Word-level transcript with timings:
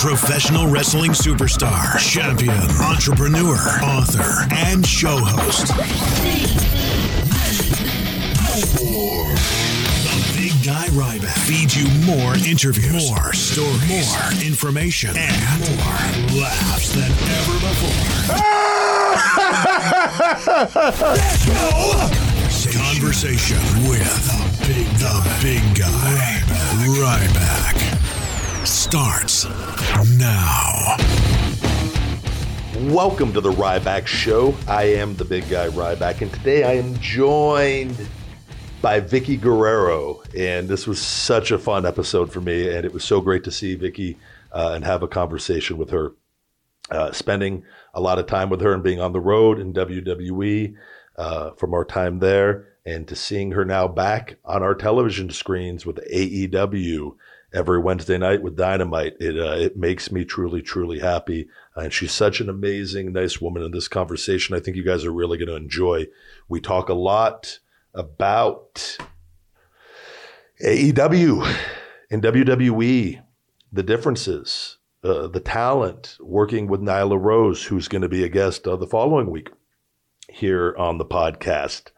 Professional 0.00 0.68
wrestling 0.68 1.10
superstar, 1.10 1.98
champion, 1.98 2.54
entrepreneur, 2.80 3.58
author, 3.82 4.46
and 4.54 4.86
show 4.86 5.16
host. 5.18 5.66
The 10.04 10.14
Big 10.36 10.52
Guy 10.64 10.86
Ryback 10.94 11.36
feeds 11.46 11.76
you 11.76 11.88
more 12.06 12.36
interviews, 12.36 13.10
more 13.10 13.32
stories, 13.32 14.14
more 14.14 14.30
information, 14.46 15.16
and 15.16 15.60
more 15.60 16.40
laughs 16.42 16.94
than 16.94 17.10
ever 17.10 17.58
before. 17.58 18.38
Let's 21.12 21.44
go! 21.44 22.08
Conversation 22.78 23.58
with 23.88 24.14
the 24.26 24.38
big, 24.66 24.86
the 24.98 25.22
big 25.42 25.62
guy, 25.76 26.40
Ryback, 26.86 27.97
starts 28.68 29.46
now. 30.18 30.96
Welcome 32.92 33.32
to 33.32 33.40
the 33.40 33.50
Ryback 33.52 34.06
Show. 34.06 34.54
I 34.68 34.82
am 34.82 35.16
the 35.16 35.24
big 35.24 35.48
guy 35.48 35.68
Ryback, 35.68 36.20
and 36.20 36.30
today 36.30 36.64
I 36.64 36.72
am 36.72 36.98
joined 36.98 37.96
by 38.82 39.00
Vickie 39.00 39.40
Guerrero. 39.40 40.22
And 40.36 40.68
this 40.68 40.86
was 40.86 41.00
such 41.00 41.50
a 41.50 41.58
fun 41.58 41.86
episode 41.86 42.30
for 42.30 42.42
me, 42.42 42.68
and 42.68 42.84
it 42.84 42.92
was 42.92 43.04
so 43.04 43.22
great 43.22 43.42
to 43.44 43.50
see 43.50 43.74
Vickie 43.74 44.16
uh, 44.52 44.72
and 44.74 44.84
have 44.84 45.02
a 45.02 45.08
conversation 45.08 45.78
with 45.78 45.88
her. 45.88 46.12
Uh, 46.90 47.10
spending 47.10 47.64
a 47.94 48.00
lot 48.02 48.18
of 48.18 48.26
time 48.26 48.50
with 48.50 48.60
her 48.60 48.74
and 48.74 48.82
being 48.82 49.00
on 49.00 49.12
the 49.12 49.20
road 49.20 49.58
in 49.58 49.72
WWE 49.72 50.74
uh, 51.16 51.52
from 51.52 51.72
our 51.72 51.86
time 51.86 52.18
there, 52.18 52.68
and 52.84 53.08
to 53.08 53.16
seeing 53.16 53.52
her 53.52 53.64
now 53.64 53.88
back 53.88 54.36
on 54.44 54.62
our 54.62 54.74
television 54.74 55.30
screens 55.30 55.86
with 55.86 55.96
AEW 56.12 57.14
every 57.52 57.78
Wednesday 57.78 58.18
night 58.18 58.42
with 58.42 58.56
Dynamite. 58.56 59.16
It 59.20 59.38
uh, 59.38 59.56
it 59.56 59.76
makes 59.76 60.12
me 60.12 60.24
truly 60.24 60.62
truly 60.62 60.98
happy, 60.98 61.48
and 61.74 61.92
she's 61.92 62.12
such 62.12 62.40
an 62.40 62.48
amazing, 62.48 63.12
nice 63.12 63.40
woman. 63.40 63.62
In 63.62 63.72
this 63.72 63.88
conversation, 63.88 64.54
I 64.54 64.60
think 64.60 64.76
you 64.76 64.84
guys 64.84 65.04
are 65.04 65.12
really 65.12 65.38
going 65.38 65.48
to 65.48 65.56
enjoy. 65.56 66.06
We 66.48 66.60
talk 66.60 66.88
a 66.88 66.94
lot 66.94 67.58
about 67.94 68.98
AEW 70.64 71.56
and 72.10 72.22
WWE, 72.22 73.22
the 73.72 73.82
differences, 73.82 74.78
uh, 75.02 75.28
the 75.28 75.40
talent, 75.40 76.16
working 76.20 76.66
with 76.66 76.80
Nyla 76.80 77.20
Rose, 77.20 77.64
who's 77.64 77.88
going 77.88 78.02
to 78.02 78.08
be 78.08 78.24
a 78.24 78.28
guest 78.28 78.66
uh, 78.66 78.76
the 78.76 78.86
following 78.86 79.30
week 79.30 79.50
here 80.28 80.74
on 80.78 80.98
the 80.98 81.04
podcast 81.04 81.90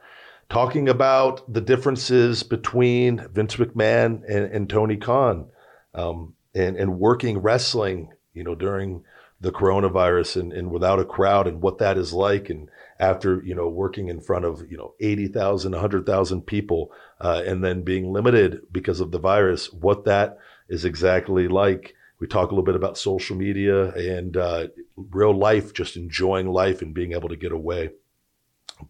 talking 0.51 0.89
about 0.89 1.51
the 1.51 1.61
differences 1.61 2.43
between 2.43 3.27
Vince 3.33 3.57
McMahon 3.57 4.23
and, 4.29 4.53
and 4.53 4.69
Tony 4.69 4.97
Khan, 4.97 5.47
um, 5.95 6.35
and, 6.55 6.77
and 6.77 6.99
working 6.99 7.39
wrestling, 7.39 8.13
you 8.35 8.43
know, 8.43 8.57
during 8.57 9.05
the 9.41 9.53
coronavirus 9.53 10.41
and, 10.41 10.53
and 10.53 10.71
without 10.71 10.99
a 10.99 11.05
crowd 11.05 11.47
and 11.47 11.63
what 11.63 11.79
that 11.79 11.97
is 11.97 12.13
like. 12.13 12.51
And 12.51 12.69
after, 12.99 13.43
you 13.43 13.55
know, 13.55 13.69
working 13.69 14.09
in 14.09 14.21
front 14.21 14.45
of, 14.45 14.71
you 14.71 14.77
know, 14.77 14.95
80,000, 15.01 15.73
100,000 15.73 16.43
people, 16.43 16.93
uh, 17.21 17.43
and 17.47 17.65
then 17.65 17.83
being 17.83 18.13
limited 18.13 18.61
because 18.71 19.01
of 19.01 19.13
the 19.13 19.19
virus, 19.19 19.73
what 19.73 20.05
that 20.05 20.37
is 20.69 20.85
exactly 20.85 21.49
like. 21.49 21.95
We 22.19 22.27
talk 22.27 22.51
a 22.51 22.55
little 22.55 22.65
bit 22.65 22.75
about 22.75 22.99
social 22.99 23.35
media 23.35 23.93
and 23.93 24.37
uh, 24.37 24.67
real 24.97 25.35
life, 25.35 25.73
just 25.73 25.97
enjoying 25.97 26.49
life 26.49 26.83
and 26.83 26.93
being 26.93 27.13
able 27.13 27.31
to 27.31 27.37
get 27.37 27.53
away. 27.53 27.91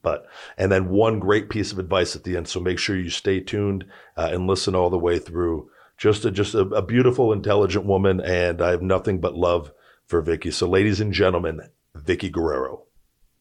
But 0.02 0.26
and 0.56 0.70
then 0.70 0.88
one 0.88 1.18
great 1.18 1.48
piece 1.48 1.72
of 1.72 1.78
advice 1.78 2.16
at 2.16 2.24
the 2.24 2.36
end. 2.36 2.48
So 2.48 2.60
make 2.60 2.78
sure 2.78 2.96
you 2.96 3.10
stay 3.10 3.40
tuned 3.40 3.84
uh, 4.16 4.30
and 4.32 4.46
listen 4.46 4.74
all 4.74 4.90
the 4.90 4.98
way 4.98 5.18
through. 5.18 5.70
Just 5.96 6.24
a, 6.24 6.30
just 6.30 6.54
a, 6.54 6.60
a, 6.60 6.80
beautiful, 6.80 7.30
intelligent 7.30 7.84
woman, 7.84 8.20
and 8.20 8.62
I 8.62 8.70
have 8.70 8.80
nothing 8.80 9.20
but 9.20 9.34
love 9.34 9.70
for 10.06 10.22
Vickie. 10.22 10.50
So, 10.50 10.66
ladies 10.66 10.98
and 10.98 11.12
gentlemen, 11.12 11.60
Vickie 11.94 12.32
Guerrero. 12.32 12.84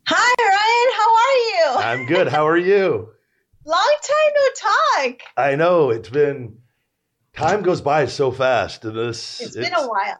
Hi, 0.07 0.35
Ryan. 0.41 0.93
How 0.97 1.15
are 1.15 1.37
you? 1.37 2.01
I'm 2.01 2.05
good. 2.05 2.27
How 2.27 2.45
are 2.45 2.57
you? 2.57 3.13
Long 3.65 3.95
time 4.03 4.33
no 4.35 5.07
talk. 5.07 5.21
I 5.37 5.55
know 5.55 5.89
it's 5.89 6.09
been. 6.09 6.57
Time 7.33 7.61
goes 7.61 7.79
by 7.79 8.07
so 8.07 8.31
fast. 8.31 8.81
This 8.81 9.39
it's, 9.39 9.55
it's 9.55 9.69
been 9.69 9.73
a 9.73 9.87
while. 9.87 10.19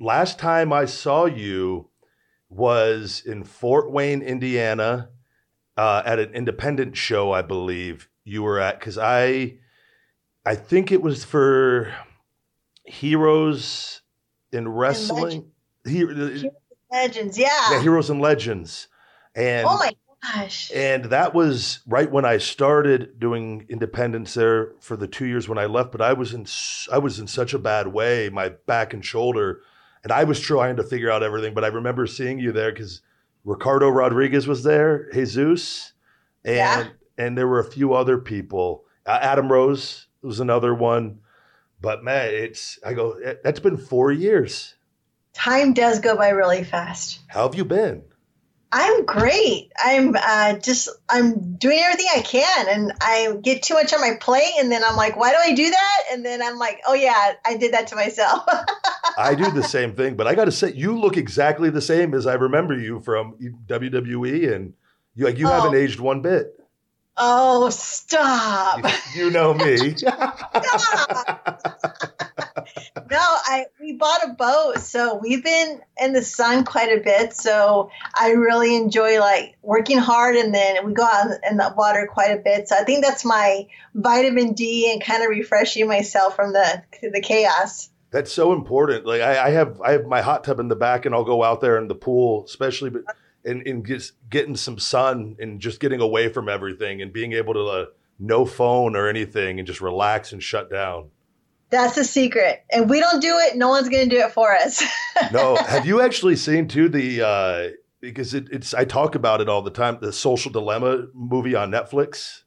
Last 0.00 0.38
time 0.38 0.72
I 0.72 0.84
saw 0.84 1.24
you 1.24 1.88
was 2.50 3.22
in 3.24 3.44
Fort 3.44 3.90
Wayne, 3.90 4.22
Indiana 4.22 5.10
uh, 5.78 6.02
at 6.04 6.18
an 6.18 6.34
independent 6.34 6.96
show, 6.96 7.32
I 7.32 7.42
believe 7.42 8.08
you 8.24 8.42
were 8.42 8.58
at, 8.58 8.78
because 8.78 8.98
I, 8.98 9.58
I 10.44 10.56
think 10.56 10.92
it 10.92 11.00
was 11.00 11.24
for 11.24 11.94
Heroes 12.84 14.02
in 14.52 14.68
Wrestling. 14.68 15.52
Legends. 15.84 16.42
He, 16.42 16.50
Legends, 16.90 17.38
yeah. 17.38 17.70
Yeah, 17.70 17.80
Heroes 17.80 18.10
and 18.10 18.20
Legends. 18.20 18.88
And 19.34 19.66
oh 19.68 19.78
my 19.78 19.92
gosh. 20.22 20.72
And 20.74 21.04
that 21.06 21.32
was 21.32 21.80
right 21.86 22.10
when 22.10 22.24
I 22.24 22.38
started 22.38 23.20
doing 23.20 23.66
independence 23.68 24.34
there 24.34 24.72
for 24.80 24.96
the 24.96 25.06
two 25.06 25.26
years 25.26 25.48
when 25.48 25.58
I 25.58 25.66
left. 25.66 25.92
But 25.92 26.00
I 26.00 26.12
was 26.12 26.34
in 26.34 26.46
I 26.92 26.98
was 26.98 27.20
in 27.20 27.28
such 27.28 27.54
a 27.54 27.58
bad 27.58 27.88
way, 27.88 28.30
my 28.30 28.48
back 28.66 28.92
and 28.92 29.04
shoulder, 29.04 29.60
and 30.02 30.10
I 30.10 30.24
was 30.24 30.40
trying 30.40 30.76
to 30.76 30.82
figure 30.82 31.10
out 31.10 31.22
everything. 31.22 31.54
But 31.54 31.64
I 31.64 31.68
remember 31.68 32.06
seeing 32.06 32.38
you 32.38 32.50
there 32.50 32.72
because 32.72 33.00
Ricardo 33.44 33.88
Rodriguez 33.88 34.46
was 34.46 34.62
there, 34.62 35.10
Jesus, 35.12 35.92
and 36.44 36.56
yeah. 36.56 36.88
and 37.16 37.36
there 37.36 37.48
were 37.48 37.60
a 37.60 37.70
few 37.70 37.94
other 37.94 38.18
people. 38.18 38.84
Uh, 39.06 39.18
Adam 39.20 39.50
Rose 39.50 40.06
was 40.22 40.40
another 40.40 40.74
one, 40.74 41.20
but 41.80 42.04
man, 42.04 42.34
it's 42.34 42.78
I 42.84 42.94
go 42.94 43.18
that's 43.42 43.60
been 43.60 43.76
four 43.76 44.12
years. 44.12 44.74
Time 45.32 45.72
does 45.72 46.00
go 46.00 46.16
by 46.16 46.30
really 46.30 46.64
fast. 46.64 47.20
How 47.28 47.42
have 47.42 47.54
you 47.54 47.64
been? 47.64 48.02
I'm 48.70 49.06
great. 49.06 49.72
I'm 49.82 50.14
uh, 50.14 50.58
just 50.58 50.90
I'm 51.08 51.54
doing 51.54 51.78
everything 51.78 52.06
I 52.14 52.20
can, 52.20 52.68
and 52.68 52.92
I 53.00 53.34
get 53.42 53.62
too 53.62 53.74
much 53.74 53.94
on 53.94 54.00
my 54.00 54.16
plate, 54.20 54.52
and 54.58 54.70
then 54.70 54.84
I'm 54.84 54.94
like, 54.94 55.16
why 55.16 55.30
do 55.30 55.36
I 55.40 55.54
do 55.54 55.70
that? 55.70 56.02
And 56.12 56.24
then 56.24 56.42
I'm 56.42 56.58
like, 56.58 56.80
oh 56.86 56.92
yeah, 56.92 57.32
I 57.46 57.56
did 57.56 57.72
that 57.72 57.86
to 57.88 57.96
myself. 57.96 58.46
I 59.18 59.34
do 59.34 59.50
the 59.50 59.62
same 59.62 59.94
thing, 59.94 60.16
but 60.16 60.26
I 60.26 60.34
got 60.34 60.44
to 60.44 60.52
say, 60.52 60.72
you 60.72 60.98
look 60.98 61.16
exactly 61.16 61.70
the 61.70 61.80
same 61.80 62.14
as 62.14 62.26
I 62.26 62.34
remember 62.34 62.78
you 62.78 63.00
from 63.00 63.36
WWE, 63.66 64.54
and 64.54 64.74
you 65.14 65.24
like 65.24 65.38
you 65.38 65.46
oh. 65.46 65.50
haven't 65.50 65.74
aged 65.74 65.98
one 65.98 66.20
bit. 66.20 66.54
Oh, 67.16 67.70
stop! 67.70 68.84
You, 69.14 69.24
you 69.24 69.30
know 69.30 69.54
me. 69.54 69.76
no, 73.10 73.18
I 73.20 73.66
we 73.80 73.92
bought 73.92 74.24
a 74.24 74.32
boat, 74.34 74.78
so 74.80 75.16
we've 75.16 75.42
been 75.42 75.80
in 76.00 76.12
the 76.12 76.22
sun 76.22 76.64
quite 76.64 76.96
a 76.96 77.00
bit. 77.00 77.34
So 77.34 77.90
I 78.14 78.30
really 78.30 78.76
enjoy 78.76 79.20
like 79.20 79.56
working 79.62 79.98
hard, 79.98 80.36
and 80.36 80.54
then 80.54 80.86
we 80.86 80.92
go 80.92 81.04
out 81.04 81.30
in 81.48 81.56
the 81.56 81.74
water 81.76 82.08
quite 82.10 82.30
a 82.30 82.42
bit. 82.42 82.68
So 82.68 82.76
I 82.76 82.84
think 82.84 83.04
that's 83.04 83.24
my 83.24 83.66
vitamin 83.94 84.52
D 84.52 84.90
and 84.92 85.02
kind 85.02 85.22
of 85.22 85.30
refreshing 85.30 85.88
myself 85.88 86.36
from 86.36 86.52
the 86.52 86.82
the 87.02 87.20
chaos. 87.20 87.90
That's 88.10 88.32
so 88.32 88.52
important. 88.52 89.06
Like 89.06 89.20
I, 89.20 89.46
I 89.46 89.50
have 89.50 89.80
I 89.80 89.92
have 89.92 90.06
my 90.06 90.20
hot 90.20 90.44
tub 90.44 90.60
in 90.60 90.68
the 90.68 90.76
back, 90.76 91.06
and 91.06 91.14
I'll 91.14 91.24
go 91.24 91.42
out 91.42 91.60
there 91.60 91.78
in 91.78 91.88
the 91.88 91.94
pool, 91.94 92.44
especially 92.44 92.90
but 92.90 93.02
and, 93.44 93.66
and 93.66 93.86
just 93.86 94.12
getting 94.28 94.56
some 94.56 94.78
sun 94.78 95.36
and 95.38 95.60
just 95.60 95.80
getting 95.80 96.00
away 96.00 96.28
from 96.28 96.48
everything 96.48 97.00
and 97.00 97.12
being 97.12 97.32
able 97.32 97.54
to 97.54 97.64
uh, 97.66 97.86
no 98.18 98.44
phone 98.44 98.96
or 98.96 99.08
anything 99.08 99.58
and 99.58 99.66
just 99.66 99.80
relax 99.80 100.32
and 100.32 100.42
shut 100.42 100.70
down. 100.70 101.10
That's 101.70 101.94
the 101.94 102.04
secret. 102.04 102.64
And 102.70 102.88
we 102.88 103.00
don't 103.00 103.20
do 103.20 103.36
it, 103.38 103.56
no 103.56 103.68
one's 103.68 103.88
going 103.88 104.08
to 104.08 104.14
do 104.16 104.22
it 104.22 104.32
for 104.32 104.54
us. 104.54 104.82
no. 105.32 105.56
Have 105.56 105.86
you 105.86 106.00
actually 106.00 106.36
seen 106.36 106.68
too 106.68 106.88
the 106.88 107.26
uh 107.26 107.68
because 108.00 108.32
it, 108.32 108.48
it's 108.50 108.74
I 108.74 108.84
talk 108.84 109.14
about 109.14 109.40
it 109.40 109.48
all 109.48 109.62
the 109.62 109.70
time, 109.70 109.98
the 110.00 110.12
social 110.12 110.50
dilemma 110.50 111.06
movie 111.12 111.54
on 111.54 111.70
Netflix? 111.70 112.42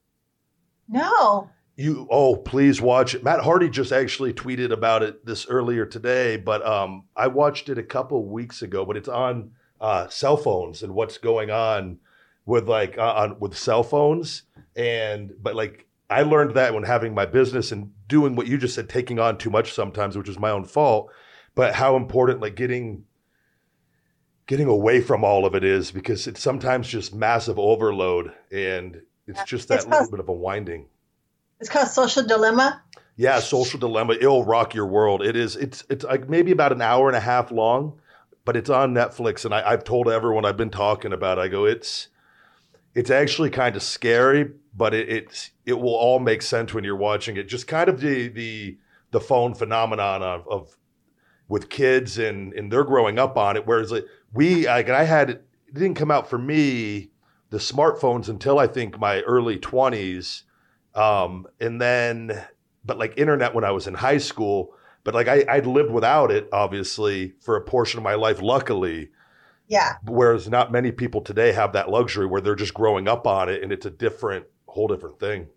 No. 0.87 1.49
You 1.75 2.07
oh, 2.09 2.35
please 2.35 2.81
watch 2.81 3.15
it. 3.15 3.23
Matt 3.23 3.41
Hardy 3.41 3.69
just 3.69 3.91
actually 3.91 4.33
tweeted 4.33 4.71
about 4.71 5.03
it 5.03 5.25
this 5.25 5.47
earlier 5.47 5.85
today, 5.85 6.37
but 6.37 6.65
um 6.65 7.05
I 7.15 7.27
watched 7.27 7.69
it 7.69 7.77
a 7.77 7.83
couple 7.83 8.25
weeks 8.25 8.61
ago, 8.61 8.85
but 8.85 8.97
it's 8.97 9.09
on 9.09 9.51
uh 9.79 10.07
cell 10.07 10.37
phones 10.37 10.81
and 10.81 10.95
what's 10.95 11.19
going 11.19 11.51
on 11.51 11.99
with 12.45 12.67
like 12.67 12.97
uh, 12.97 13.13
on 13.13 13.39
with 13.39 13.55
cell 13.55 13.83
phones 13.83 14.43
and 14.75 15.31
but 15.39 15.55
like 15.55 15.87
I 16.11 16.23
learned 16.23 16.55
that 16.55 16.73
when 16.73 16.83
having 16.83 17.13
my 17.13 17.25
business 17.25 17.71
and 17.71 17.91
doing 18.07 18.35
what 18.35 18.47
you 18.47 18.57
just 18.57 18.75
said, 18.75 18.89
taking 18.89 19.19
on 19.19 19.37
too 19.37 19.49
much 19.49 19.73
sometimes, 19.73 20.17
which 20.17 20.29
is 20.29 20.37
my 20.37 20.51
own 20.51 20.65
fault. 20.65 21.11
But 21.55 21.75
how 21.75 21.95
important 21.95 22.41
like 22.41 22.55
getting 22.55 23.05
getting 24.47 24.67
away 24.67 25.01
from 25.01 25.23
all 25.23 25.45
of 25.45 25.55
it 25.55 25.63
is 25.63 25.91
because 25.91 26.27
it's 26.27 26.41
sometimes 26.41 26.87
just 26.87 27.15
massive 27.15 27.57
overload 27.57 28.33
and 28.51 29.01
it's 29.25 29.43
just 29.45 29.69
that 29.69 29.75
it's 29.75 29.87
little 29.87 30.11
bit 30.11 30.19
of 30.19 30.27
a 30.27 30.33
winding. 30.33 30.87
It's 31.59 31.69
called 31.69 31.87
social 31.87 32.23
dilemma. 32.23 32.81
Yeah, 33.15 33.39
social 33.39 33.79
dilemma. 33.79 34.13
It'll 34.13 34.43
rock 34.43 34.73
your 34.73 34.87
world. 34.87 35.21
It 35.21 35.35
is. 35.35 35.55
It's 35.55 35.83
it's 35.89 36.03
like 36.03 36.27
maybe 36.27 36.51
about 36.51 36.71
an 36.71 36.81
hour 36.81 37.07
and 37.07 37.15
a 37.15 37.21
half 37.21 37.51
long, 37.51 37.99
but 38.45 38.57
it's 38.57 38.69
on 38.69 38.93
Netflix. 38.93 39.45
And 39.45 39.53
I, 39.53 39.69
I've 39.71 39.83
told 39.83 40.09
everyone 40.09 40.43
I've 40.43 40.57
been 40.57 40.71
talking 40.71 41.13
about. 41.13 41.37
I 41.39 41.47
go, 41.47 41.65
it's 41.65 42.07
it's 42.95 43.09
actually 43.09 43.51
kind 43.51 43.75
of 43.75 43.83
scary, 43.83 44.51
but 44.73 44.93
it, 44.93 45.09
it 45.09 45.51
it 45.65 45.79
will 45.79 45.95
all 45.95 46.19
make 46.19 46.41
sense 46.41 46.73
when 46.73 46.83
you're 46.83 46.95
watching 46.95 47.37
it. 47.37 47.47
Just 47.47 47.67
kind 47.67 47.89
of 47.89 47.99
the 47.99 48.27
the 48.27 48.77
the 49.11 49.21
phone 49.21 49.53
phenomenon 49.53 50.23
of, 50.23 50.47
of 50.47 50.77
with 51.47 51.69
kids 51.69 52.17
and 52.17 52.53
and 52.53 52.71
they're 52.71 52.83
growing 52.83 53.19
up 53.19 53.37
on 53.37 53.57
it. 53.57 53.67
Whereas 53.67 53.91
like 53.91 54.05
we, 54.33 54.67
like 54.67 54.89
I 54.89 55.03
had 55.03 55.29
it 55.31 55.45
didn't 55.73 55.95
come 55.95 56.11
out 56.11 56.29
for 56.29 56.37
me 56.37 57.11
the 57.49 57.57
smartphones 57.57 58.29
until 58.29 58.59
I 58.59 58.67
think 58.67 58.97
my 58.97 59.21
early 59.21 59.57
twenties, 59.57 60.43
um, 60.95 61.45
and 61.59 61.81
then 61.81 62.43
but 62.83 62.97
like 62.97 63.17
internet 63.17 63.53
when 63.53 63.63
I 63.63 63.71
was 63.71 63.87
in 63.87 63.93
high 63.95 64.17
school. 64.17 64.73
But 65.03 65.15
like 65.15 65.27
I, 65.27 65.43
I'd 65.49 65.65
lived 65.65 65.91
without 65.91 66.31
it, 66.31 66.47
obviously, 66.53 67.33
for 67.41 67.55
a 67.55 67.61
portion 67.61 67.97
of 67.97 68.03
my 68.03 68.13
life, 68.13 68.41
luckily. 68.41 69.09
Yeah. 69.67 69.93
Whereas 70.05 70.49
not 70.49 70.71
many 70.71 70.91
people 70.91 71.21
today 71.21 71.53
have 71.53 71.73
that 71.73 71.89
luxury 71.89 72.25
where 72.25 72.41
they're 72.41 72.55
just 72.55 72.73
growing 72.73 73.07
up 73.07 73.25
on 73.25 73.49
it 73.49 73.63
and 73.63 73.71
it's 73.71 73.85
a 73.85 73.89
different, 73.89 74.45
whole 74.71 74.87
different 74.87 75.19
thing. 75.19 75.47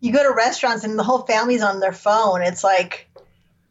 You 0.00 0.12
go 0.12 0.22
to 0.22 0.34
restaurants 0.34 0.84
and 0.84 0.98
the 0.98 1.02
whole 1.02 1.22
family's 1.22 1.62
on 1.62 1.80
their 1.80 1.92
phone. 1.92 2.42
It's 2.42 2.62
like, 2.62 3.08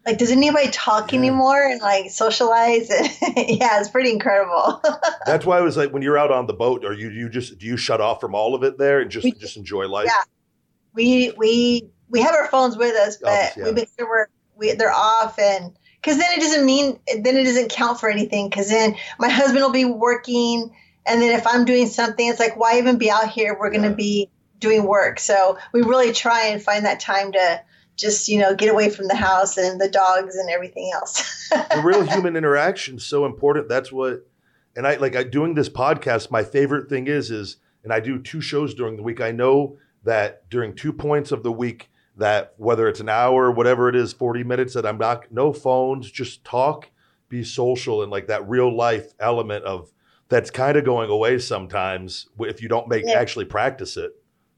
like, 0.06 0.18
does 0.18 0.32
anybody 0.32 0.70
talk 0.72 1.12
Yeah. 1.14 1.20
anymore 1.20 1.64
and 1.64 1.80
like 1.80 2.10
socialize? 2.10 2.90
yeah, 3.38 3.80
it's 3.80 3.90
pretty 3.90 4.12
incredible. 4.12 4.82
That's 5.26 5.46
why 5.46 5.60
I 5.60 5.62
was 5.62 5.78
like, 5.78 5.92
when 5.94 6.02
you're 6.02 6.18
out 6.18 6.32
on 6.32 6.48
the 6.48 6.54
boat, 6.54 6.84
are 6.86 6.94
you 6.94 7.10
you 7.10 7.30
just 7.30 7.60
do 7.60 7.66
you 7.68 7.78
shut 7.78 8.02
off 8.02 8.20
from 8.20 8.34
all 8.36 8.56
of 8.56 8.64
it 8.64 8.78
there 8.78 9.00
and 9.00 9.12
just 9.12 9.24
We- 9.24 9.32
just 9.34 9.58
enjoy 9.58 9.88
life? 9.88 10.08
Yeah. 10.08 10.24
we 10.94 11.34
we 11.38 11.90
we 12.10 12.22
have 12.22 12.36
our 12.36 12.48
phones 12.48 12.78
with 12.78 12.96
us, 12.96 13.18
but 13.18 13.56
yeah. 13.56 13.66
we 13.66 13.72
make 13.72 13.90
sure 13.98 14.08
we're 14.10 14.28
we, 14.56 14.74
they're 14.74 14.92
off 14.92 15.38
and 15.40 15.76
because 16.02 16.18
then 16.18 16.32
it 16.38 16.42
doesn't 16.42 16.66
mean 16.66 17.00
then 17.22 17.38
it 17.38 17.44
doesn't 17.44 17.70
count 17.72 18.00
for 18.00 18.10
anything 18.10 18.50
because 18.50 18.70
then 18.70 18.96
my 19.20 19.30
husband 19.30 19.62
will 19.64 19.72
be 19.72 19.86
working 19.86 20.76
and 21.06 21.22
then 21.22 21.38
if 21.38 21.46
I'm 21.48 21.66
doing 21.66 21.88
something, 21.88 22.28
it's 22.28 22.40
like 22.40 22.58
why 22.58 22.78
even 22.80 22.98
be 22.98 23.12
out 23.12 23.30
here? 23.30 23.56
We're 23.60 23.72
going 23.72 23.84
to 23.90 23.96
be 23.96 24.30
doing 24.64 24.88
work, 24.88 25.20
so 25.20 25.58
we 25.74 25.82
really 25.84 26.12
try 26.12 26.48
and 26.48 26.62
find 26.64 26.86
that 26.86 27.00
time 27.00 27.32
to 27.34 27.62
just 27.96 28.28
you 28.28 28.40
know 28.40 28.56
get 28.56 28.72
away 28.72 28.90
from 28.90 29.08
the 29.08 29.16
house 29.16 29.58
and 29.58 29.80
the 29.80 29.90
dogs 29.90 30.36
and 30.36 30.50
everything 30.50 30.90
else. 30.96 31.48
the 31.52 31.82
real 31.84 32.04
human 32.04 32.36
interaction 32.36 32.96
is 32.96 33.06
so 33.06 33.26
important. 33.26 33.70
That's 33.70 33.92
what, 33.92 34.26
and 34.76 34.88
I 34.88 34.96
like 34.96 35.16
I 35.16 35.24
doing 35.24 35.54
this 35.54 35.70
podcast. 35.70 36.32
My 36.32 36.44
favorite 36.44 36.90
thing 36.90 37.08
is 37.08 37.30
is, 37.30 37.58
and 37.84 37.94
I 37.94 38.00
do 38.00 38.20
two 38.20 38.42
shows 38.42 38.74
during 38.74 38.96
the 38.96 39.04
week. 39.04 39.22
I 39.22 39.32
know 39.32 39.78
that 40.04 40.50
during 40.50 40.74
two 40.76 40.92
points 40.92 41.32
of 41.32 41.44
the 41.44 41.52
week, 41.52 41.90
that 42.18 42.54
whether 42.58 42.88
it's 42.88 43.00
an 43.00 43.10
hour, 43.10 43.52
whatever 43.52 43.90
it 43.90 43.96
is, 43.96 44.14
forty 44.14 44.44
minutes, 44.44 44.74
that 44.74 44.86
I'm 44.86 44.98
not 44.98 45.32
no 45.32 45.54
phones, 45.54 46.10
just 46.10 46.44
talk, 46.44 46.90
be 47.30 47.44
social, 47.44 48.02
and 48.02 48.12
like 48.12 48.28
that 48.28 48.50
real 48.50 48.76
life 48.76 49.14
element 49.20 49.66
of 49.66 49.92
that's 50.30 50.50
kind 50.50 50.78
of 50.78 50.84
going 50.84 51.12
away 51.12 51.38
sometimes 51.38 52.28
if 52.40 52.60
you 52.60 52.68
don't 52.68 52.88
make 52.88 53.04
Yeah. 53.06 53.20
actually 53.20 53.46
practice 53.46 53.98
it. 53.98 54.14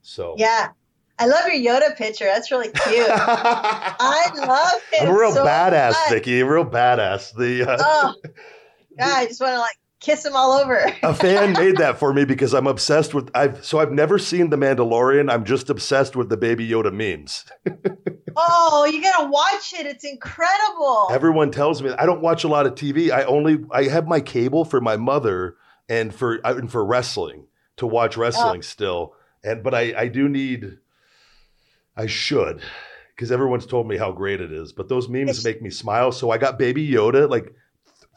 So 0.06 0.36
yeah, 0.38 0.70
I 1.18 1.26
love 1.26 1.48
your 1.48 1.56
Yoda 1.56 1.96
picture. 1.98 2.26
That's 2.26 2.52
really 2.52 2.70
cute. 2.70 2.76
I 3.10 4.30
love 4.36 4.82
it. 4.94 5.02
I'm 5.02 5.10
a 5.10 5.18
real 5.18 5.32
so 5.32 5.44
badass, 5.44 5.92
much. 5.92 6.24
Vickie. 6.24 6.48
Real 6.48 6.64
badass. 6.64 7.34
The 7.36 7.72
uh, 7.72 7.78
Oh, 7.80 8.16
God, 9.00 9.18
I 9.18 9.26
just 9.26 9.42
want 9.42 9.54
to 9.54 9.60
like 9.60 9.76
kiss 10.00 10.24
him 10.24 10.36
all 10.36 10.52
over. 10.52 10.94
a 11.02 11.14
fan 11.16 11.54
made 11.54 11.78
that 11.78 11.98
for 11.98 12.14
me 12.14 12.24
because 12.24 12.54
I'm 12.54 12.68
obsessed 12.68 13.16
with 13.16 13.32
I've 13.34 13.66
so 13.66 13.80
I've 13.80 13.92
never 13.92 14.20
seen 14.20 14.52
The 14.52 14.58
Mandalorian. 14.58 15.32
I'm 15.32 15.44
just 15.44 15.72
obsessed 15.72 16.16
with 16.16 16.30
the 16.30 16.38
Baby 16.38 16.70
Yoda 16.70 16.94
memes. 16.94 17.46
oh, 18.36 18.86
you 18.86 19.02
gotta 19.02 19.28
watch 19.28 19.74
it. 19.74 19.88
It's 19.88 20.04
incredible. 20.04 21.08
Everyone 21.10 21.50
tells 21.50 21.82
me 21.82 21.90
I 21.98 22.06
don't 22.06 22.22
watch 22.22 22.44
a 22.44 22.48
lot 22.48 22.68
of 22.68 22.76
TV. 22.76 23.10
I 23.10 23.24
only 23.24 23.58
I 23.72 23.86
have 23.86 24.08
my 24.08 24.20
cable 24.20 24.66
for 24.66 24.80
my 24.80 24.98
mother 24.98 25.56
and 25.90 26.14
for 26.14 26.40
uh, 26.46 26.54
and 26.56 26.72
for 26.72 26.86
wrestling 26.86 27.48
to 27.78 27.88
watch 27.88 28.18
wrestling 28.18 28.62
still. 28.62 29.16
And 29.46 29.64
but 29.64 29.74
I 29.74 29.94
I 29.98 30.08
do 30.08 30.28
need 30.28 30.78
I 31.96 32.08
should 32.08 32.62
because 33.16 33.32
everyone's 33.32 33.66
told 33.66 33.88
me 33.88 33.98
how 33.98 34.12
great 34.12 34.42
it 34.42 34.52
is. 34.52 34.74
But 34.74 34.90
those 34.90 35.08
memes 35.08 35.30
It's- 35.30 35.44
make 35.46 35.62
me 35.62 35.70
smile. 35.70 36.12
So 36.12 36.32
I 36.32 36.38
got 36.38 36.60
Baby 36.60 36.88
Yoda. 36.90 37.30
Like 37.30 37.54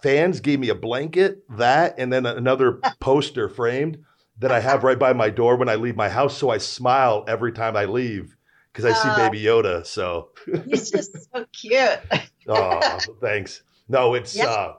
fans 0.02 0.40
gave 0.40 0.58
me 0.60 0.68
a 0.70 0.74
blanket, 0.74 1.44
that, 1.56 1.94
and 1.98 2.12
then 2.12 2.26
another 2.26 2.80
poster 3.00 3.48
framed 3.48 3.98
that 4.40 4.50
I 4.52 4.60
have 4.60 4.84
right 4.84 4.98
by 4.98 5.12
my 5.12 5.30
door 5.30 5.56
when 5.56 5.68
I 5.68 5.74
leave 5.74 5.96
my 5.96 6.08
house. 6.08 6.36
So 6.36 6.50
I 6.50 6.58
smile 6.58 7.24
every 7.28 7.52
time 7.52 7.76
I 7.76 7.84
leave 7.84 8.36
because 8.72 8.84
I 8.84 8.92
see. 8.92 9.22
Baby 9.22 9.42
Yoda. 9.44 9.84
So 9.86 10.30
He's 10.64 10.90
just 10.90 11.12
so 11.32 11.44
cute. 11.52 11.98
oh, 12.48 12.98
thanks. 13.20 13.62
No, 13.88 14.14
it's 14.14 14.38
uh 14.38 14.74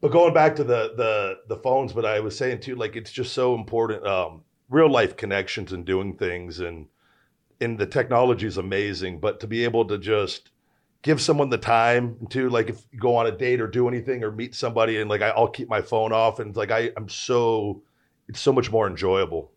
but 0.00 0.12
going 0.12 0.32
back 0.34 0.56
to 0.56 0.64
the 0.64 0.92
the 0.96 1.38
the 1.54 1.60
phones, 1.62 1.92
but 1.92 2.04
I 2.04 2.20
was 2.20 2.36
saying 2.36 2.60
too, 2.60 2.76
like 2.76 2.94
it's 2.96 3.10
just 3.10 3.32
so 3.32 3.54
important, 3.54 4.06
um, 4.06 4.42
real 4.68 4.90
life 4.90 5.16
connections 5.16 5.72
and 5.72 5.84
doing 5.84 6.14
things 6.16 6.60
and 6.60 6.86
and 7.60 7.76
the 7.78 7.86
technology 7.86 8.46
is 8.46 8.56
amazing, 8.56 9.18
but 9.18 9.40
to 9.40 9.48
be 9.48 9.64
able 9.64 9.84
to 9.86 9.98
just 9.98 10.50
give 11.02 11.20
someone 11.20 11.50
the 11.50 11.58
time 11.58 12.26
to 12.30 12.48
like 12.48 12.68
if 12.70 12.80
you 12.92 12.98
go 13.00 13.16
on 13.16 13.26
a 13.26 13.32
date 13.32 13.60
or 13.60 13.66
do 13.66 13.88
anything 13.88 14.22
or 14.22 14.30
meet 14.30 14.54
somebody 14.54 15.00
and 15.00 15.08
like 15.10 15.22
I, 15.22 15.30
I'll 15.30 15.48
keep 15.48 15.68
my 15.68 15.82
phone 15.82 16.12
off 16.12 16.38
and 16.38 16.54
like 16.56 16.70
I, 16.70 16.90
I'm 16.96 17.08
so 17.08 17.82
it's 18.28 18.40
so 18.40 18.52
much 18.52 18.70
more 18.70 18.86
enjoyable. 18.86 19.50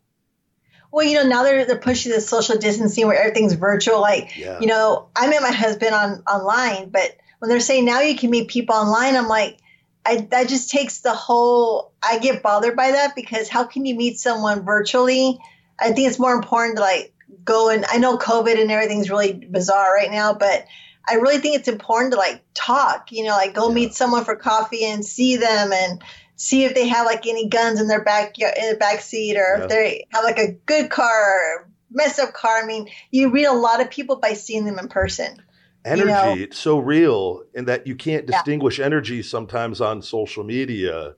Well, 0.92 1.06
you 1.06 1.16
know, 1.16 1.28
now 1.28 1.44
they're 1.44 1.66
they're 1.66 1.78
pushing 1.78 2.12
this 2.12 2.28
social 2.28 2.58
distancing 2.58 3.08
where 3.08 3.18
everything's 3.18 3.54
virtual. 3.54 4.02
Like, 4.02 4.36
Yeah. 4.38 4.60
you 4.60 4.68
know, 4.68 5.10
I 5.16 5.28
met 5.30 5.42
my 5.42 5.52
husband 5.52 5.94
on 5.94 6.24
online, 6.28 6.90
but 6.90 7.16
when 7.40 7.50
they're 7.50 7.60
saying 7.60 7.86
now 7.86 8.02
you 8.02 8.16
can 8.18 8.30
meet 8.30 8.50
people 8.50 8.76
online, 8.76 9.16
I'm 9.16 9.28
like, 9.28 9.58
I 10.06 10.28
that 10.32 10.50
just 10.50 10.70
takes 10.70 11.00
the 11.02 11.14
whole. 11.14 11.92
I 12.02 12.20
get 12.20 12.42
bothered 12.44 12.76
by 12.76 12.92
that 12.92 13.16
because 13.16 13.48
how 13.50 13.66
can 13.66 13.86
you 13.86 13.96
meet 13.96 14.20
someone 14.20 14.64
virtually? 14.64 15.40
I 15.80 15.92
think 15.92 16.08
it's 16.08 16.20
more 16.20 16.34
important 16.34 16.78
to 16.78 16.82
like 16.82 17.14
go 17.44 17.70
and 17.70 17.86
I 17.86 17.98
know 17.98 18.18
COVID 18.18 18.60
and 18.60 18.72
everything's 18.72 19.10
really 19.10 19.34
bizarre 19.34 19.94
right 19.94 20.12
now, 20.12 20.34
but 20.34 20.66
I 21.08 21.16
really 21.16 21.40
think 21.40 21.58
it's 21.58 21.68
important 21.68 22.14
to 22.14 22.18
like 22.20 22.44
talk. 22.54 23.12
You 23.12 23.26
know, 23.26 23.32
like 23.32 23.54
go 23.54 23.72
meet 23.72 23.94
someone 23.94 24.26
for 24.26 24.36
coffee 24.36 24.86
and 24.86 25.06
see 25.06 25.38
them 25.38 25.72
and 25.72 26.02
see 26.36 26.64
if 26.64 26.74
they 26.74 26.88
have 26.88 27.06
like 27.06 27.28
any 27.28 27.48
guns 27.48 27.80
in 27.80 27.88
their 27.88 28.04
back 28.04 28.40
in 28.40 28.72
the 28.72 28.78
back 28.80 29.02
seat 29.02 29.38
or 29.38 29.58
Yeah. 29.58 29.64
if 29.64 29.70
they 29.70 30.06
have 30.10 30.24
like 30.24 30.40
a 30.40 30.54
good 30.66 30.90
car 30.90 31.10
or 31.10 31.70
messed 31.92 32.20
up 32.20 32.34
car. 32.34 32.64
I 32.64 32.66
mean, 32.66 32.90
you 33.12 33.30
read 33.30 33.46
a 33.46 33.54
lot 33.54 33.82
of 33.82 33.92
people 33.92 34.16
by 34.16 34.34
seeing 34.34 34.66
them 34.66 34.80
in 34.80 34.88
person. 34.88 35.42
Energy 35.86 36.02
you 36.02 36.08
know- 36.08 36.36
it's 36.38 36.58
so 36.58 36.78
real 36.80 37.44
in 37.54 37.66
that 37.66 37.88
you 37.88 37.96
can't 37.96 38.26
Yeah. 38.28 38.38
distinguish 38.38 38.80
energy 38.80 39.22
sometimes 39.24 39.82
on 39.82 40.02
social 40.02 40.44
media 40.44 41.16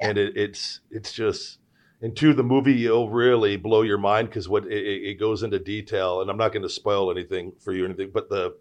Yeah. 0.00 0.08
and 0.08 0.18
it, 0.18 0.36
it's 0.36 0.80
it's 0.90 1.12
just 1.12 1.58
and 2.02 2.14
two 2.14 2.34
the 2.34 2.42
movie 2.42 2.74
you'll 2.74 3.08
really 3.10 3.56
blow 3.56 3.82
your 3.82 3.96
mind 3.98 4.28
because 4.28 4.48
what 4.48 4.66
it, 4.66 4.72
it 5.10 5.14
goes 5.18 5.42
into 5.42 5.58
detail 5.58 6.20
and 6.20 6.30
i'm 6.30 6.36
not 6.36 6.52
going 6.52 6.62
to 6.62 6.68
spoil 6.68 7.10
anything 7.10 7.52
for 7.60 7.72
you 7.72 7.82
or 7.84 7.86
anything 7.86 8.10
but 8.12 8.28
the 8.28 8.54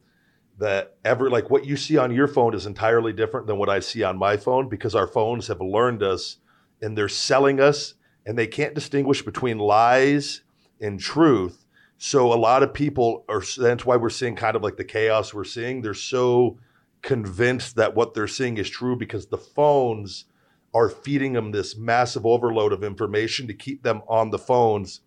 that 0.60 0.95
ever 1.04 1.30
like 1.31 1.50
what 1.50 1.66
you 1.66 1.75
see 1.75 1.98
on 1.98 2.12
your 2.12 2.28
phone 2.28 2.54
is 2.54 2.66
entirely 2.68 3.12
different 3.12 3.48
than 3.48 3.57
what 3.57 3.69
i 3.69 3.80
see 3.80 4.04
on 4.04 4.17
my 4.17 4.38
phone 4.38 4.70
because 4.70 4.94
our 4.96 5.08
phones 5.08 5.48
have 5.48 5.60
learned 5.60 6.03
us 6.03 6.38
and 6.82 6.98
they're 6.98 7.10
selling 7.10 7.60
us 7.60 7.96
and 8.25 8.38
they 8.38 8.48
can't 8.48 8.75
distinguish 8.75 9.24
between 9.24 9.58
lies 9.58 10.44
and 10.79 11.00
truth 11.00 11.62
so 12.05 12.33
a 12.33 12.36
lot 12.36 12.63
of 12.63 12.74
people 12.74 13.24
are 13.29 13.41
that's 13.57 13.86
why 13.86 13.95
we're 13.95 14.10
seeing 14.10 14.36
kind 14.36 14.57
of 14.57 14.62
like 14.62 14.75
the 14.75 14.83
chaos 14.83 15.33
we're 15.33 15.45
seeing. 15.45 15.81
They're 15.81 15.93
so 15.93 16.60
convinced 17.01 17.77
that 17.77 17.95
what 17.95 18.13
they're 18.13 18.27
seeing 18.27 18.57
is 18.57 18.69
true 18.69 18.98
because 18.98 19.27
the 19.27 19.38
phones 19.38 20.25
are 20.74 20.89
feeding 20.89 21.31
them 21.31 21.51
this 21.51 21.77
massive 21.77 22.25
overload 22.25 22.74
of 22.74 22.83
information 22.83 23.48
to 23.48 23.53
keep 23.53 23.83
them 23.83 24.01
on 24.10 24.31
the 24.31 24.38
phones 24.38 25.00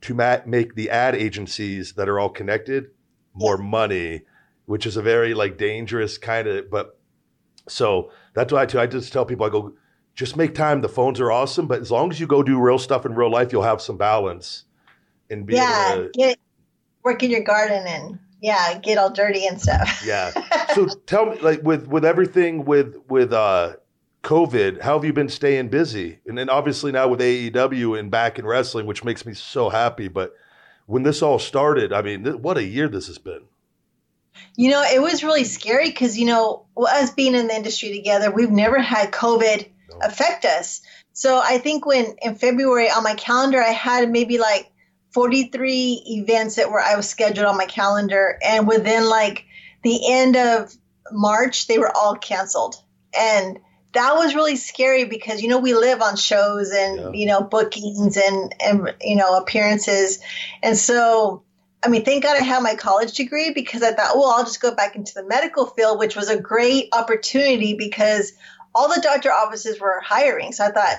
to 0.00 0.14
ma- 0.14 0.40
make 0.44 0.74
the 0.74 0.90
ad 0.90 1.14
agencies 1.14 1.92
that 1.92 2.08
are 2.08 2.18
all 2.18 2.28
connected 2.28 2.86
more 3.32 3.56
money 3.56 4.22
which 4.64 4.84
is 4.84 4.96
a 4.96 5.02
very 5.02 5.32
like 5.32 5.56
dangerous 5.56 6.18
kind 6.18 6.48
of 6.48 6.68
but 6.68 6.98
so 7.68 8.10
that's 8.34 8.52
why 8.52 8.62
I, 8.62 8.66
too, 8.66 8.80
I 8.80 8.88
just 8.88 9.12
tell 9.12 9.24
people 9.24 9.46
i 9.46 9.48
go 9.48 9.74
just 10.16 10.36
make 10.36 10.54
time. 10.54 10.80
The 10.80 10.88
phones 10.88 11.20
are 11.20 11.30
awesome 11.30 11.68
but 11.68 11.82
as 11.82 11.92
long 11.92 12.10
as 12.10 12.18
you 12.18 12.26
go 12.26 12.42
do 12.42 12.58
real 12.58 12.78
stuff 12.78 13.06
in 13.06 13.14
real 13.14 13.30
life 13.30 13.52
you'll 13.52 13.62
have 13.62 13.80
some 13.80 13.96
balance 13.96 14.64
and 15.30 15.46
be 15.46 15.54
yeah, 15.56 15.92
able 15.92 16.04
to 16.04 16.10
get 16.18 16.38
work 17.02 17.22
in 17.22 17.30
your 17.30 17.42
garden 17.42 17.86
and 17.86 18.18
yeah, 18.40 18.78
get 18.78 18.98
all 18.98 19.10
dirty 19.10 19.46
and 19.46 19.60
stuff. 19.60 20.02
yeah 20.04 20.30
so 20.74 20.86
tell 21.06 21.26
me 21.26 21.38
like 21.40 21.62
with 21.62 21.86
with 21.86 22.04
everything 22.04 22.64
with 22.64 22.96
with 23.08 23.32
uh 23.32 23.74
covid 24.22 24.82
how 24.82 24.94
have 24.94 25.04
you 25.04 25.12
been 25.12 25.28
staying 25.28 25.68
busy 25.68 26.18
and 26.26 26.36
then 26.36 26.48
obviously 26.50 26.90
now 26.90 27.06
with 27.06 27.20
aew 27.20 27.98
and 27.98 28.10
back 28.10 28.38
in 28.38 28.44
wrestling 28.46 28.84
which 28.86 29.04
makes 29.04 29.24
me 29.24 29.32
so 29.32 29.68
happy 29.68 30.08
but 30.08 30.34
when 30.86 31.04
this 31.04 31.22
all 31.22 31.38
started 31.38 31.92
i 31.92 32.02
mean 32.02 32.24
th- 32.24 32.36
what 32.36 32.56
a 32.58 32.64
year 32.64 32.88
this 32.88 33.06
has 33.06 33.18
been 33.18 33.42
You 34.56 34.70
know, 34.70 34.82
it 34.82 35.00
was 35.00 35.22
really 35.22 35.44
scary 35.44 35.88
because, 35.88 36.18
you 36.18 36.26
know, 36.26 36.66
us 36.76 37.10
being 37.10 37.34
in 37.34 37.46
the 37.46 37.54
industry 37.54 37.92
together, 37.92 38.30
we've 38.30 38.50
never 38.50 38.78
had 38.80 39.10
COVID 39.12 39.68
No. 39.90 39.98
affect 40.02 40.44
us. 40.44 40.82
So 41.12 41.40
I 41.42 41.58
think 41.58 41.86
when 41.86 42.16
in 42.22 42.34
February 42.34 42.90
on 42.90 43.02
my 43.02 43.14
calendar, 43.14 43.62
I 43.62 43.70
had 43.70 44.10
maybe 44.10 44.38
like 44.38 44.70
43 45.16 46.02
events 46.08 46.56
that 46.56 46.70
were 46.70 46.78
I 46.78 46.94
was 46.94 47.08
scheduled 47.08 47.46
on 47.46 47.56
my 47.56 47.64
calendar. 47.64 48.38
And 48.44 48.68
within 48.68 49.08
like 49.08 49.46
the 49.82 50.12
end 50.12 50.36
of 50.36 50.76
March, 51.10 51.68
they 51.68 51.78
were 51.78 51.90
all 51.96 52.16
canceled. 52.16 52.74
And 53.18 53.58
that 53.94 54.14
was 54.16 54.34
really 54.34 54.56
scary 54.56 55.04
because, 55.06 55.40
you 55.40 55.48
know, 55.48 55.58
we 55.58 55.72
live 55.72 56.02
on 56.02 56.16
shows 56.16 56.70
and, 56.70 56.98
Yeah. 56.98 57.10
you 57.14 57.26
know, 57.28 57.40
bookings 57.40 58.18
and, 58.18 58.54
and, 58.60 58.94
you 59.00 59.16
know, 59.16 59.38
appearances. 59.38 60.18
And 60.62 60.76
so 60.76 61.44
I 61.82 61.88
mean, 61.88 62.04
thank 62.04 62.22
God 62.22 62.36
I 62.36 62.44
have 62.44 62.62
my 62.62 62.74
college 62.74 63.14
degree 63.14 63.52
because 63.54 63.82
I 63.82 63.92
thought, 63.92 64.16
well, 64.16 64.30
I'll 64.30 64.44
just 64.44 64.60
go 64.60 64.74
back 64.74 64.96
into 64.96 65.14
the 65.14 65.24
medical 65.24 65.64
field, 65.66 65.98
which 65.98 66.16
was 66.16 66.28
a 66.28 66.38
great 66.38 66.88
opportunity 66.92 67.74
because 67.74 68.32
all 68.74 68.88
the 68.92 69.00
doctor 69.00 69.32
offices 69.32 69.80
were 69.80 70.02
hiring. 70.04 70.52
So 70.52 70.64
I 70.64 70.72
thought 70.72 70.96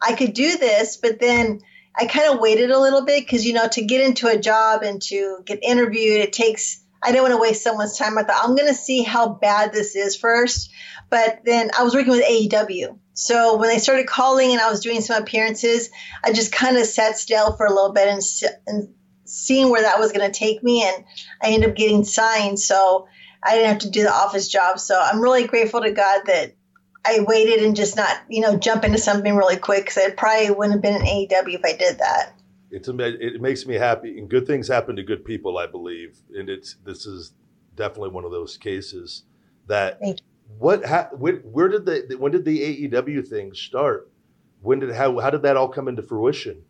I 0.00 0.14
could 0.14 0.32
do 0.32 0.56
this, 0.56 0.96
but 0.96 1.20
then 1.20 1.60
I 1.96 2.06
kind 2.06 2.32
of 2.32 2.40
waited 2.40 2.70
a 2.70 2.78
little 2.78 3.04
bit 3.04 3.24
because, 3.24 3.44
you 3.46 3.52
know, 3.52 3.68
to 3.68 3.84
get 3.84 4.00
into 4.00 4.28
a 4.28 4.38
job 4.38 4.82
and 4.82 5.02
to 5.02 5.38
get 5.44 5.58
interviewed, 5.62 6.20
it 6.20 6.32
takes, 6.32 6.82
I 7.02 7.10
didn't 7.10 7.22
want 7.22 7.34
to 7.34 7.40
waste 7.40 7.62
someone's 7.62 7.98
time. 7.98 8.16
I 8.18 8.22
thought, 8.22 8.44
I'm 8.44 8.54
going 8.54 8.68
to 8.68 8.74
see 8.74 9.02
how 9.02 9.28
bad 9.28 9.72
this 9.72 9.96
is 9.96 10.16
first. 10.16 10.70
But 11.10 11.40
then 11.44 11.70
I 11.76 11.82
was 11.82 11.94
working 11.94 12.12
with 12.12 12.24
AEW. 12.24 12.98
So 13.14 13.56
when 13.56 13.68
they 13.68 13.78
started 13.78 14.06
calling 14.06 14.52
and 14.52 14.60
I 14.60 14.70
was 14.70 14.80
doing 14.80 15.00
some 15.00 15.20
appearances, 15.20 15.90
I 16.22 16.32
just 16.32 16.52
kind 16.52 16.76
of 16.76 16.86
sat 16.86 17.18
still 17.18 17.56
for 17.56 17.66
a 17.66 17.74
little 17.74 17.92
bit 17.92 18.08
and, 18.08 18.22
and 18.66 18.94
seeing 19.24 19.70
where 19.70 19.82
that 19.82 19.98
was 19.98 20.12
going 20.12 20.30
to 20.30 20.38
take 20.38 20.62
me. 20.62 20.84
And 20.84 21.04
I 21.42 21.48
ended 21.48 21.70
up 21.70 21.76
getting 21.76 22.04
signed. 22.04 22.60
So 22.60 23.08
I 23.42 23.54
didn't 23.54 23.68
have 23.68 23.78
to 23.78 23.90
do 23.90 24.02
the 24.02 24.12
office 24.12 24.48
job. 24.48 24.78
So 24.78 25.00
I'm 25.00 25.20
really 25.20 25.46
grateful 25.46 25.80
to 25.80 25.90
God 25.90 26.22
that 26.26 26.54
I 27.08 27.20
waited 27.20 27.64
and 27.64 27.74
just 27.74 27.96
not, 27.96 28.18
you 28.28 28.42
know, 28.42 28.58
jump 28.58 28.84
into 28.84 28.98
something 28.98 29.34
really 29.34 29.56
quick 29.56 29.84
because 29.84 29.96
I 29.96 30.10
probably 30.10 30.50
wouldn't 30.50 30.74
have 30.74 30.82
been 30.82 30.96
in 30.96 31.02
AEW 31.02 31.54
if 31.54 31.64
I 31.64 31.72
did 31.72 31.98
that. 31.98 32.34
It's 32.70 32.88
it 32.88 33.40
makes 33.40 33.64
me 33.64 33.76
happy, 33.76 34.18
and 34.18 34.28
good 34.28 34.46
things 34.46 34.68
happen 34.68 34.96
to 34.96 35.02
good 35.02 35.24
people, 35.24 35.56
I 35.56 35.66
believe. 35.66 36.18
And 36.34 36.50
it's 36.50 36.76
this 36.84 37.06
is 37.06 37.32
definitely 37.76 38.10
one 38.10 38.24
of 38.24 38.30
those 38.30 38.58
cases 38.58 39.22
that 39.68 39.98
what 40.58 40.84
ha, 40.84 41.08
where, 41.16 41.36
where 41.36 41.68
did 41.68 41.86
the 41.86 42.16
when 42.18 42.32
did 42.32 42.44
the 42.44 42.88
AEW 42.90 43.26
thing 43.26 43.54
start? 43.54 44.10
When 44.60 44.80
did 44.80 44.94
how 44.94 45.18
how 45.18 45.30
did 45.30 45.42
that 45.42 45.56
all 45.56 45.68
come 45.68 45.88
into 45.88 46.02
fruition? 46.02 46.62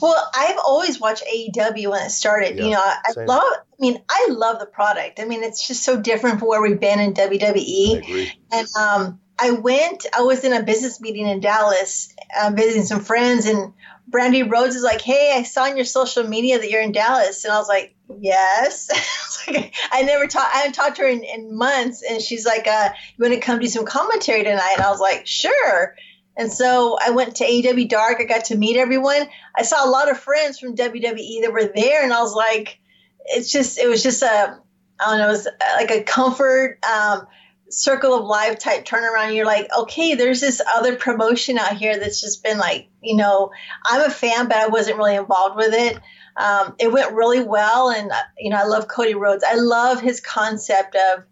Well, 0.00 0.30
I've 0.34 0.58
always 0.66 0.98
watched 0.98 1.24
AEW 1.24 1.90
when 1.90 2.06
it 2.06 2.10
started. 2.10 2.56
Yeah, 2.56 2.64
you 2.64 2.70
know, 2.70 2.80
I 2.80 3.12
same. 3.12 3.26
love. 3.26 3.44
I 3.44 3.62
mean, 3.78 4.02
I 4.08 4.28
love 4.30 4.58
the 4.60 4.66
product. 4.66 5.20
I 5.20 5.26
mean, 5.26 5.42
it's 5.42 5.68
just 5.68 5.84
so 5.84 6.00
different 6.00 6.38
from 6.38 6.48
where 6.48 6.62
we've 6.62 6.80
been 6.80 6.98
in 6.98 7.12
WWE. 7.12 8.30
And 8.50 8.66
um, 8.76 9.20
I 9.38 9.52
went, 9.52 10.06
I 10.16 10.22
was 10.22 10.42
in 10.44 10.52
a 10.52 10.62
business 10.62 11.00
meeting 11.00 11.26
in 11.26 11.40
Dallas, 11.40 12.12
uh, 12.40 12.50
visiting 12.54 12.84
some 12.84 13.00
friends, 13.00 13.46
and 13.46 13.72
Brandi 14.10 14.50
Rhodes 14.50 14.74
is 14.74 14.82
like, 14.82 15.00
Hey, 15.00 15.32
I 15.34 15.42
saw 15.42 15.64
on 15.64 15.76
your 15.76 15.84
social 15.84 16.24
media 16.24 16.58
that 16.58 16.70
you're 16.70 16.82
in 16.82 16.92
Dallas. 16.92 17.44
And 17.44 17.52
I 17.52 17.58
was 17.58 17.68
like, 17.68 17.94
Yes. 18.20 18.88
I, 19.48 19.52
like, 19.52 19.74
I 19.92 20.02
never 20.02 20.26
talked, 20.26 20.54
I 20.54 20.58
haven't 20.58 20.72
talked 20.72 20.96
to 20.96 21.02
her 21.02 21.08
in, 21.08 21.22
in 21.24 21.56
months. 21.56 22.02
And 22.08 22.20
she's 22.22 22.46
like, 22.46 22.66
uh, 22.66 22.90
You 23.16 23.22
want 23.22 23.34
to 23.34 23.40
come 23.40 23.58
do 23.58 23.66
some 23.66 23.84
commentary 23.84 24.44
tonight? 24.44 24.74
And 24.76 24.84
I 24.84 24.90
was 24.90 25.00
like, 25.00 25.26
Sure. 25.26 25.94
And 26.36 26.52
so 26.52 26.96
I 27.04 27.10
went 27.10 27.36
to 27.36 27.44
AEW 27.44 27.88
Dark. 27.88 28.18
I 28.20 28.24
got 28.24 28.46
to 28.46 28.56
meet 28.56 28.76
everyone. 28.76 29.28
I 29.56 29.62
saw 29.62 29.86
a 29.86 29.90
lot 29.90 30.10
of 30.10 30.18
friends 30.18 30.58
from 30.58 30.76
WWE 30.76 31.42
that 31.42 31.52
were 31.52 31.70
there. 31.74 32.02
And 32.02 32.12
I 32.12 32.22
was 32.22 32.34
like, 32.34 32.78
It's 33.26 33.52
just, 33.52 33.78
it 33.78 33.88
was 33.88 34.02
just 34.02 34.22
a, 34.22 34.58
I 35.00 35.04
don't 35.04 35.18
know, 35.18 35.28
it 35.28 35.32
was 35.32 35.48
like 35.76 35.90
a 35.90 36.02
comfort. 36.02 36.78
Um, 36.84 37.26
circle 37.70 38.14
of 38.14 38.24
life 38.24 38.58
type 38.58 38.84
turnaround 38.84 39.34
you're 39.34 39.44
like 39.44 39.68
okay 39.76 40.14
there's 40.14 40.40
this 40.40 40.62
other 40.74 40.96
promotion 40.96 41.58
out 41.58 41.76
here 41.76 41.98
that's 41.98 42.20
just 42.20 42.42
been 42.42 42.58
like 42.58 42.88
you 43.02 43.14
know 43.16 43.50
i'm 43.84 44.00
a 44.00 44.10
fan 44.10 44.48
but 44.48 44.56
i 44.56 44.68
wasn't 44.68 44.96
really 44.96 45.16
involved 45.16 45.56
with 45.56 45.74
it. 45.74 46.00
Um, 46.36 46.76
it 46.78 46.92
went 46.92 47.14
really 47.14 47.42
well 47.42 47.90
and 47.90 48.12
uh, 48.12 48.16
you 48.38 48.50
know 48.50 48.56
i 48.56 48.64
love 48.64 48.86
cody 48.86 49.14
rhodes. 49.14 49.44
I 49.44 49.54
love 49.54 50.00
his 50.00 50.20
concept 50.20 50.94
of 50.94 51.24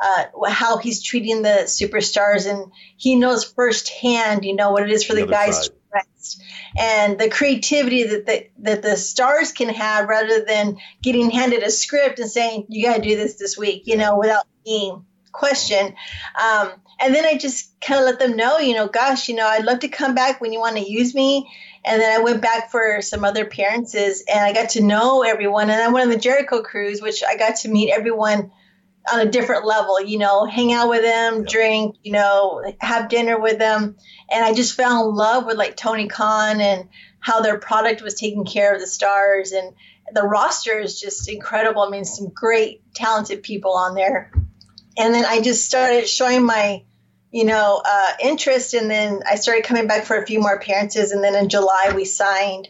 uh, 0.00 0.24
how 0.48 0.78
he's 0.78 1.02
treating 1.02 1.42
the 1.42 1.64
superstars 1.66 2.48
and 2.48 2.72
he 2.96 3.16
knows 3.16 3.44
firsthand 3.44 4.44
you 4.44 4.54
know 4.54 4.70
what 4.70 4.84
it 4.84 4.90
is 4.90 5.04
for 5.04 5.14
the, 5.14 5.26
the 5.26 5.32
guys 5.32 5.68
to 5.68 5.74
rest 5.92 6.42
and 6.78 7.18
the 7.18 7.28
creativity 7.28 8.04
that 8.04 8.26
the, 8.26 8.46
that 8.58 8.82
the 8.82 8.96
stars 8.96 9.52
can 9.52 9.68
have 9.68 10.08
rather 10.08 10.44
than 10.44 10.78
getting 11.02 11.30
handed 11.30 11.62
a 11.62 11.70
script 11.70 12.18
and 12.18 12.30
saying 12.30 12.66
you 12.68 12.86
got 12.86 12.96
to 12.96 13.02
do 13.02 13.16
this 13.16 13.34
this 13.34 13.58
week 13.58 13.82
you 13.86 13.96
know 13.96 14.18
without 14.18 14.46
being 14.64 15.04
question. 15.32 15.94
Um, 16.40 16.72
and 17.00 17.14
then 17.14 17.24
I 17.24 17.36
just 17.36 17.80
kind 17.80 17.98
of 17.98 18.06
let 18.06 18.18
them 18.18 18.36
know, 18.36 18.58
you 18.58 18.74
know, 18.74 18.86
gosh, 18.86 19.28
you 19.28 19.34
know, 19.34 19.46
I'd 19.46 19.64
love 19.64 19.80
to 19.80 19.88
come 19.88 20.14
back 20.14 20.40
when 20.40 20.52
you 20.52 20.60
want 20.60 20.76
to 20.76 20.88
use 20.88 21.14
me. 21.14 21.50
And 21.84 22.00
then 22.00 22.20
I 22.20 22.22
went 22.22 22.40
back 22.40 22.70
for 22.70 23.02
some 23.02 23.24
other 23.24 23.44
appearances 23.44 24.22
and 24.32 24.38
I 24.38 24.52
got 24.52 24.70
to 24.70 24.82
know 24.82 25.22
everyone. 25.22 25.68
And 25.68 25.82
I 25.82 25.88
went 25.88 26.04
on 26.04 26.10
the 26.10 26.18
Jericho 26.18 26.62
cruise, 26.62 27.02
which 27.02 27.24
I 27.26 27.36
got 27.36 27.56
to 27.56 27.68
meet 27.68 27.90
everyone 27.90 28.52
on 29.12 29.18
a 29.18 29.30
different 29.30 29.66
level, 29.66 30.00
you 30.00 30.18
know, 30.18 30.44
hang 30.46 30.72
out 30.72 30.88
with 30.88 31.02
them, 31.02 31.44
drink, 31.44 31.96
you 32.04 32.12
know, 32.12 32.62
have 32.78 33.08
dinner 33.08 33.40
with 33.40 33.58
them. 33.58 33.96
And 34.30 34.44
I 34.44 34.54
just 34.54 34.76
fell 34.76 35.08
in 35.08 35.16
love 35.16 35.44
with 35.44 35.56
like 35.56 35.76
Tony 35.76 36.06
Khan 36.06 36.60
and 36.60 36.88
how 37.18 37.40
their 37.40 37.58
product 37.58 38.00
was 38.00 38.14
taking 38.14 38.44
care 38.44 38.74
of 38.74 38.80
the 38.80 38.86
stars. 38.86 39.50
And 39.50 39.72
the 40.12 40.22
roster 40.22 40.78
is 40.78 41.00
just 41.00 41.28
incredible. 41.28 41.82
I 41.82 41.90
mean, 41.90 42.04
some 42.04 42.28
great, 42.28 42.82
talented 42.94 43.42
people 43.42 43.72
on 43.72 43.96
there 43.96 44.30
and 44.96 45.14
then 45.14 45.24
I 45.24 45.40
just 45.40 45.64
started 45.64 46.08
showing 46.08 46.44
my, 46.44 46.82
you 47.30 47.44
know, 47.44 47.82
uh, 47.84 48.10
interest, 48.22 48.74
and 48.74 48.90
then 48.90 49.20
I 49.28 49.36
started 49.36 49.64
coming 49.64 49.86
back 49.86 50.04
for 50.04 50.16
a 50.16 50.26
few 50.26 50.40
more 50.40 50.54
appearances, 50.54 51.12
and 51.12 51.22
then 51.22 51.34
in 51.34 51.48
July 51.48 51.92
we 51.94 52.04
signed, 52.04 52.68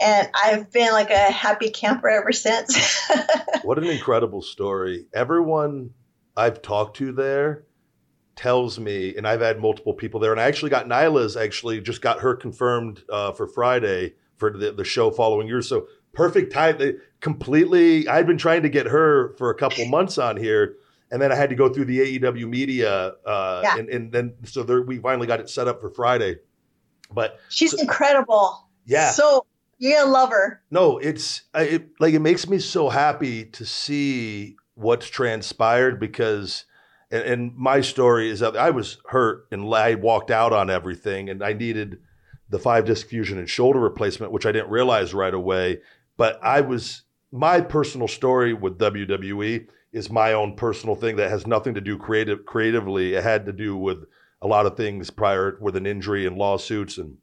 and 0.00 0.28
I've 0.42 0.70
been 0.70 0.92
like 0.92 1.10
a 1.10 1.30
happy 1.30 1.70
camper 1.70 2.08
ever 2.08 2.32
since. 2.32 3.08
what 3.62 3.78
an 3.78 3.84
incredible 3.84 4.42
story! 4.42 5.06
Everyone 5.12 5.90
I've 6.36 6.62
talked 6.62 6.96
to 6.98 7.12
there 7.12 7.64
tells 8.36 8.78
me, 8.78 9.16
and 9.16 9.26
I've 9.26 9.40
had 9.40 9.60
multiple 9.60 9.94
people 9.94 10.20
there, 10.20 10.32
and 10.32 10.40
I 10.40 10.44
actually 10.44 10.70
got 10.70 10.86
Nyla's 10.86 11.36
actually 11.36 11.80
just 11.80 12.00
got 12.00 12.20
her 12.20 12.34
confirmed 12.34 13.02
uh, 13.08 13.32
for 13.32 13.46
Friday 13.46 14.14
for 14.36 14.56
the, 14.56 14.72
the 14.72 14.84
show 14.84 15.10
following 15.10 15.48
yours. 15.48 15.68
So 15.68 15.88
perfect 16.12 16.52
time. 16.52 16.78
They 16.78 16.94
completely. 17.20 18.06
I've 18.06 18.26
been 18.26 18.38
trying 18.38 18.62
to 18.62 18.68
get 18.68 18.86
her 18.86 19.34
for 19.38 19.50
a 19.50 19.54
couple 19.54 19.86
months 19.86 20.18
on 20.18 20.36
here 20.36 20.76
and 21.14 21.22
then 21.22 21.30
I 21.30 21.36
had 21.36 21.48
to 21.50 21.54
go 21.54 21.68
through 21.68 21.84
the 21.84 22.18
AEW 22.18 22.48
media, 22.48 23.12
uh, 23.24 23.60
yeah. 23.62 23.78
and, 23.78 23.88
and 23.88 24.10
then 24.10 24.34
so 24.42 24.64
there, 24.64 24.82
we 24.82 24.98
finally 24.98 25.28
got 25.28 25.38
it 25.38 25.48
set 25.48 25.68
up 25.68 25.80
for 25.80 25.88
Friday. 25.88 26.38
But 27.08 27.38
she's 27.50 27.70
so, 27.70 27.78
incredible. 27.78 28.68
Yeah. 28.84 29.12
So 29.12 29.46
you're 29.78 30.00
gonna 30.00 30.10
love 30.10 30.30
her. 30.30 30.60
No, 30.72 30.98
it's 30.98 31.42
it, 31.54 31.90
like 32.00 32.14
it 32.14 32.18
makes 32.18 32.48
me 32.48 32.58
so 32.58 32.88
happy 32.88 33.44
to 33.44 33.64
see 33.64 34.56
what's 34.74 35.06
transpired 35.06 36.00
because, 36.00 36.64
and, 37.12 37.22
and 37.22 37.56
my 37.56 37.80
story 37.80 38.28
is 38.28 38.40
that 38.40 38.56
I 38.56 38.70
was 38.70 38.98
hurt 39.06 39.46
and 39.52 39.72
I 39.72 39.94
walked 39.94 40.32
out 40.32 40.52
on 40.52 40.68
everything, 40.68 41.30
and 41.30 41.44
I 41.44 41.52
needed 41.52 42.00
the 42.50 42.58
five 42.58 42.86
disc 42.86 43.06
fusion 43.06 43.38
and 43.38 43.48
shoulder 43.48 43.78
replacement, 43.78 44.32
which 44.32 44.46
I 44.46 44.50
didn't 44.50 44.70
realize 44.70 45.14
right 45.14 45.32
away. 45.32 45.78
But 46.16 46.40
I 46.42 46.62
was 46.62 47.02
my 47.30 47.60
personal 47.60 48.08
story 48.08 48.52
with 48.52 48.78
WWE 48.80 49.68
is 49.94 50.10
my 50.10 50.32
own 50.32 50.56
personal 50.56 50.96
thing 50.96 51.16
that 51.16 51.30
has 51.30 51.46
nothing 51.46 51.72
to 51.74 51.80
do 51.80 51.96
creative 51.96 52.44
creatively. 52.44 53.14
It 53.14 53.22
had 53.22 53.46
to 53.46 53.52
do 53.52 53.76
with 53.76 54.04
a 54.42 54.46
lot 54.48 54.66
of 54.66 54.76
things 54.76 55.08
prior 55.08 55.56
with 55.60 55.76
an 55.76 55.86
injury 55.86 56.26
and 56.26 56.36
lawsuits 56.36 56.98
and 56.98 57.16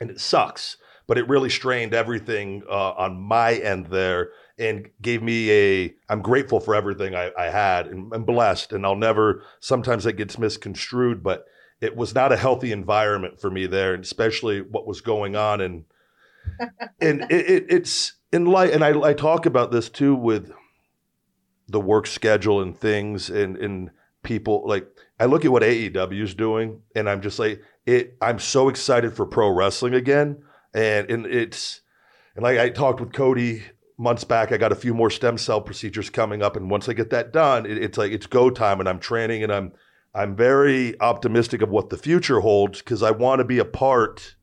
and 0.00 0.10
it 0.10 0.20
sucks. 0.20 0.78
But 1.06 1.18
it 1.18 1.28
really 1.28 1.50
strained 1.50 1.94
everything 1.94 2.64
uh, 2.68 2.92
on 2.92 3.20
my 3.20 3.54
end 3.54 3.86
there 3.86 4.30
and 4.58 4.88
gave 5.00 5.22
me 5.22 5.50
a 5.50 5.94
I'm 6.08 6.22
grateful 6.22 6.58
for 6.58 6.74
everything 6.74 7.14
I, 7.14 7.30
I 7.38 7.50
had 7.50 7.86
and 7.86 8.12
I'm 8.12 8.24
blessed 8.24 8.72
and 8.72 8.86
I'll 8.86 8.96
never 8.96 9.42
sometimes 9.60 10.04
that 10.04 10.14
gets 10.14 10.38
misconstrued, 10.38 11.22
but 11.22 11.44
it 11.82 11.94
was 11.94 12.14
not 12.14 12.32
a 12.32 12.36
healthy 12.36 12.72
environment 12.72 13.38
for 13.38 13.50
me 13.50 13.66
there, 13.66 13.92
and 13.92 14.02
especially 14.02 14.62
what 14.62 14.86
was 14.86 15.02
going 15.02 15.36
on 15.36 15.60
and 15.60 15.84
and 16.98 17.20
it, 17.30 17.50
it, 17.50 17.66
it's 17.68 18.14
in 18.32 18.46
light 18.46 18.72
and 18.72 18.82
I, 18.82 18.98
I 19.00 19.12
talk 19.12 19.44
about 19.44 19.70
this 19.70 19.90
too 19.90 20.14
with 20.14 20.50
the 21.68 21.80
work 21.80 22.06
schedule 22.06 22.60
and 22.60 22.78
things 22.78 23.28
and 23.30 23.56
and 23.56 23.90
people 24.22 24.64
like 24.66 24.86
I 25.18 25.26
look 25.26 25.44
at 25.44 25.52
what 25.52 25.62
AEW 25.62 26.22
is 26.22 26.34
doing 26.34 26.82
and 26.94 27.08
I'm 27.08 27.20
just 27.22 27.38
like 27.38 27.62
it 27.86 28.16
I'm 28.20 28.38
so 28.38 28.68
excited 28.68 29.14
for 29.14 29.26
pro 29.26 29.48
wrestling 29.48 29.94
again. 29.94 30.42
And 30.74 31.10
and 31.10 31.26
it's 31.26 31.80
and 32.34 32.42
like 32.42 32.58
I 32.58 32.70
talked 32.70 33.00
with 33.00 33.12
Cody 33.12 33.62
months 33.98 34.24
back 34.24 34.52
I 34.52 34.58
got 34.58 34.72
a 34.72 34.76
few 34.76 34.92
more 34.92 35.10
stem 35.10 35.38
cell 35.38 35.60
procedures 35.60 36.10
coming 36.10 36.42
up. 36.42 36.56
And 36.56 36.70
once 36.70 36.88
I 36.88 36.92
get 36.92 37.10
that 37.10 37.32
done 37.32 37.66
it, 37.66 37.78
it's 37.78 37.98
like 37.98 38.12
it's 38.12 38.26
go 38.26 38.50
time 38.50 38.80
and 38.80 38.88
I'm 38.88 38.98
training 38.98 39.42
and 39.42 39.52
I'm 39.52 39.72
I'm 40.14 40.34
very 40.34 40.98
optimistic 41.00 41.62
of 41.62 41.68
what 41.70 41.90
the 41.90 41.98
future 41.98 42.40
holds 42.40 42.78
because 42.78 43.02
I 43.02 43.10
want 43.10 43.40
to 43.40 43.44
be 43.44 43.58
a 43.58 43.64
part 43.64 44.36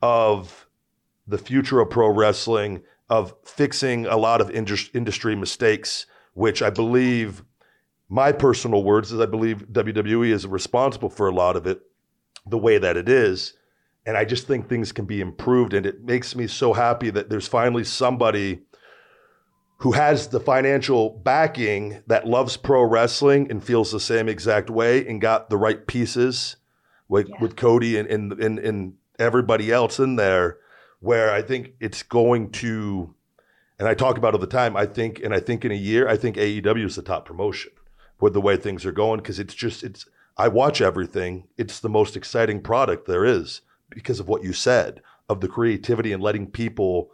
of 0.00 0.66
the 1.26 1.38
future 1.38 1.80
of 1.80 1.90
pro 1.90 2.08
wrestling 2.08 2.82
of 3.08 3.34
fixing 3.44 4.06
a 4.06 4.16
lot 4.16 4.40
of 4.40 4.50
industry 4.50 5.36
mistakes 5.36 6.06
which 6.36 6.60
I 6.60 6.68
believe, 6.68 7.42
my 8.10 8.30
personal 8.30 8.84
words 8.84 9.10
is 9.10 9.18
I 9.18 9.26
believe 9.26 9.68
WWE 9.72 10.30
is 10.30 10.46
responsible 10.46 11.08
for 11.08 11.28
a 11.28 11.34
lot 11.34 11.56
of 11.56 11.66
it 11.66 11.80
the 12.46 12.58
way 12.58 12.76
that 12.76 12.98
it 12.98 13.08
is. 13.08 13.54
And 14.04 14.18
I 14.18 14.26
just 14.26 14.46
think 14.46 14.68
things 14.68 14.92
can 14.92 15.06
be 15.06 15.22
improved. 15.22 15.72
And 15.72 15.86
it 15.86 16.04
makes 16.04 16.36
me 16.36 16.46
so 16.46 16.74
happy 16.74 17.08
that 17.08 17.30
there's 17.30 17.48
finally 17.48 17.84
somebody 17.84 18.60
who 19.78 19.92
has 19.92 20.28
the 20.28 20.38
financial 20.38 21.08
backing 21.08 22.02
that 22.06 22.26
loves 22.26 22.58
pro 22.58 22.82
wrestling 22.82 23.50
and 23.50 23.64
feels 23.64 23.90
the 23.90 23.98
same 23.98 24.28
exact 24.28 24.68
way 24.68 25.08
and 25.08 25.22
got 25.22 25.48
the 25.48 25.56
right 25.56 25.86
pieces 25.86 26.56
with, 27.08 27.30
yeah. 27.30 27.36
with 27.40 27.56
Cody 27.56 27.96
and, 27.96 28.08
and, 28.10 28.32
and, 28.34 28.58
and 28.58 28.94
everybody 29.18 29.72
else 29.72 29.98
in 29.98 30.16
there, 30.16 30.58
where 31.00 31.32
I 31.32 31.40
think 31.40 31.72
it's 31.80 32.02
going 32.02 32.50
to 32.52 33.15
and 33.78 33.88
I 33.88 33.94
talk 33.94 34.18
about 34.18 34.34
all 34.34 34.40
the 34.40 34.46
time. 34.46 34.76
I 34.76 34.86
think, 34.86 35.20
and 35.22 35.34
I 35.34 35.40
think 35.40 35.64
in 35.64 35.72
a 35.72 35.76
year, 35.76 36.08
I 36.08 36.16
think 36.16 36.36
AEW 36.36 36.86
is 36.86 36.96
the 36.96 37.02
top 37.02 37.24
promotion 37.24 37.72
with 38.20 38.32
the 38.32 38.40
way 38.40 38.56
things 38.56 38.86
are 38.86 38.92
going 38.92 39.18
because 39.18 39.38
it's 39.38 39.54
just 39.54 39.82
it's. 39.82 40.06
I 40.38 40.48
watch 40.48 40.82
everything. 40.82 41.48
It's 41.56 41.80
the 41.80 41.88
most 41.88 42.14
exciting 42.14 42.60
product 42.60 43.06
there 43.06 43.24
is 43.24 43.62
because 43.88 44.20
of 44.20 44.28
what 44.28 44.44
you 44.44 44.52
said 44.52 45.00
of 45.30 45.40
the 45.40 45.48
creativity 45.48 46.12
and 46.12 46.22
letting 46.22 46.46
people 46.50 47.10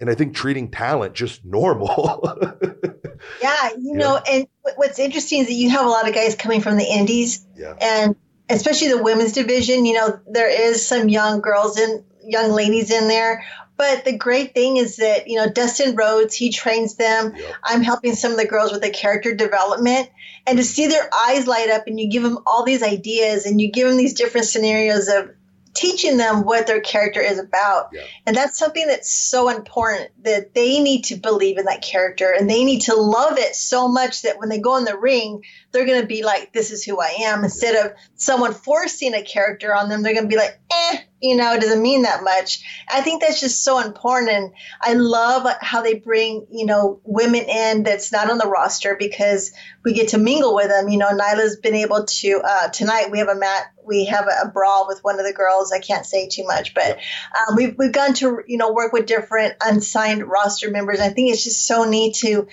and 0.00 0.08
I 0.08 0.14
think 0.14 0.34
treating 0.34 0.70
talent 0.70 1.14
just 1.14 1.44
normal. 1.44 2.26
yeah, 3.42 3.70
you 3.78 3.94
know, 3.94 4.20
and 4.30 4.46
what's 4.76 4.98
interesting 4.98 5.40
is 5.40 5.46
that 5.48 5.54
you 5.54 5.70
have 5.70 5.86
a 5.86 5.88
lot 5.88 6.08
of 6.08 6.14
guys 6.14 6.34
coming 6.34 6.60
from 6.60 6.76
the 6.76 6.84
indies, 6.84 7.46
yeah. 7.56 7.74
and 7.80 8.16
especially 8.48 8.88
the 8.88 9.02
women's 9.02 9.32
division. 9.32 9.84
You 9.84 9.94
know, 9.94 10.20
there 10.26 10.48
is 10.48 10.86
some 10.86 11.08
young 11.08 11.40
girls 11.40 11.78
and 11.78 12.04
young 12.22 12.52
ladies 12.52 12.90
in 12.90 13.08
there. 13.08 13.44
But 13.78 14.04
the 14.04 14.16
great 14.16 14.54
thing 14.54 14.76
is 14.76 14.96
that, 14.96 15.28
you 15.28 15.36
know, 15.36 15.48
Dustin 15.48 15.94
Rhodes, 15.94 16.34
he 16.34 16.50
trains 16.50 16.96
them. 16.96 17.32
Yep. 17.36 17.54
I'm 17.62 17.82
helping 17.82 18.16
some 18.16 18.32
of 18.32 18.36
the 18.36 18.46
girls 18.46 18.72
with 18.72 18.82
the 18.82 18.90
character 18.90 19.36
development. 19.36 20.10
And 20.48 20.58
to 20.58 20.64
see 20.64 20.88
their 20.88 21.08
eyes 21.14 21.46
light 21.46 21.70
up 21.70 21.86
and 21.86 21.98
you 21.98 22.10
give 22.10 22.24
them 22.24 22.38
all 22.44 22.64
these 22.64 22.82
ideas 22.82 23.46
and 23.46 23.60
you 23.60 23.70
give 23.70 23.86
them 23.86 23.96
these 23.96 24.14
different 24.14 24.48
scenarios 24.48 25.06
of 25.06 25.30
teaching 25.78 26.16
them 26.16 26.44
what 26.44 26.66
their 26.66 26.80
character 26.80 27.20
is 27.20 27.38
about. 27.38 27.90
Yeah. 27.92 28.02
And 28.26 28.34
that's 28.34 28.58
something 28.58 28.84
that's 28.86 29.12
so 29.12 29.48
important 29.48 30.10
that 30.24 30.52
they 30.52 30.80
need 30.80 31.04
to 31.04 31.16
believe 31.16 31.56
in 31.56 31.66
that 31.66 31.82
character 31.82 32.34
and 32.36 32.50
they 32.50 32.64
need 32.64 32.80
to 32.82 32.94
love 32.94 33.38
it 33.38 33.54
so 33.54 33.86
much 33.86 34.22
that 34.22 34.38
when 34.40 34.48
they 34.48 34.58
go 34.58 34.76
in 34.76 34.84
the 34.84 34.98
ring, 34.98 35.44
they're 35.70 35.86
going 35.86 36.00
to 36.00 36.06
be 36.06 36.24
like, 36.24 36.52
this 36.52 36.72
is 36.72 36.82
who 36.82 37.00
I 37.00 37.18
am. 37.20 37.44
Instead 37.44 37.74
yeah. 37.74 37.86
of 37.86 37.92
someone 38.16 38.54
forcing 38.54 39.14
a 39.14 39.22
character 39.22 39.72
on 39.74 39.88
them, 39.88 40.02
they're 40.02 40.14
going 40.14 40.28
to 40.28 40.34
be 40.34 40.36
like, 40.36 40.58
eh, 40.72 40.98
you 41.20 41.36
know, 41.36 41.52
it 41.52 41.60
doesn't 41.60 41.82
mean 41.82 42.02
that 42.02 42.22
much. 42.22 42.60
I 42.88 43.00
think 43.00 43.20
that's 43.20 43.40
just 43.40 43.64
so 43.64 43.80
important. 43.80 44.30
And 44.30 44.52
I 44.80 44.94
love 44.94 45.46
how 45.60 45.82
they 45.82 45.94
bring, 45.94 46.46
you 46.50 46.66
know, 46.66 47.00
women 47.04 47.44
in 47.48 47.82
that's 47.82 48.12
not 48.12 48.30
on 48.30 48.38
the 48.38 48.46
roster 48.46 48.96
because 48.98 49.52
we 49.84 49.92
get 49.94 50.08
to 50.08 50.18
mingle 50.18 50.54
with 50.54 50.68
them. 50.68 50.88
You 50.88 50.98
know, 50.98 51.10
Nyla's 51.10 51.56
been 51.56 51.74
able 51.74 52.04
to, 52.04 52.40
uh, 52.44 52.68
tonight 52.68 53.10
we 53.10 53.18
have 53.18 53.28
a 53.28 53.34
mat, 53.34 53.66
we 53.88 54.04
have 54.06 54.26
a, 54.26 54.48
brawl 54.48 54.86
with 54.86 55.02
one 55.02 55.18
of 55.18 55.26
the 55.26 55.32
girls. 55.32 55.72
I 55.72 55.80
can't 55.80 56.06
say 56.06 56.28
too 56.28 56.44
much, 56.44 56.74
but 56.74 56.98
um, 57.36 57.56
we've, 57.56 57.74
we've 57.76 57.92
gone 57.92 58.14
to, 58.14 58.40
you 58.46 58.58
know, 58.58 58.72
work 58.72 58.92
with 58.92 59.06
different 59.06 59.54
unsigned 59.60 60.26
roster 60.26 60.70
members. 60.70 61.00
I 61.00 61.08
think 61.08 61.32
it's 61.32 61.44
just 61.44 61.66
so 61.66 61.84
neat 61.84 62.16
to, 62.16 62.46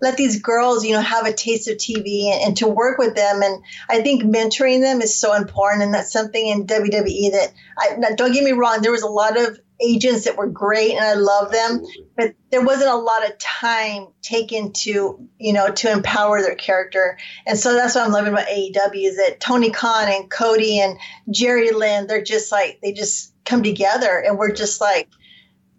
let 0.00 0.16
these 0.16 0.42
girls, 0.42 0.84
you 0.84 0.92
know, 0.92 1.00
have 1.00 1.26
a 1.26 1.32
taste 1.32 1.68
of 1.68 1.76
TV 1.76 2.30
and, 2.30 2.42
and, 2.42 2.56
to 2.58 2.68
work 2.68 2.98
with 2.98 3.14
them. 3.14 3.42
And 3.42 3.62
I 3.88 4.02
think 4.02 4.22
mentoring 4.22 4.82
them 4.82 5.00
is 5.00 5.18
so 5.18 5.34
important. 5.34 5.84
And 5.84 5.94
that's 5.94 6.12
something 6.12 6.46
in 6.46 6.66
WWE 6.66 7.32
that 7.32 7.52
I, 7.78 8.12
don't 8.14 8.32
get 8.32 8.44
me 8.44 8.52
wrong, 8.52 8.82
there 8.82 8.92
was 8.92 9.02
a 9.02 9.08
lot 9.08 9.38
of 9.38 9.58
agents 9.80 10.24
that 10.24 10.36
were 10.36 10.46
great 10.46 10.92
and 10.92 11.04
I 11.04 11.14
love 11.14 11.52
them, 11.52 11.84
but 12.16 12.34
there 12.50 12.64
wasn't 12.64 12.90
a 12.90 12.96
lot 12.96 13.26
of 13.26 13.36
time 13.38 14.08
taken 14.22 14.72
to, 14.72 15.28
you 15.38 15.52
know, 15.52 15.70
to 15.70 15.92
empower 15.92 16.40
their 16.40 16.54
character. 16.54 17.18
And 17.46 17.58
so 17.58 17.74
that's 17.74 17.94
what 17.94 18.04
I'm 18.04 18.12
loving 18.12 18.32
about 18.32 18.46
AEW 18.46 19.06
is 19.06 19.16
that 19.16 19.40
Tony 19.40 19.70
Khan 19.70 20.08
and 20.08 20.30
Cody 20.30 20.80
and 20.80 20.98
Jerry 21.30 21.72
Lynn, 21.72 22.06
they're 22.06 22.22
just 22.22 22.50
like, 22.50 22.80
they 22.82 22.92
just 22.92 23.34
come 23.44 23.62
together 23.62 24.18
and 24.18 24.38
we're 24.38 24.52
just 24.52 24.80
like, 24.80 25.08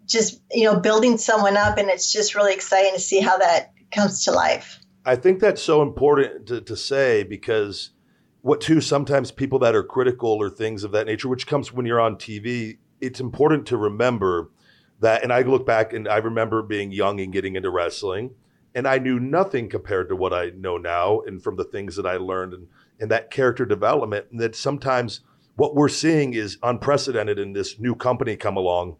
just, 0.06 0.40
you 0.52 0.64
know, 0.64 0.80
building 0.80 1.18
someone 1.18 1.56
up. 1.56 1.78
And 1.78 1.88
it's 1.88 2.12
just 2.12 2.34
really 2.34 2.54
exciting 2.54 2.94
to 2.94 3.00
see 3.00 3.20
how 3.20 3.38
that 3.38 3.72
comes 3.90 4.24
to 4.24 4.32
life. 4.32 4.80
I 5.04 5.16
think 5.16 5.40
that's 5.40 5.62
so 5.62 5.82
important 5.82 6.46
to, 6.48 6.60
to 6.60 6.76
say 6.76 7.22
because 7.24 7.90
what 8.42 8.60
too 8.60 8.80
sometimes 8.80 9.30
people 9.30 9.58
that 9.60 9.74
are 9.74 9.82
critical 9.82 10.30
or 10.30 10.50
things 10.50 10.84
of 10.84 10.92
that 10.92 11.06
nature, 11.06 11.28
which 11.28 11.46
comes 11.46 11.72
when 11.72 11.86
you're 11.86 12.00
on 12.00 12.16
TV, 12.16 12.78
it's 13.00 13.20
important 13.20 13.66
to 13.66 13.76
remember 13.76 14.50
that. 15.00 15.22
And 15.22 15.32
I 15.32 15.42
look 15.42 15.66
back 15.66 15.92
and 15.92 16.08
I 16.08 16.18
remember 16.18 16.62
being 16.62 16.92
young 16.92 17.20
and 17.20 17.32
getting 17.32 17.56
into 17.56 17.70
wrestling, 17.70 18.30
and 18.74 18.86
I 18.86 18.98
knew 18.98 19.18
nothing 19.18 19.68
compared 19.68 20.08
to 20.08 20.16
what 20.16 20.32
I 20.32 20.50
know 20.50 20.76
now, 20.76 21.20
and 21.20 21.42
from 21.42 21.56
the 21.56 21.64
things 21.64 21.96
that 21.96 22.06
I 22.06 22.16
learned 22.16 22.54
and, 22.54 22.68
and 23.00 23.10
that 23.10 23.30
character 23.30 23.64
development. 23.64 24.26
And 24.30 24.40
that 24.40 24.54
sometimes 24.54 25.20
what 25.56 25.74
we're 25.74 25.88
seeing 25.88 26.34
is 26.34 26.58
unprecedented 26.62 27.38
in 27.38 27.52
this 27.52 27.80
new 27.80 27.94
company 27.94 28.36
come 28.36 28.56
along, 28.56 28.96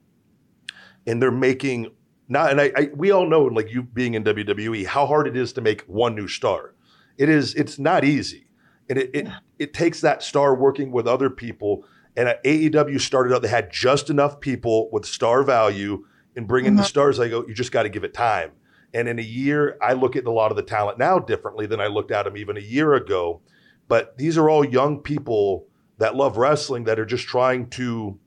and 1.07 1.23
they're 1.23 1.31
making 1.31 1.93
not 2.29 2.51
and 2.51 2.61
I, 2.61 2.73
I, 2.77 2.91
we 2.95 3.11
all 3.11 3.27
know 3.27 3.45
like 3.45 3.71
you 3.71 3.83
being 3.83 4.15
in 4.15 4.23
WWE 4.23 4.87
how 4.87 5.07
hard 5.07 5.27
it 5.27 5.37
is 5.37 5.53
to 5.55 5.61
make 5.61 5.83
one 5.83 6.15
new 6.15 6.29
star. 6.29 6.75
It 7.17 7.29
is 7.29 7.55
it's 7.55 7.79
not 7.79 8.05
easy. 8.05 8.47
And 8.89 8.99
it 8.99 9.11
it, 9.15 9.29
it 9.59 9.75
takes 9.75 10.01
that 10.03 10.23
star 10.23 10.55
working 10.55 10.93
with 10.93 11.07
other 11.07 11.31
people. 11.31 11.85
And 12.17 12.29
at 12.29 12.43
AEW 12.45 13.01
started 13.01 13.35
out, 13.35 13.43
they 13.43 13.49
had 13.49 13.71
just 13.71 14.11
enough 14.11 14.41
people 14.41 14.91
with 14.91 15.05
star 15.05 15.43
value 15.43 16.05
and 16.37 16.49
bringing 16.49 16.73
mm-hmm. 16.73 16.79
the 16.79 16.85
stars. 16.85 17.21
I 17.21 17.29
go, 17.29 17.45
you 17.47 17.55
just 17.55 17.73
got 17.73 17.85
to 17.85 17.89
give 17.89 18.05
it 18.05 18.15
time. 18.15 18.53
And 18.95 19.07
in 19.09 19.19
a 19.19 19.23
year, 19.23 19.77
I 19.83 19.93
look 19.93 20.17
at 20.17 20.25
a 20.25 20.31
lot 20.31 20.51
of 20.51 20.57
the 20.57 20.63
talent 20.63 20.99
now 20.99 21.19
differently 21.19 21.67
than 21.67 21.81
I 21.81 21.89
looked 21.89 22.11
at 22.11 22.25
them 22.25 22.37
even 22.37 22.57
a 22.57 22.61
year 22.61 22.95
ago. 22.95 23.43
But 23.87 24.17
these 24.19 24.37
are 24.39 24.49
all 24.49 24.65
young 24.65 25.01
people 25.01 25.67
that 25.99 26.17
love 26.17 26.37
wrestling 26.37 26.85
that 26.85 26.99
are 26.99 27.07
just 27.07 27.27
trying 27.27 27.69
to 27.71 28.19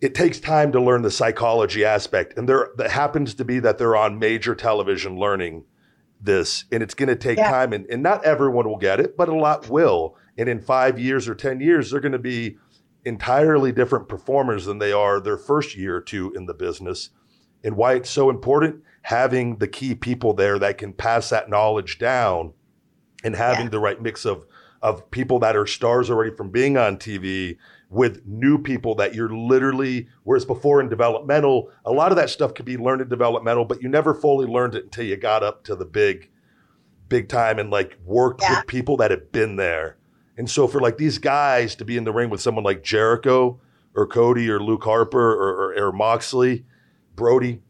it 0.00 0.14
takes 0.14 0.38
time 0.38 0.72
to 0.72 0.80
learn 0.80 1.02
the 1.02 1.10
psychology 1.10 1.84
aspect. 1.84 2.36
And 2.36 2.48
there 2.48 2.70
that 2.76 2.90
happens 2.90 3.34
to 3.34 3.44
be 3.44 3.58
that 3.60 3.78
they're 3.78 3.96
on 3.96 4.18
major 4.18 4.54
television 4.54 5.18
learning 5.18 5.64
this, 6.20 6.64
and 6.70 6.82
it's 6.82 6.94
going 6.94 7.08
to 7.08 7.16
take 7.16 7.38
yeah. 7.38 7.50
time. 7.50 7.72
And, 7.72 7.86
and 7.86 8.02
not 8.02 8.24
everyone 8.24 8.68
will 8.68 8.78
get 8.78 9.00
it, 9.00 9.16
but 9.16 9.28
a 9.28 9.34
lot 9.34 9.68
will. 9.68 10.16
And 10.38 10.48
in 10.48 10.60
five 10.60 10.98
years 10.98 11.28
or 11.28 11.34
10 11.34 11.60
years, 11.60 11.90
they're 11.90 12.00
going 12.00 12.12
to 12.12 12.18
be 12.18 12.58
entirely 13.04 13.72
different 13.72 14.08
performers 14.08 14.66
than 14.66 14.78
they 14.78 14.92
are 14.92 15.20
their 15.20 15.38
first 15.38 15.76
year 15.76 15.96
or 15.96 16.00
two 16.00 16.32
in 16.34 16.46
the 16.46 16.54
business. 16.54 17.10
And 17.64 17.76
why 17.76 17.94
it's 17.94 18.10
so 18.10 18.30
important 18.30 18.82
having 19.02 19.56
the 19.58 19.68
key 19.68 19.94
people 19.94 20.34
there 20.34 20.58
that 20.58 20.78
can 20.78 20.92
pass 20.92 21.30
that 21.30 21.48
knowledge 21.48 21.98
down 21.98 22.52
and 23.22 23.36
having 23.36 23.66
yeah. 23.66 23.70
the 23.70 23.78
right 23.78 24.02
mix 24.02 24.24
of 24.24 24.44
of 24.82 25.10
people 25.10 25.38
that 25.38 25.56
are 25.56 25.66
stars 25.66 26.10
already 26.10 26.34
from 26.34 26.50
being 26.50 26.76
on 26.76 26.96
TV 26.96 27.56
with 27.88 28.26
new 28.26 28.58
people 28.58 28.94
that 28.96 29.14
you're 29.14 29.34
literally 29.34 30.08
whereas 30.24 30.44
before 30.44 30.80
in 30.80 30.88
developmental 30.88 31.70
a 31.84 31.92
lot 31.92 32.12
of 32.12 32.16
that 32.16 32.28
stuff 32.28 32.52
could 32.52 32.66
be 32.66 32.76
learned 32.76 33.00
in 33.00 33.08
developmental 33.08 33.64
but 33.64 33.80
you 33.80 33.88
never 33.88 34.12
fully 34.12 34.46
learned 34.46 34.74
it 34.74 34.84
until 34.84 35.04
you 35.04 35.16
got 35.16 35.42
up 35.42 35.64
to 35.64 35.74
the 35.76 35.84
big 35.84 36.28
big 37.08 37.28
time 37.28 37.58
and 37.58 37.70
like 37.70 37.96
worked 38.04 38.42
yeah. 38.42 38.58
with 38.58 38.66
people 38.66 38.96
that 38.96 39.10
had 39.10 39.30
been 39.32 39.56
there 39.56 39.96
and 40.36 40.50
so 40.50 40.66
for 40.66 40.80
like 40.80 40.98
these 40.98 41.18
guys 41.18 41.74
to 41.74 41.84
be 41.84 41.96
in 41.96 42.04
the 42.04 42.12
ring 42.12 42.30
with 42.30 42.40
someone 42.40 42.64
like 42.64 42.82
jericho 42.82 43.60
or 43.94 44.06
cody 44.06 44.48
or 44.50 44.60
luke 44.60 44.84
harper 44.84 45.32
or, 45.32 45.74
or, 45.76 45.92
moxley 45.92 46.64
Brodie 47.14 47.62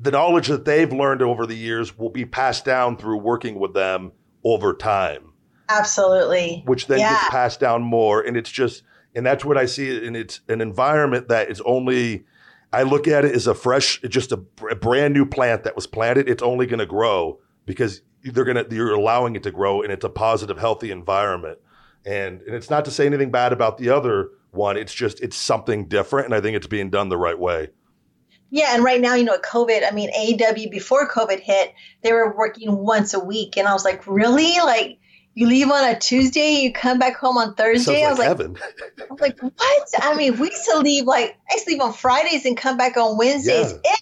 the 0.00 0.10
knowledge 0.10 0.46
that 0.46 0.64
they've 0.64 0.92
learned 0.92 1.22
over 1.22 1.44
the 1.44 1.56
years 1.56 1.98
will 1.98 2.10
be 2.10 2.24
passed 2.24 2.64
down 2.64 2.96
through 2.96 3.18
working 3.18 3.58
with 3.58 3.74
them 3.74 4.12
over 4.44 4.72
time 4.72 5.28
Absolutely. 5.68 6.62
Which 6.64 6.86
then 6.86 7.00
yeah. 7.00 7.10
gets 7.10 7.28
passed 7.28 7.60
down 7.60 7.82
more. 7.82 8.22
And 8.22 8.36
it's 8.36 8.50
just, 8.50 8.82
and 9.14 9.24
that's 9.24 9.44
what 9.44 9.56
I 9.56 9.66
see. 9.66 10.06
And 10.06 10.16
it's 10.16 10.40
an 10.48 10.60
environment 10.60 11.28
that 11.28 11.50
is 11.50 11.60
only, 11.62 12.24
I 12.72 12.82
look 12.82 13.06
at 13.06 13.24
it 13.24 13.34
as 13.34 13.46
a 13.46 13.54
fresh, 13.54 14.00
just 14.08 14.32
a, 14.32 14.42
a 14.70 14.74
brand 14.74 15.14
new 15.14 15.26
plant 15.26 15.64
that 15.64 15.76
was 15.76 15.86
planted. 15.86 16.28
It's 16.28 16.42
only 16.42 16.66
going 16.66 16.78
to 16.78 16.86
grow 16.86 17.40
because 17.68 18.02
they're 18.24 18.44
going 18.44 18.56
to, 18.56 18.74
you're 18.74 18.92
allowing 18.92 19.36
it 19.36 19.44
to 19.44 19.52
grow 19.52 19.82
and 19.82 19.92
it's 19.92 20.04
a 20.04 20.08
positive, 20.08 20.58
healthy 20.58 20.90
environment. 20.90 21.58
And, 22.04 22.40
and 22.42 22.54
it's 22.56 22.70
not 22.70 22.84
to 22.86 22.90
say 22.90 23.06
anything 23.06 23.30
bad 23.30 23.52
about 23.52 23.78
the 23.78 23.90
other 23.90 24.30
one. 24.50 24.76
It's 24.76 24.92
just, 24.92 25.20
it's 25.20 25.36
something 25.36 25.86
different. 25.86 26.26
And 26.26 26.34
I 26.34 26.40
think 26.40 26.56
it's 26.56 26.66
being 26.66 26.90
done 26.90 27.10
the 27.10 27.16
right 27.16 27.38
way. 27.38 27.68
Yeah, 28.50 28.74
and 28.74 28.82
right 28.82 29.00
now, 29.00 29.14
you 29.14 29.24
know, 29.24 29.36
COVID, 29.36 29.86
I 29.86 29.90
mean, 29.94 30.10
AEW 30.10 30.70
before 30.70 31.06
COVID 31.06 31.38
hit, 31.38 31.74
they 32.02 32.12
were 32.12 32.34
working 32.34 32.74
once 32.78 33.12
a 33.12 33.20
week. 33.20 33.58
And 33.58 33.68
I 33.68 33.74
was 33.74 33.84
like, 33.84 34.06
really? 34.06 34.56
Like, 34.56 34.98
you 35.34 35.46
leave 35.46 35.70
on 35.70 35.84
a 35.84 35.98
Tuesday, 35.98 36.62
you 36.62 36.72
come 36.72 36.98
back 36.98 37.16
home 37.16 37.36
on 37.36 37.54
Thursday. 37.54 38.04
I 38.04 38.10
was 38.10 38.18
like, 38.18 38.26
heaven. 38.26 38.56
I 38.98 39.04
was 39.10 39.20
like, 39.20 39.38
what? 39.40 39.88
I 40.00 40.16
mean, 40.16 40.38
we 40.38 40.50
used 40.50 40.64
to 40.72 40.78
leave 40.78 41.04
like 41.04 41.36
I 41.48 41.54
used 41.54 41.66
to 41.66 41.72
leave 41.72 41.80
on 41.80 41.92
Fridays 41.92 42.44
and 42.44 42.56
come 42.56 42.76
back 42.76 42.96
on 42.96 43.16
Wednesdays. 43.16 43.74
Yeah. 43.84 43.92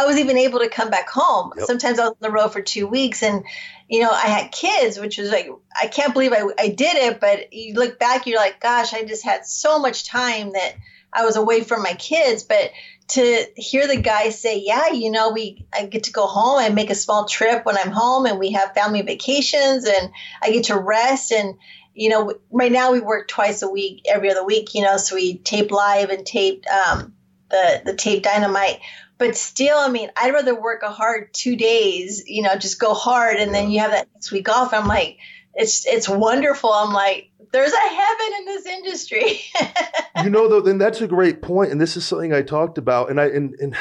I 0.00 0.06
was 0.06 0.16
even 0.16 0.38
able 0.38 0.60
to 0.60 0.68
come 0.68 0.88
back 0.88 1.10
home. 1.10 1.52
Yep. 1.56 1.66
Sometimes 1.66 1.98
I 1.98 2.04
was 2.04 2.10
on 2.12 2.16
the 2.20 2.30
road 2.30 2.52
for 2.52 2.62
two 2.62 2.86
weeks, 2.86 3.22
and 3.22 3.44
you 3.88 4.00
know, 4.00 4.10
I 4.10 4.26
had 4.28 4.50
kids, 4.50 4.98
which 4.98 5.18
was 5.18 5.30
like 5.30 5.50
I 5.78 5.88
can't 5.88 6.14
believe 6.14 6.32
I, 6.32 6.44
I 6.58 6.68
did 6.68 6.96
it. 6.96 7.20
But 7.20 7.52
you 7.52 7.74
look 7.74 7.98
back, 7.98 8.26
you're 8.26 8.38
like, 8.38 8.60
gosh, 8.60 8.94
I 8.94 9.04
just 9.04 9.24
had 9.24 9.44
so 9.44 9.78
much 9.78 10.08
time 10.08 10.52
that 10.52 10.76
I 11.12 11.24
was 11.24 11.36
away 11.36 11.62
from 11.62 11.82
my 11.82 11.92
kids. 11.92 12.44
But 12.44 12.70
to 13.08 13.44
hear 13.56 13.86
the 13.86 14.00
guy 14.00 14.30
say, 14.30 14.62
"Yeah, 14.64 14.92
you 14.92 15.10
know, 15.10 15.32
we 15.32 15.66
I 15.72 15.84
get 15.84 16.04
to 16.04 16.12
go 16.12 16.26
home 16.26 16.60
and 16.60 16.74
make 16.74 16.90
a 16.90 16.94
small 16.94 17.26
trip 17.26 17.66
when 17.66 17.76
I'm 17.76 17.90
home, 17.90 18.24
and 18.24 18.38
we 18.38 18.52
have 18.52 18.72
family 18.72 19.02
vacations, 19.02 19.84
and 19.84 20.10
I 20.42 20.50
get 20.50 20.64
to 20.64 20.78
rest." 20.78 21.30
And 21.30 21.56
you 21.92 22.08
know, 22.08 22.32
right 22.50 22.72
now 22.72 22.92
we 22.92 23.00
work 23.00 23.28
twice 23.28 23.60
a 23.60 23.68
week, 23.68 24.04
every 24.08 24.30
other 24.30 24.44
week. 24.44 24.74
You 24.74 24.82
know, 24.82 24.96
so 24.96 25.16
we 25.16 25.36
tape 25.36 25.70
live 25.70 26.08
and 26.08 26.24
tape 26.24 26.64
um, 26.70 27.12
the 27.50 27.82
the 27.84 27.94
tape 27.94 28.22
dynamite. 28.22 28.80
But 29.20 29.36
still, 29.36 29.76
I 29.76 29.90
mean, 29.90 30.10
I'd 30.16 30.32
rather 30.32 30.58
work 30.58 30.82
a 30.82 30.90
hard 30.90 31.34
two 31.34 31.54
days. 31.54 32.24
You 32.26 32.42
know, 32.42 32.56
just 32.56 32.80
go 32.80 32.94
hard, 32.94 33.36
and 33.36 33.54
then 33.54 33.70
you 33.70 33.80
have 33.80 33.90
that 33.90 34.08
next 34.14 34.32
week 34.32 34.48
off. 34.48 34.72
I'm 34.72 34.88
like, 34.88 35.18
it's 35.54 35.86
it's 35.86 36.08
wonderful. 36.08 36.72
I'm 36.72 36.94
like, 36.94 37.30
there's 37.52 37.70
a 37.70 37.76
heaven 37.76 38.26
in 38.38 38.44
this 38.46 38.64
industry. 38.64 39.40
you 40.24 40.30
know, 40.30 40.48
though, 40.48 40.62
then 40.62 40.78
that's 40.78 41.02
a 41.02 41.06
great 41.06 41.42
point, 41.42 41.70
and 41.70 41.78
this 41.78 41.98
is 41.98 42.06
something 42.06 42.32
I 42.32 42.40
talked 42.40 42.78
about, 42.78 43.10
and 43.10 43.20
I 43.20 43.26
and 43.26 43.54
and 43.60 43.76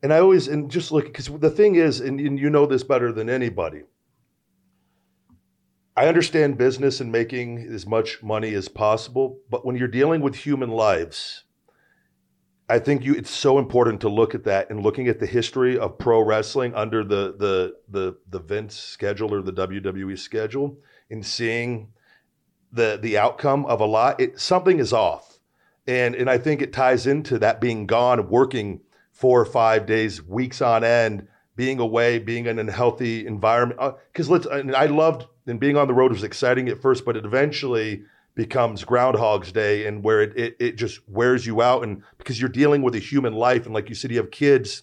and 0.00 0.12
I 0.12 0.20
always 0.20 0.46
and 0.46 0.70
just 0.70 0.92
look 0.92 1.06
because 1.06 1.26
the 1.26 1.50
thing 1.50 1.74
is, 1.74 1.98
and, 1.98 2.20
and 2.20 2.38
you 2.38 2.50
know 2.50 2.66
this 2.66 2.84
better 2.84 3.10
than 3.10 3.28
anybody. 3.28 3.82
I 5.96 6.06
understand 6.06 6.56
business 6.56 7.00
and 7.00 7.10
making 7.10 7.66
as 7.68 7.84
much 7.84 8.22
money 8.22 8.54
as 8.54 8.68
possible, 8.68 9.40
but 9.50 9.66
when 9.66 9.74
you're 9.74 9.88
dealing 9.88 10.20
with 10.20 10.36
human 10.36 10.70
lives, 10.70 11.42
I 12.68 12.78
think 12.78 13.04
you 13.04 13.14
it's 13.14 13.30
so 13.30 13.58
important 13.58 14.00
to 14.02 14.08
look 14.08 14.34
at 14.34 14.44
that 14.44 14.70
and 14.70 14.82
looking 14.82 15.08
at 15.08 15.20
the 15.20 15.26
history 15.26 15.78
of 15.78 15.98
pro 15.98 16.20
wrestling 16.20 16.74
under 16.74 17.04
the 17.04 17.34
the 17.38 17.76
the 17.88 18.16
the 18.30 18.38
Vince 18.38 18.74
schedule 18.74 19.34
or 19.34 19.42
the 19.42 19.52
WWE 19.52 20.18
schedule 20.18 20.78
and 21.10 21.24
seeing 21.24 21.92
the 22.72 22.98
the 23.00 23.18
outcome 23.18 23.66
of 23.66 23.80
a 23.80 23.86
lot 23.86 24.18
it 24.20 24.40
something 24.40 24.78
is 24.78 24.92
off. 24.92 25.38
And 25.86 26.14
and 26.14 26.30
I 26.30 26.38
think 26.38 26.62
it 26.62 26.72
ties 26.72 27.06
into 27.06 27.38
that 27.40 27.60
being 27.60 27.86
gone 27.86 28.28
working 28.30 28.80
4 29.12 29.42
or 29.42 29.44
5 29.44 29.86
days 29.86 30.22
weeks 30.22 30.62
on 30.62 30.82
end 30.84 31.28
being 31.56 31.78
away 31.78 32.18
being 32.18 32.46
in 32.46 32.58
a 32.58 32.72
healthy 32.72 33.26
environment 33.26 33.78
because 34.10 34.30
uh, 34.30 34.32
let's 34.32 34.46
and 34.46 34.74
I 34.74 34.86
loved 34.86 35.26
and 35.46 35.60
being 35.60 35.76
on 35.76 35.86
the 35.86 35.94
road 35.94 36.12
was 36.12 36.24
exciting 36.24 36.70
at 36.70 36.80
first 36.80 37.04
but 37.04 37.16
it 37.16 37.26
eventually 37.26 38.04
becomes 38.34 38.84
Groundhog's 38.84 39.52
Day 39.52 39.86
and 39.86 40.02
where 40.02 40.22
it, 40.22 40.36
it, 40.36 40.56
it 40.58 40.72
just 40.76 41.00
wears 41.08 41.46
you 41.46 41.62
out. 41.62 41.82
And 41.82 42.02
because 42.18 42.40
you're 42.40 42.48
dealing 42.48 42.82
with 42.82 42.94
a 42.94 43.00
human 43.00 43.32
life, 43.32 43.64
and 43.64 43.74
like 43.74 43.88
you 43.88 43.94
said, 43.94 44.10
you 44.10 44.16
have 44.18 44.30
kids 44.30 44.82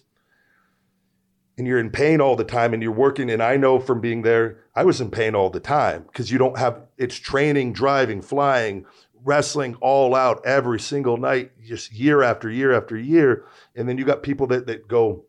and 1.58 1.66
you're 1.66 1.78
in 1.78 1.90
pain 1.90 2.20
all 2.20 2.34
the 2.34 2.44
time 2.44 2.72
and 2.72 2.82
you're 2.82 2.92
working. 2.92 3.30
And 3.30 3.42
I 3.42 3.56
know 3.56 3.78
from 3.78 4.00
being 4.00 4.22
there, 4.22 4.58
I 4.74 4.84
was 4.84 5.00
in 5.00 5.10
pain 5.10 5.34
all 5.34 5.50
the 5.50 5.60
time 5.60 6.04
because 6.04 6.30
you 6.30 6.38
don't 6.38 6.58
have 6.58 6.80
it's 6.96 7.16
training, 7.16 7.74
driving, 7.74 8.22
flying, 8.22 8.86
wrestling 9.22 9.74
all 9.76 10.14
out 10.14 10.44
every 10.46 10.80
single 10.80 11.18
night, 11.18 11.52
just 11.62 11.92
year 11.92 12.22
after 12.22 12.50
year 12.50 12.72
after 12.72 12.96
year. 12.96 13.44
And 13.76 13.88
then 13.88 13.98
you 13.98 14.04
got 14.04 14.22
people 14.22 14.46
that, 14.48 14.66
that 14.66 14.88
go 14.88 15.24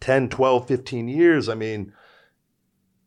10, 0.00 0.28
12, 0.28 0.68
15 0.68 1.08
years. 1.08 1.48
I 1.48 1.54
mean, 1.54 1.94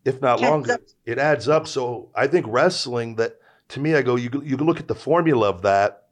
if 0.03 0.19
not 0.19 0.41
longer, 0.41 0.79
it 1.05 1.19
adds 1.19 1.47
up. 1.47 1.67
So 1.67 2.09
I 2.15 2.25
think 2.25 2.47
wrestling 2.49 3.15
that 3.17 3.37
to 3.71 3.79
me, 3.79 3.95
I 3.95 4.01
go, 4.01 4.15
you 4.15 4.29
you 4.45 4.57
look 4.57 4.79
at 4.79 4.87
the 4.87 4.95
formula 4.95 5.49
of 5.49 5.61
that. 5.63 6.03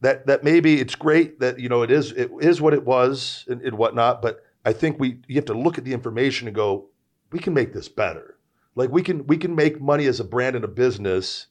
That 0.00 0.26
that 0.26 0.44
maybe 0.44 0.80
it's 0.80 0.94
great 0.94 1.40
that 1.40 1.58
you 1.58 1.68
know 1.68 1.82
it 1.82 1.90
is 1.90 2.12
it 2.12 2.30
is 2.40 2.60
what 2.60 2.74
it 2.74 2.84
was 2.84 3.44
and, 3.48 3.62
and 3.62 3.78
whatnot, 3.78 4.20
but 4.20 4.42
I 4.64 4.72
think 4.72 4.98
we 4.98 5.18
you 5.26 5.36
have 5.36 5.46
to 5.46 5.54
look 5.54 5.78
at 5.78 5.84
the 5.84 5.94
information 5.94 6.48
and 6.48 6.54
go, 6.54 6.88
we 7.30 7.38
can 7.38 7.54
make 7.54 7.72
this 7.72 7.88
better. 7.88 8.38
Like 8.74 8.90
we 8.90 9.02
can 9.02 9.26
we 9.26 9.38
can 9.38 9.54
make 9.54 9.80
money 9.80 10.06
as 10.06 10.20
a 10.20 10.24
brand 10.24 10.56
and 10.56 10.64
a 10.64 10.68
business, 10.68 11.46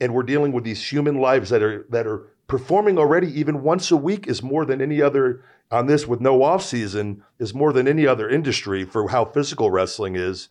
and 0.00 0.14
we're 0.14 0.22
dealing 0.22 0.52
with 0.52 0.64
these 0.64 0.90
human 0.90 1.20
lives 1.20 1.50
that 1.50 1.62
are 1.62 1.86
that 1.90 2.06
are 2.06 2.32
performing 2.48 2.98
already 2.98 3.28
even 3.38 3.62
once 3.62 3.90
a 3.90 3.96
week 3.96 4.26
is 4.26 4.42
more 4.42 4.64
than 4.64 4.80
any 4.80 5.02
other 5.02 5.44
on 5.70 5.86
this 5.86 6.06
with 6.06 6.20
no 6.20 6.42
off 6.42 6.62
season 6.62 7.22
is 7.38 7.52
more 7.52 7.72
than 7.72 7.86
any 7.86 8.06
other 8.06 8.28
industry 8.28 8.84
for 8.84 9.08
how 9.08 9.24
physical 9.24 9.70
wrestling 9.70 10.16
is 10.16 10.48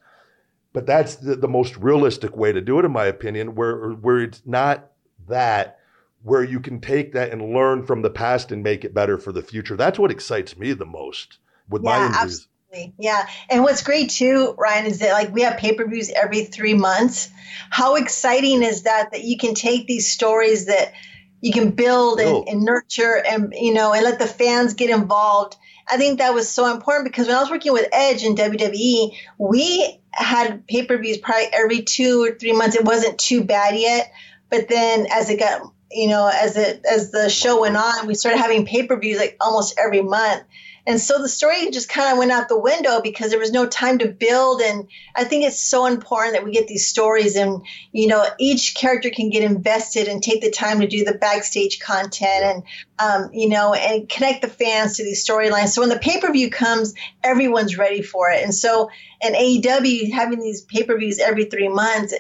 but 0.76 0.86
that's 0.86 1.16
the, 1.16 1.38
the 1.38 1.48
most 1.48 1.78
realistic 1.78 2.36
way 2.36 2.52
to 2.52 2.60
do 2.60 2.78
it, 2.78 2.86
in 2.86 2.92
my 2.92 3.06
opinion, 3.06 3.56
where 3.56 3.92
where 3.92 4.20
it's 4.20 4.42
not 4.46 4.92
that 5.30 5.80
where 6.22 6.44
you 6.44 6.60
can 6.60 6.82
take 6.82 7.14
that 7.14 7.32
and 7.32 7.54
learn 7.54 7.86
from 7.86 8.02
the 8.02 8.10
past 8.10 8.52
and 8.52 8.62
make 8.62 8.84
it 8.84 8.94
better 8.94 9.18
for 9.18 9.32
the 9.32 9.42
future. 9.42 9.78
That's 9.78 9.98
what 9.98 10.12
excites 10.12 10.58
me 10.58 10.74
the 10.74 10.86
most 10.86 11.38
with 11.70 11.82
yeah, 11.82 11.90
my 11.90 12.06
injuries. 12.08 12.48
Absolutely. 12.74 12.94
Yeah. 13.00 13.26
And 13.50 13.64
what's 13.64 13.84
great 13.84 14.10
too, 14.10 14.54
Ryan, 14.58 14.88
is 14.88 15.00
that 15.00 15.14
like 15.14 15.34
we 15.34 15.44
have 15.44 15.58
pay-per-views 15.58 16.12
every 16.12 16.44
three 16.44 16.74
months. 16.74 17.30
How 17.70 17.96
exciting 17.96 18.62
is 18.62 18.84
that 18.84 19.14
that 19.14 19.24
you 19.24 19.38
can 19.38 19.56
take 19.56 19.88
these 19.88 20.12
stories 20.12 20.66
that 20.66 20.92
you 21.40 21.54
can 21.54 21.72
build 21.72 22.20
and, 22.20 22.50
and 22.50 22.66
nurture 22.66 23.24
and 23.26 23.54
you 23.56 23.74
know 23.74 23.94
and 23.94 24.04
let 24.04 24.20
the 24.20 24.28
fans 24.28 24.74
get 24.74 24.90
involved. 24.90 25.56
I 25.88 25.98
think 25.98 26.18
that 26.18 26.34
was 26.34 26.50
so 26.50 26.74
important 26.74 27.06
because 27.06 27.28
when 27.28 27.38
I 27.38 27.40
was 27.40 27.50
working 27.50 27.72
with 27.72 27.88
Edge 27.94 28.24
in 28.24 28.36
WWE, 28.36 29.16
we 29.38 30.02
had 30.16 30.66
pay 30.68 30.86
per 30.86 30.98
views 30.98 31.18
probably 31.18 31.48
every 31.54 31.82
two 31.82 32.24
or 32.24 32.36
three 32.36 32.54
months. 32.54 32.76
It 32.76 32.86
wasn't 32.86 33.18
too 33.20 33.44
bad 33.44 33.76
yet, 33.78 34.12
but 34.50 34.68
then 34.70 35.08
as 35.12 35.30
it 35.30 35.40
got, 35.40 35.72
you 35.92 36.08
know, 36.08 36.30
as 36.34 36.58
it 36.58 36.84
as 36.90 37.12
the 37.12 37.30
show 37.30 37.62
went 37.62 37.78
on, 37.78 38.08
we 38.08 38.16
started 38.16 38.40
having 38.40 38.66
pay 38.66 38.88
per 38.88 38.98
views 39.00 39.18
like 39.18 39.38
almost 39.42 39.78
every 39.78 40.02
month. 40.02 40.44
And 40.88 41.02
so 41.02 41.20
the 41.20 41.28
story 41.28 41.72
just 41.72 41.90
kind 41.90 42.12
of 42.12 42.20
went 42.20 42.32
out 42.32 42.48
the 42.48 42.60
window 42.60 43.02
because 43.02 43.32
there 43.32 43.40
was 43.40 43.52
no 43.52 43.66
time 43.66 43.98
to 44.00 44.08
build. 44.08 44.62
And 44.62 44.88
I 45.16 45.24
think 45.24 45.46
it's 45.46 45.60
so 45.60 45.88
important 45.88 46.36
that 46.36 46.46
we 46.46 46.52
get 46.52 46.68
these 46.68 46.88
stories 46.88 47.36
and, 47.36 47.66
you 47.92 48.08
know, 48.08 48.26
each 48.40 48.76
character 48.76 49.10
can 49.10 49.32
get 49.32 49.44
invested 49.44 50.08
and 50.08 50.22
take 50.22 50.42
the 50.42 50.52
time 50.52 50.82
to 50.82 50.88
do 50.88 51.04
the 51.04 51.16
backstage 51.16 51.80
content 51.80 52.44
and, 52.44 52.64
um, 53.00 53.30
you 53.34 53.50
know, 53.50 53.74
and 53.74 54.08
connect 54.08 54.44
the 54.44 54.48
fans 54.48 54.98
to 54.98 55.04
these 55.04 55.26
storylines. 55.28 55.70
So 55.70 55.82
when 55.82 55.90
the 55.90 55.98
pay 56.00 56.20
per 56.22 56.32
view 56.32 56.52
comes, 56.52 56.94
everyone's 57.24 57.78
ready 57.78 58.04
for 58.04 58.30
it. 58.30 58.44
And 58.44 58.54
so, 58.54 58.90
in 59.22 59.34
AEW 59.34 60.12
having 60.12 60.40
these 60.40 60.62
pay 60.62 60.84
per 60.84 60.98
views 60.98 61.20
every 61.20 61.46
three 61.46 61.70
months, 61.70 62.14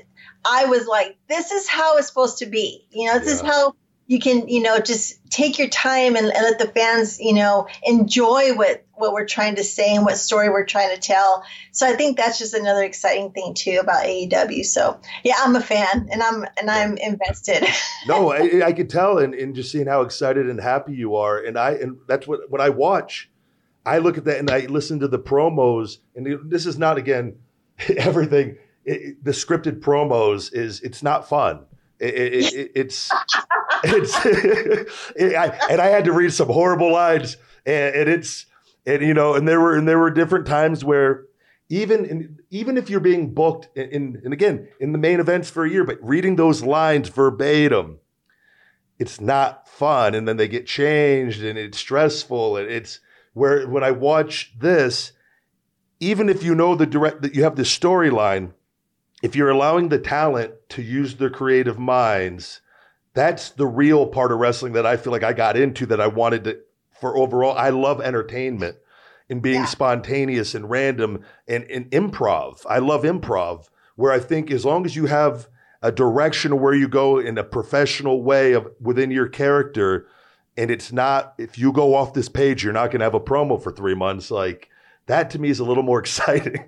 I 0.43 0.65
was 0.65 0.87
like, 0.87 1.17
this 1.27 1.51
is 1.51 1.67
how 1.67 1.97
it's 1.97 2.07
supposed 2.07 2.39
to 2.39 2.45
be. 2.45 2.85
You 2.91 3.07
know, 3.07 3.19
this 3.19 3.27
yeah. 3.27 3.33
is 3.33 3.41
how 3.41 3.75
you 4.07 4.19
can 4.19 4.47
you 4.47 4.61
know 4.61 4.79
just 4.79 5.19
take 5.31 5.57
your 5.57 5.67
time 5.67 6.15
and, 6.15 6.27
and, 6.27 6.43
let 6.43 6.59
the 6.59 6.67
fans 6.67 7.19
you 7.19 7.33
know 7.33 7.67
enjoy 7.83 8.53
what 8.53 8.85
what 8.93 9.13
we're 9.13 9.25
trying 9.25 9.55
to 9.55 9.63
say 9.63 9.95
and 9.95 10.05
what 10.05 10.17
story 10.17 10.49
we're 10.49 10.65
trying 10.65 10.93
to 10.93 11.01
tell. 11.01 11.43
So 11.71 11.87
i 11.87 11.93
think 11.93 12.17
that's 12.17 12.37
just 12.37 12.53
another 12.53 12.83
exciting 12.83 13.31
thing 13.31 13.53
too 13.53 13.79
about 13.81 14.05
aew 14.05 14.65
so 14.65 14.99
yeah 15.23 15.35
i'm 15.39 15.55
a 15.55 15.61
fan 15.61 16.09
and 16.11 16.21
i'm 16.21 16.45
and 16.57 16.69
i'm 16.69 16.97
invested. 16.97 17.65
No 18.07 18.31
I, 18.31 18.67
I 18.67 18.71
could 18.71 18.89
tell 18.89 19.17
and, 19.17 19.33
and 19.33 19.55
just 19.55 19.71
seeing 19.71 19.87
how 19.87 20.01
excited 20.01 20.47
and 20.47 20.61
happy 20.61 20.93
you 20.93 21.15
are. 21.15 21.39
And 21.39 21.57
i 21.57 21.71
and 21.71 21.97
that's 22.07 22.27
what 22.27 22.41
when 22.49 22.61
i 22.61 22.69
watch 22.69 23.31
i 23.85 23.97
look 23.97 24.17
at 24.17 24.25
that 24.25 24.37
and 24.37 24.51
i 24.51 24.59
listen 24.67 24.99
to 24.99 25.07
the 25.07 25.19
promos. 25.19 25.97
And 26.15 26.49
this 26.49 26.65
is 26.65 26.77
not 26.77 26.97
again 26.97 27.37
everything. 27.97 28.57
It, 28.85 29.23
the 29.23 29.31
scripted 29.31 29.79
promos 29.79 30.53
is 30.53 30.81
it's 30.81 31.01
not 31.01 31.27
fun. 31.27 31.65
It, 31.99 32.13
it, 32.13 32.33
it's 32.33 32.71
it's 32.75 33.11
it, 35.15 35.35
I, 35.35 35.47
and 35.71 35.81
I 35.81 35.87
had 35.87 36.05
to 36.05 36.13
read 36.13 36.33
some 36.33 36.47
horrible 36.47 36.91
lines, 36.91 37.37
and, 37.65 37.95
and, 37.95 38.09
it's 38.09 38.45
and 38.85 39.01
you 39.01 39.13
know, 39.13 39.35
and 39.35 39.47
there 39.47 39.59
were 39.59 39.75
and 39.75 39.87
there 39.87 39.99
were 39.99 40.11
different 40.11 40.45
times 40.45 40.83
where 40.83 41.25
even 41.69 42.05
in, 42.05 42.39
even 42.49 42.77
if 42.77 42.89
you're 42.89 42.99
being 42.99 43.33
booked 43.33 43.69
in, 43.75 43.89
in 43.89 44.21
and 44.23 44.33
again 44.33 44.67
in 44.79 44.91
the 44.91 44.97
main 44.97 45.19
events 45.19 45.49
for 45.49 45.65
a 45.65 45.69
year, 45.69 45.83
but 45.83 45.97
reading 46.01 46.35
those 46.35 46.63
lines 46.63 47.09
verbatim, 47.09 47.99
it's 48.99 49.19
not 49.19 49.67
fun, 49.67 50.15
and 50.15 50.27
then 50.27 50.37
they 50.37 50.47
get 50.47 50.67
changed, 50.67 51.43
and 51.43 51.57
it's 51.57 51.77
stressful, 51.77 52.57
and 52.57 52.69
it's 52.69 52.99
where 53.33 53.67
when 53.67 53.83
I 53.83 53.91
watch 53.91 54.53
this, 54.57 55.11
even 55.99 56.29
if 56.29 56.43
you 56.43 56.55
know 56.55 56.75
the 56.75 56.85
direct 56.85 57.21
that 57.21 57.35
you 57.35 57.43
have 57.43 57.55
the 57.55 57.63
storyline, 57.63 58.53
if 59.21 59.35
you're 59.35 59.49
allowing 59.49 59.89
the 59.89 59.99
talent 59.99 60.53
to 60.69 60.81
use 60.81 61.15
their 61.15 61.29
creative 61.29 61.79
minds 61.79 62.61
that's 63.15 63.49
the 63.51 63.65
real 63.65 64.05
part 64.05 64.31
of 64.31 64.39
wrestling 64.39 64.73
that 64.73 64.85
I 64.85 64.97
feel 64.97 65.11
like 65.11 65.23
I 65.23 65.33
got 65.33 65.57
into 65.57 65.85
that 65.87 65.99
I 65.99 66.07
wanted 66.07 66.43
to 66.43 66.59
for 66.99 67.17
overall. 67.17 67.57
I 67.57 67.69
love 67.69 68.01
entertainment 68.01 68.77
and 69.29 69.41
being 69.41 69.61
yeah. 69.61 69.65
spontaneous 69.65 70.53
and 70.53 70.69
random 70.69 71.23
and, 71.47 71.63
and 71.65 71.89
improv. 71.91 72.65
I 72.69 72.79
love 72.79 73.03
improv 73.03 73.69
where 73.95 74.11
I 74.11 74.19
think 74.19 74.51
as 74.51 74.65
long 74.65 74.85
as 74.85 74.95
you 74.95 75.07
have 75.07 75.47
a 75.81 75.91
direction 75.91 76.51
of 76.51 76.59
where 76.59 76.73
you 76.73 76.87
go 76.87 77.17
in 77.19 77.37
a 77.37 77.43
professional 77.43 78.21
way 78.21 78.53
of 78.53 78.67
within 78.81 79.11
your 79.11 79.27
character, 79.27 80.07
and 80.57 80.69
it's 80.69 80.91
not 80.91 81.35
if 81.37 81.57
you 81.57 81.71
go 81.71 81.95
off 81.95 82.13
this 82.13 82.29
page, 82.29 82.63
you're 82.63 82.73
not 82.73 82.87
going 82.87 82.99
to 82.99 83.05
have 83.05 83.13
a 83.13 83.19
promo 83.19 83.61
for 83.61 83.71
three 83.71 83.95
months. 83.95 84.29
Like 84.29 84.69
that 85.05 85.29
to 85.31 85.39
me 85.39 85.49
is 85.49 85.59
a 85.59 85.65
little 85.65 85.83
more 85.83 85.99
exciting. 86.01 86.65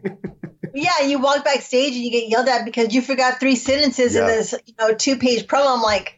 yeah, 0.73 1.01
you 1.05 1.19
walk 1.19 1.43
backstage 1.43 1.93
and 1.93 2.03
you 2.03 2.11
get 2.11 2.29
yelled 2.29 2.47
at 2.47 2.63
because 2.63 2.93
you 2.93 3.01
forgot 3.01 3.39
three 3.39 3.55
sentences 3.55 4.15
yeah. 4.15 4.21
in 4.21 4.27
this 4.27 4.55
you 4.65 4.73
know 4.79 4.93
two 4.93 5.17
page 5.17 5.45
promo. 5.47 5.75
I'm 5.75 5.81
like, 5.81 6.16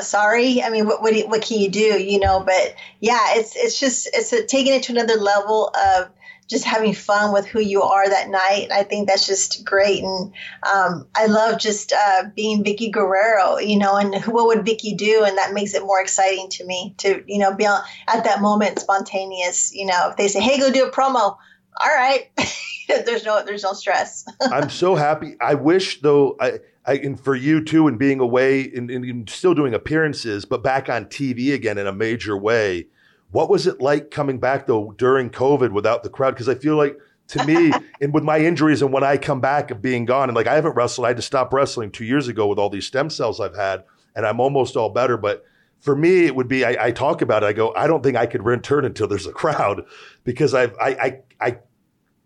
sorry. 0.00 0.62
I 0.62 0.70
mean, 0.70 0.86
what 0.86 1.02
what, 1.02 1.14
what 1.28 1.42
can 1.42 1.58
you 1.58 1.70
do? 1.70 1.80
You 1.80 2.20
know, 2.20 2.40
but 2.40 2.74
yeah, 3.00 3.34
it's 3.34 3.56
it's 3.56 3.78
just 3.78 4.08
it's 4.12 4.32
a, 4.32 4.44
taking 4.44 4.74
it 4.74 4.84
to 4.84 4.92
another 4.92 5.16
level 5.16 5.72
of 5.74 6.10
just 6.48 6.64
having 6.64 6.92
fun 6.92 7.32
with 7.32 7.46
who 7.46 7.60
you 7.60 7.82
are 7.82 8.08
that 8.08 8.28
night. 8.28 8.68
I 8.72 8.82
think 8.82 9.06
that's 9.06 9.26
just 9.26 9.64
great, 9.64 10.02
and 10.02 10.32
um, 10.72 11.06
I 11.14 11.26
love 11.26 11.58
just 11.58 11.92
uh, 11.92 12.24
being 12.34 12.64
Vickie 12.64 12.92
Guerrero. 12.92 13.58
You 13.58 13.78
know, 13.78 13.96
and 13.96 14.14
what 14.24 14.46
would 14.46 14.66
Vickie 14.66 14.96
do? 14.96 15.24
And 15.24 15.38
that 15.38 15.52
makes 15.52 15.74
it 15.74 15.82
more 15.82 16.00
exciting 16.00 16.48
to 16.50 16.64
me 16.64 16.94
to 16.98 17.22
you 17.26 17.38
know 17.38 17.54
be 17.54 17.66
on, 17.66 17.82
at 18.08 18.24
that 18.24 18.40
moment 18.40 18.78
spontaneous. 18.78 19.74
You 19.74 19.86
know, 19.86 20.10
if 20.10 20.16
they 20.16 20.28
say, 20.28 20.40
"Hey, 20.40 20.58
go 20.58 20.70
do 20.70 20.86
a 20.86 20.90
promo," 20.90 21.14
all 21.14 21.38
right. 21.82 22.30
there's 23.06 23.24
no 23.24 23.44
there's 23.44 23.62
no 23.62 23.72
stress. 23.72 24.24
I'm 24.40 24.70
so 24.70 24.94
happy. 24.94 25.36
I 25.40 25.54
wish 25.54 26.00
though 26.00 26.36
I 26.40 26.60
I, 26.90 26.94
and 26.94 27.20
for 27.20 27.36
you 27.36 27.64
too, 27.64 27.86
and 27.86 27.96
being 27.96 28.18
away 28.18 28.68
and, 28.74 28.90
and, 28.90 29.30
still 29.30 29.54
doing 29.54 29.74
appearances, 29.74 30.44
but 30.44 30.64
back 30.64 30.88
on 30.88 31.04
TV 31.04 31.54
again 31.54 31.78
in 31.78 31.86
a 31.86 31.92
major 31.92 32.36
way. 32.36 32.88
What 33.30 33.48
was 33.48 33.68
it 33.68 33.80
like 33.80 34.10
coming 34.10 34.40
back 34.40 34.66
though 34.66 34.92
during 34.98 35.30
COVID 35.30 35.70
without 35.70 36.02
the 36.02 36.08
crowd? 36.08 36.32
Because 36.32 36.48
I 36.48 36.56
feel 36.56 36.74
like 36.74 36.98
to 37.28 37.44
me, 37.44 37.70
and 38.00 38.12
with 38.12 38.24
my 38.24 38.40
injuries 38.40 38.82
and 38.82 38.92
when 38.92 39.04
I 39.04 39.18
come 39.18 39.40
back 39.40 39.70
of 39.70 39.80
being 39.80 40.04
gone, 40.04 40.30
and 40.30 40.34
like 40.34 40.48
I 40.48 40.56
haven't 40.56 40.74
wrestled, 40.74 41.04
I 41.04 41.10
had 41.10 41.16
to 41.18 41.22
stop 41.22 41.52
wrestling 41.52 41.92
two 41.92 42.04
years 42.04 42.26
ago 42.26 42.48
with 42.48 42.58
all 42.58 42.68
these 42.68 42.86
stem 42.86 43.08
cells 43.08 43.38
I've 43.38 43.54
had, 43.54 43.84
and 44.16 44.26
I'm 44.26 44.40
almost 44.40 44.76
all 44.76 44.90
better. 44.90 45.16
But 45.16 45.44
for 45.78 45.94
me, 45.94 46.26
it 46.26 46.34
would 46.34 46.48
be 46.48 46.64
I, 46.64 46.86
I, 46.86 46.90
talk 46.90 47.22
about 47.22 47.44
it. 47.44 47.46
I 47.46 47.52
go, 47.52 47.72
I 47.76 47.86
don't 47.86 48.02
think 48.02 48.16
I 48.16 48.26
could 48.26 48.44
return 48.44 48.84
until 48.84 49.06
there's 49.06 49.28
a 49.28 49.32
crowd 49.32 49.84
because 50.24 50.54
I've 50.54 50.74
I, 50.80 50.88
I 50.90 51.18
I've 51.40 51.58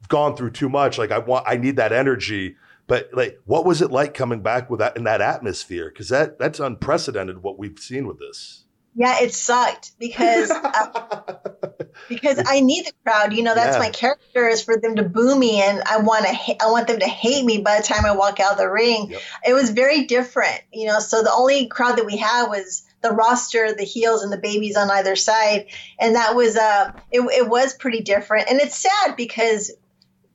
gone 0.09 0.37
through 0.37 0.53
too 0.53 0.71
much. 0.71 0.97
Like 0.97 1.11
I 1.11 1.19
want 1.19 1.45
I 1.47 1.59
need 1.59 1.77
that 1.77 1.93
energy. 1.93 2.57
But 2.87 3.11
like, 3.13 3.39
what 3.45 3.65
was 3.65 3.81
it 3.81 3.91
like 3.91 4.15
coming 4.15 4.43
back 4.43 4.69
with 4.69 4.81
that 4.81 4.97
in 4.97 5.05
that 5.05 5.21
atmosphere? 5.21 5.89
Because 5.89 6.09
that 6.11 6.39
that's 6.39 6.61
unprecedented 6.61 7.43
what 7.43 7.59
we've 7.59 7.79
seen 7.79 8.07
with 8.07 8.19
this. 8.19 8.65
Yeah, 8.97 9.21
it 9.23 9.35
sucked 9.35 9.99
because 9.99 10.51
uh, 10.51 11.39
because 12.09 12.41
I 12.47 12.61
need 12.61 12.87
the 12.87 12.93
crowd. 13.05 13.33
You 13.33 13.43
know, 13.43 13.55
that's 13.55 13.77
yeah. 13.77 13.83
my 13.83 13.91
character 13.91 14.47
is 14.47 14.63
for 14.63 14.77
them 14.77 14.97
to 14.97 15.03
boo 15.03 15.37
me, 15.37 15.61
and 15.63 15.83
I 15.85 15.99
want 15.99 16.27
to 16.27 16.33
ha- 16.33 16.57
I 16.61 16.71
want 16.71 16.87
them 16.87 17.01
to 17.01 17.09
hate 17.09 17.45
me 17.45 17.61
by 17.61 17.79
the 17.79 17.83
time 17.83 18.05
I 18.05 18.15
walk 18.15 18.39
out 18.39 18.57
the 18.57 18.71
ring. 18.71 19.11
Yep. 19.11 19.21
It 19.49 19.53
was 19.55 19.71
very 19.71 20.05
different, 20.05 20.61
you 20.73 20.87
know. 20.87 21.01
So 21.01 21.23
the 21.23 21.33
only 21.33 21.67
crowd 21.67 21.97
that 21.99 22.07
we 22.07 22.17
had 22.17 22.47
was 22.47 22.85
the 23.01 23.11
roster, 23.11 23.75
the 23.75 23.85
heels, 23.85 24.23
and 24.23 24.33
the 24.33 24.39
babies 24.39 24.77
on 24.77 24.89
either 24.91 25.17
side, 25.17 25.67
and 25.99 26.15
that 26.15 26.37
was 26.37 26.57
uh, 26.57 26.93
it, 27.11 27.21
it 27.21 27.49
was 27.49 27.75
pretty 27.75 28.03
different. 28.03 28.49
And 28.49 28.61
it's 28.61 28.77
sad 28.77 29.17
because 29.17 29.73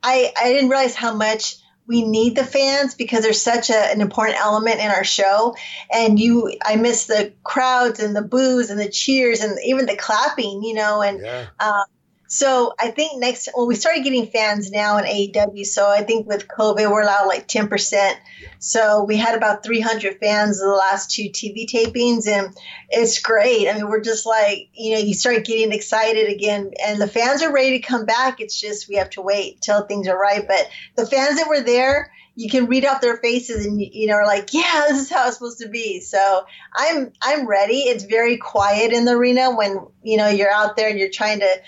I 0.03 0.33
I 0.37 0.51
didn't 0.51 0.69
realize 0.69 0.95
how 0.95 1.15
much 1.15 1.55
we 1.89 2.03
need 2.03 2.35
the 2.35 2.45
fans 2.45 2.93
because 2.93 3.23
they're 3.23 3.33
such 3.33 3.71
a, 3.71 3.91
an 3.91 3.99
important 3.99 4.39
element 4.39 4.79
in 4.79 4.91
our 4.91 5.03
show. 5.03 5.55
And 5.91 6.19
you, 6.19 6.55
I 6.63 6.75
miss 6.75 7.07
the 7.07 7.33
crowds 7.43 7.99
and 7.99 8.15
the 8.15 8.21
boos 8.21 8.69
and 8.69 8.79
the 8.79 8.87
cheers 8.87 9.41
and 9.41 9.57
even 9.65 9.87
the 9.87 9.97
clapping, 9.97 10.63
you 10.63 10.75
know. 10.75 11.01
And 11.01 11.19
yeah. 11.19 11.47
um, 11.59 11.85
so 12.31 12.73
I 12.79 12.91
think 12.91 13.19
next, 13.19 13.49
well, 13.55 13.65
we 13.65 13.73
started 13.73 14.03
getting 14.03 14.27
fans 14.27 14.69
now 14.69 14.99
in 14.99 15.05
AEW. 15.05 15.65
So 15.65 15.89
I 15.89 16.03
think 16.03 16.27
with 16.27 16.47
COVID, 16.47 16.91
we're 16.91 17.01
allowed 17.01 17.25
like 17.25 17.47
10%. 17.47 18.13
So 18.59 19.03
we 19.03 19.17
had 19.17 19.35
about 19.35 19.63
300 19.63 20.19
fans 20.19 20.59
the 20.59 20.67
last 20.67 21.09
two 21.09 21.29
TV 21.29 21.67
tapings, 21.67 22.27
and 22.27 22.55
it's 22.91 23.17
great. 23.17 23.67
I 23.67 23.73
mean, 23.73 23.89
we're 23.89 24.01
just 24.01 24.27
like, 24.27 24.69
you 24.73 24.93
know, 24.93 24.99
you 24.99 25.15
start 25.15 25.43
getting 25.43 25.71
excited 25.71 26.31
again, 26.31 26.71
and 26.85 27.01
the 27.01 27.07
fans 27.07 27.41
are 27.41 27.51
ready 27.51 27.79
to 27.79 27.87
come 27.87 28.05
back. 28.05 28.39
It's 28.39 28.61
just 28.61 28.87
we 28.87 28.97
have 28.97 29.09
to 29.11 29.23
wait 29.23 29.61
till 29.61 29.81
things 29.81 30.07
are 30.07 30.17
right. 30.17 30.47
But 30.47 30.69
the 30.95 31.07
fans 31.07 31.37
that 31.37 31.49
were 31.49 31.61
there, 31.61 32.11
you 32.35 32.47
can 32.47 32.67
read 32.67 32.85
off 32.85 33.01
their 33.01 33.17
faces 33.17 33.65
and 33.65 33.81
you 33.81 34.07
know 34.07 34.13
are 34.13 34.25
like 34.25 34.53
yeah 34.53 34.85
this 34.87 35.01
is 35.01 35.09
how 35.09 35.27
it's 35.27 35.35
supposed 35.35 35.59
to 35.59 35.67
be 35.67 35.99
so 35.99 36.45
i'm 36.73 37.11
i'm 37.21 37.45
ready 37.45 37.79
it's 37.79 38.05
very 38.05 38.37
quiet 38.37 38.93
in 38.93 39.03
the 39.03 39.11
arena 39.11 39.53
when 39.53 39.85
you 40.03 40.15
know 40.15 40.29
you're 40.29 40.49
out 40.49 40.77
there 40.77 40.89
and 40.89 40.97
you're 40.97 41.09
trying 41.09 41.41
to 41.41 41.61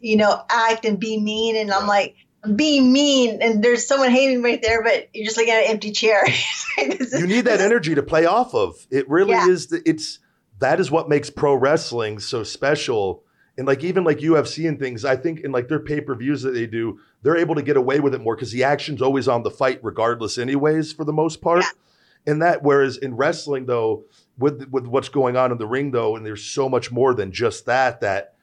you 0.00 0.16
know, 0.16 0.42
act 0.48 0.84
and 0.84 0.98
be 0.98 1.20
mean. 1.20 1.56
And 1.56 1.70
I'm 1.70 1.86
like, 1.86 2.16
be 2.54 2.80
mean. 2.80 3.42
And 3.42 3.62
there's 3.62 3.86
someone 3.86 4.10
hating 4.10 4.42
right 4.42 4.62
there, 4.62 4.82
but 4.82 5.08
you're 5.12 5.24
just 5.24 5.36
looking 5.36 5.52
at 5.52 5.64
an 5.64 5.70
empty 5.70 5.90
chair. 5.90 6.22
you 6.78 7.26
need 7.26 7.46
that 7.46 7.60
energy 7.60 7.94
to 7.94 8.02
play 8.02 8.26
off 8.26 8.54
of. 8.54 8.74
It 8.90 9.08
really 9.08 9.32
yeah. 9.32 9.48
is. 9.48 9.68
The, 9.68 9.82
it's 9.88 10.20
that 10.60 10.80
is 10.80 10.90
what 10.90 11.08
makes 11.08 11.30
pro 11.30 11.54
wrestling 11.54 12.18
so 12.18 12.42
special. 12.42 13.24
And 13.56 13.66
like 13.66 13.82
even 13.82 14.04
like 14.04 14.18
UFC 14.18 14.68
and 14.68 14.78
things, 14.78 15.04
I 15.04 15.16
think 15.16 15.40
in 15.40 15.50
like 15.50 15.68
their 15.68 15.80
pay 15.80 16.00
per 16.00 16.14
views 16.14 16.42
that 16.42 16.52
they 16.52 16.66
do, 16.66 17.00
they're 17.22 17.36
able 17.36 17.56
to 17.56 17.62
get 17.62 17.76
away 17.76 17.98
with 17.98 18.14
it 18.14 18.20
more 18.20 18.36
because 18.36 18.52
the 18.52 18.62
action's 18.64 19.02
always 19.02 19.26
on 19.26 19.42
the 19.42 19.50
fight, 19.50 19.80
regardless, 19.82 20.38
anyways, 20.38 20.92
for 20.92 21.04
the 21.04 21.12
most 21.12 21.40
part. 21.40 21.62
Yeah. 21.62 22.32
And 22.32 22.42
that, 22.42 22.62
whereas 22.62 22.98
in 22.98 23.16
wrestling, 23.16 23.66
though, 23.66 24.04
with 24.38 24.68
with 24.70 24.86
what's 24.86 25.08
going 25.08 25.36
on 25.36 25.50
in 25.50 25.58
the 25.58 25.66
ring, 25.66 25.90
though, 25.90 26.14
and 26.14 26.24
there's 26.24 26.44
so 26.44 26.68
much 26.68 26.92
more 26.92 27.14
than 27.14 27.32
just 27.32 27.66
that. 27.66 28.00
That 28.00 28.34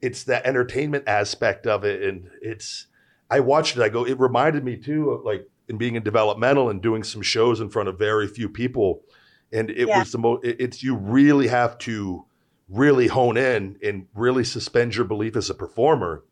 it's 0.00 0.24
that 0.24 0.46
entertainment 0.46 1.04
aspect 1.06 1.66
of 1.66 1.84
it, 1.84 2.02
and 2.02 2.30
it's. 2.42 2.86
I 3.30 3.40
watched 3.40 3.76
it. 3.76 3.82
I 3.82 3.88
go. 3.88 4.04
It 4.04 4.18
reminded 4.18 4.64
me 4.64 4.76
too 4.76 5.10
of 5.10 5.24
like 5.24 5.48
in 5.68 5.78
being 5.78 5.94
in 5.94 6.02
developmental 6.02 6.68
and 6.68 6.82
doing 6.82 7.04
some 7.04 7.22
shows 7.22 7.60
in 7.60 7.70
front 7.70 7.88
of 7.88 7.98
very 7.98 8.26
few 8.26 8.48
people, 8.48 9.02
and 9.52 9.70
it 9.70 9.88
yeah. 9.88 9.98
was 9.98 10.12
the 10.12 10.18
most. 10.18 10.44
It, 10.44 10.56
it's 10.60 10.82
you 10.82 10.96
really 10.96 11.48
have 11.48 11.78
to 11.78 12.24
really 12.68 13.08
hone 13.08 13.36
in 13.36 13.76
and 13.82 14.06
really 14.14 14.44
suspend 14.44 14.94
your 14.94 15.04
belief 15.04 15.36
as 15.36 15.50
a 15.50 15.54
performer 15.54 16.24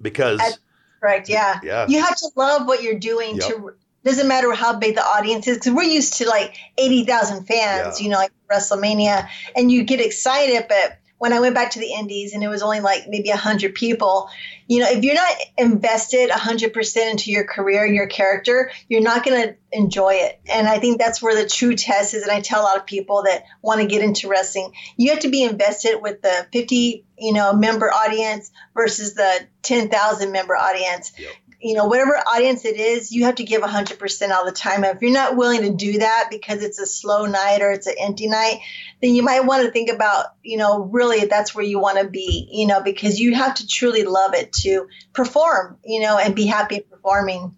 because. 0.00 0.38
That's 0.38 0.58
correct. 1.00 1.28
Yeah. 1.28 1.60
Yeah. 1.62 1.86
You 1.88 2.02
have 2.02 2.16
to 2.16 2.30
love 2.36 2.66
what 2.66 2.82
you're 2.82 2.98
doing 2.98 3.36
yep. 3.36 3.48
to 3.48 3.74
doesn't 4.04 4.28
matter 4.28 4.52
how 4.52 4.78
big 4.78 4.94
the 4.94 5.04
audience 5.04 5.48
is 5.48 5.56
because 5.56 5.72
we're 5.72 5.82
used 5.82 6.18
to 6.18 6.28
like 6.28 6.56
80,000 6.76 7.46
fans, 7.46 7.98
yeah. 7.98 8.04
you 8.04 8.10
know, 8.10 8.18
like 8.18 8.32
WrestleMania, 8.50 9.28
and 9.56 9.72
you 9.72 9.82
get 9.82 10.00
excited, 10.00 10.66
but 10.68 10.98
when 11.24 11.32
I 11.32 11.40
went 11.40 11.54
back 11.54 11.70
to 11.70 11.78
the 11.78 11.90
Indies 11.90 12.34
and 12.34 12.44
it 12.44 12.48
was 12.48 12.60
only 12.60 12.80
like 12.80 13.08
maybe 13.08 13.30
100 13.30 13.74
people, 13.74 14.28
you 14.66 14.80
know, 14.80 14.90
if 14.90 15.02
you're 15.02 15.14
not 15.14 15.34
invested 15.56 16.28
100% 16.28 17.10
into 17.10 17.30
your 17.30 17.44
career, 17.44 17.86
and 17.86 17.94
your 17.94 18.08
character, 18.08 18.70
you're 18.90 19.00
not 19.00 19.24
going 19.24 19.42
to 19.42 19.56
enjoy 19.72 20.16
it. 20.16 20.38
And 20.52 20.68
I 20.68 20.80
think 20.80 20.98
that's 20.98 21.22
where 21.22 21.34
the 21.34 21.48
true 21.48 21.76
test 21.76 22.12
is. 22.12 22.24
And 22.24 22.30
I 22.30 22.42
tell 22.42 22.60
a 22.60 22.64
lot 22.64 22.76
of 22.76 22.84
people 22.84 23.22
that 23.22 23.44
want 23.62 23.80
to 23.80 23.86
get 23.86 24.02
into 24.02 24.28
wrestling, 24.28 24.74
you 24.98 25.12
have 25.12 25.20
to 25.20 25.30
be 25.30 25.44
invested 25.44 26.02
with 26.02 26.20
the 26.20 26.46
50, 26.52 27.06
you 27.16 27.32
know, 27.32 27.54
member 27.54 27.90
audience 27.90 28.52
versus 28.74 29.14
the 29.14 29.46
10,000 29.62 30.30
member 30.30 30.54
audience. 30.54 31.12
Yep 31.18 31.30
you 31.64 31.72
know, 31.72 31.86
whatever 31.86 32.12
audience 32.16 32.66
it 32.66 32.76
is, 32.76 33.10
you 33.10 33.24
have 33.24 33.36
to 33.36 33.42
give 33.42 33.62
100% 33.62 34.30
all 34.32 34.44
the 34.44 34.52
time. 34.52 34.84
And 34.84 34.94
if 34.94 35.00
you're 35.00 35.10
not 35.10 35.34
willing 35.34 35.62
to 35.62 35.70
do 35.70 36.00
that 36.00 36.26
because 36.30 36.62
it's 36.62 36.78
a 36.78 36.84
slow 36.84 37.24
night 37.24 37.62
or 37.62 37.72
it's 37.72 37.86
an 37.86 37.94
empty 37.98 38.28
night, 38.28 38.60
then 39.00 39.14
you 39.14 39.22
might 39.22 39.46
want 39.46 39.64
to 39.64 39.70
think 39.70 39.90
about, 39.90 40.26
you 40.42 40.58
know, 40.58 40.82
really 40.82 41.24
that's 41.24 41.54
where 41.54 41.64
you 41.64 41.78
want 41.78 41.98
to 41.98 42.06
be, 42.06 42.50
you 42.52 42.66
know, 42.66 42.82
because 42.82 43.18
you 43.18 43.34
have 43.34 43.54
to 43.54 43.66
truly 43.66 44.04
love 44.04 44.34
it 44.34 44.52
to 44.52 44.88
perform, 45.14 45.78
you 45.82 46.00
know, 46.00 46.18
and 46.18 46.36
be 46.36 46.44
happy 46.44 46.80
performing. 46.80 47.56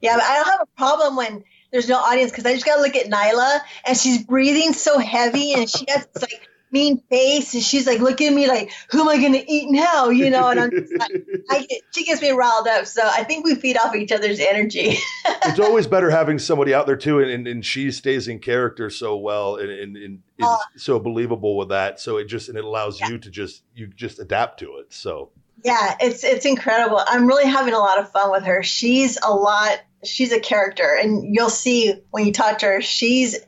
Yeah, 0.00 0.16
I 0.22 0.36
don't 0.36 0.46
have 0.46 0.60
a 0.62 0.76
problem 0.76 1.16
when 1.16 1.42
there's 1.72 1.88
no 1.88 1.98
audience 1.98 2.30
because 2.30 2.46
I 2.46 2.52
just 2.52 2.64
got 2.64 2.76
to 2.76 2.82
look 2.82 2.94
at 2.94 3.10
Nyla 3.10 3.60
and 3.84 3.98
she's 3.98 4.22
breathing 4.22 4.74
so 4.74 4.96
heavy 5.00 5.54
and 5.54 5.68
she 5.68 5.86
has 5.88 6.06
like 6.22 6.48
mean 6.72 7.02
face 7.10 7.54
and 7.54 7.62
she's 7.62 7.86
like 7.86 8.00
looking 8.00 8.28
at 8.28 8.32
me 8.32 8.46
like 8.46 8.72
who 8.90 9.00
am 9.00 9.08
i 9.08 9.16
going 9.16 9.32
to 9.32 9.52
eat 9.52 9.70
now 9.70 10.08
you 10.08 10.30
know? 10.30 10.48
And 10.48 10.60
i'm 10.60 10.70
just 10.70 10.92
like 10.98 11.10
I 11.50 11.66
get, 11.66 11.82
she 11.92 12.04
gets 12.04 12.22
me 12.22 12.30
riled 12.30 12.68
up 12.68 12.86
so 12.86 13.02
i 13.04 13.24
think 13.24 13.44
we 13.44 13.54
feed 13.54 13.76
off 13.76 13.94
each 13.94 14.12
other's 14.12 14.40
energy. 14.40 14.96
It's 15.42 15.58
always 15.58 15.86
better 15.86 16.10
having 16.10 16.38
somebody 16.38 16.74
out 16.74 16.86
there 16.86 16.96
too 16.96 17.20
and, 17.20 17.30
and, 17.30 17.46
and 17.46 17.64
she 17.64 17.90
stays 17.90 18.28
in 18.28 18.40
character 18.40 18.90
so 18.90 19.16
well 19.16 19.56
and, 19.56 19.70
and, 19.70 19.96
and 19.96 20.22
is 20.38 20.46
uh, 20.46 20.56
so 20.76 20.98
believable 20.98 21.56
with 21.56 21.70
that 21.70 21.98
so 21.98 22.18
it 22.18 22.24
just 22.24 22.48
and 22.48 22.58
it 22.58 22.64
allows 22.64 23.00
yeah. 23.00 23.08
you 23.08 23.18
to 23.18 23.30
just 23.30 23.62
you 23.74 23.86
just 23.86 24.18
adapt 24.18 24.60
to 24.60 24.76
it 24.76 24.92
so. 24.92 25.30
Yeah 25.64 25.96
it's 26.00 26.24
it's 26.24 26.46
incredible. 26.46 27.00
I'm 27.06 27.26
really 27.26 27.46
having 27.50 27.74
a 27.74 27.78
lot 27.78 27.98
of 27.98 28.10
fun 28.12 28.30
with 28.30 28.44
her. 28.44 28.62
She's 28.62 29.18
a 29.22 29.32
lot 29.32 29.80
she's 30.04 30.32
a 30.32 30.40
character 30.40 30.96
and 31.00 31.34
you'll 31.34 31.50
see 31.50 31.94
when 32.10 32.26
you 32.26 32.32
talk 32.32 32.58
to 32.58 32.66
her 32.66 32.80
she's 32.80 33.38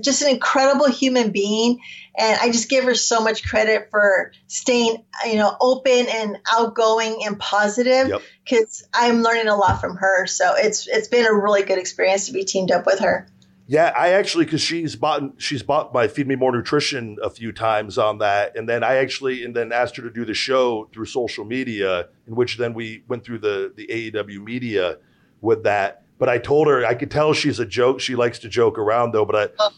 just 0.00 0.22
an 0.22 0.30
incredible 0.30 0.88
human 0.88 1.30
being 1.30 1.80
and 2.16 2.38
I 2.40 2.50
just 2.50 2.68
give 2.68 2.84
her 2.84 2.94
so 2.94 3.20
much 3.20 3.48
credit 3.48 3.88
for 3.90 4.32
staying, 4.46 5.04
you 5.26 5.36
know, 5.36 5.56
open 5.60 6.06
and 6.10 6.38
outgoing 6.52 7.22
and 7.24 7.38
positive 7.38 8.22
because 8.44 8.82
yep. 8.82 8.90
I'm 8.94 9.22
learning 9.22 9.48
a 9.48 9.56
lot 9.56 9.80
from 9.80 9.96
her. 9.96 10.26
So 10.26 10.54
it's 10.54 10.86
it's 10.86 11.08
been 11.08 11.26
a 11.26 11.32
really 11.32 11.62
good 11.62 11.78
experience 11.78 12.26
to 12.26 12.32
be 12.32 12.44
teamed 12.44 12.70
up 12.70 12.86
with 12.86 13.00
her. 13.00 13.26
Yeah, 13.66 13.92
I 13.96 14.10
actually 14.10 14.44
because 14.44 14.60
she's 14.60 14.96
bought 14.96 15.22
she's 15.38 15.62
bought 15.62 15.94
my 15.94 16.08
Feed 16.08 16.26
Me 16.26 16.34
More 16.34 16.52
Nutrition 16.52 17.16
a 17.22 17.30
few 17.30 17.52
times 17.52 17.96
on 17.96 18.18
that, 18.18 18.56
and 18.56 18.68
then 18.68 18.84
I 18.84 18.96
actually 18.96 19.44
and 19.44 19.56
then 19.56 19.72
asked 19.72 19.96
her 19.96 20.02
to 20.02 20.10
do 20.10 20.26
the 20.26 20.34
show 20.34 20.90
through 20.92 21.06
social 21.06 21.44
media, 21.44 22.08
in 22.26 22.34
which 22.34 22.58
then 22.58 22.74
we 22.74 23.04
went 23.08 23.24
through 23.24 23.38
the 23.38 23.72
the 23.74 23.86
AEW 23.86 24.44
media 24.44 24.98
with 25.40 25.62
that. 25.62 26.02
But 26.18 26.28
I 26.28 26.38
told 26.38 26.66
her 26.66 26.84
I 26.84 26.94
could 26.94 27.10
tell 27.10 27.32
she's 27.32 27.58
a 27.58 27.64
joke. 27.64 28.00
She 28.00 28.16
likes 28.16 28.40
to 28.40 28.48
joke 28.48 28.78
around 28.78 29.12
though. 29.12 29.24
But 29.24 29.36
I, 29.36 29.48
oh. 29.58 29.70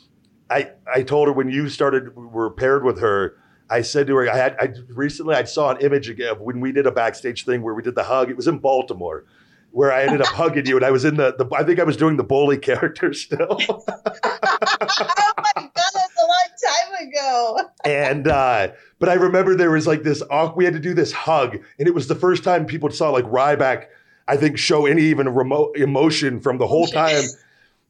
I 0.55 0.71
I 0.93 1.03
told 1.03 1.27
her 1.27 1.33
when 1.33 1.49
you 1.49 1.69
started 1.69 2.15
were 2.17 2.51
paired 2.51 2.85
with 2.85 3.01
her. 3.01 3.37
I 3.71 3.81
said 3.83 4.07
to 4.07 4.17
her, 4.17 4.31
I 4.31 4.37
had 4.37 4.57
I 4.61 4.73
recently 4.91 5.35
I 5.35 5.45
saw 5.45 5.71
an 5.71 5.81
image 5.81 6.09
again 6.09 6.37
when 6.39 6.61
we 6.61 6.71
did 6.71 6.87
a 6.87 6.93
backstage 6.93 7.45
thing 7.45 7.63
where 7.63 7.75
we 7.75 7.83
did 7.83 7.97
the 7.97 8.05
hug. 8.05 8.31
It 8.31 8.37
was 8.37 8.47
in 8.47 8.59
Baltimore, 8.59 9.25
where 9.73 9.93
I 9.93 10.03
ended 10.05 10.21
up 10.21 10.27
hugging 10.35 10.67
you, 10.67 10.77
and 10.77 10.85
I 10.85 10.93
was 10.93 11.05
in 11.05 11.17
the, 11.17 11.35
the 11.37 11.49
I 11.55 11.65
think 11.65 11.81
I 11.81 11.85
was 11.85 11.97
doing 11.97 12.17
the 12.17 12.25
bully 12.25 12.59
character 12.59 13.13
still. 13.13 13.59
oh 13.69 13.85
my 13.89 15.53
god, 15.57 15.71
that's 15.75 15.97
a 15.97 16.27
long 16.27 16.51
time 16.63 17.09
ago. 17.09 17.61
and 17.85 18.29
uh, 18.29 18.69
but 19.01 19.09
I 19.09 19.15
remember 19.15 19.57
there 19.57 19.73
was 19.73 19.89
like 19.89 20.05
this. 20.05 20.23
Awkward, 20.31 20.57
we 20.57 20.65
had 20.65 20.75
to 20.75 20.81
do 20.81 20.95
this 20.95 21.11
hug, 21.11 21.59
and 21.79 21.89
it 21.89 21.95
was 21.95 22.07
the 22.07 22.15
first 22.15 22.45
time 22.45 22.65
people 22.65 22.91
saw 22.91 23.11
like 23.11 23.25
Ryback. 23.25 23.87
I 24.29 24.37
think 24.37 24.57
show 24.57 24.87
any 24.87 25.03
even 25.03 25.29
remote 25.29 25.77
emotion 25.77 26.41
from 26.41 26.57
the 26.59 26.67
whole 26.67 26.87
time 26.87 27.25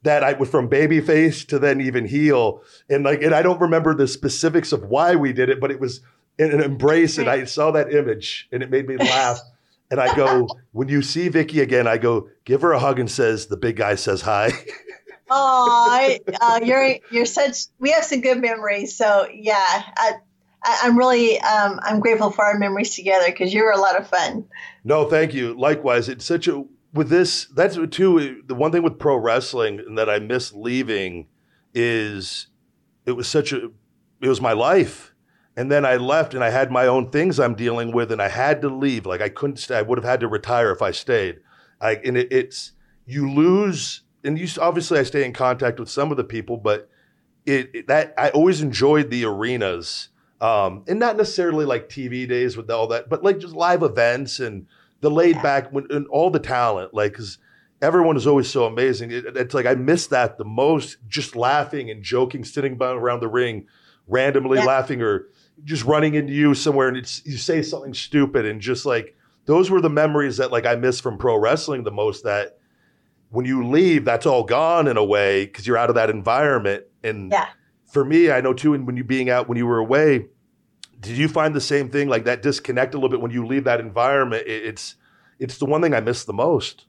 that 0.04 0.22
I 0.22 0.34
was 0.34 0.48
from 0.50 0.68
babyface 0.68 1.46
to 1.48 1.58
then 1.58 1.80
even 1.80 2.06
heel. 2.06 2.62
And 2.88 3.04
like, 3.04 3.22
and 3.22 3.34
I 3.34 3.42
don't 3.42 3.60
remember 3.60 3.94
the 3.94 4.06
specifics 4.06 4.70
of 4.70 4.84
why 4.84 5.16
we 5.16 5.32
did 5.32 5.48
it, 5.48 5.60
but 5.60 5.70
it 5.70 5.80
was 5.80 6.00
in 6.38 6.52
an 6.52 6.62
embrace. 6.62 7.18
And 7.18 7.28
I 7.28 7.44
saw 7.44 7.70
that 7.72 7.92
image 7.92 8.48
and 8.52 8.62
it 8.62 8.70
made 8.70 8.86
me 8.86 8.96
laugh. 8.96 9.40
And 9.90 10.00
I 10.00 10.16
go, 10.16 10.48
when 10.72 10.88
you 10.88 11.02
see 11.02 11.28
Vickie 11.28 11.60
again, 11.60 11.86
I 11.86 11.98
go, 11.98 12.28
give 12.44 12.62
her 12.62 12.72
a 12.72 12.80
hug 12.80 12.98
and 12.98 13.08
says, 13.08 13.46
the 13.46 13.56
big 13.56 13.76
guy 13.76 13.94
says 13.94 14.22
hi. 14.22 14.50
oh, 15.30 16.16
uh, 16.40 16.60
you're, 16.64 16.96
you're 17.10 17.26
such, 17.26 17.66
we 17.78 17.92
have 17.92 18.02
some 18.02 18.22
good 18.22 18.40
memories. 18.40 18.96
So 18.96 19.28
yeah, 19.32 19.54
I, 19.54 20.12
I'm 20.64 20.98
really, 20.98 21.38
um, 21.38 21.78
I'm 21.82 22.00
grateful 22.00 22.30
for 22.30 22.44
our 22.44 22.58
memories 22.58 22.96
together 22.96 23.26
because 23.26 23.52
you 23.52 23.62
were 23.62 23.70
a 23.70 23.78
lot 23.78 24.00
of 24.00 24.08
fun. 24.08 24.46
No, 24.84 25.08
thank 25.08 25.34
you. 25.34 25.54
Likewise, 25.54 26.08
it's 26.08 26.24
such 26.24 26.48
a 26.48 26.64
with 26.94 27.08
this, 27.08 27.46
that's 27.46 27.76
too 27.90 28.42
the 28.46 28.54
one 28.54 28.72
thing 28.72 28.82
with 28.82 28.98
pro 28.98 29.16
wrestling 29.16 29.80
and 29.80 29.98
that 29.98 30.08
I 30.08 30.20
miss 30.20 30.52
leaving 30.52 31.26
is 31.74 32.46
it 33.04 33.12
was 33.12 33.28
such 33.28 33.52
a 33.52 33.70
it 34.20 34.28
was 34.28 34.40
my 34.40 34.52
life. 34.52 35.12
And 35.56 35.70
then 35.70 35.84
I 35.84 35.96
left 35.96 36.34
and 36.34 36.42
I 36.42 36.50
had 36.50 36.70
my 36.72 36.86
own 36.86 37.10
things 37.10 37.38
I'm 37.38 37.54
dealing 37.54 37.92
with 37.92 38.10
and 38.10 38.22
I 38.22 38.28
had 38.28 38.62
to 38.62 38.68
leave. 38.68 39.06
Like 39.06 39.20
I 39.20 39.28
couldn't 39.28 39.58
stay. 39.58 39.76
I 39.76 39.82
would 39.82 39.98
have 39.98 40.04
had 40.04 40.20
to 40.20 40.28
retire 40.28 40.70
if 40.70 40.82
I 40.82 40.92
stayed. 40.92 41.40
I, 41.80 41.96
and 41.96 42.16
it, 42.16 42.32
it's, 42.32 42.72
you 43.06 43.30
lose, 43.30 44.02
and 44.24 44.38
you 44.38 44.48
obviously 44.60 44.98
I 44.98 45.02
stay 45.02 45.24
in 45.24 45.32
contact 45.32 45.78
with 45.78 45.90
some 45.90 46.10
of 46.10 46.16
the 46.16 46.24
people, 46.24 46.56
but 46.56 46.88
it, 47.44 47.70
it 47.74 47.86
that 47.88 48.14
I 48.16 48.30
always 48.30 48.62
enjoyed 48.62 49.10
the 49.10 49.24
arenas. 49.24 50.08
Um, 50.40 50.84
and 50.88 50.98
not 50.98 51.16
necessarily 51.16 51.64
like 51.64 51.88
TV 51.88 52.28
days 52.28 52.56
with 52.56 52.70
all 52.70 52.86
that, 52.88 53.08
but 53.08 53.22
like 53.22 53.38
just 53.38 53.54
live 53.54 53.82
events 53.82 54.40
and 54.40 54.66
the 55.00 55.10
laid 55.10 55.40
back 55.42 55.72
when, 55.72 55.86
and 55.90 56.06
all 56.08 56.30
the 56.30 56.38
talent. 56.38 56.94
Like, 56.94 57.12
because 57.12 57.38
everyone 57.82 58.16
is 58.16 58.26
always 58.26 58.48
so 58.48 58.64
amazing. 58.64 59.10
It, 59.10 59.36
it's 59.36 59.54
like 59.54 59.66
I 59.66 59.74
miss 59.74 60.06
that 60.08 60.38
the 60.38 60.44
most, 60.44 60.98
just 61.08 61.36
laughing 61.36 61.90
and 61.90 62.02
joking, 62.02 62.44
sitting 62.44 62.76
by 62.76 62.90
around 62.90 63.20
the 63.20 63.28
ring, 63.28 63.66
randomly 64.06 64.58
yeah. 64.58 64.64
laughing 64.64 65.02
or 65.02 65.28
just 65.62 65.84
running 65.84 66.14
into 66.14 66.32
you 66.32 66.54
somewhere 66.54 66.88
and 66.88 66.96
it's 66.96 67.24
you 67.24 67.36
say 67.36 67.62
something 67.62 67.94
stupid 67.94 68.44
and 68.44 68.60
just 68.60 68.84
like 68.84 69.16
those 69.46 69.70
were 69.70 69.80
the 69.80 69.90
memories 69.90 70.36
that 70.38 70.50
like 70.50 70.66
I 70.66 70.74
miss 70.74 71.00
from 71.00 71.16
pro 71.16 71.38
wrestling 71.38 71.84
the 71.84 71.92
most 71.92 72.24
that 72.24 72.58
when 73.30 73.46
you 73.46 73.66
leave 73.66 74.04
that's 74.04 74.26
all 74.26 74.42
gone 74.42 74.88
in 74.88 74.96
a 74.96 75.04
way 75.04 75.46
because 75.46 75.66
you're 75.66 75.78
out 75.78 75.90
of 75.90 75.94
that 75.94 76.10
environment 76.10 76.84
and 77.02 77.30
yeah. 77.30 77.48
for 77.86 78.04
me 78.04 78.30
I 78.30 78.40
know 78.40 78.52
too 78.52 78.74
and 78.74 78.86
when 78.86 78.96
you 78.96 79.04
being 79.04 79.30
out 79.30 79.48
when 79.48 79.56
you 79.56 79.66
were 79.66 79.78
away 79.78 80.26
did 81.04 81.16
you 81.16 81.28
find 81.28 81.54
the 81.54 81.60
same 81.60 81.88
thing 81.88 82.08
like 82.08 82.24
that 82.24 82.42
disconnect 82.42 82.94
a 82.94 82.96
little 82.96 83.10
bit 83.10 83.20
when 83.20 83.30
you 83.30 83.46
leave 83.46 83.64
that 83.64 83.80
environment 83.80 84.42
it's 84.46 84.96
it's 85.38 85.58
the 85.58 85.66
one 85.66 85.82
thing 85.82 85.94
I 85.94 86.00
miss 86.00 86.24
the 86.24 86.32
most 86.32 86.86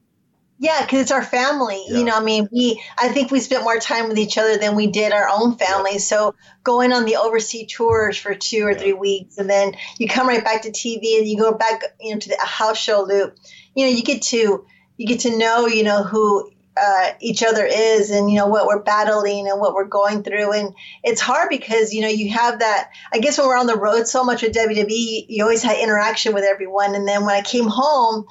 yeah, 0.58 0.82
because 0.82 1.02
it's 1.02 1.12
our 1.12 1.24
family. 1.24 1.84
Yeah. 1.88 1.98
You 1.98 2.04
know, 2.06 2.16
I 2.16 2.24
mean, 2.24 2.48
we 2.52 2.82
I 2.98 3.10
think 3.10 3.30
we 3.30 3.42
spent 3.42 3.64
more 3.64 3.78
time 3.78 4.08
with 4.08 4.18
each 4.18 4.38
other 4.38 4.58
than 4.58 4.76
we 4.76 4.88
did 4.88 5.12
our 5.12 5.28
own 5.28 5.58
family. 5.58 5.94
Yeah. 5.94 6.00
So 6.00 6.36
going 6.64 6.94
on 6.94 7.04
the 7.04 7.18
overseas 7.18 7.74
tours 7.74 8.18
for 8.18 8.34
two 8.34 8.66
or 8.66 8.72
yeah. 8.72 8.78
three 8.78 8.94
weeks, 8.94 9.38
and 9.38 9.50
then 9.50 9.76
you 10.00 10.08
come 10.08 10.28
right 10.28 10.44
back 10.44 10.62
to 10.62 10.72
TV, 10.72 11.18
and 11.18 11.28
you 11.28 11.38
go 11.38 11.54
back, 11.54 11.82
you 12.00 12.14
know, 12.14 12.20
to 12.20 12.30
the 12.30 12.38
house 12.40 12.78
show 12.78 13.02
loop. 13.02 13.36
You 13.76 13.86
know, 13.86 13.92
you 13.92 14.04
get 14.04 14.22
to 14.24 14.66
you 14.98 15.08
get 15.08 15.22
to 15.22 15.38
know, 15.38 15.68
you 15.68 15.84
know, 15.84 16.04
who 16.04 16.50
uh, 16.78 17.12
each 17.20 17.44
other 17.44 17.66
is, 17.66 18.10
and 18.10 18.30
you 18.30 18.38
know 18.38 18.48
what 18.48 18.68
we're 18.68 18.82
battling 18.82 19.48
and 19.48 19.60
what 19.60 19.74
we're 19.74 19.86
going 19.86 20.24
through, 20.24 20.52
and 20.54 20.74
it's 21.04 21.22
hard 21.22 21.50
because 21.50 21.94
you 21.94 22.02
know 22.02 22.08
you 22.08 22.32
have 22.32 22.60
that. 22.60 22.90
I 23.14 23.20
guess 23.20 23.38
when 23.38 23.48
we're 23.48 23.58
on 23.58 23.68
the 23.68 23.78
road 23.78 24.08
so 24.08 24.24
much 24.24 24.42
with 24.42 24.54
WWE, 24.54 25.26
you 25.30 25.44
always 25.44 25.64
had 25.64 25.78
interaction 25.78 26.34
with 26.34 26.44
everyone, 26.44 26.96
and 26.96 27.08
then 27.08 27.26
when 27.26 27.36
I 27.36 27.42
came 27.42 27.68
home 27.68 28.26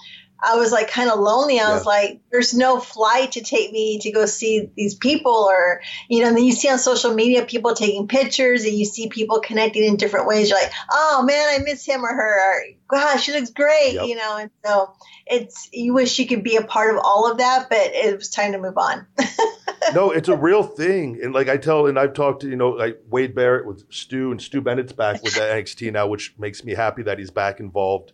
I 0.45 0.57
was 0.57 0.73
like 0.73 0.89
kind 0.91 1.11
of 1.11 1.19
lonely. 1.19 1.59
I 1.59 1.69
yeah. 1.69 1.75
was 1.75 1.87
like, 1.87 2.21
there's 2.31 2.55
no 2.55 2.79
flight 2.79 3.33
to 3.33 3.43
take 3.43 3.73
me 3.73 3.99
to 4.01 4.13
go 4.13 4.27
see 4.27 4.71
these 4.77 4.95
people, 4.95 5.33
or, 5.33 5.81
you 6.09 6.23
know, 6.23 6.29
and 6.29 6.37
then 6.37 6.45
you 6.45 6.53
see 6.53 6.69
on 6.69 6.79
social 6.79 7.15
media 7.15 7.45
people 7.45 7.75
taking 7.75 8.09
pictures 8.09 8.65
and 8.65 8.75
you 8.75 8.85
see 8.85 9.09
people 9.09 9.41
connecting 9.41 9.85
in 9.85 9.97
different 9.97 10.27
ways. 10.27 10.51
You're 10.51 10.61
like, 10.61 10.73
oh 10.91 11.23
man, 11.27 11.49
I 11.49 11.63
miss 11.65 11.85
him 11.85 12.05
or 12.05 12.13
her, 12.13 12.53
or 12.53 12.65
gosh, 12.89 13.25
she 13.25 13.33
looks 13.33 13.51
great, 13.51 13.95
yep. 13.95 14.07
you 14.07 14.17
know, 14.17 14.37
and 14.37 14.51
so 14.65 14.93
it's, 15.27 15.69
you 15.73 15.95
wish 15.95 16.19
you 16.19 16.27
could 16.27 16.45
be 16.45 16.57
a 16.57 16.63
part 16.63 16.95
of 16.95 17.01
all 17.03 17.31
of 17.31 17.39
that, 17.39 17.69
but 17.69 17.79
it 17.79 18.17
was 18.17 18.29
time 18.29 18.53
to 18.53 18.59
move 18.59 18.77
on. 18.77 19.07
no, 19.95 20.11
it's 20.11 20.29
a 20.29 20.37
real 20.37 20.63
thing. 20.63 21.21
And 21.23 21.33
like 21.33 21.49
I 21.49 21.57
tell, 21.57 21.87
and 21.87 21.99
I've 21.99 22.13
talked 22.13 22.43
to, 22.43 22.49
you 22.49 22.57
know, 22.57 22.71
like 22.71 23.01
Wade 23.09 23.35
Barrett 23.35 23.67
with 23.67 23.85
Stu, 23.93 24.31
and 24.31 24.41
Stu 24.41 24.61
Bennett's 24.61 24.93
back 24.93 25.23
with 25.23 25.35
the 25.37 25.41
NXT 25.41 25.93
now, 25.93 26.07
which 26.07 26.35
makes 26.39 26.65
me 26.65 26.75
happy 26.75 27.03
that 27.05 27.19
he's 27.19 27.31
back 27.31 27.61
involved 27.61 28.13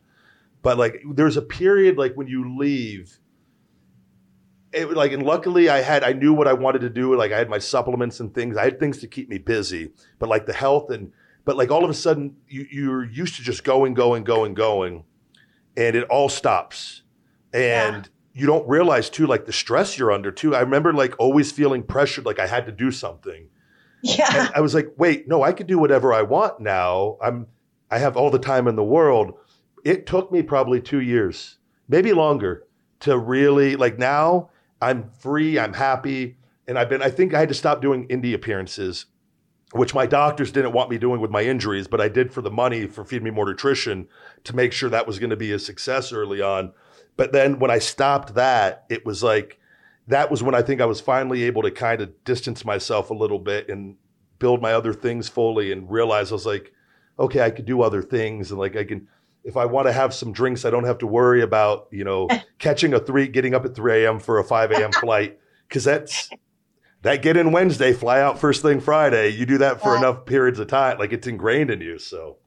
but 0.62 0.78
like 0.78 1.02
there's 1.14 1.36
a 1.36 1.42
period 1.42 1.96
like 1.96 2.14
when 2.14 2.26
you 2.26 2.58
leave, 2.58 3.18
it 4.72 4.90
like 4.92 5.12
and 5.12 5.22
luckily 5.22 5.68
I 5.68 5.80
had 5.80 6.04
I 6.04 6.12
knew 6.12 6.32
what 6.32 6.46
I 6.46 6.52
wanted 6.52 6.80
to 6.80 6.90
do. 6.90 7.16
Like 7.16 7.32
I 7.32 7.38
had 7.38 7.48
my 7.48 7.58
supplements 7.58 8.20
and 8.20 8.34
things. 8.34 8.56
I 8.56 8.64
had 8.64 8.78
things 8.78 8.98
to 8.98 9.06
keep 9.06 9.28
me 9.28 9.38
busy. 9.38 9.92
But 10.18 10.28
like 10.28 10.46
the 10.46 10.52
health 10.52 10.90
and 10.90 11.12
but 11.44 11.56
like 11.56 11.70
all 11.70 11.84
of 11.84 11.90
a 11.90 11.94
sudden 11.94 12.36
you 12.46 12.66
you're 12.70 13.04
used 13.04 13.36
to 13.36 13.42
just 13.42 13.64
going, 13.64 13.94
going, 13.94 14.24
going, 14.24 14.54
going, 14.54 15.04
and 15.76 15.96
it 15.96 16.04
all 16.04 16.28
stops. 16.28 17.02
And 17.52 18.04
yeah. 18.06 18.40
you 18.40 18.46
don't 18.46 18.68
realize 18.68 19.10
too, 19.10 19.26
like 19.26 19.46
the 19.46 19.52
stress 19.52 19.98
you're 19.98 20.12
under 20.12 20.30
too. 20.30 20.54
I 20.54 20.60
remember 20.60 20.92
like 20.92 21.14
always 21.18 21.50
feeling 21.50 21.82
pressured, 21.82 22.26
like 22.26 22.38
I 22.38 22.46
had 22.46 22.66
to 22.66 22.72
do 22.72 22.90
something. 22.90 23.48
Yeah. 24.02 24.28
And 24.34 24.54
I 24.54 24.60
was 24.60 24.74
like, 24.74 24.92
wait, 24.96 25.26
no, 25.26 25.42
I 25.42 25.52
could 25.52 25.66
do 25.66 25.78
whatever 25.78 26.12
I 26.12 26.22
want 26.22 26.60
now. 26.60 27.16
I'm 27.22 27.46
I 27.90 27.98
have 27.98 28.16
all 28.16 28.30
the 28.30 28.38
time 28.38 28.68
in 28.68 28.76
the 28.76 28.84
world 28.84 29.34
it 29.84 30.06
took 30.06 30.30
me 30.32 30.42
probably 30.42 30.80
two 30.80 31.00
years, 31.00 31.58
maybe 31.88 32.12
longer, 32.12 32.66
to 33.00 33.18
really 33.18 33.76
like 33.76 33.98
now 33.98 34.50
I'm 34.80 35.10
free, 35.18 35.58
I'm 35.58 35.74
happy. 35.74 36.36
And 36.66 36.78
I've 36.78 36.88
been, 36.88 37.02
I 37.02 37.10
think 37.10 37.34
I 37.34 37.40
had 37.40 37.48
to 37.48 37.54
stop 37.54 37.82
doing 37.82 38.06
indie 38.08 38.34
appearances, 38.34 39.06
which 39.72 39.94
my 39.94 40.06
doctors 40.06 40.52
didn't 40.52 40.72
want 40.72 40.90
me 40.90 40.98
doing 40.98 41.20
with 41.20 41.30
my 41.30 41.42
injuries, 41.42 41.88
but 41.88 42.00
I 42.00 42.08
did 42.08 42.32
for 42.32 42.42
the 42.42 42.50
money 42.50 42.86
for 42.86 43.04
Feed 43.04 43.22
Me 43.22 43.30
More 43.30 43.46
Nutrition 43.46 44.08
to 44.44 44.56
make 44.56 44.72
sure 44.72 44.88
that 44.88 45.06
was 45.06 45.18
going 45.18 45.30
to 45.30 45.36
be 45.36 45.52
a 45.52 45.58
success 45.58 46.12
early 46.12 46.40
on. 46.40 46.72
But 47.16 47.32
then 47.32 47.58
when 47.58 47.70
I 47.70 47.78
stopped 47.78 48.34
that, 48.34 48.84
it 48.88 49.04
was 49.04 49.22
like, 49.22 49.58
that 50.06 50.30
was 50.30 50.42
when 50.42 50.54
I 50.54 50.62
think 50.62 50.80
I 50.80 50.86
was 50.86 51.00
finally 51.00 51.42
able 51.44 51.62
to 51.62 51.70
kind 51.70 52.00
of 52.00 52.24
distance 52.24 52.64
myself 52.64 53.10
a 53.10 53.14
little 53.14 53.38
bit 53.38 53.68
and 53.68 53.96
build 54.38 54.62
my 54.62 54.72
other 54.72 54.94
things 54.94 55.28
fully 55.28 55.70
and 55.70 55.90
realize 55.90 56.30
I 56.30 56.34
was 56.34 56.46
like, 56.46 56.72
okay, 57.18 57.42
I 57.42 57.50
could 57.50 57.66
do 57.66 57.82
other 57.82 58.02
things 58.02 58.50
and 58.50 58.58
like 58.58 58.76
I 58.76 58.84
can 58.84 59.08
if 59.44 59.56
I 59.56 59.66
want 59.66 59.86
to 59.88 59.92
have 59.92 60.14
some 60.14 60.32
drinks, 60.32 60.64
I 60.64 60.70
don't 60.70 60.84
have 60.84 60.98
to 60.98 61.06
worry 61.06 61.42
about, 61.42 61.88
you 61.90 62.04
know, 62.04 62.28
catching 62.58 62.94
a 62.94 63.00
three, 63.00 63.28
getting 63.28 63.54
up 63.54 63.64
at 63.64 63.74
3 63.74 64.04
a.m. 64.04 64.20
for 64.20 64.38
a 64.38 64.44
5 64.44 64.72
a.m. 64.72 64.92
flight. 65.00 65.38
Cause 65.68 65.84
that's 65.84 66.28
that 67.02 67.22
get 67.22 67.36
in 67.36 67.52
Wednesday, 67.52 67.92
fly 67.92 68.20
out 68.20 68.40
first 68.40 68.62
thing 68.62 68.80
Friday. 68.80 69.28
You 69.28 69.46
do 69.46 69.58
that 69.58 69.80
for 69.80 69.94
yeah. 69.94 70.00
enough 70.00 70.26
periods 70.26 70.58
of 70.58 70.66
time. 70.66 70.98
Like 70.98 71.12
it's 71.12 71.28
ingrained 71.28 71.70
in 71.70 71.80
you. 71.80 71.98
So 71.98 72.38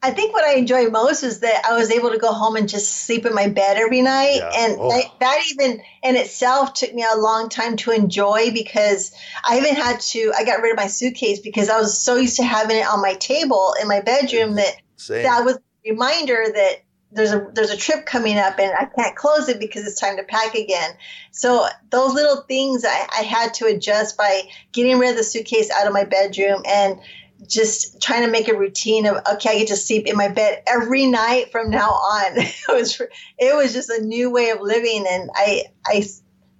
I 0.00 0.12
think 0.12 0.32
what 0.32 0.44
I 0.44 0.54
enjoy 0.54 0.90
most 0.90 1.24
is 1.24 1.40
that 1.40 1.64
I 1.68 1.76
was 1.76 1.90
able 1.90 2.10
to 2.10 2.18
go 2.18 2.32
home 2.32 2.54
and 2.54 2.68
just 2.68 3.04
sleep 3.04 3.26
in 3.26 3.34
my 3.34 3.48
bed 3.48 3.78
every 3.78 4.00
night. 4.00 4.36
Yeah. 4.36 4.50
And 4.54 4.76
oh. 4.78 4.90
that, 4.90 5.04
that, 5.18 5.42
even 5.50 5.82
in 6.04 6.16
itself 6.16 6.72
took 6.74 6.94
me 6.94 7.04
a 7.04 7.18
long 7.18 7.48
time 7.48 7.76
to 7.78 7.90
enjoy 7.90 8.52
because 8.52 9.12
I 9.44 9.58
even 9.58 9.74
had 9.74 10.00
to, 10.00 10.32
I 10.36 10.44
got 10.44 10.62
rid 10.62 10.70
of 10.70 10.76
my 10.76 10.86
suitcase 10.86 11.40
because 11.40 11.68
I 11.68 11.80
was 11.80 12.00
so 12.00 12.14
used 12.14 12.36
to 12.36 12.44
having 12.44 12.76
it 12.76 12.86
on 12.86 13.02
my 13.02 13.14
table 13.14 13.74
in 13.80 13.88
my 13.88 14.00
bedroom 14.00 14.54
that 14.54 14.76
Same. 14.96 15.24
that 15.24 15.44
was 15.44 15.58
reminder 15.90 16.44
that 16.54 16.82
there's 17.10 17.32
a 17.32 17.46
there's 17.54 17.70
a 17.70 17.76
trip 17.76 18.04
coming 18.04 18.36
up 18.36 18.58
and 18.58 18.72
I 18.74 18.84
can't 18.84 19.16
close 19.16 19.48
it 19.48 19.58
because 19.58 19.86
it's 19.86 20.00
time 20.00 20.16
to 20.18 20.22
pack 20.22 20.54
again. 20.54 20.90
So 21.30 21.66
those 21.90 22.12
little 22.12 22.42
things 22.42 22.84
I, 22.84 23.08
I 23.18 23.22
had 23.22 23.54
to 23.54 23.66
adjust 23.66 24.18
by 24.18 24.42
getting 24.72 24.98
rid 24.98 25.10
of 25.10 25.16
the 25.16 25.24
suitcase 25.24 25.70
out 25.70 25.86
of 25.86 25.92
my 25.92 26.04
bedroom 26.04 26.62
and 26.66 27.00
just 27.46 28.02
trying 28.02 28.24
to 28.24 28.30
make 28.30 28.48
a 28.48 28.58
routine 28.58 29.06
of 29.06 29.16
okay, 29.34 29.50
I 29.50 29.58
get 29.58 29.68
to 29.68 29.76
sleep 29.76 30.06
in 30.06 30.16
my 30.16 30.28
bed 30.28 30.62
every 30.66 31.06
night 31.06 31.50
from 31.50 31.70
now 31.70 31.90
on. 31.90 32.38
It 32.38 32.56
was 32.68 33.00
it 33.38 33.56
was 33.56 33.72
just 33.72 33.88
a 33.88 34.02
new 34.02 34.30
way 34.30 34.50
of 34.50 34.60
living, 34.60 35.06
and 35.08 35.30
I 35.34 35.64
I 35.86 36.04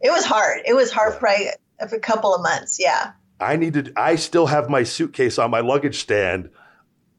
it 0.01 0.11
was 0.11 0.25
hard. 0.25 0.63
It 0.65 0.75
was 0.75 0.91
hard 0.91 1.15
for, 1.15 1.29
I, 1.29 1.53
for 1.89 1.97
a 1.97 2.01
couple 2.01 2.35
of 2.35 2.41
months. 2.41 2.79
Yeah. 2.81 3.13
I 3.41 3.57
needed. 3.57 3.93
I 3.97 4.17
still 4.17 4.47
have 4.47 4.71
my 4.71 4.83
suitcase 4.83 5.39
on 5.39 5.51
my 5.51 5.61
luggage 5.61 5.99
stand 5.99 6.51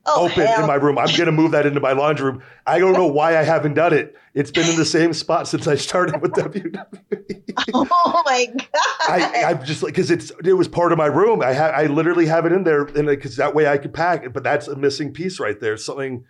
oh, 0.06 0.26
open 0.26 0.46
hell. 0.46 0.62
in 0.62 0.68
my 0.68 0.76
room. 0.76 0.98
I'm 0.98 1.08
going 1.08 1.26
to 1.26 1.32
move 1.32 1.52
that 1.52 1.66
into 1.66 1.80
my 1.80 1.92
laundry 1.92 2.32
room. 2.32 2.44
I 2.66 2.80
don't 2.80 2.94
know 2.94 3.08
why 3.08 3.38
I 3.38 3.44
haven't 3.44 3.74
done 3.74 3.94
it. 3.94 4.16
It's 4.34 4.52
been 4.52 4.70
in 4.70 4.76
the 4.76 4.86
same 4.86 5.14
spot 5.14 5.48
since 5.48 5.68
I 5.68 5.76
started 5.76 6.22
with 6.22 6.32
WWE. 6.34 7.64
Oh 7.74 8.24
my 8.26 8.48
god! 8.56 8.68
I, 9.08 9.44
I'm 9.48 9.66
just 9.66 9.84
like 9.84 9.94
because 9.94 10.12
it's 10.12 10.32
it 10.44 10.54
was 10.54 10.68
part 10.68 10.92
of 10.92 10.98
my 10.98 11.08
room. 11.08 11.42
I 11.42 11.54
have 11.54 11.74
I 11.74 11.86
literally 11.86 12.26
have 12.28 12.46
it 12.46 12.52
in 12.52 12.64
there, 12.64 12.84
and 12.84 13.08
because 13.08 13.38
that 13.38 13.56
way 13.56 13.68
I 13.68 13.78
could 13.78 13.94
pack 13.94 14.24
it. 14.24 14.34
But 14.34 14.44
that's 14.44 14.68
a 14.68 14.76
missing 14.76 15.14
piece 15.14 15.40
right 15.40 15.60
there. 15.60 15.78
Something. 15.78 16.26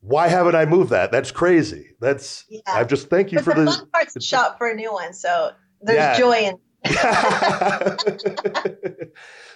Why 0.00 0.28
haven't 0.28 0.54
I 0.54 0.66
moved 0.66 0.90
that? 0.90 1.10
That's 1.10 1.32
crazy. 1.32 1.96
That's 2.00 2.44
yeah. 2.48 2.60
I 2.66 2.84
just 2.84 3.10
thank 3.10 3.32
you 3.32 3.38
but 3.38 3.44
for 3.44 3.54
the, 3.54 3.64
the 3.64 3.72
fun 3.72 3.88
part's 3.92 4.14
to 4.14 4.20
shop 4.20 4.58
for 4.58 4.68
a 4.68 4.74
new 4.74 4.92
one. 4.92 5.12
So 5.12 5.50
there's 5.82 5.96
yeah. 5.96 6.18
joy 6.18 6.34
in. 6.34 6.58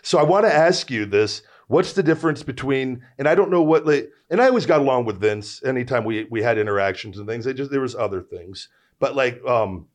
so 0.03 0.19
I 0.19 0.25
want 0.25 0.47
to 0.47 0.53
ask 0.53 0.91
you 0.91 1.07
this 1.07 1.43
What's 1.71 1.93
the 1.93 2.03
difference 2.03 2.43
between? 2.43 3.05
And 3.17 3.29
I 3.29 3.37
don't 3.37 3.49
know 3.49 3.63
what. 3.63 3.87
Like, 3.87 4.11
and 4.29 4.43
I 4.43 4.49
always 4.49 4.67
got 4.67 4.81
along 4.81 5.05
with 5.05 5.21
Vince. 5.21 5.63
Anytime 5.65 6.05
we 6.05 6.27
we 6.29 6.43
had 6.43 6.59
interactions 6.59 7.17
and 7.17 7.29
things, 7.29 7.47
I 7.47 7.53
just 7.53 7.71
there 7.71 7.81
was 7.81 7.95
other 7.95 8.23
things. 8.23 8.69
But 8.99 9.15
like, 9.15 9.41
um, 9.47 9.87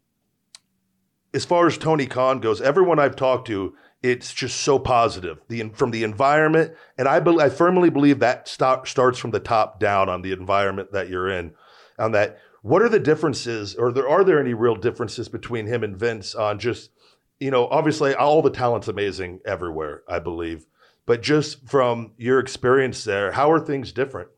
as 1.33 1.43
far 1.43 1.67
as 1.67 1.77
Tony 1.77 2.07
Khan 2.07 2.39
goes, 2.39 2.61
everyone 2.61 2.97
I've 2.97 3.17
talked 3.17 3.47
to, 3.47 3.75
it's 4.01 4.33
just 4.33 4.61
so 4.61 4.79
positive. 4.79 5.41
The 5.49 5.69
from 5.73 5.91
the 5.91 6.05
environment, 6.05 6.71
and 6.97 7.09
I 7.09 7.19
be, 7.19 7.37
I 7.41 7.49
firmly 7.49 7.89
believe 7.89 8.19
that 8.19 8.47
stop, 8.47 8.87
starts 8.87 9.19
from 9.19 9.31
the 9.31 9.41
top 9.41 9.77
down 9.77 10.07
on 10.07 10.21
the 10.21 10.31
environment 10.31 10.93
that 10.93 11.09
you're 11.09 11.27
in. 11.27 11.55
On 11.99 12.13
that, 12.13 12.37
what 12.61 12.83
are 12.83 12.89
the 12.89 13.01
differences, 13.01 13.75
or 13.75 13.91
there 13.91 14.07
are 14.07 14.23
there 14.23 14.39
any 14.39 14.53
real 14.53 14.75
differences 14.75 15.27
between 15.27 15.67
him 15.67 15.83
and 15.83 15.97
Vince 15.97 16.35
on 16.35 16.57
just, 16.57 16.91
you 17.37 17.51
know, 17.51 17.67
obviously 17.67 18.15
all 18.15 18.41
the 18.41 18.49
talent's 18.49 18.87
amazing 18.87 19.41
everywhere. 19.45 20.03
I 20.07 20.19
believe, 20.19 20.67
but 21.05 21.21
just 21.21 21.67
from 21.67 22.11
your 22.17 22.39
experience 22.39 23.03
there, 23.03 23.31
how 23.31 23.51
are 23.51 23.59
things 23.59 23.91
different? 23.91 24.29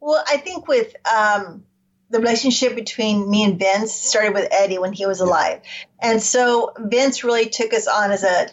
Well, 0.00 0.22
I 0.26 0.38
think 0.38 0.66
with 0.66 0.94
um, 1.06 1.64
the 2.10 2.18
relationship 2.18 2.74
between 2.74 3.30
me 3.30 3.44
and 3.44 3.58
Vince 3.58 3.92
started 3.92 4.34
with 4.34 4.48
Eddie 4.50 4.78
when 4.78 4.92
he 4.92 5.06
was 5.06 5.20
alive. 5.20 5.60
And 6.00 6.20
so 6.20 6.72
Vince 6.78 7.22
really 7.22 7.48
took 7.48 7.72
us 7.72 7.86
on 7.86 8.10
as 8.10 8.24
a 8.24 8.48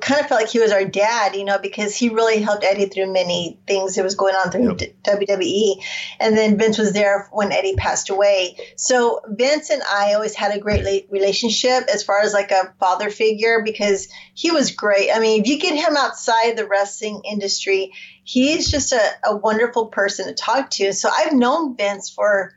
kind 0.00 0.20
of 0.20 0.26
felt 0.26 0.40
like 0.40 0.50
he 0.50 0.58
was 0.58 0.72
our 0.72 0.84
dad, 0.84 1.34
you 1.34 1.44
know, 1.44 1.58
because 1.58 1.94
he 1.94 2.08
really 2.08 2.40
helped 2.40 2.64
Eddie 2.64 2.86
through 2.86 3.12
many 3.12 3.58
things 3.66 3.94
that 3.94 4.04
was 4.04 4.14
going 4.14 4.34
on 4.34 4.50
through 4.50 4.76
yep. 4.78 4.94
WWE. 5.04 5.82
And 6.20 6.36
then 6.36 6.58
Vince 6.58 6.78
was 6.78 6.92
there 6.92 7.28
when 7.32 7.52
Eddie 7.52 7.76
passed 7.76 8.10
away. 8.10 8.56
So 8.76 9.20
Vince 9.26 9.70
and 9.70 9.82
I 9.82 10.14
always 10.14 10.34
had 10.34 10.54
a 10.54 10.60
great 10.60 11.08
relationship 11.10 11.84
as 11.92 12.02
far 12.02 12.20
as 12.20 12.32
like 12.32 12.50
a 12.50 12.74
father 12.78 13.10
figure 13.10 13.62
because 13.64 14.08
he 14.34 14.50
was 14.50 14.72
great. 14.72 15.10
I 15.12 15.18
mean, 15.18 15.42
if 15.42 15.48
you 15.48 15.58
get 15.58 15.74
him 15.74 15.96
outside 15.96 16.56
the 16.56 16.66
wrestling 16.66 17.22
industry, 17.24 17.92
he's 18.24 18.70
just 18.70 18.92
a, 18.92 19.10
a 19.24 19.36
wonderful 19.36 19.86
person 19.86 20.26
to 20.26 20.34
talk 20.34 20.70
to. 20.70 20.92
So 20.92 21.08
I've 21.12 21.32
known 21.32 21.76
Vince 21.76 22.10
for 22.10 22.52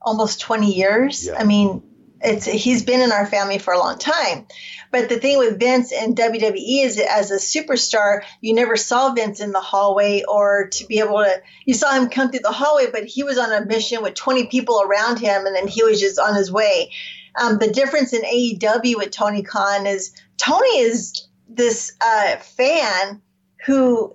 almost 0.00 0.40
20 0.40 0.72
years. 0.72 1.26
Yeah. 1.26 1.36
I 1.38 1.44
mean, 1.44 1.82
it's 2.22 2.46
he's 2.46 2.82
been 2.82 3.00
in 3.00 3.12
our 3.12 3.26
family 3.26 3.58
for 3.58 3.72
a 3.72 3.78
long 3.78 3.98
time. 3.98 4.46
But 4.90 5.08
the 5.08 5.18
thing 5.18 5.38
with 5.38 5.58
Vince 5.58 5.92
and 5.92 6.16
WWE 6.16 6.84
is 6.84 6.98
as 6.98 7.30
a 7.30 7.36
superstar, 7.36 8.22
you 8.40 8.54
never 8.54 8.76
saw 8.76 9.12
Vince 9.12 9.40
in 9.40 9.52
the 9.52 9.60
hallway 9.60 10.22
or 10.26 10.68
to 10.68 10.86
be 10.86 11.00
able 11.00 11.18
to 11.18 11.42
you 11.64 11.74
saw 11.74 11.92
him 11.92 12.08
come 12.08 12.30
through 12.30 12.40
the 12.40 12.52
hallway, 12.52 12.86
but 12.90 13.04
he 13.04 13.22
was 13.22 13.38
on 13.38 13.52
a 13.52 13.66
mission 13.66 14.02
with 14.02 14.14
20 14.14 14.46
people 14.46 14.82
around 14.82 15.18
him 15.18 15.46
and 15.46 15.54
then 15.54 15.68
he 15.68 15.82
was 15.82 16.00
just 16.00 16.18
on 16.18 16.34
his 16.34 16.50
way. 16.50 16.92
Um, 17.38 17.58
the 17.58 17.70
difference 17.70 18.12
in 18.12 18.22
AEW 18.22 18.96
with 18.96 19.10
Tony 19.10 19.42
Khan 19.42 19.86
is 19.86 20.12
Tony 20.38 20.78
is 20.78 21.26
this 21.48 21.92
uh, 22.00 22.36
fan 22.36 23.20
who 23.66 24.14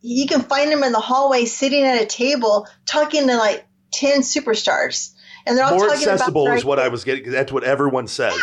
you 0.00 0.26
can 0.26 0.42
find 0.42 0.70
him 0.70 0.82
in 0.82 0.92
the 0.92 1.00
hallway 1.00 1.44
sitting 1.44 1.84
at 1.84 2.02
a 2.02 2.06
table 2.06 2.66
talking 2.86 3.26
to 3.26 3.36
like 3.36 3.66
10 3.92 4.20
superstars 4.20 5.13
and 5.46 5.56
they're 5.56 5.64
all 5.64 5.76
more 5.76 5.90
accessible 5.90 6.48
is 6.48 6.64
what 6.64 6.78
I 6.78 6.88
was 6.88 7.04
getting. 7.04 7.30
That's 7.30 7.52
what 7.52 7.64
everyone 7.64 8.06
says. 8.06 8.36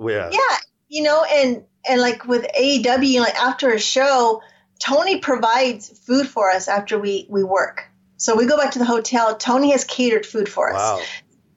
Yeah. 0.00 0.08
yeah, 0.08 0.30
yeah. 0.32 0.56
You 0.88 1.02
know, 1.02 1.24
and 1.24 1.64
and 1.88 2.00
like 2.00 2.26
with 2.26 2.46
AEW, 2.58 3.20
like 3.20 3.34
after 3.34 3.70
a 3.70 3.78
show, 3.78 4.42
Tony 4.78 5.18
provides 5.18 5.88
food 6.06 6.26
for 6.26 6.50
us 6.50 6.68
after 6.68 6.98
we 6.98 7.26
we 7.28 7.42
work. 7.42 7.88
So 8.16 8.36
we 8.36 8.46
go 8.46 8.56
back 8.56 8.72
to 8.72 8.78
the 8.78 8.84
hotel. 8.84 9.36
Tony 9.36 9.72
has 9.72 9.84
catered 9.84 10.26
food 10.26 10.48
for 10.48 10.72
us, 10.72 10.78
wow. 10.78 11.02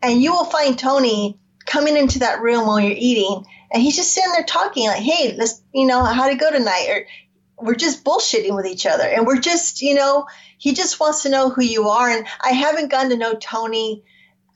and 0.01 0.21
you 0.21 0.31
will 0.31 0.45
find 0.45 0.79
Tony 0.79 1.37
coming 1.65 1.97
into 1.97 2.19
that 2.19 2.41
room 2.41 2.65
while 2.65 2.79
you're 2.79 2.95
eating, 2.97 3.45
and 3.71 3.83
he's 3.83 3.95
just 3.95 4.13
sitting 4.13 4.31
there 4.31 4.45
talking 4.45 4.87
like, 4.87 5.01
"Hey, 5.01 5.35
let's 5.37 5.61
you 5.73 5.85
know 5.85 6.03
how 6.03 6.29
to 6.29 6.35
go 6.35 6.51
tonight," 6.51 6.87
or 6.89 7.07
we're 7.65 7.75
just 7.75 8.03
bullshitting 8.03 8.55
with 8.55 8.65
each 8.65 8.85
other, 8.85 9.03
and 9.03 9.27
we're 9.27 9.39
just 9.39 9.81
you 9.81 9.93
know 9.93 10.25
he 10.57 10.73
just 10.73 10.99
wants 10.99 11.23
to 11.23 11.29
know 11.29 11.49
who 11.49 11.63
you 11.63 11.89
are. 11.89 12.09
And 12.09 12.25
I 12.41 12.51
haven't 12.51 12.89
gotten 12.89 13.09
to 13.11 13.17
know 13.17 13.35
Tony 13.35 14.03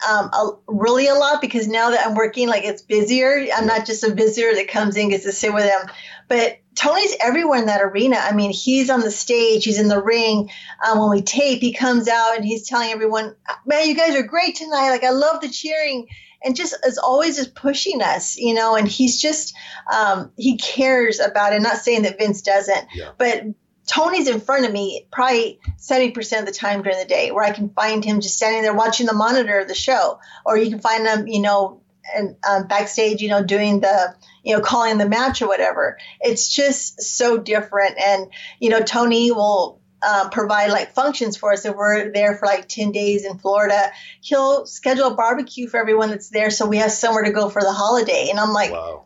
um, 0.07 0.29
a, 0.33 0.51
really 0.67 1.07
a 1.07 1.15
lot 1.15 1.41
because 1.41 1.67
now 1.67 1.91
that 1.91 2.05
I'm 2.05 2.15
working, 2.15 2.47
like 2.47 2.63
it's 2.63 2.81
busier. 2.81 3.45
I'm 3.55 3.65
not 3.65 3.85
just 3.85 4.03
a 4.03 4.13
visitor 4.13 4.53
that 4.55 4.67
comes 4.67 4.95
in, 4.95 5.09
gets 5.09 5.25
to 5.25 5.31
sit 5.31 5.53
with 5.53 5.65
them. 5.65 5.89
But 6.27 6.59
Tony's 6.75 7.15
everywhere 7.19 7.59
in 7.59 7.65
that 7.65 7.81
arena. 7.81 8.17
I 8.17 8.33
mean, 8.33 8.51
he's 8.51 8.89
on 8.89 9.01
the 9.01 9.11
stage, 9.11 9.65
he's 9.65 9.79
in 9.79 9.89
the 9.89 10.01
ring. 10.01 10.49
Um, 10.87 10.99
when 10.99 11.09
we 11.09 11.21
tape, 11.21 11.61
he 11.61 11.73
comes 11.73 12.07
out 12.07 12.35
and 12.35 12.45
he's 12.45 12.67
telling 12.67 12.91
everyone, 12.91 13.35
"Man, 13.65 13.87
you 13.87 13.95
guys 13.95 14.15
are 14.15 14.23
great 14.23 14.55
tonight! 14.55 14.89
Like, 14.89 15.03
I 15.03 15.09
love 15.09 15.41
the 15.41 15.49
cheering." 15.49 16.07
And 16.41 16.55
just 16.55 16.73
as 16.87 16.97
always, 16.97 17.35
just 17.35 17.53
pushing 17.53 18.01
us, 18.01 18.37
you 18.37 18.53
know. 18.53 18.75
And 18.75 18.87
he's 18.87 19.21
just 19.21 19.53
um, 19.93 20.31
he 20.37 20.57
cares 20.57 21.19
about 21.19 21.51
it. 21.51 21.61
Not 21.61 21.77
saying 21.77 22.03
that 22.03 22.17
Vince 22.17 22.41
doesn't, 22.41 22.87
yeah. 22.93 23.11
but 23.17 23.43
Tony's 23.89 24.27
in 24.27 24.39
front 24.39 24.67
of 24.67 24.71
me 24.71 25.07
probably 25.11 25.59
70% 25.79 26.39
of 26.39 26.45
the 26.45 26.51
time 26.51 26.83
during 26.83 26.99
the 26.99 27.05
day 27.05 27.31
where 27.31 27.43
I 27.43 27.51
can 27.51 27.69
find 27.69 28.05
him 28.05 28.21
just 28.21 28.35
standing 28.35 28.61
there 28.61 28.73
watching 28.73 29.07
the 29.07 29.13
monitor 29.13 29.59
of 29.59 29.67
the 29.67 29.73
show. 29.73 30.19
Or 30.45 30.55
you 30.55 30.69
can 30.69 30.79
find 30.79 31.07
him, 31.07 31.27
you 31.27 31.41
know, 31.41 31.81
and 32.15 32.35
um, 32.47 32.67
backstage, 32.67 33.19
you 33.19 33.29
know, 33.29 33.43
doing 33.43 33.79
the, 33.79 34.15
you 34.43 34.55
know, 34.55 34.61
calling 34.61 34.99
the 34.99 35.09
match 35.09 35.41
or 35.41 35.47
whatever. 35.47 35.97
It's 36.21 36.53
just 36.53 37.01
so 37.01 37.39
different. 37.39 37.97
And, 37.99 38.29
you 38.59 38.69
know, 38.69 38.81
Tony 38.81 39.31
will 39.31 39.81
uh, 40.03 40.29
provide 40.29 40.69
like 40.69 40.93
functions 40.93 41.35
for 41.35 41.51
us. 41.51 41.65
If 41.65 41.75
we're 41.75 42.11
there 42.11 42.35
for 42.35 42.45
like 42.45 42.67
10 42.67 42.91
days 42.91 43.25
in 43.25 43.39
Florida, 43.39 43.91
he'll 44.21 44.67
schedule 44.67 45.07
a 45.07 45.15
barbecue 45.15 45.67
for 45.67 45.77
everyone 45.77 46.09
that's 46.09 46.29
there 46.29 46.51
so 46.51 46.67
we 46.67 46.77
have 46.77 46.91
somewhere 46.91 47.23
to 47.23 47.31
go 47.31 47.49
for 47.49 47.61
the 47.63 47.73
holiday. 47.73 48.27
And 48.29 48.39
I'm 48.39 48.53
like, 48.53 48.71
wow 48.71 49.05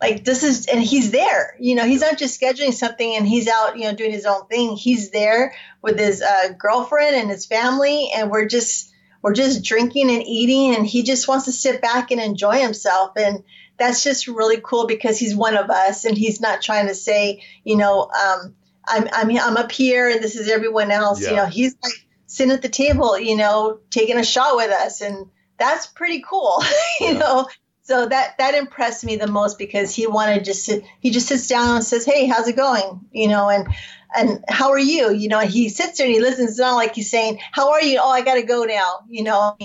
like 0.00 0.24
this 0.24 0.42
is 0.42 0.66
and 0.66 0.82
he's 0.82 1.10
there 1.10 1.56
you 1.58 1.74
know 1.74 1.84
he's 1.84 2.02
not 2.02 2.18
just 2.18 2.40
scheduling 2.40 2.72
something 2.72 3.14
and 3.16 3.26
he's 3.26 3.48
out 3.48 3.78
you 3.78 3.84
know 3.84 3.94
doing 3.94 4.12
his 4.12 4.26
own 4.26 4.46
thing. 4.46 4.76
He's 4.76 5.10
there 5.10 5.54
with 5.82 5.98
his 5.98 6.22
uh, 6.22 6.52
girlfriend 6.58 7.16
and 7.16 7.30
his 7.30 7.46
family 7.46 8.10
and 8.14 8.30
we're 8.30 8.46
just 8.46 8.92
we're 9.22 9.34
just 9.34 9.64
drinking 9.64 10.10
and 10.10 10.22
eating 10.22 10.76
and 10.76 10.86
he 10.86 11.02
just 11.02 11.26
wants 11.26 11.46
to 11.46 11.52
sit 11.52 11.80
back 11.80 12.10
and 12.10 12.20
enjoy 12.20 12.60
himself. 12.60 13.12
And 13.16 13.42
that's 13.78 14.04
just 14.04 14.28
really 14.28 14.60
cool 14.62 14.86
because 14.86 15.18
he's 15.18 15.34
one 15.34 15.56
of 15.56 15.70
us 15.70 16.04
and 16.04 16.16
he's 16.16 16.40
not 16.40 16.62
trying 16.62 16.88
to 16.88 16.94
say 16.94 17.42
you 17.64 17.76
know 17.76 18.02
um, 18.10 18.54
I'm, 18.88 19.08
I'm 19.12 19.30
i'm 19.38 19.56
up 19.56 19.72
here 19.72 20.08
and 20.08 20.22
this 20.22 20.36
is 20.36 20.48
everyone 20.48 20.90
else. 20.90 21.22
Yeah. 21.22 21.30
you 21.30 21.36
know 21.36 21.46
he's 21.46 21.76
like 21.82 21.92
sitting 22.26 22.52
at 22.52 22.62
the 22.62 22.68
table 22.68 23.18
you 23.18 23.36
know 23.36 23.80
taking 23.90 24.18
a 24.18 24.24
shot 24.24 24.56
with 24.56 24.70
us 24.70 25.00
and 25.00 25.26
that's 25.58 25.86
pretty 25.86 26.22
cool 26.28 26.62
you 27.00 27.08
yeah. 27.08 27.18
know 27.18 27.48
so 27.86 28.04
that 28.04 28.36
that 28.38 28.54
impressed 28.54 29.04
me 29.04 29.14
the 29.14 29.28
most 29.28 29.58
because 29.58 29.94
he 29.94 30.08
wanted 30.08 30.44
just 30.44 30.68
he 30.98 31.10
just 31.10 31.28
sits 31.28 31.46
down 31.46 31.76
and 31.76 31.84
says, 31.84 32.04
"Hey, 32.04 32.26
how's 32.26 32.48
it 32.48 32.56
going?" 32.56 33.00
You 33.12 33.28
know, 33.28 33.48
and 33.48 33.68
and 34.16 34.44
how 34.48 34.70
are 34.70 34.78
you? 34.78 35.12
You 35.12 35.28
know, 35.28 35.38
he 35.38 35.68
sits 35.68 35.98
there 35.98 36.06
and 36.06 36.14
he 36.14 36.20
listens. 36.20 36.50
It's 36.50 36.58
not 36.58 36.74
like 36.74 36.96
he's 36.96 37.08
saying, 37.08 37.38
"How 37.52 37.70
are 37.70 37.80
you?" 37.80 38.00
Oh, 38.02 38.10
I 38.10 38.22
got 38.22 38.34
to 38.34 38.42
go 38.42 38.64
now. 38.64 39.04
You 39.08 39.22
know, 39.22 39.56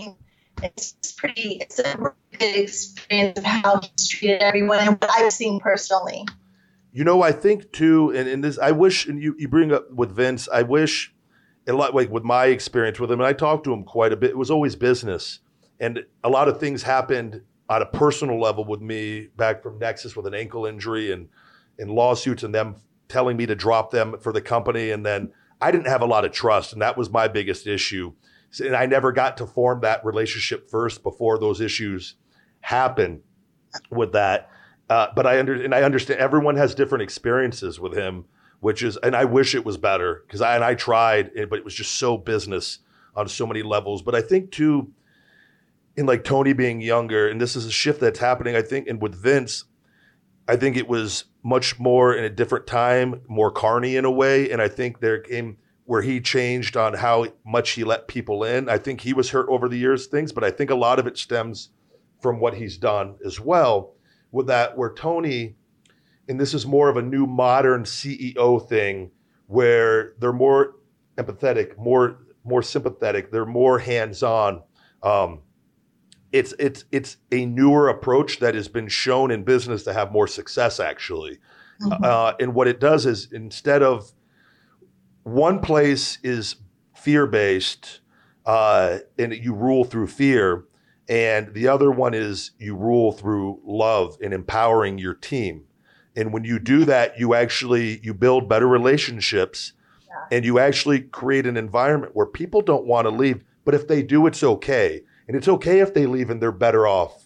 it's 0.62 1.12
pretty. 1.18 1.58
It's 1.62 1.80
a 1.80 1.98
good 1.98 2.56
experience 2.56 3.40
of 3.40 3.44
how 3.44 3.82
he's 3.82 4.08
treated 4.08 4.44
everyone 4.44 4.80
and 4.80 4.90
what 4.90 5.10
I've 5.10 5.34
seen 5.34 5.60
personally. 5.60 6.24
You 6.94 7.04
know, 7.04 7.24
I 7.24 7.32
think 7.32 7.72
too, 7.72 8.12
and, 8.12 8.30
and 8.30 8.44
this, 8.44 8.60
I 8.60 8.72
wish, 8.72 9.08
and 9.08 9.20
you, 9.20 9.34
you 9.40 9.48
bring 9.48 9.72
up 9.72 9.90
with 9.92 10.12
Vince, 10.12 10.50
I 10.54 10.62
wish, 10.62 11.16
a 11.66 11.74
lot 11.74 11.96
like 11.96 12.12
with 12.12 12.24
my 12.24 12.48
experience 12.48 13.00
with 13.00 13.10
him, 13.12 13.20
and 13.20 13.28
I 13.28 13.34
talked 13.34 13.64
to 13.64 13.74
him 13.74 13.84
quite 13.84 14.12
a 14.12 14.18
bit. 14.18 14.32
It 14.32 14.38
was 14.38 14.52
always 14.52 14.76
business, 14.76 15.40
and 15.80 16.06
a 16.24 16.30
lot 16.30 16.48
of 16.48 16.60
things 16.60 16.84
happened 16.84 17.42
on 17.72 17.82
a 17.82 17.86
personal 17.86 18.38
level 18.38 18.66
with 18.66 18.82
me 18.82 19.30
back 19.38 19.64
from 19.64 19.80
Nexus 19.80 20.14
with 20.14 20.28
an 20.28 20.34
ankle 20.34 20.66
injury 20.66 21.14
and 21.14 21.30
in 21.80 21.88
lawsuits 21.88 22.44
and 22.44 22.54
them 22.54 22.76
telling 23.08 23.38
me 23.38 23.46
to 23.46 23.56
drop 23.56 23.92
them 23.92 24.18
for 24.20 24.34
the 24.34 24.42
company. 24.42 24.92
And 24.92 25.06
then 25.06 25.32
I 25.62 25.72
didn't 25.72 25.88
have 25.88 26.02
a 26.02 26.06
lot 26.06 26.26
of 26.26 26.34
trust, 26.34 26.74
and 26.74 26.82
that 26.82 26.98
was 26.98 27.10
my 27.10 27.30
biggest 27.30 27.68
issue. 27.68 28.12
And 28.60 28.76
I 28.76 28.88
never 28.88 29.14
got 29.14 29.38
to 29.38 29.48
form 29.48 29.80
that 29.82 30.04
relationship 30.04 30.70
first 30.70 31.02
before 31.02 31.40
those 31.40 31.62
issues 31.62 32.16
happened 32.60 33.22
with 33.90 34.12
that. 34.12 34.50
Uh, 34.90 35.08
but 35.16 35.26
I 35.26 35.40
under 35.40 35.54
and 35.54 35.74
I 35.74 35.84
understand 35.84 36.20
everyone 36.20 36.58
has 36.58 36.76
different 36.76 37.04
experiences 37.04 37.80
with 37.80 37.96
him, 37.96 38.26
which 38.60 38.84
is 38.84 38.98
and 38.98 39.16
I 39.16 39.24
wish 39.24 39.56
it 39.56 39.64
was 39.64 39.78
better 39.78 40.26
because 40.28 40.42
I 40.42 40.56
and 40.56 40.64
I 40.66 40.76
tried, 40.76 41.32
but 41.50 41.58
it 41.58 41.64
was 41.64 41.74
just 41.74 41.96
so 41.96 42.18
business 42.18 42.80
on 43.16 43.30
so 43.30 43.48
many 43.48 43.64
levels. 43.64 44.02
But 44.02 44.14
I 44.14 44.22
think 44.22 44.52
too, 44.52 44.92
in 45.96 46.06
like 46.06 46.24
Tony 46.24 46.54
being 46.54 46.82
younger, 46.82 47.28
and 47.28 47.40
this 47.40 47.56
is 47.56 47.66
a 47.66 47.72
shift 47.72 48.00
that's 48.00 48.20
happening, 48.20 48.56
I 48.56 48.62
think, 48.62 48.88
and 48.88 49.02
with 49.02 49.16
Vince, 49.16 49.66
I 50.48 50.56
think 50.56 50.78
it 50.78 50.88
was 50.88 51.26
much 51.44 51.80
more 51.80 52.14
in 52.14 52.24
a 52.24 52.30
different 52.30 52.68
time, 52.68 53.22
more 53.28 53.52
carny 53.52 53.96
in 53.96 54.06
a 54.06 54.12
way. 54.12 54.52
And 54.52 54.62
I 54.62 54.68
think 54.68 55.00
there 55.00 55.20
came 55.20 55.58
where 55.86 56.02
he 56.02 56.22
changed 56.22 56.78
on 56.78 56.94
how 56.94 57.28
much 57.46 57.72
he 57.72 57.84
let 57.84 58.08
people 58.08 58.44
in. 58.44 58.70
I 58.70 58.78
think 58.78 59.02
he 59.02 59.14
was 59.14 59.30
hurt 59.32 59.48
over 59.50 59.68
the 59.68 59.78
years, 59.78 60.08
things, 60.08 60.32
but 60.32 60.44
I 60.44 60.52
think 60.52 60.70
a 60.70 60.76
lot 60.76 61.00
of 61.00 61.08
it 61.08 61.18
stems 61.18 61.70
from 62.22 62.40
what 62.40 62.54
he's 62.54 62.78
done 62.78 63.16
as 63.26 63.40
well. 63.40 63.96
With 64.32 64.48
that, 64.48 64.78
where 64.78 64.94
Tony, 64.94 65.56
and 66.30 66.40
this 66.40 66.54
is 66.54 66.66
more 66.66 66.88
of 66.88 66.98
a 66.98 67.02
new 67.02 67.26
modern 67.26 67.84
CEO 67.84 68.68
thing, 68.68 69.12
where 69.48 70.14
they're 70.20 70.32
more 70.32 70.76
empathetic, 71.18 71.78
more 71.78 72.20
more 72.44 72.64
sympathetic, 72.64 73.32
they're 73.32 73.46
more 73.46 73.78
hands 73.78 74.24
on. 74.24 74.64
Um, 75.04 75.42
it's 76.32 76.54
it's 76.60 76.86
it's 76.92 77.18
a 77.32 77.46
newer 77.46 77.90
approach 77.90 78.40
that 78.40 78.56
has 78.56 78.68
been 78.68 78.88
shown 78.88 79.32
in 79.32 79.44
business 79.44 79.84
to 79.84 79.94
have 79.94 80.12
more 80.12 80.28
success 80.28 80.80
actually 80.80 81.38
mm-hmm. 81.82 82.04
uh, 82.04 82.34
and 82.40 82.54
what 82.54 82.68
it 82.68 82.80
does 82.80 83.06
is 83.06 83.32
instead 83.32 83.84
of 83.84 84.12
one 85.24 85.60
place 85.60 86.18
is 86.24 86.56
fear 86.96 87.28
based 87.28 88.00
uh, 88.46 89.00
and 89.20 89.34
you 89.34 89.54
rule 89.54 89.84
through 89.84 90.08
fear 90.08 90.66
and 91.10 91.54
the 91.54 91.68
other 91.68 91.92
one 91.92 92.14
is 92.14 92.52
you 92.58 92.76
rule 92.76 93.12
through 93.12 93.60
love 93.66 94.18
and 94.22 94.34
empowering 94.34 94.98
your 94.98 95.14
team 95.14 95.66
and 96.16 96.32
when 96.34 96.44
you 96.44 96.60
do 96.60 96.86
that 96.86 97.20
you 97.20 97.34
actually 97.34 98.00
you 98.04 98.14
build 98.14 98.48
better 98.48 98.68
relationships 98.68 99.74
yeah. 100.08 100.38
and 100.38 100.46
you 100.46 100.60
actually 100.60 101.02
create 101.02 101.46
an 101.46 101.58
environment 101.58 102.16
where 102.16 102.26
people 102.26 102.62
don't 102.62 102.86
want 102.86 103.06
to 103.06 103.12
leave 103.12 103.44
but 103.66 103.74
if 103.74 103.88
they 103.88 104.02
do 104.02 104.26
it's 104.26 104.44
okay 104.44 105.02
and 105.32 105.38
it's 105.38 105.48
okay 105.48 105.80
if 105.80 105.94
they 105.94 106.08
leave 106.08 106.30
and 106.30 106.42
they're 106.42 106.52
better 106.52 106.86
off. 106.86 107.24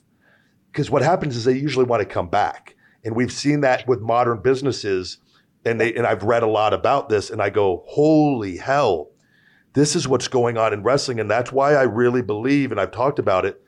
Because 0.72 0.91
what 0.91 1.01
happens 1.01 1.36
is 1.36 1.43
they 1.43 1.58
usually 1.58 1.86
want 1.86 2.01
to 2.01 2.06
come 2.06 2.30
back. 2.30 2.76
And 3.03 3.16
we've 3.16 3.32
seen 3.32 3.62
that 3.62 3.88
with 3.88 3.99
modern 3.99 4.43
businesses. 4.43 5.18
And 5.66 5.82
they 5.82 5.91
and 5.95 6.06
I've 6.06 6.22
read 6.22 6.43
a 6.43 6.47
lot 6.47 6.72
about 6.72 7.10
this, 7.10 7.32
and 7.32 7.41
I 7.41 7.49
go, 7.49 7.84
holy 7.88 8.58
hell, 8.58 9.10
this 9.74 9.95
is 9.95 10.08
what's 10.08 10.28
going 10.28 10.56
on 10.56 10.72
in 10.72 10.84
wrestling. 10.84 11.20
And 11.20 11.32
that's 11.32 11.51
why 11.51 11.74
I 11.74 11.82
really 11.82 12.22
believe, 12.22 12.70
and 12.70 12.80
I've 12.80 12.91
talked 12.91 13.18
about 13.18 13.43
it, 13.43 13.60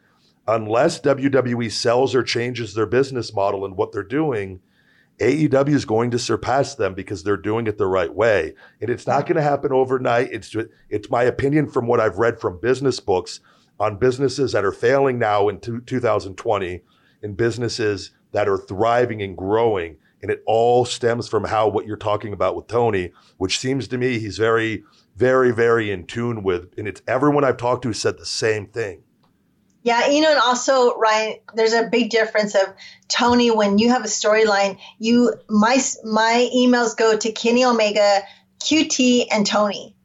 unless 0.47 1.01
WWE 1.01 1.71
sells 1.71 2.13
or 2.13 2.21
changes 2.21 2.75
their 2.75 2.85
business 2.85 3.33
model 3.33 3.65
and 3.65 3.75
what 3.75 3.91
they're 3.91 4.03
doing, 4.03 4.59
AEW 5.19 5.73
is 5.73 5.85
going 5.85 6.11
to 6.11 6.19
surpass 6.19 6.75
them 6.75 6.93
because 6.93 7.23
they're 7.23 7.37
doing 7.37 7.65
it 7.65 7.79
the 7.79 7.87
right 7.87 8.13
way. 8.13 8.53
And 8.81 8.91
it's 8.91 9.07
not 9.07 9.25
going 9.25 9.37
to 9.37 9.41
happen 9.41 9.73
overnight. 9.73 10.31
It's 10.31 10.55
it's 10.91 11.09
my 11.09 11.23
opinion 11.23 11.71
from 11.71 11.87
what 11.87 11.99
I've 11.99 12.19
read 12.19 12.39
from 12.39 12.59
business 12.59 12.99
books 12.99 13.39
on 13.79 13.97
businesses 13.97 14.51
that 14.53 14.65
are 14.65 14.71
failing 14.71 15.19
now 15.19 15.49
in 15.49 15.59
2020 15.59 16.81
and 17.21 17.37
businesses 17.37 18.11
that 18.31 18.47
are 18.47 18.57
thriving 18.57 19.21
and 19.21 19.37
growing. 19.37 19.97
And 20.21 20.31
it 20.31 20.43
all 20.47 20.83
stems 20.85 21.27
from 21.27 21.43
how 21.43 21.67
what 21.67 21.85
you're 21.85 21.95
talking 21.95 22.33
about 22.33 22.55
with 22.55 22.67
Tony, 22.67 23.11
which 23.37 23.59
seems 23.59 23.87
to 23.89 23.97
me 23.97 24.19
he's 24.19 24.37
very, 24.37 24.83
very, 25.15 25.51
very 25.51 25.91
in 25.91 26.05
tune 26.05 26.43
with. 26.43 26.73
And 26.77 26.87
it's 26.87 27.01
everyone 27.07 27.43
I've 27.43 27.57
talked 27.57 27.83
to 27.83 27.93
said 27.93 28.17
the 28.17 28.25
same 28.25 28.67
thing. 28.67 29.03
Yeah, 29.83 30.07
you 30.09 30.21
know, 30.21 30.31
and 30.31 30.39
also 30.39 30.97
Ryan, 30.97 31.37
there's 31.53 31.73
a 31.73 31.87
big 31.87 32.09
difference 32.09 32.55
of 32.55 32.73
Tony 33.07 33.51
when 33.51 33.77
you 33.77 33.89
have 33.89 34.03
a 34.03 34.07
storyline. 34.07 34.79
You 34.99 35.33
my 35.49 35.79
my 36.03 36.49
emails 36.53 36.97
go 36.97 37.15
to 37.15 37.31
Kenny 37.31 37.63
Omega, 37.63 38.21
QT, 38.59 39.27
and 39.31 39.45
Tony. 39.45 39.95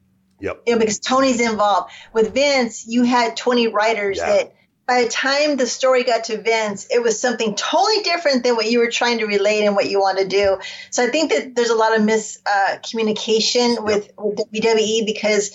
Yep. 0.43 0.63
You 0.67 0.75
know, 0.75 0.79
because 0.81 0.99
Tony's 0.99 1.41
involved. 1.41 1.93
With 2.13 2.35
Vince, 2.35 2.87
you 2.87 3.05
had 3.05 3.37
20 3.37 3.69
writers 3.69 4.19
yeah. 4.19 4.27
that 4.27 4.55
by 4.87 5.05
the 5.05 5.09
time 5.09 5.57
the 5.57 5.67
story 5.67 6.03
got 6.03 6.25
to 6.25 6.43
Vince, 6.43 6.89
it 6.91 7.01
was 7.01 7.21
something 7.21 7.55
totally 7.55 8.03
different 8.03 8.43
than 8.43 8.57
what 8.57 8.69
you 8.69 8.81
were 8.81 8.91
trying 8.91 9.19
to 9.19 9.27
relate 9.27 9.65
and 9.65 9.77
what 9.77 9.89
you 9.89 10.01
want 10.01 10.19
to 10.19 10.27
do. 10.27 10.59
So 10.91 11.05
I 11.05 11.11
think 11.11 11.31
that 11.31 11.55
there's 11.55 11.71
a 11.71 11.77
lot 11.77 11.97
of 11.97 12.03
miscommunication 12.03 13.79
uh, 13.79 13.83
with, 13.83 14.11
with 14.19 14.39
WWE 14.53 15.07
because, 15.07 15.53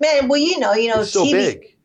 man, 0.00 0.28
well, 0.28 0.40
you 0.40 0.58
know, 0.58 0.72
you 0.72 0.88
know, 0.88 1.02
it's 1.02 1.12
so 1.12 1.24
TV, 1.24 1.32
big 1.32 1.76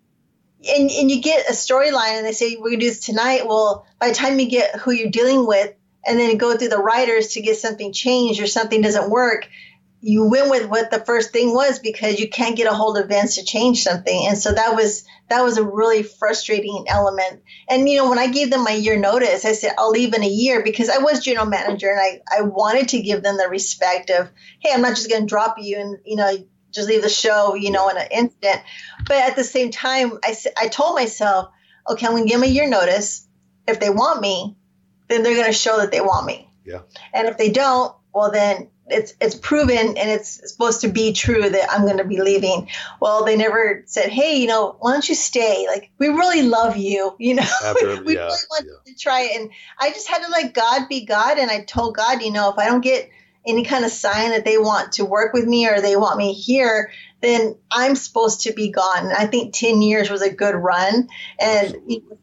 and, 0.68 0.89
and 0.89 1.12
you 1.12 1.22
get 1.22 1.49
a 1.49 1.53
storyline 1.53 2.18
and 2.18 2.26
they 2.26 2.32
say 2.32 2.56
we're 2.56 2.70
gonna 2.72 2.80
do 2.80 2.88
this 2.88 3.06
tonight 3.06 3.45
well 3.45 3.86
by 3.99 4.10
the 4.10 4.16
time 4.16 4.39
you 4.39 4.49
get 4.49 4.76
who 4.78 4.91
you're 4.91 5.12
dealing 5.12 5.45
with 5.45 5.74
and 6.06 6.20
then 6.20 6.38
go 6.38 6.58
through 6.58 6.70
the 6.70 6.78
writers 6.78 7.30
to 7.30 7.41
get 7.41 7.58
something 7.58 7.93
changed 7.93 8.41
or 8.41 8.47
something 8.47 8.82
doesn't 8.82 9.10
work 9.10 9.47
you 10.08 10.30
went 10.30 10.51
with 10.51 10.70
what 10.70 10.91
the 10.91 10.99
first 10.99 11.32
thing 11.32 11.53
was 11.53 11.80
because 11.80 12.20
you 12.20 12.30
can't 12.30 12.56
get 12.56 12.72
a 12.72 12.76
hold 12.76 12.97
of 12.97 13.08
Vince 13.08 13.36
to 13.36 13.43
change 13.43 13.82
something 13.82 14.28
and 14.28 14.38
so 14.38 14.51
that 14.51 14.76
was 14.76 15.06
that 15.30 15.41
was 15.41 15.58
a 15.58 15.64
really 15.64 16.03
frustrating 16.03 16.86
element 16.88 17.41
and 17.68 17.89
you 17.89 17.97
know 17.97 18.10
when 18.10 18.20
i 18.20 18.28
gave 18.28 18.51
them 18.51 18.64
my 18.64 18.72
year 18.72 18.99
notice 18.99 19.45
i 19.45 19.53
said 19.53 19.74
i'll 19.80 19.89
leave 19.89 20.14
in 20.14 20.24
a 20.24 20.28
year 20.28 20.62
because 20.64 20.89
i 20.89 20.99
was 20.99 21.24
general 21.24 21.47
manager 21.47 21.89
and 21.89 21.99
i, 21.99 22.38
I 22.38 22.41
wanted 22.41 22.89
to 22.89 23.01
give 23.01 23.24
them 23.24 23.38
the 23.38 23.49
respect 23.49 24.12
of 24.12 24.30
hey 24.60 24.72
i'm 24.74 24.82
not 24.82 24.95
just 24.95 25.10
going 25.10 25.24
to 25.24 25.28
drop 25.28 25.56
you 25.58 25.80
and 25.80 25.97
you 26.06 26.18
know 26.18 26.38
just 26.76 26.89
leave 26.89 27.01
the 27.01 27.10
show, 27.10 27.56
you 27.56 27.72
know, 27.72 27.89
in 27.89 27.97
an 27.97 28.08
instant. 28.12 28.62
But 29.08 29.18
at 29.18 29.36
the 29.36 29.43
same 29.43 29.72
time, 29.72 30.20
I, 30.24 30.36
I 30.58 30.68
told 30.68 30.95
myself, 30.95 31.49
okay, 31.89 32.06
I'm 32.06 32.12
going 32.12 32.24
to 32.24 32.30
give 32.30 32.41
them 32.41 32.49
a 32.49 32.51
year 32.51 32.70
notice. 32.70 33.26
If 33.68 33.80
they 33.80 33.89
want 33.89 34.22
me, 34.22 34.56
then 35.08 35.24
they're 35.24 35.34
going 35.34 35.47
to 35.47 35.53
show 35.53 35.78
that 35.78 35.91
they 35.91 36.01
want 36.01 36.28
me. 36.28 36.49
Yeah. 36.66 36.82
And 37.14 37.28
if 37.28 37.38
they 37.38 37.49
don't, 37.49 37.95
well, 38.14 38.32
then 38.32 38.70
it's 38.88 39.13
it's 39.19 39.36
proven 39.36 39.97
and 39.97 40.09
it's 40.09 40.51
supposed 40.51 40.81
to 40.81 40.88
be 40.88 41.13
true 41.13 41.49
that 41.49 41.71
I'm 41.71 41.86
going 41.86 41.97
to 41.97 42.03
be 42.03 42.21
leaving. 42.21 42.69
Well, 42.99 43.25
they 43.25 43.36
never 43.36 43.83
said, 43.86 44.09
"Hey, 44.09 44.38
you 44.38 44.47
know, 44.47 44.75
why 44.79 44.91
don't 44.91 45.07
you 45.07 45.15
stay? 45.15 45.65
Like, 45.67 45.91
we 45.97 46.09
really 46.09 46.43
love 46.43 46.77
you. 46.77 47.15
You 47.25 47.36
know, 47.36 47.43
After, 47.63 48.03
we 48.03 48.15
yeah, 48.15 48.25
really 48.25 48.38
want 48.49 48.65
yeah. 48.65 48.93
to 48.93 48.99
try 48.99 49.21
it." 49.21 49.41
And 49.41 49.49
I 49.79 49.89
just 49.89 50.07
had 50.07 50.23
to 50.23 50.29
let 50.29 50.53
God 50.53 50.88
be 50.88 51.05
God, 51.05 51.39
and 51.39 51.49
I 51.49 51.63
told 51.63 51.95
God, 51.95 52.21
you 52.21 52.31
know, 52.31 52.51
if 52.51 52.59
I 52.59 52.65
don't 52.65 52.81
get 52.81 53.09
any 53.47 53.63
kind 53.63 53.86
of 53.86 53.91
sign 53.91 54.31
that 54.31 54.45
they 54.45 54.57
want 54.57 54.93
to 54.93 55.05
work 55.05 55.33
with 55.33 55.45
me 55.45 55.67
or 55.67 55.81
they 55.81 55.95
want 55.95 56.17
me 56.17 56.33
here, 56.33 56.91
then 57.21 57.55
I'm 57.71 57.95
supposed 57.95 58.41
to 58.41 58.53
be 58.53 58.71
gone. 58.71 59.05
And 59.05 59.13
I 59.13 59.27
think 59.27 59.53
10 59.53 59.81
years 59.81 60.09
was 60.09 60.21
a 60.21 60.33
good 60.33 60.55
run. 60.55 61.09
And 61.39 61.75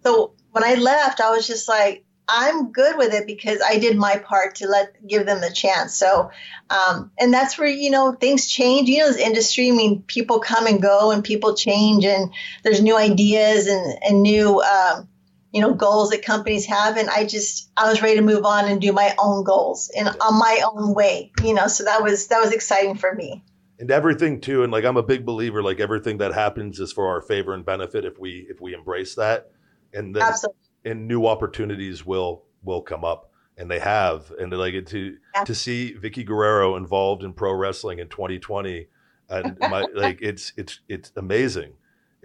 so 0.02 0.32
when 0.50 0.64
I 0.64 0.74
left, 0.74 1.20
I 1.20 1.30
was 1.30 1.46
just 1.46 1.68
like, 1.68 2.04
I'm 2.28 2.72
good 2.72 2.96
with 2.96 3.12
it 3.12 3.26
because 3.26 3.60
I 3.66 3.78
did 3.78 3.96
my 3.96 4.16
part 4.16 4.56
to 4.56 4.68
let 4.68 5.06
give 5.06 5.26
them 5.26 5.40
the 5.40 5.50
chance. 5.50 5.94
So, 5.94 6.30
um, 6.70 7.10
and 7.18 7.32
that's 7.32 7.58
where 7.58 7.68
you 7.68 7.90
know 7.90 8.12
things 8.12 8.48
change. 8.48 8.88
You 8.88 8.98
know, 8.98 9.08
this 9.08 9.18
industry. 9.18 9.68
I 9.68 9.72
mean, 9.72 10.02
people 10.02 10.40
come 10.40 10.66
and 10.66 10.80
go, 10.80 11.10
and 11.10 11.24
people 11.24 11.54
change, 11.54 12.04
and 12.04 12.32
there's 12.62 12.80
new 12.80 12.96
ideas 12.96 13.66
and 13.66 13.98
and 14.02 14.22
new 14.22 14.60
um, 14.60 15.08
you 15.52 15.60
know 15.60 15.74
goals 15.74 16.10
that 16.10 16.22
companies 16.24 16.66
have 16.66 16.96
and 16.96 17.08
i 17.10 17.24
just 17.24 17.70
i 17.76 17.88
was 17.88 18.02
ready 18.02 18.16
to 18.16 18.22
move 18.22 18.44
on 18.44 18.64
and 18.64 18.80
do 18.80 18.92
my 18.92 19.14
own 19.18 19.44
goals 19.44 19.90
and 19.96 20.08
on 20.08 20.38
my 20.38 20.62
own 20.64 20.94
way 20.94 21.30
you 21.44 21.54
know 21.54 21.66
so 21.66 21.84
that 21.84 22.02
was 22.02 22.28
that 22.28 22.40
was 22.40 22.52
exciting 22.52 22.94
for 22.94 23.14
me 23.14 23.44
and 23.78 23.90
everything 23.90 24.40
too 24.40 24.62
and 24.62 24.72
like 24.72 24.84
i'm 24.84 24.96
a 24.96 25.02
big 25.02 25.24
believer 25.26 25.62
like 25.62 25.78
everything 25.78 26.18
that 26.18 26.32
happens 26.32 26.80
is 26.80 26.92
for 26.92 27.06
our 27.06 27.20
favor 27.20 27.52
and 27.52 27.64
benefit 27.64 28.04
if 28.04 28.18
we 28.18 28.46
if 28.48 28.60
we 28.60 28.74
embrace 28.74 29.14
that 29.14 29.50
and 29.92 30.16
then 30.16 30.22
Absolutely. 30.22 30.61
And 30.84 31.06
new 31.06 31.26
opportunities 31.26 32.04
will 32.04 32.44
will 32.62 32.82
come 32.82 33.04
up 33.04 33.30
and 33.56 33.70
they 33.70 33.78
have 33.78 34.32
and 34.38 34.52
like 34.52 34.86
to 34.86 35.16
yeah. 35.34 35.44
to 35.44 35.54
see 35.54 35.94
Vickie 36.00 36.24
Guerrero 36.24 36.76
involved 36.76 37.22
in 37.22 37.32
pro 37.32 37.52
wrestling 37.52 37.98
in 37.98 38.08
2020 38.08 38.88
and 39.28 39.58
my 39.60 39.86
like 39.94 40.20
it's 40.22 40.52
it's 40.56 40.80
it's 40.88 41.12
amazing 41.16 41.72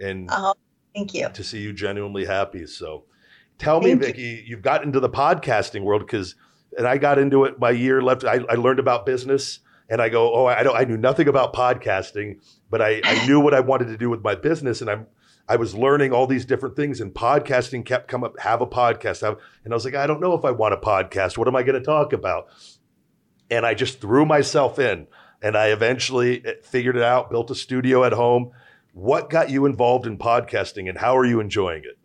and 0.00 0.30
uh-huh. 0.30 0.54
thank 0.94 1.12
you 1.12 1.28
to 1.28 1.44
see 1.44 1.60
you 1.60 1.72
genuinely 1.72 2.24
happy 2.24 2.66
so 2.66 3.04
Tell 3.58 3.80
me, 3.80 3.94
Vickie, 3.94 4.46
you. 4.46 4.56
have 4.56 4.62
got 4.62 4.84
into 4.84 5.00
the 5.00 5.08
podcasting 5.08 5.82
world 5.82 6.02
because, 6.02 6.36
and 6.76 6.86
I 6.86 6.96
got 6.96 7.18
into 7.18 7.44
it 7.44 7.58
my 7.58 7.70
year 7.70 8.00
left. 8.00 8.24
I, 8.24 8.40
I 8.48 8.54
learned 8.54 8.78
about 8.78 9.04
business, 9.04 9.58
and 9.88 10.00
I 10.00 10.08
go, 10.08 10.32
oh, 10.32 10.46
I 10.46 10.62
don't, 10.62 10.76
I 10.76 10.84
knew 10.84 10.96
nothing 10.96 11.26
about 11.26 11.52
podcasting, 11.52 12.40
but 12.70 12.80
I, 12.80 13.00
I 13.04 13.26
knew 13.26 13.40
what 13.40 13.54
I 13.54 13.60
wanted 13.60 13.88
to 13.88 13.96
do 13.96 14.10
with 14.10 14.22
my 14.22 14.36
business, 14.36 14.80
and 14.80 14.88
I'm, 14.88 15.06
I 15.48 15.56
was 15.56 15.74
learning 15.74 16.12
all 16.12 16.26
these 16.26 16.44
different 16.44 16.76
things, 16.76 17.00
and 17.00 17.12
podcasting 17.12 17.84
kept 17.84 18.08
come 18.08 18.22
up. 18.22 18.38
Have 18.40 18.60
a 18.60 18.66
podcast, 18.66 19.22
have, 19.22 19.38
and 19.64 19.72
I 19.72 19.76
was 19.76 19.84
like, 19.84 19.94
I 19.94 20.06
don't 20.06 20.20
know 20.20 20.34
if 20.34 20.44
I 20.44 20.50
want 20.50 20.74
a 20.74 20.76
podcast. 20.76 21.38
What 21.38 21.48
am 21.48 21.56
I 21.56 21.62
going 21.62 21.78
to 21.78 21.84
talk 21.84 22.12
about? 22.12 22.48
And 23.50 23.64
I 23.64 23.74
just 23.74 24.00
threw 24.00 24.26
myself 24.26 24.78
in, 24.78 25.06
and 25.40 25.56
I 25.56 25.68
eventually 25.68 26.44
eh, 26.44 26.54
figured 26.62 26.96
it 26.96 27.02
out. 27.02 27.30
Built 27.30 27.50
a 27.50 27.54
studio 27.54 28.04
at 28.04 28.12
home. 28.12 28.50
What 28.92 29.30
got 29.30 29.48
you 29.48 29.64
involved 29.64 30.06
in 30.06 30.18
podcasting, 30.18 30.88
and 30.88 30.98
how 30.98 31.16
are 31.16 31.24
you 31.24 31.40
enjoying 31.40 31.84
it? 31.84 31.98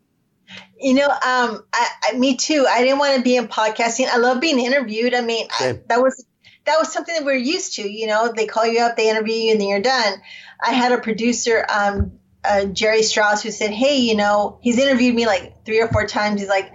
You 0.80 0.94
know, 0.94 1.08
um, 1.08 1.64
I, 1.74 1.88
I, 2.04 2.14
me 2.18 2.38
too. 2.38 2.66
I 2.70 2.82
didn't 2.82 3.00
want 3.00 3.18
to 3.18 3.22
be 3.22 3.36
in 3.36 3.48
podcasting. 3.48 4.08
I 4.08 4.18
love 4.18 4.39
being 4.39 4.60
interviewed. 4.60 5.14
I 5.14 5.22
mean, 5.22 5.48
I, 5.60 5.80
that 5.88 6.02
was 6.02 6.26
that 6.66 6.78
was 6.78 6.91
something 6.91 7.14
that 7.14 7.26
we 7.26 7.34
are 7.34 7.36
used 7.36 7.76
to. 7.76 7.89
You 7.89 8.08
know, 8.08 8.32
they 8.34 8.46
call 8.46 8.66
you 8.66 8.80
up, 8.82 8.96
they 8.96 9.10
interview 9.10 9.36
you, 9.36 9.52
and 9.52 9.62
then 9.62 9.68
you're 9.68 9.82
done. 9.82 10.22
I 10.62 10.72
had 10.72 10.91
a 10.91 10.98
producer, 10.98 11.66
um, 11.70 12.20
uh, 12.44 12.66
Jerry 12.66 13.04
Strauss, 13.04 13.44
who 13.44 13.52
said, 13.52 13.72
"Hey, 13.72 13.98
you 13.98 14.16
know, 14.16 14.60
he's 14.62 14.78
interviewed 14.78 15.16
me 15.16 15.26
like 15.26 15.66
three 15.66 15.82
or 15.82 15.88
four 15.88 16.08
times. 16.08 16.41
He's 16.41 16.50
like." 16.50 16.72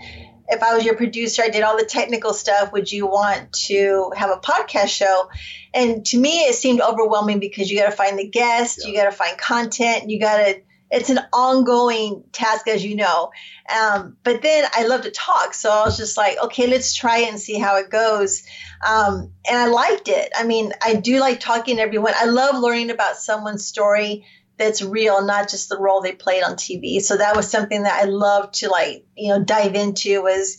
If 0.51 0.63
I 0.63 0.75
was 0.75 0.83
your 0.83 0.97
producer, 0.97 1.43
I 1.43 1.51
did 1.51 1.63
all 1.63 1.77
the 1.77 1.85
technical 1.85 2.33
stuff. 2.33 2.73
Would 2.73 2.91
you 2.91 3.07
want 3.07 3.53
to 3.67 4.11
have 4.17 4.31
a 4.31 4.39
podcast 4.39 4.89
show? 4.89 5.29
And 5.75 6.07
to 6.07 6.17
me, 6.19 6.39
it 6.45 6.55
seemed 6.55 6.81
overwhelming 6.81 7.39
because 7.39 7.71
you 7.71 7.79
got 7.79 7.91
to 7.91 7.95
find 7.95 8.19
the 8.19 8.27
guests, 8.27 8.83
yeah. 8.83 8.91
you 8.91 8.97
got 8.97 9.05
to 9.05 9.13
find 9.13 9.37
content, 9.37 10.09
you 10.09 10.19
got 10.19 10.39
to 10.39 10.63
it's 10.91 11.11
an 11.11 11.19
ongoing 11.33 12.25
task, 12.33 12.67
as 12.69 12.85
you 12.85 12.97
know. 12.97 13.31
Um, 13.75 14.17
but 14.23 14.41
then 14.43 14.65
I 14.73 14.87
love 14.87 15.03
to 15.03 15.11
talk, 15.11 15.53
so 15.53 15.71
I 15.71 15.85
was 15.85 15.97
just 15.97 16.17
like, 16.17 16.39
okay, 16.45 16.67
let's 16.67 16.95
try 16.95 17.19
it 17.19 17.29
and 17.29 17.39
see 17.39 17.59
how 17.59 17.77
it 17.77 17.91
goes. 17.91 18.45
Um, 18.87 19.33
and 19.49 19.59
I 19.59 19.67
liked 19.67 20.09
it. 20.09 20.33
I 20.35 20.45
mean, 20.45 20.73
I 20.83 20.95
do 20.95 21.21
like 21.21 21.41
talking 21.41 21.77
to 21.77 21.83
everyone. 21.83 22.15
I 22.17 22.27
love 22.27 22.57
learning 22.57 22.91
about 22.91 23.17
someone's 23.17 23.67
story 23.67 24.25
that's 24.59 24.83
real, 24.83 25.25
not 25.25 25.49
just 25.49 25.69
the 25.69 25.79
role 25.79 26.03
they 26.03 26.13
played 26.13 26.43
on 26.43 26.55
TV. 26.55 27.01
So 27.01 27.17
that 27.17 27.37
was 27.37 27.51
something 27.51 27.85
that 27.85 28.03
I 28.03 28.07
loved 28.07 28.55
to 28.55 28.69
like, 28.69 29.07
you 29.17 29.29
know, 29.29 29.43
dive 29.43 29.75
into 29.75 30.23
was 30.23 30.59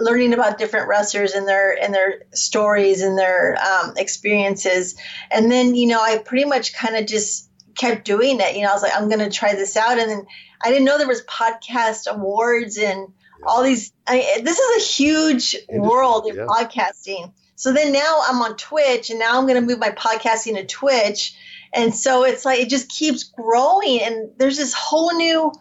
learning 0.00 0.32
about 0.32 0.58
different 0.58 0.88
wrestlers 0.88 1.32
and 1.32 1.46
their 1.46 1.72
and 1.80 1.92
their 1.94 2.22
stories 2.32 3.02
and 3.02 3.18
their 3.18 3.56
um, 3.56 3.94
experiences. 3.96 4.96
And 5.30 5.50
then, 5.50 5.74
you 5.74 5.88
know, 5.88 6.00
I 6.00 6.18
pretty 6.18 6.44
much 6.44 6.74
kind 6.74 6.96
of 6.96 7.06
just 7.06 7.50
kept 7.76 8.04
doing 8.04 8.40
it. 8.40 8.56
You 8.56 8.62
know, 8.62 8.70
I 8.70 8.72
was 8.72 8.82
like, 8.82 8.96
I'm 8.96 9.08
going 9.08 9.20
to 9.20 9.30
try 9.30 9.54
this 9.54 9.76
out. 9.76 9.98
And 9.98 10.10
then 10.10 10.26
I 10.62 10.70
didn't 10.70 10.84
know 10.84 10.98
there 10.98 11.06
was 11.06 11.22
podcast 11.22 12.06
awards 12.06 12.78
and 12.78 13.12
all 13.46 13.62
these. 13.62 13.92
I, 14.06 14.40
this 14.42 14.58
is 14.58 14.82
a 14.82 14.86
huge 14.86 15.54
Industry, 15.54 15.80
world 15.80 16.26
in 16.26 16.36
yeah. 16.36 16.46
podcasting. 16.46 17.32
So 17.56 17.72
then 17.72 17.92
now 17.92 18.20
I'm 18.26 18.40
on 18.42 18.56
Twitch 18.56 19.10
and 19.10 19.18
now 19.18 19.38
I'm 19.38 19.46
going 19.46 19.60
to 19.60 19.66
move 19.66 19.78
my 19.78 19.90
podcasting 19.90 20.56
to 20.56 20.66
Twitch. 20.66 21.34
And 21.76 21.94
so 21.94 22.24
it's 22.24 22.44
like, 22.44 22.58
it 22.58 22.68
just 22.68 22.88
keeps 22.88 23.22
growing. 23.22 24.00
And 24.00 24.30
there's 24.38 24.56
this 24.56 24.72
whole 24.72 25.14
new 25.14 25.52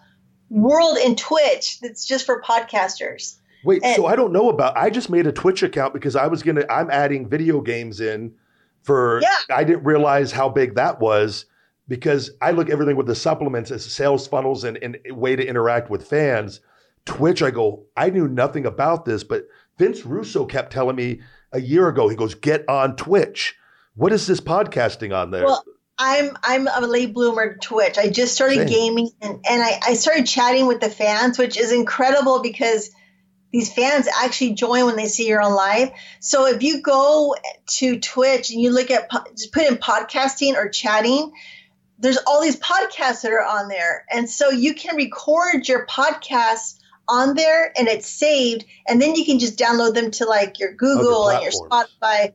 world 0.50 0.98
in 0.98 1.16
Twitch 1.16 1.80
that's 1.82 2.06
just 2.06 2.26
for 2.26 2.42
podcasters. 2.42 3.38
Wait, 3.64 3.84
and, 3.84 3.96
so 3.96 4.06
I 4.06 4.16
don't 4.16 4.32
know 4.32 4.50
about, 4.50 4.78
I 4.78 4.90
just 4.90 5.10
made 5.10 5.28
a 5.28 5.32
Twitch 5.32 5.64
account 5.64 5.94
because 5.94 6.16
I 6.16 6.28
was 6.28 6.44
going 6.44 6.56
to, 6.56 6.72
I'm 6.72 6.90
adding 6.92 7.28
video 7.28 7.62
games 7.62 8.00
in 8.00 8.34
for, 8.84 9.20
yeah. 9.22 9.56
I 9.56 9.64
didn't 9.64 9.84
realize 9.84 10.32
how 10.32 10.50
big 10.50 10.76
that 10.76 11.00
was 11.00 11.46
because 11.88 12.32
I 12.42 12.52
look 12.52 12.70
everything 12.70 12.96
with 12.96 13.08
the 13.08 13.16
supplements 13.16 13.72
as 13.72 13.84
sales 13.84 14.28
funnels 14.28 14.64
and, 14.64 14.78
and 14.78 14.98
a 15.10 15.14
way 15.14 15.36
to 15.36 15.46
interact 15.46 15.90
with 15.90 16.08
fans. 16.08 16.60
Twitch, 17.06 17.42
I 17.42 17.52
go, 17.52 17.86
I 17.98 18.10
knew 18.10 18.28
nothing 18.28 18.66
about 18.66 19.06
this, 19.06 19.24
but 19.24 19.48
Vince 19.78 20.06
Russo 20.06 20.46
kept 20.46 20.72
telling 20.72 20.96
me 20.96 21.22
a 21.52 21.60
year 21.60 21.88
ago, 21.88 22.08
he 22.08 22.16
goes, 22.16 22.36
get 22.36 22.68
on 22.70 22.96
Twitch. 22.96 23.56
What 23.96 24.12
is 24.12 24.28
this 24.28 24.40
podcasting 24.42 25.16
on 25.16 25.32
there? 25.32 25.46
Well, 25.46 25.64
I'm 25.98 26.38
I'm 26.44 26.68
a 26.68 26.82
late 26.82 27.14
bloomer 27.14 27.54
to 27.54 27.60
Twitch. 27.60 27.98
I 27.98 28.10
just 28.10 28.34
started 28.34 28.68
Same. 28.68 28.68
gaming 28.68 29.10
and, 29.22 29.46
and 29.50 29.62
I, 29.62 29.80
I 29.88 29.94
started 29.94 30.28
chatting 30.28 30.68
with 30.68 30.82
the 30.82 30.90
fans, 30.90 31.38
which 31.38 31.58
is 31.58 31.72
incredible 31.72 32.42
because 32.42 32.92
these 33.52 33.72
fans 33.72 34.08
actually 34.22 34.54
join 34.54 34.86
when 34.86 34.98
they 34.98 35.08
see 35.08 35.28
you're 35.28 35.42
on 35.42 35.54
live. 35.54 35.92
So 36.20 36.48
if 36.48 36.62
you 36.62 36.82
go 36.82 37.36
to 37.78 38.00
Twitch 38.00 38.52
and 38.52 38.60
you 38.60 38.72
look 38.72 38.92
at 38.92 39.10
just 39.38 39.54
put 39.54 39.64
in 39.64 39.78
podcasting 39.78 40.56
or 40.56 40.68
chatting, 40.68 41.32
there's 41.98 42.18
all 42.28 42.42
these 42.42 42.60
podcasts 42.60 43.22
that 43.22 43.32
are 43.32 43.46
on 43.46 43.70
there. 43.70 44.06
And 44.12 44.30
so 44.30 44.50
you 44.50 44.74
can 44.74 44.98
record 44.98 45.68
your 45.70 45.86
podcast 45.86 46.78
on 47.08 47.36
there 47.36 47.72
and 47.78 47.88
it's 47.88 48.08
saved 48.08 48.66
and 48.88 49.02
then 49.02 49.16
you 49.16 49.24
can 49.24 49.40
just 49.40 49.58
download 49.58 49.94
them 49.94 50.12
to 50.12 50.26
like 50.26 50.60
your 50.60 50.74
Google 50.74 51.30
and 51.30 51.42
your 51.42 51.52
Spotify. 51.52 52.34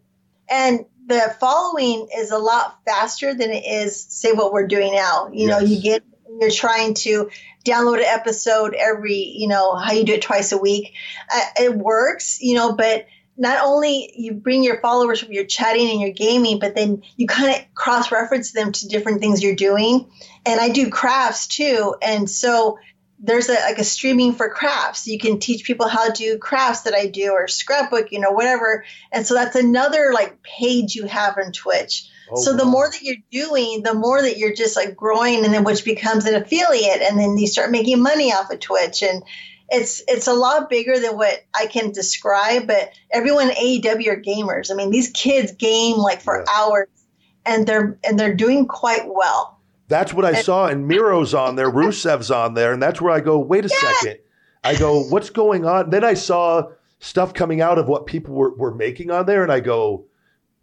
And 0.49 0.87
the 1.11 1.35
following 1.39 2.09
is 2.17 2.31
a 2.31 2.39
lot 2.39 2.79
faster 2.87 3.35
than 3.35 3.51
it 3.51 3.65
is 3.65 4.01
say 4.01 4.33
what 4.33 4.53
we're 4.53 4.67
doing 4.67 4.95
now. 4.95 5.29
You 5.33 5.49
yes. 5.49 5.61
know, 5.61 5.67
you 5.67 5.83
get 5.83 6.03
you're 6.41 6.51
trying 6.51 6.95
to 6.95 7.31
download 7.65 7.99
an 7.99 8.05
episode 8.05 8.75
every, 8.75 9.35
you 9.37 9.49
know, 9.49 9.75
how 9.75 9.93
you 9.93 10.05
do 10.05 10.15
it 10.15 10.23
twice 10.23 10.53
a 10.53 10.59
week. 10.59 10.95
Uh, 11.33 11.41
it 11.61 11.75
works, 11.75 12.41
you 12.41 12.55
know, 12.55 12.73
but 12.73 13.07
not 13.37 13.63
only 13.65 14.13
you 14.17 14.35
bring 14.35 14.63
your 14.63 14.81
followers 14.81 15.21
from 15.21 15.33
your 15.33 15.45
chatting 15.45 15.91
and 15.91 16.01
your 16.01 16.13
gaming, 16.13 16.59
but 16.59 16.75
then 16.75 17.03
you 17.17 17.27
kind 17.27 17.55
of 17.55 17.75
cross 17.75 18.13
reference 18.13 18.53
them 18.53 18.73
to 18.73 18.89
different 18.89 19.21
things 19.21 19.43
you're 19.43 19.57
doing. 19.57 20.11
And 20.47 20.61
I 20.61 20.69
do 20.69 20.91
crafts 20.91 21.47
too. 21.47 21.95
And 22.03 22.29
so 22.29 22.79
there's 23.23 23.49
a, 23.49 23.55
like 23.55 23.79
a 23.79 23.85
streaming 23.85 24.33
for 24.33 24.49
crafts. 24.49 25.07
You 25.07 25.19
can 25.19 25.39
teach 25.39 25.65
people 25.65 25.87
how 25.87 26.07
to 26.07 26.13
do 26.13 26.39
crafts 26.39 26.83
that 26.83 26.95
I 26.95 27.07
do 27.07 27.33
or 27.33 27.49
scrapbook, 27.49 28.13
you 28.13 28.19
know, 28.19 28.33
whatever. 28.33 28.85
And 29.13 29.27
so 29.27 29.35
that's 29.35 29.57
another 29.57 30.13
like 30.13 30.43
page 30.43 30.95
you 30.95 31.07
have 31.07 31.37
on 31.37 31.53
Twitch. 31.53 32.09
Oh, 32.33 32.41
so 32.41 32.57
the 32.57 32.65
wow. 32.65 32.71
more 32.71 32.91
that 32.91 33.03
you're 33.03 33.17
doing, 33.31 33.83
the 33.83 33.95
more 33.95 34.23
that 34.23 34.39
you're 34.39 34.55
just 34.55 34.75
like 34.75 34.97
growing 34.97 35.45
and 35.45 35.53
then 35.53 35.65
which 35.65 35.85
becomes 35.85 36.25
an 36.25 36.35
affiliate 36.35 37.03
and 37.03 37.19
then 37.19 37.37
you 37.37 37.47
start 37.47 37.71
making 37.71 38.03
money 38.03 38.33
off 38.33 38.51
of 38.51 38.61
Twitch 38.61 39.03
and 39.03 39.23
it's 39.69 40.03
it's 40.09 40.27
a 40.27 40.33
lot 40.33 40.69
bigger 40.69 40.99
than 40.99 41.17
what 41.17 41.45
I 41.55 41.67
can 41.67 41.93
describe, 41.93 42.67
but 42.67 42.91
everyone 43.11 43.51
AEW 43.51 44.09
are 44.09 44.21
gamers. 44.21 44.71
I 44.71 44.75
mean, 44.75 44.91
these 44.91 45.11
kids 45.11 45.53
game 45.53 45.97
like 45.97 46.23
for 46.23 46.39
yeah. 46.39 46.53
hours 46.53 46.89
and 47.47 47.67
they're 47.67 47.99
and 48.03 48.19
they're 48.19 48.35
doing 48.35 48.67
quite 48.67 49.07
well. 49.07 49.60
That's 49.91 50.15
what 50.15 50.25
I 50.25 50.31
and, 50.31 50.39
saw 50.39 50.67
and 50.67 50.89
Miro's 50.89 51.35
on 51.35 51.57
there, 51.57 51.71
Rusev's 51.71 52.31
on 52.31 52.55
there, 52.55 52.73
and 52.73 52.83
that's 52.83 53.01
where 53.01 53.13
I 53.13 53.21
go, 53.21 53.39
wait 53.39 53.67
a 53.67 53.69
yeah. 53.69 53.93
second. 53.93 54.21
I 54.65 54.77
go, 54.77 55.03
what's 55.03 55.31
going 55.31 55.67
on? 55.67 55.91
Then 55.91 56.05
I 56.05 56.15
saw 56.15 56.71
stuff 56.99 57.35
coming 57.35 57.61
out 57.61 57.79
of 57.79 57.89
what 57.89 58.07
people 58.07 58.35
were, 58.35 58.55
were 58.57 58.75
making 58.75 59.11
on 59.11 59.27
there, 59.27 59.43
and 59.43 59.53
I 59.53 59.61
go, 59.61 60.07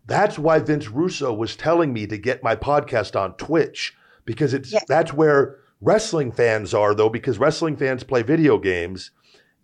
that's 0.08 0.40
why 0.40 0.60
Vince 0.60 0.88
Russo 0.88 1.34
was 1.34 1.56
telling 1.56 1.94
me 1.94 2.08
to 2.08 2.18
get 2.18 2.44
my 2.44 2.56
podcast 2.56 3.20
on 3.20 3.36
Twitch 3.36 3.96
because 4.26 4.54
it's 4.54 4.72
yes. 4.72 4.86
that's 4.88 5.14
where 5.14 5.58
wrestling 5.82 6.32
fans 6.32 6.74
are 6.74 6.96
though 6.96 7.10
because 7.10 7.38
wrestling 7.38 7.76
fans 7.76 8.04
play 8.04 8.24
video 8.24 8.58
games 8.58 9.12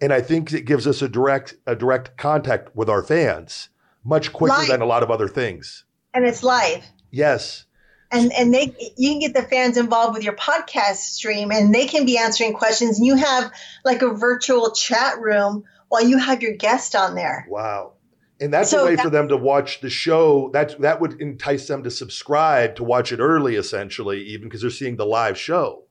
and 0.01 0.11
I 0.11 0.21
think 0.21 0.51
it 0.51 0.65
gives 0.65 0.85
us 0.85 1.01
a 1.01 1.07
direct 1.07 1.55
a 1.65 1.75
direct 1.75 2.17
contact 2.17 2.75
with 2.75 2.89
our 2.89 3.01
fans 3.01 3.69
much 4.03 4.33
quicker 4.33 4.57
live. 4.57 4.67
than 4.67 4.81
a 4.81 4.85
lot 4.85 5.03
of 5.03 5.09
other 5.09 5.27
things. 5.27 5.85
And 6.13 6.25
it's 6.25 6.43
live. 6.43 6.83
Yes. 7.09 7.65
And 8.13 8.31
and 8.31 8.53
they 8.53 8.93
you 8.95 9.11
can 9.11 9.19
get 9.19 9.33
the 9.33 9.41
fans 9.41 9.77
involved 9.77 10.13
with 10.13 10.23
your 10.23 10.35
podcast 10.35 10.97
stream 10.97 11.51
and 11.51 11.73
they 11.73 11.87
can 11.87 12.05
be 12.05 12.17
answering 12.17 12.53
questions 12.53 12.99
and 12.99 13.07
you 13.07 13.15
have 13.15 13.51
like 13.83 14.01
a 14.01 14.13
virtual 14.13 14.71
chat 14.71 15.19
room 15.19 15.63
while 15.89 16.03
you 16.03 16.17
have 16.17 16.41
your 16.41 16.53
guest 16.53 16.95
on 16.95 17.15
there. 17.15 17.45
Wow. 17.49 17.93
And 18.39 18.53
that's 18.53 18.71
so 18.71 18.83
a 18.83 18.85
way 18.85 18.95
that, 18.95 19.03
for 19.03 19.09
them 19.09 19.29
to 19.29 19.37
watch 19.37 19.81
the 19.81 19.89
show. 19.89 20.49
That 20.53 20.79
that 20.81 20.99
would 20.99 21.21
entice 21.21 21.67
them 21.67 21.83
to 21.83 21.91
subscribe 21.91 22.75
to 22.75 22.83
watch 22.83 23.11
it 23.11 23.19
early, 23.19 23.55
essentially, 23.55 24.21
even 24.23 24.47
because 24.47 24.61
they're 24.61 24.69
seeing 24.69 24.95
the 24.95 25.05
live 25.05 25.37
show. 25.37 25.83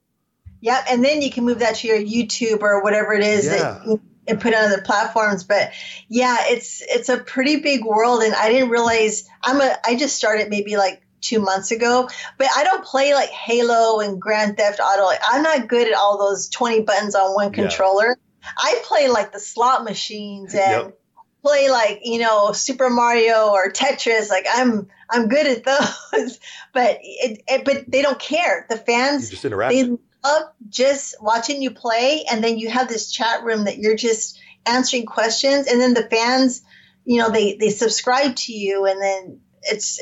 Yeah, 0.61 0.85
and 0.89 1.05
then 1.05 1.23
you 1.23 1.31
can 1.31 1.45
move 1.45 1.59
that 1.59 1.77
to 1.77 1.89
your 1.89 1.99
YouTube 1.99 2.63
or 2.63 2.83
whatever 2.83 3.15
it 3.15 3.25
is 3.25 3.47
yeah. 3.47 3.53
that 3.53 3.87
you, 3.87 4.01
and 4.29 4.41
put 4.41 4.55
on 4.55 4.65
other 4.65 4.83
platforms. 4.83 5.45
But 5.45 5.73
yeah, 6.09 6.37
it's 6.43 6.83
it's 6.83 7.09
a 7.09 7.19
pretty 7.19 7.61
big 7.61 7.85
world, 7.85 8.23
and 8.23 8.35
I 8.35 8.51
didn't 8.51 8.71
realize 8.71 9.29
I'm 9.43 9.61
a 9.61 9.77
I 9.85 9.97
just 9.97 10.17
started 10.17 10.49
maybe 10.51 10.77
like 10.77 11.02
two 11.23 11.41
months 11.41 11.71
ago, 11.71 12.09
but 12.37 12.49
I 12.55 12.65
don't 12.65 12.85
play 12.85 13.15
like 13.15 13.31
Halo 13.31 14.01
and 14.01 14.21
Grand 14.21 14.59
Theft 14.59 14.81
Auto. 14.81 15.05
Like, 15.05 15.21
I'm 15.27 15.43
not 15.43 15.69
good 15.69 15.89
at 15.89 15.95
all 15.95 16.19
those 16.19 16.51
20 16.51 16.83
buttons 16.83 17.15
on 17.15 17.35
one 17.35 17.53
controller. 17.53 18.19
Yeah. 18.19 18.49
I 18.59 18.83
play 18.85 19.09
like 19.09 19.33
the 19.33 19.41
slot 19.41 19.85
machines 19.85 20.55
and. 20.55 20.85
Yep 20.85 20.99
play 21.43 21.69
like 21.71 22.01
you 22.05 22.21
know 22.21 22.53
Super 22.53 22.89
Mario 22.89 23.51
or 23.51 23.71
Tetris. 23.71 24.31
Like 24.31 24.47
I'm 24.51 24.89
I'm 25.11 25.29
good 25.29 25.47
at 25.47 25.65
those, 25.65 26.39
but 26.73 26.99
it, 27.03 27.43
it, 27.47 27.65
but 27.65 27.91
they 27.91 28.03
don't 28.03 28.19
care. 28.19 28.67
The 28.71 28.77
fans 28.77 29.31
just 29.31 29.45
interact. 29.45 29.73
They 29.73 29.85
love 29.85 30.43
just 30.69 31.17
watching 31.21 31.61
you 31.61 31.73
play, 31.73 32.25
and 32.31 32.43
then 32.43 32.59
you 32.59 32.71
have 32.71 32.89
this 32.89 33.11
chat 33.13 33.45
room 33.45 33.65
that 33.65 33.79
you're 33.79 33.97
just 33.97 34.41
answering 34.65 35.07
questions, 35.07 35.67
and 35.67 35.81
then 35.81 35.95
the 35.95 36.09
fans, 36.09 36.63
you 37.05 37.19
know, 37.19 37.31
they 37.31 37.57
they 37.57 37.71
subscribe 37.71 38.37
to 38.37 38.53
you, 38.53 38.87
and 38.87 39.01
then 39.01 39.41
it's 39.63 40.01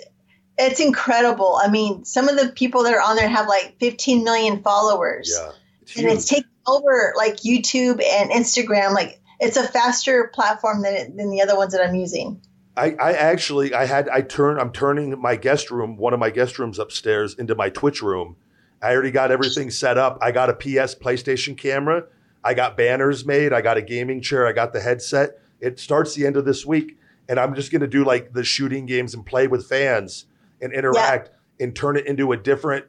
it's 0.61 0.81
incredible. 0.81 1.59
I 1.63 1.71
mean, 1.71 2.05
some 2.05 2.29
of 2.29 2.37
the 2.37 2.53
people 2.53 2.83
that 2.85 2.95
are 2.95 3.01
on 3.01 3.17
there 3.17 3.29
have 3.29 3.49
like 3.49 3.77
15 3.81 4.25
million 4.25 4.63
followers. 4.63 5.33
Yeah. 5.35 5.53
It's 5.83 5.97
and 5.97 6.07
it's 6.07 6.27
taking 6.27 6.51
over 6.67 7.15
like 7.17 7.37
YouTube 7.37 8.03
and 8.05 8.31
Instagram. 8.31 8.93
Like 8.93 9.21
it's 9.41 9.57
a 9.57 9.67
faster 9.67 10.31
platform 10.35 10.83
than 10.83 11.17
than 11.17 11.31
the 11.31 11.41
other 11.43 11.57
ones 11.57 11.73
that 11.73 11.87
I'm 11.87 11.95
using. 11.95 12.41
I, 12.77 12.93
I 12.93 13.13
actually 13.13 13.75
I 13.75 13.87
had 13.87 14.09
I 14.09 14.21
turn 14.21 14.59
I'm 14.61 14.73
turning 14.73 15.21
my 15.21 15.37
guest 15.37 15.71
room 15.71 15.97
one 15.97 16.13
of 16.13 16.21
my 16.21 16.31
guest 16.31 16.59
rooms 16.59 16.79
upstairs 16.79 17.35
into 17.35 17.55
my 17.55 17.71
Twitch 17.71 18.03
room. 18.03 18.37
I 18.83 18.93
already 18.93 19.11
got 19.11 19.31
everything 19.31 19.71
set 19.71 19.99
up. 19.99 20.19
I 20.23 20.31
got 20.31 20.49
a 20.49 20.55
PS 20.55 20.95
PlayStation 20.95 21.57
camera. 21.57 22.05
I 22.43 22.55
got 22.55 22.77
banners 22.77 23.27
made. 23.27 23.53
I 23.53 23.61
got 23.61 23.77
a 23.77 23.83
gaming 23.83 24.23
chair. 24.23 24.47
I 24.47 24.53
got 24.53 24.73
the 24.73 24.81
headset. 24.81 25.39
It 25.61 25.79
starts 25.79 26.15
the 26.15 26.27
end 26.27 26.39
of 26.39 26.47
this 26.47 26.65
week, 26.65 26.97
and 27.29 27.39
I'm 27.39 27.55
just 27.55 27.71
going 27.71 27.83
to 27.83 27.87
do 27.87 28.05
like 28.05 28.33
the 28.33 28.43
shooting 28.43 28.87
games 28.87 29.13
and 29.13 29.27
play 29.27 29.47
with 29.47 29.69
fans 29.69 30.25
and 30.61 30.73
interact 30.73 31.31
yeah. 31.59 31.65
and 31.65 31.77
turn 31.77 31.97
it 31.97 32.07
into 32.07 32.33
a 32.33 32.37
different 32.37 32.87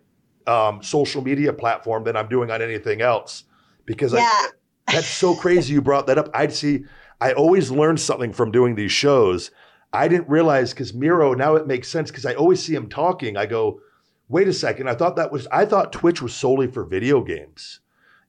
um, 0.47 0.81
social 0.81 1.21
media 1.21 1.53
platform 1.53 2.03
than 2.03 2.15
I'm 2.15 2.27
doing 2.27 2.51
on 2.51 2.61
anything 2.61 3.01
else 3.01 3.43
because 3.85 4.13
yeah. 4.13 4.19
I, 4.21 4.49
that's 4.87 5.07
so 5.07 5.35
crazy 5.41 5.73
you 5.73 5.81
brought 5.81 6.07
that 6.07 6.17
up. 6.17 6.29
I'd 6.33 6.53
see, 6.53 6.85
I 7.19 7.33
always 7.33 7.71
learn 7.71 7.97
something 7.97 8.33
from 8.33 8.51
doing 8.51 8.75
these 8.75 8.91
shows. 8.91 9.51
I 9.93 10.07
didn't 10.07 10.29
realize 10.29 10.73
because 10.73 10.93
Miro, 10.93 11.33
now 11.33 11.55
it 11.55 11.67
makes 11.67 11.87
sense 11.87 12.09
because 12.09 12.25
I 12.25 12.33
always 12.33 12.63
see 12.63 12.73
him 12.73 12.89
talking. 12.89 13.37
I 13.37 13.45
go, 13.45 13.81
wait 14.29 14.47
a 14.47 14.53
second. 14.53 14.89
I 14.89 14.95
thought 14.95 15.17
that 15.17 15.31
was, 15.31 15.47
I 15.51 15.65
thought 15.65 15.91
Twitch 15.91 16.21
was 16.21 16.33
solely 16.33 16.67
for 16.67 16.85
video 16.85 17.21
games. 17.21 17.81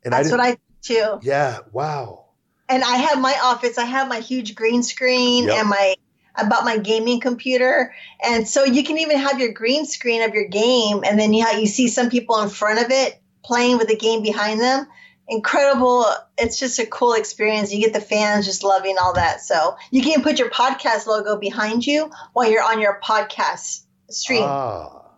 And 0.04 0.12
That's 0.12 0.32
I 0.32 0.36
what 0.36 0.40
I 0.40 0.56
too. 0.82 1.20
Yeah. 1.22 1.58
Wow. 1.72 2.26
And 2.68 2.82
I 2.82 2.96
have 2.96 3.20
my 3.20 3.38
office, 3.42 3.78
I 3.78 3.84
have 3.84 4.08
my 4.08 4.18
huge 4.18 4.54
green 4.54 4.82
screen 4.82 5.44
yep. 5.44 5.58
and 5.58 5.68
my, 5.68 5.94
about 6.36 6.64
my 6.64 6.78
gaming 6.78 7.20
computer. 7.20 7.94
And 8.24 8.46
so 8.48 8.64
you 8.64 8.84
can 8.84 8.98
even 8.98 9.18
have 9.18 9.38
your 9.38 9.52
green 9.52 9.84
screen 9.84 10.22
of 10.22 10.34
your 10.34 10.48
game. 10.48 11.02
And 11.04 11.18
then 11.18 11.32
you, 11.34 11.44
have, 11.44 11.60
you 11.60 11.66
see 11.66 11.88
some 11.88 12.10
people 12.10 12.40
in 12.40 12.48
front 12.48 12.84
of 12.84 12.90
it 12.90 13.20
playing 13.44 13.78
with 13.78 13.88
the 13.88 13.96
game 13.96 14.22
behind 14.22 14.60
them 14.60 14.86
incredible. 15.28 16.06
It's 16.38 16.58
just 16.58 16.78
a 16.78 16.86
cool 16.86 17.14
experience. 17.14 17.72
You 17.72 17.80
get 17.80 17.92
the 17.92 18.00
fans 18.00 18.46
just 18.46 18.62
loving 18.62 18.96
all 19.00 19.14
that. 19.14 19.40
So 19.40 19.76
you 19.90 20.02
can 20.02 20.22
put 20.22 20.38
your 20.38 20.50
podcast 20.50 21.06
logo 21.06 21.36
behind 21.36 21.86
you 21.86 22.10
while 22.32 22.50
you're 22.50 22.62
on 22.62 22.80
your 22.80 23.00
podcast 23.02 23.84
stream. 24.10 24.44
Ah. 24.44 25.10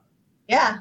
Yeah. 0.49 0.79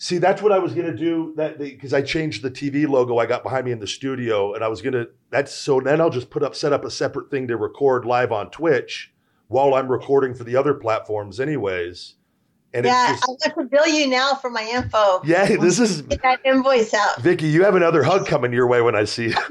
See, 0.00 0.18
that's 0.18 0.40
what 0.40 0.52
I 0.52 0.60
was 0.60 0.74
gonna 0.74 0.96
do. 0.96 1.34
That 1.36 1.58
because 1.58 1.92
I 1.92 2.02
changed 2.02 2.42
the 2.42 2.50
TV 2.52 2.88
logo 2.88 3.18
I 3.18 3.26
got 3.26 3.42
behind 3.42 3.64
me 3.64 3.72
in 3.72 3.80
the 3.80 3.86
studio, 3.88 4.54
and 4.54 4.62
I 4.62 4.68
was 4.68 4.80
gonna. 4.80 5.06
That's 5.30 5.52
so. 5.52 5.80
Then 5.80 6.00
I'll 6.00 6.08
just 6.08 6.30
put 6.30 6.44
up, 6.44 6.54
set 6.54 6.72
up 6.72 6.84
a 6.84 6.90
separate 6.90 7.32
thing 7.32 7.48
to 7.48 7.56
record 7.56 8.04
live 8.04 8.30
on 8.30 8.50
Twitch 8.50 9.12
while 9.48 9.74
I'm 9.74 9.88
recording 9.88 10.34
for 10.34 10.44
the 10.44 10.56
other 10.56 10.74
platforms, 10.74 11.40
anyways. 11.40 12.14
And 12.74 12.84
yeah, 12.84 13.12
just, 13.12 13.24
I 13.24 13.26
want 13.28 13.70
to 13.70 13.76
bill 13.76 13.88
you 13.88 14.06
now 14.08 14.34
for 14.34 14.50
my 14.50 14.62
info. 14.62 15.22
Yeah, 15.24 15.56
this 15.56 15.78
is 15.78 16.02
get 16.02 16.22
that 16.22 16.40
invoice 16.44 16.92
out. 16.92 17.16
Vickie, 17.16 17.50
you 17.50 17.64
have 17.64 17.74
another 17.74 18.02
hug 18.02 18.26
coming 18.26 18.52
your 18.52 18.66
way 18.66 18.82
when 18.82 18.94
I 18.94 19.04
see 19.04 19.28
you. 19.28 19.34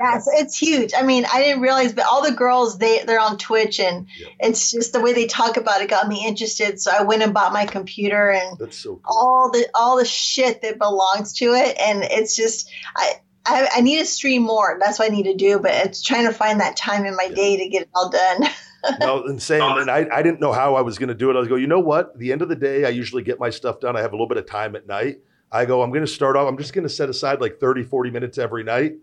yeah, 0.00 0.18
so 0.18 0.32
it's 0.34 0.58
huge. 0.58 0.92
I 0.96 1.02
mean, 1.02 1.26
I 1.32 1.42
didn't 1.42 1.62
realize, 1.62 1.92
but 1.92 2.06
all 2.06 2.22
the 2.22 2.32
girls 2.32 2.78
they 2.78 3.04
they're 3.04 3.20
on 3.20 3.38
Twitch, 3.38 3.78
and 3.78 4.08
yep. 4.18 4.30
it's 4.40 4.72
just 4.72 4.92
the 4.92 5.00
way 5.00 5.12
they 5.12 5.26
talk 5.26 5.56
about 5.56 5.80
it 5.80 5.88
got 5.88 6.08
me 6.08 6.26
interested. 6.26 6.80
So 6.80 6.90
I 6.90 7.04
went 7.04 7.22
and 7.22 7.32
bought 7.32 7.52
my 7.52 7.66
computer 7.66 8.32
and 8.32 8.72
so 8.74 8.96
cool. 8.96 9.00
all 9.06 9.50
the 9.52 9.64
all 9.74 9.96
the 9.96 10.04
shit 10.04 10.62
that 10.62 10.78
belongs 10.78 11.34
to 11.34 11.52
it, 11.52 11.76
and 11.78 12.02
it's 12.02 12.34
just 12.34 12.68
I 12.96 13.20
I, 13.46 13.68
I, 13.76 13.80
need 13.80 13.98
to 13.98 14.04
stream 14.04 14.42
more. 14.42 14.78
That's 14.80 14.98
what 14.98 15.10
I 15.10 15.14
need 15.14 15.24
to 15.24 15.34
do, 15.34 15.58
but 15.58 15.70
it's 15.72 16.02
trying 16.02 16.26
to 16.26 16.32
find 16.32 16.60
that 16.60 16.76
time 16.76 17.04
in 17.04 17.14
my 17.16 17.28
yeah. 17.30 17.34
day 17.34 17.56
to 17.58 17.68
get 17.68 17.82
it 17.82 17.88
all 17.94 18.10
done. 18.10 18.48
no, 19.00 19.24
and 19.24 19.40
same. 19.40 19.62
Um, 19.62 19.78
and 19.78 19.90
I, 19.90 20.06
I 20.12 20.22
didn't 20.22 20.40
know 20.40 20.52
how 20.52 20.74
I 20.74 20.80
was 20.80 20.98
going 20.98 21.08
to 21.08 21.14
do 21.14 21.30
it. 21.30 21.36
I 21.36 21.38
was 21.38 21.48
go, 21.48 21.56
you 21.56 21.66
know 21.66 21.80
what? 21.80 22.18
the 22.18 22.32
end 22.32 22.42
of 22.42 22.48
the 22.48 22.56
day, 22.56 22.84
I 22.84 22.88
usually 22.88 23.22
get 23.22 23.38
my 23.38 23.50
stuff 23.50 23.80
done. 23.80 23.96
I 23.96 24.00
have 24.00 24.12
a 24.12 24.16
little 24.16 24.28
bit 24.28 24.38
of 24.38 24.46
time 24.46 24.76
at 24.76 24.86
night. 24.86 25.18
I 25.50 25.64
go, 25.64 25.82
I'm 25.82 25.90
going 25.90 26.04
to 26.04 26.10
start 26.10 26.36
off. 26.36 26.48
I'm 26.48 26.58
just 26.58 26.72
going 26.72 26.86
to 26.86 26.92
set 26.92 27.08
aside 27.08 27.40
like 27.40 27.60
30, 27.60 27.84
40 27.84 28.10
minutes 28.10 28.36
every 28.36 28.64
night 28.64 28.94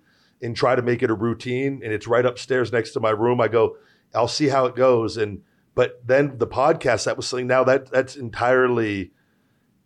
and 0.42 0.56
try 0.56 0.76
to 0.76 0.82
make 0.82 1.02
it 1.02 1.10
a 1.10 1.14
routine. 1.14 1.82
And 1.84 1.94
it's 1.94 2.08
right 2.08 2.26
upstairs 2.26 2.72
next 2.72 2.92
to 2.92 3.00
my 3.00 3.12
room. 3.12 3.40
I 3.40 3.48
go, 3.48 3.78
I'll 4.14 4.28
see 4.28 4.50
how 4.50 4.66
it 4.66 4.76
goes. 4.76 5.18
And, 5.18 5.42
but 5.74 6.06
then 6.06 6.38
the 6.38 6.48
podcast, 6.48 7.06
that 7.06 7.16
was 7.18 7.28
something 7.28 7.48
now 7.48 7.64
that 7.64 7.90
that's 7.90 8.16
entirely, 8.16 9.12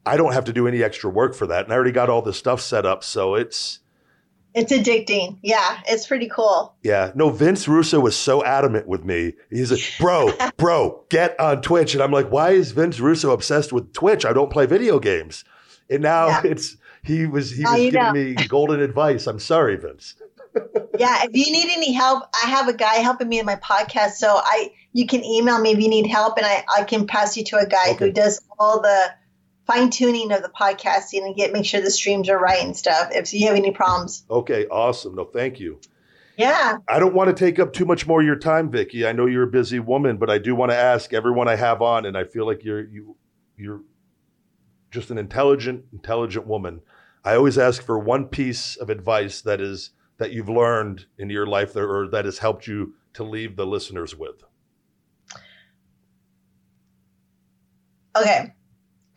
I 0.06 0.18
don't 0.18 0.34
have 0.34 0.46
to 0.46 0.54
do 0.54 0.68
any 0.68 0.84
extra 0.84 1.10
work 1.10 1.36
for 1.36 1.48
that. 1.48 1.66
And 1.66 1.72
I 1.72 1.76
already 1.76 1.92
got 1.92 2.10
all 2.10 2.24
this 2.24 2.38
stuff 2.38 2.60
set 2.60 2.86
up. 2.86 3.04
So 3.04 3.36
it's, 3.36 3.80
It's 4.58 4.74
addicting. 4.74 5.38
Yeah, 5.44 5.82
it's 5.88 6.08
pretty 6.08 6.28
cool. 6.28 6.74
Yeah. 6.82 7.12
No, 7.14 7.30
Vince 7.30 7.68
Russo 7.68 8.00
was 8.00 8.16
so 8.16 8.44
adamant 8.44 8.88
with 8.88 9.06
me. 9.06 9.34
He's 9.52 9.72
like, 9.72 9.82
bro, 10.00 10.32
bro, 10.58 11.04
get 11.10 11.40
on 11.40 11.62
Twitch. 11.62 11.94
And 11.94 12.02
I'm 12.02 12.12
like, 12.12 12.32
why 12.32 12.52
is 12.52 12.72
Vince 12.72 13.00
Russo 13.00 13.30
obsessed 13.30 13.72
with 13.72 13.94
Twitch? 13.94 14.26
I 14.26 14.34
don't 14.34 14.52
play 14.52 14.66
video 14.66 14.98
games. 14.98 15.44
And 15.92 16.02
now 16.02 16.28
yeah. 16.28 16.42
it's 16.46 16.76
he 17.04 17.28
was 17.28 17.52
he 17.52 17.66
was 17.66 17.76
giving 17.76 17.94
know. 17.94 18.14
me 18.14 18.34
golden 18.48 18.80
advice. 18.80 19.28
I'm 19.28 19.38
sorry, 19.38 19.76
Vince. 19.76 20.16
yeah, 20.98 21.24
if 21.24 21.36
you 21.36 21.52
need 21.52 21.70
any 21.72 21.94
help, 21.94 22.24
I 22.44 22.50
have 22.50 22.68
a 22.68 22.74
guy 22.74 22.96
helping 22.96 23.30
me 23.30 23.38
in 23.38 23.46
my 23.46 23.58
podcast. 23.58 24.14
So 24.14 24.42
I 24.44 24.72
you 24.92 25.06
can 25.06 25.24
email 25.24 25.62
me 25.62 25.70
if 25.70 25.80
you 25.80 25.88
need 25.88 26.08
help 26.08 26.36
and 26.38 26.48
I, 26.48 26.66
I 26.80 26.84
can 26.84 27.06
pass 27.06 27.38
you 27.38 27.44
to 27.44 27.58
a 27.58 27.68
guy 27.68 27.92
okay. 27.92 28.06
who 28.06 28.12
does 28.12 28.42
all 28.58 28.82
the 28.82 29.14
fine 29.68 29.90
tuning 29.90 30.32
of 30.32 30.42
the 30.42 30.50
podcasting 30.50 31.26
and 31.26 31.36
get 31.36 31.52
make 31.52 31.66
sure 31.66 31.82
the 31.82 31.92
streams 31.92 32.30
are 32.30 32.40
right 32.40 32.64
and 32.64 32.76
stuff. 32.76 33.10
If 33.12 33.34
you 33.34 33.48
have 33.48 33.56
any 33.56 33.72
problems. 33.72 34.24
Okay, 34.30 34.66
awesome. 34.68 35.16
No, 35.16 35.26
thank 35.26 35.60
you. 35.60 35.80
Yeah. 36.38 36.78
I 36.88 37.00
don't 37.00 37.16
want 37.16 37.36
to 37.36 37.46
take 37.46 37.60
up 37.60 37.74
too 37.74 37.86
much 37.86 38.08
more 38.08 38.22
of 38.22 38.26
your 38.26 38.36
time, 38.36 38.72
Vickie. 38.72 39.08
I 39.08 39.12
know 39.12 39.26
you're 39.26 39.44
a 39.44 39.48
busy 39.48 39.80
woman, 39.80 40.18
but 40.18 40.30
I 40.30 40.38
do 40.38 40.56
want 40.56 40.72
to 40.72 40.78
ask 40.78 41.14
everyone 41.14 41.48
I 41.48 41.56
have 41.56 41.82
on, 41.82 42.06
and 42.06 42.18
I 42.18 42.24
feel 42.24 42.46
like 42.46 42.64
you're 42.64 42.88
you 42.88 43.18
you're 43.58 43.82
just 44.92 45.10
an 45.10 45.18
intelligent, 45.18 45.86
intelligent 45.92 46.48
woman. 46.48 46.82
I 47.26 47.36
always 47.36 47.58
ask 47.58 47.82
for 47.82 48.00
one 48.00 48.26
piece 48.26 48.78
of 48.78 48.90
advice 48.90 49.42
that 49.42 49.60
is 49.60 49.92
that 50.18 50.32
you've 50.32 50.50
learned 50.50 51.06
in 51.18 51.30
your 51.30 51.46
life 51.46 51.74
that, 51.74 51.84
or 51.84 52.08
that 52.10 52.26
has 52.26 52.38
helped 52.38 52.68
you 52.68 52.94
to 53.14 53.24
leave 53.24 53.56
the 53.56 53.66
listeners 53.66 54.16
with. 54.16 54.44
Okay. 58.16 58.54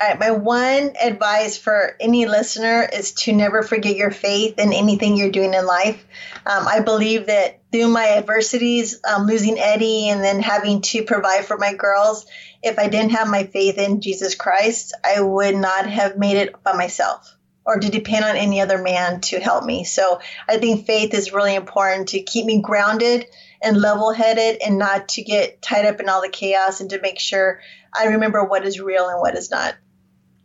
Right, 0.00 0.18
my 0.18 0.30
one 0.30 0.94
advice 0.98 1.58
for 1.58 1.94
any 2.00 2.24
listener 2.24 2.88
is 2.90 3.12
to 3.12 3.34
never 3.34 3.62
forget 3.62 3.96
your 3.96 4.10
faith 4.10 4.58
in 4.58 4.72
anything 4.72 5.14
you're 5.14 5.30
doing 5.30 5.52
in 5.52 5.66
life. 5.66 6.02
Um, 6.46 6.66
I 6.66 6.80
believe 6.80 7.26
that 7.26 7.60
through 7.70 7.88
my 7.88 8.16
adversities, 8.16 8.98
um, 9.04 9.26
losing 9.26 9.58
Eddie 9.58 10.08
and 10.08 10.24
then 10.24 10.40
having 10.40 10.80
to 10.80 11.02
provide 11.02 11.44
for 11.44 11.58
my 11.58 11.74
girls, 11.74 12.24
if 12.62 12.78
I 12.78 12.88
didn't 12.88 13.10
have 13.10 13.28
my 13.28 13.44
faith 13.44 13.76
in 13.76 14.00
Jesus 14.00 14.34
Christ, 14.34 14.94
I 15.04 15.20
would 15.20 15.54
not 15.54 15.86
have 15.86 16.16
made 16.16 16.38
it 16.38 16.62
by 16.62 16.72
myself 16.72 17.36
or 17.66 17.78
to 17.78 17.90
depend 17.90 18.24
on 18.24 18.36
any 18.36 18.62
other 18.62 18.78
man 18.78 19.20
to 19.20 19.38
help 19.38 19.64
me. 19.64 19.84
So 19.84 20.20
I 20.48 20.56
think 20.56 20.86
faith 20.86 21.12
is 21.12 21.34
really 21.34 21.54
important 21.54 22.08
to 22.08 22.22
keep 22.22 22.46
me 22.46 22.62
grounded 22.62 23.26
and 23.62 23.76
level 23.76 24.14
headed 24.14 24.62
and 24.64 24.78
not 24.78 25.10
to 25.10 25.22
get 25.22 25.60
tied 25.60 25.84
up 25.84 26.00
in 26.00 26.08
all 26.08 26.22
the 26.22 26.30
chaos 26.30 26.80
and 26.80 26.88
to 26.88 27.02
make 27.02 27.18
sure 27.18 27.60
I 27.94 28.06
remember 28.06 28.42
what 28.42 28.64
is 28.64 28.80
real 28.80 29.06
and 29.10 29.20
what 29.20 29.36
is 29.36 29.50
not. 29.50 29.74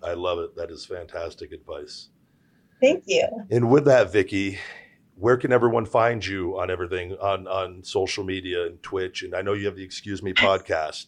I 0.04 0.14
love 0.14 0.40
it. 0.40 0.56
That 0.56 0.72
is 0.72 0.86
fantastic 0.86 1.52
advice. 1.52 2.10
Thank 2.82 3.04
you. 3.08 3.28
And 3.50 3.70
with 3.70 3.86
that, 3.86 4.12
Vickie, 4.12 4.58
where 5.16 5.38
can 5.38 5.52
everyone 5.52 5.86
find 5.86 6.26
you 6.26 6.60
on 6.60 6.70
everything 6.70 7.14
on 7.14 7.48
on 7.48 7.84
social 7.84 8.24
media 8.24 8.66
and 8.66 8.82
Twitch? 8.84 9.24
And 9.24 9.34
I 9.34 9.42
know 9.42 9.54
you 9.54 9.66
have 9.66 9.76
the 9.76 9.84
Excuse 9.84 10.22
Me 10.22 10.34
podcast. 10.34 11.08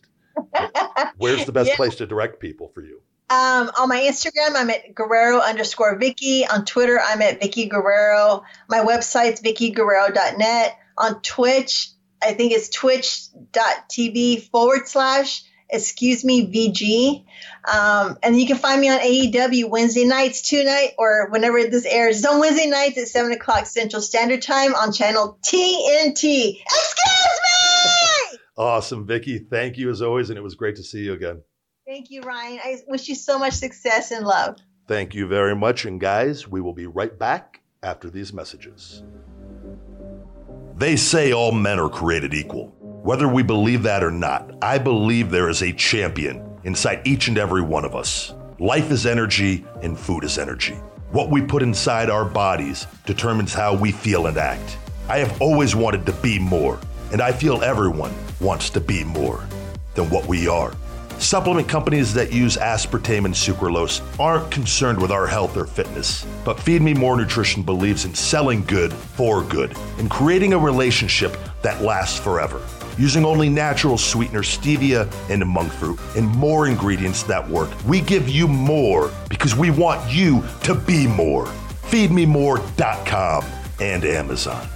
Where's 1.18 1.46
the 1.46 1.52
best 1.52 1.70
yeah. 1.70 1.76
place 1.76 1.96
to 1.96 2.08
direct 2.08 2.40
people 2.40 2.70
for 2.74 2.82
you? 2.82 3.02
Um, 3.30 3.70
on 3.78 3.90
my 3.90 4.00
Instagram, 4.00 4.56
I'm 4.56 4.70
at 4.70 4.96
Guerrero 4.96 5.42
underscore 5.42 6.00
Vickie. 6.00 6.44
On 6.50 6.64
Twitter, 6.64 6.98
I'm 7.04 7.22
at 7.22 7.42
Vickie 7.42 7.70
Guerrero. 7.70 8.44
My 8.70 8.80
website's 8.80 9.42
VickieGuerrero.net. 9.42 10.78
On 10.98 11.22
Twitch, 11.22 11.90
I 12.22 12.34
think 12.34 12.54
it's 12.54 12.70
twitch.tv 12.70 14.50
forward 14.50 14.88
slash 14.88 15.44
excuse 15.70 16.24
me, 16.24 16.48
VG. 16.48 17.26
Um, 17.68 18.18
and 18.24 18.40
you 18.40 18.48
can 18.48 18.58
find 18.58 18.80
me 18.80 18.90
on 18.90 19.00
AEW 19.00 19.70
Wednesday 19.70 20.06
nights, 20.06 20.42
two 20.42 20.60
tonight, 20.60 20.92
or 20.98 21.30
whenever 21.30 21.64
this 21.64 21.86
airs. 21.86 22.18
It's 22.18 22.26
on 22.26 22.40
Wednesday 22.40 22.68
nights 22.68 22.98
at 22.98 23.08
7 23.08 23.32
o'clock 23.32 23.66
Central 23.66 24.02
Standard 24.02 24.42
Time 24.42 24.74
on 24.76 24.92
channel 24.92 25.40
TNT. 25.46 26.60
Excuse 26.62 27.40
me! 28.34 28.38
awesome, 28.58 29.08
Vickie. 29.08 29.48
Thank 29.50 29.78
you 29.78 29.90
as 29.90 30.02
always, 30.02 30.30
and 30.30 30.38
it 30.38 30.42
was 30.42 30.56
great 30.56 30.76
to 30.78 30.84
see 30.84 31.00
you 31.00 31.14
again. 31.14 31.42
Thank 31.86 32.10
you, 32.10 32.22
Ryan. 32.22 32.60
I 32.64 32.78
wish 32.88 33.08
you 33.08 33.16
so 33.16 33.40
much 33.40 33.54
success 33.54 34.12
and 34.12 34.26
love. 34.26 34.58
Thank 34.88 35.14
you 35.14 35.28
very 35.28 35.56
much. 35.56 35.86
And 35.86 36.00
guys, 36.00 36.48
we 36.48 36.60
will 36.62 36.74
be 36.74 36.86
right 36.86 37.18
back 37.18 37.62
after 37.84 38.10
these 38.10 38.34
messages. 38.34 39.04
They 40.76 40.96
say 40.96 41.32
all 41.32 41.52
men 41.52 41.80
are 41.80 41.90
created 41.90 42.34
equal. 42.34 42.77
Whether 43.08 43.30
we 43.30 43.42
believe 43.42 43.84
that 43.84 44.04
or 44.04 44.12
not, 44.12 44.54
I 44.62 44.78
believe 44.78 45.32
there 45.32 45.48
is 45.48 45.64
a 45.64 45.72
champion 45.72 46.60
inside 46.66 47.08
each 47.08 47.30
and 47.30 47.38
every 47.38 47.62
one 47.62 47.86
of 47.86 47.96
us. 47.96 48.34
Life 48.60 48.92
is 48.92 49.06
energy 49.06 49.66
and 49.82 49.98
food 49.98 50.26
is 50.26 50.38
energy. 50.38 50.74
What 51.12 51.30
we 51.30 51.42
put 51.42 51.64
inside 51.64 52.10
our 52.10 52.26
bodies 52.26 52.86
determines 53.06 53.54
how 53.54 53.74
we 53.78 53.94
feel 53.94 54.28
and 54.28 54.36
act. 54.36 54.78
I 55.08 55.20
have 55.20 55.42
always 55.42 55.74
wanted 55.74 56.06
to 56.08 56.12
be 56.12 56.38
more, 56.38 56.82
and 57.14 57.22
I 57.22 57.32
feel 57.32 57.64
everyone 57.64 58.14
wants 58.42 58.70
to 58.72 58.82
be 58.82 59.06
more 59.06 59.48
than 59.96 60.10
what 60.10 60.28
we 60.28 60.50
are. 60.50 60.76
Supplement 61.18 61.70
companies 61.70 62.14
that 62.14 62.34
use 62.34 62.58
aspartame 62.58 63.24
and 63.24 63.34
sucralose 63.34 64.02
aren't 64.20 64.52
concerned 64.52 65.02
with 65.02 65.12
our 65.12 65.28
health 65.28 65.56
or 65.56 65.66
fitness, 65.66 66.28
but 66.44 66.60
Feed 66.60 66.82
Me 66.82 66.94
More 66.94 67.16
Nutrition 67.16 67.64
believes 67.64 68.04
in 68.04 68.14
selling 68.14 68.66
good 68.66 68.92
for 68.92 69.44
good 69.44 69.74
and 69.98 70.12
creating 70.12 70.52
a 70.52 70.60
relationship 70.60 71.38
that 71.62 71.82
lasts 71.82 72.20
forever. 72.20 72.62
Using 72.98 73.26
only 73.26 73.50
natural 73.50 73.98
sweeteners, 73.98 74.58
stevia 74.58 75.12
and 75.30 75.46
monk 75.48 75.72
fruit, 75.74 76.00
and 76.16 76.28
more 76.28 76.68
ingredients 76.68 77.24
that 77.24 77.48
work, 77.48 77.70
we 77.86 78.02
give 78.02 78.28
you 78.28 78.48
more 78.48 79.12
because 79.30 79.56
we 79.56 79.70
want 79.70 80.12
you 80.12 80.44
to 80.64 80.74
be 80.74 81.08
more. 81.08 81.46
FeedMeMore.com 81.90 83.46
and 83.80 84.04
Amazon. 84.04 84.68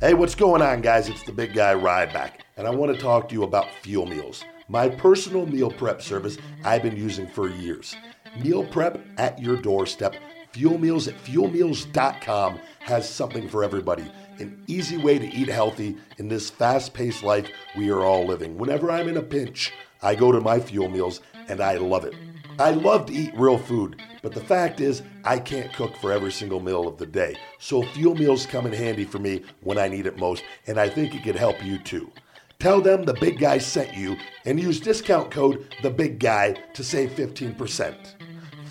Hey, 0.00 0.14
what's 0.14 0.34
going 0.34 0.62
on, 0.62 0.80
guys? 0.80 1.08
It's 1.08 1.22
the 1.22 1.32
big 1.32 1.54
guy 1.54 1.74
Ryback 1.74 2.40
and 2.58 2.66
I 2.66 2.70
want 2.70 2.94
to 2.94 3.00
talk 3.00 3.28
to 3.28 3.34
you 3.34 3.44
about 3.44 3.72
Fuel 3.82 4.04
Meals, 4.04 4.44
my 4.68 4.88
personal 4.88 5.46
meal 5.46 5.70
prep 5.70 6.02
service 6.02 6.36
I've 6.64 6.82
been 6.82 6.96
using 6.96 7.28
for 7.28 7.48
years. 7.48 7.94
Meal 8.42 8.64
prep 8.66 9.00
at 9.16 9.40
your 9.40 9.56
doorstep. 9.56 10.16
Fuel 10.52 10.76
Meals 10.76 11.06
at 11.06 11.14
fuelmeals.com 11.24 12.58
has 12.80 13.08
something 13.08 13.48
for 13.48 13.62
everybody. 13.62 14.10
An 14.38 14.62
easy 14.66 14.96
way 14.96 15.18
to 15.18 15.26
eat 15.26 15.48
healthy 15.48 15.96
in 16.18 16.28
this 16.28 16.50
fast 16.50 16.94
paced 16.94 17.22
life 17.22 17.48
we 17.76 17.90
are 17.90 18.04
all 18.04 18.26
living. 18.26 18.56
Whenever 18.56 18.90
I'm 18.90 19.08
in 19.08 19.16
a 19.16 19.22
pinch, 19.22 19.72
I 20.02 20.14
go 20.14 20.30
to 20.30 20.40
my 20.40 20.60
Fuel 20.60 20.88
Meals 20.88 21.20
and 21.48 21.60
I 21.60 21.76
love 21.76 22.04
it. 22.04 22.14
I 22.58 22.70
love 22.70 23.06
to 23.06 23.12
eat 23.12 23.32
real 23.36 23.56
food, 23.56 24.02
but 24.20 24.32
the 24.32 24.40
fact 24.40 24.80
is, 24.80 25.02
I 25.24 25.38
can't 25.38 25.72
cook 25.72 25.96
for 25.96 26.10
every 26.10 26.32
single 26.32 26.58
meal 26.58 26.88
of 26.88 26.98
the 26.98 27.06
day. 27.06 27.36
So 27.60 27.82
fuel 27.82 28.16
meals 28.16 28.46
come 28.46 28.66
in 28.66 28.72
handy 28.72 29.04
for 29.04 29.20
me 29.20 29.44
when 29.60 29.78
I 29.78 29.86
need 29.86 30.06
it 30.06 30.18
most, 30.18 30.42
and 30.66 30.78
I 30.78 30.88
think 30.88 31.14
it 31.14 31.22
could 31.22 31.36
help 31.36 31.64
you 31.64 31.78
too. 31.78 32.10
Tell 32.58 32.80
them 32.80 33.04
the 33.04 33.14
big 33.14 33.38
guy 33.38 33.58
sent 33.58 33.96
you 33.96 34.16
and 34.44 34.58
use 34.58 34.80
discount 34.80 35.30
code 35.30 35.72
the 35.82 35.90
big 35.90 36.18
guy 36.18 36.54
to 36.74 36.82
save 36.82 37.10
15%. 37.10 37.94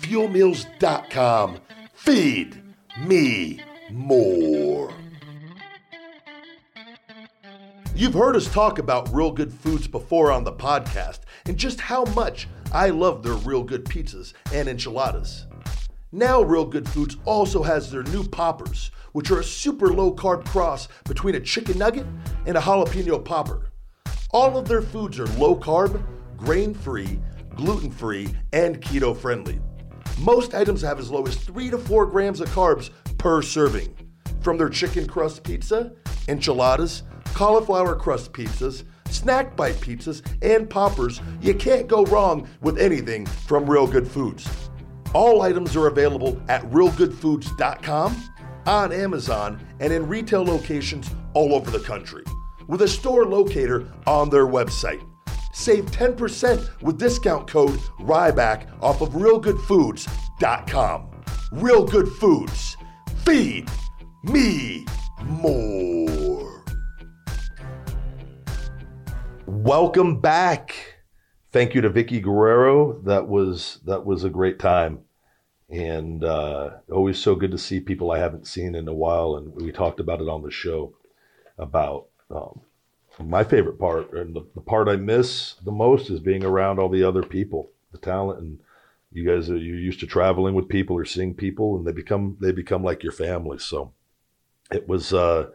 Fuelmeals.com. 0.00 1.60
Feed 1.94 2.62
me 2.98 3.62
more. 3.90 4.92
You've 7.98 8.14
heard 8.14 8.36
us 8.36 8.46
talk 8.46 8.78
about 8.78 9.12
Real 9.12 9.32
Good 9.32 9.52
Foods 9.52 9.88
before 9.88 10.30
on 10.30 10.44
the 10.44 10.52
podcast 10.52 11.22
and 11.46 11.56
just 11.56 11.80
how 11.80 12.04
much 12.04 12.46
I 12.72 12.90
love 12.90 13.24
their 13.24 13.32
Real 13.32 13.64
Good 13.64 13.86
pizzas 13.86 14.34
and 14.52 14.68
enchiladas. 14.68 15.48
Now, 16.12 16.40
Real 16.40 16.64
Good 16.64 16.88
Foods 16.88 17.16
also 17.24 17.60
has 17.64 17.90
their 17.90 18.04
new 18.04 18.22
poppers, 18.22 18.92
which 19.14 19.32
are 19.32 19.40
a 19.40 19.44
super 19.44 19.88
low 19.88 20.14
carb 20.14 20.44
cross 20.44 20.86
between 21.06 21.34
a 21.34 21.40
chicken 21.40 21.76
nugget 21.76 22.06
and 22.46 22.56
a 22.56 22.60
jalapeno 22.60 23.24
popper. 23.24 23.72
All 24.30 24.56
of 24.56 24.68
their 24.68 24.82
foods 24.82 25.18
are 25.18 25.26
low 25.36 25.56
carb, 25.56 26.00
grain 26.36 26.74
free, 26.74 27.18
gluten 27.56 27.90
free, 27.90 28.28
and 28.52 28.80
keto 28.80 29.16
friendly. 29.16 29.58
Most 30.20 30.54
items 30.54 30.82
have 30.82 31.00
as 31.00 31.10
low 31.10 31.26
as 31.26 31.34
3 31.34 31.70
to 31.70 31.78
4 31.78 32.06
grams 32.06 32.40
of 32.40 32.48
carbs 32.50 32.90
per 33.18 33.42
serving. 33.42 33.92
From 34.40 34.56
their 34.56 34.68
chicken 34.68 35.08
crust 35.08 35.42
pizza, 35.42 35.94
enchiladas, 36.28 37.02
cauliflower 37.34 37.94
crust 37.94 38.32
pizzas, 38.32 38.84
snack 39.10 39.56
bite 39.56 39.76
pizzas, 39.76 40.22
and 40.42 40.68
poppers, 40.68 41.20
you 41.40 41.54
can't 41.54 41.88
go 41.88 42.04
wrong 42.06 42.48
with 42.60 42.78
anything 42.78 43.26
from 43.26 43.68
Real 43.68 43.86
Good 43.86 44.06
Foods. 44.06 44.70
All 45.14 45.42
items 45.42 45.74
are 45.76 45.86
available 45.86 46.40
at 46.48 46.62
realgoodfoods.com, 46.70 48.16
on 48.66 48.92
Amazon, 48.92 49.66
and 49.80 49.92
in 49.92 50.06
retail 50.06 50.44
locations 50.44 51.10
all 51.32 51.54
over 51.54 51.70
the 51.70 51.80
country 51.80 52.22
with 52.68 52.82
a 52.82 52.88
store 52.88 53.24
locator 53.24 53.90
on 54.06 54.30
their 54.30 54.46
website. 54.46 55.02
Save 55.52 55.86
10% 55.86 56.82
with 56.82 56.98
discount 56.98 57.48
code 57.48 57.80
RYBACK 57.98 58.80
off 58.80 59.00
of 59.00 59.10
realgoodfoods.com. 59.10 61.10
Real 61.52 61.84
Good 61.84 62.08
Foods. 62.08 62.76
Feed 63.24 63.68
me 64.22 64.86
more. 65.24 66.57
Welcome 69.50 70.20
back. 70.20 70.98
Thank 71.52 71.74
you 71.74 71.80
to 71.80 71.88
Vickie 71.88 72.20
Guerrero. 72.20 73.00
That 73.04 73.28
was 73.28 73.80
that 73.86 74.04
was 74.04 74.22
a 74.22 74.28
great 74.28 74.58
time. 74.58 75.04
and 75.70 76.22
uh, 76.22 76.72
always 76.92 77.18
so 77.18 77.34
good 77.34 77.52
to 77.52 77.56
see 77.56 77.80
people 77.80 78.10
I 78.10 78.18
haven't 78.18 78.46
seen 78.46 78.74
in 78.74 78.86
a 78.88 78.92
while. 78.92 79.36
And 79.36 79.54
we 79.54 79.72
talked 79.72 80.00
about 80.00 80.20
it 80.20 80.28
on 80.28 80.42
the 80.42 80.50
show 80.50 80.94
about 81.56 82.08
um, 82.30 82.60
my 83.18 83.42
favorite 83.42 83.78
part 83.78 84.12
and 84.12 84.36
the, 84.36 84.46
the, 84.54 84.60
part 84.60 84.86
I 84.86 84.96
miss 84.96 85.54
the 85.64 85.72
most 85.72 86.10
is 86.10 86.20
being 86.20 86.44
around 86.44 86.78
all 86.78 86.90
the 86.90 87.04
other 87.04 87.22
people, 87.22 87.70
the 87.90 87.98
talent, 87.98 88.40
and 88.40 88.60
you 89.12 89.26
guys 89.26 89.48
are 89.48 89.56
you're 89.56 89.78
used 89.78 90.00
to 90.00 90.06
traveling 90.06 90.54
with 90.54 90.68
people 90.68 90.94
or 90.94 91.06
seeing 91.06 91.32
people, 91.32 91.78
and 91.78 91.86
they 91.86 91.92
become 91.92 92.36
they 92.38 92.52
become 92.52 92.84
like 92.84 93.02
your 93.02 93.12
family. 93.12 93.58
So 93.58 93.94
it 94.70 94.86
was. 94.86 95.14
Uh, 95.14 95.48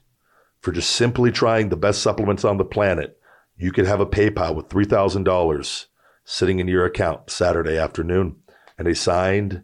for 0.59 0.73
just 0.73 0.91
simply 0.91 1.31
trying 1.31 1.69
the 1.69 1.77
best 1.77 2.01
supplements 2.01 2.43
on 2.43 2.57
the 2.57 2.65
planet. 2.65 3.17
You 3.55 3.71
could 3.71 3.87
have 3.87 4.01
a 4.01 4.05
PayPal 4.05 4.53
with 4.53 4.67
$3,000 4.67 5.85
sitting 6.25 6.59
in 6.59 6.67
your 6.67 6.85
account 6.85 7.29
Saturday 7.29 7.77
afternoon 7.77 8.35
and 8.77 8.87
a 8.87 8.93
signed, 8.93 9.63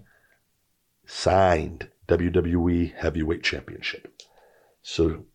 signed 1.06 1.90
WWE 2.08 2.94
Heavyweight 2.96 3.44
Championship. 3.44 4.22
So 4.82 5.26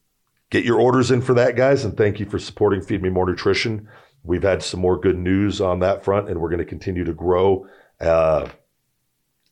get 0.50 0.64
your 0.64 0.80
orders 0.80 1.10
in 1.10 1.20
for 1.20 1.34
that, 1.34 1.56
guys. 1.56 1.84
And 1.84 1.96
thank 1.96 2.20
you 2.20 2.26
for 2.26 2.38
supporting 2.38 2.82
Feed 2.82 3.02
Me 3.02 3.08
More 3.08 3.26
Nutrition. 3.26 3.88
We've 4.24 4.42
had 4.42 4.62
some 4.62 4.80
more 4.80 4.98
good 4.98 5.18
news 5.18 5.60
on 5.60 5.80
that 5.80 6.04
front, 6.04 6.28
and 6.28 6.40
we're 6.40 6.50
going 6.50 6.58
to 6.58 6.64
continue 6.64 7.04
to 7.04 7.14
grow 7.14 7.66
uh, 8.00 8.48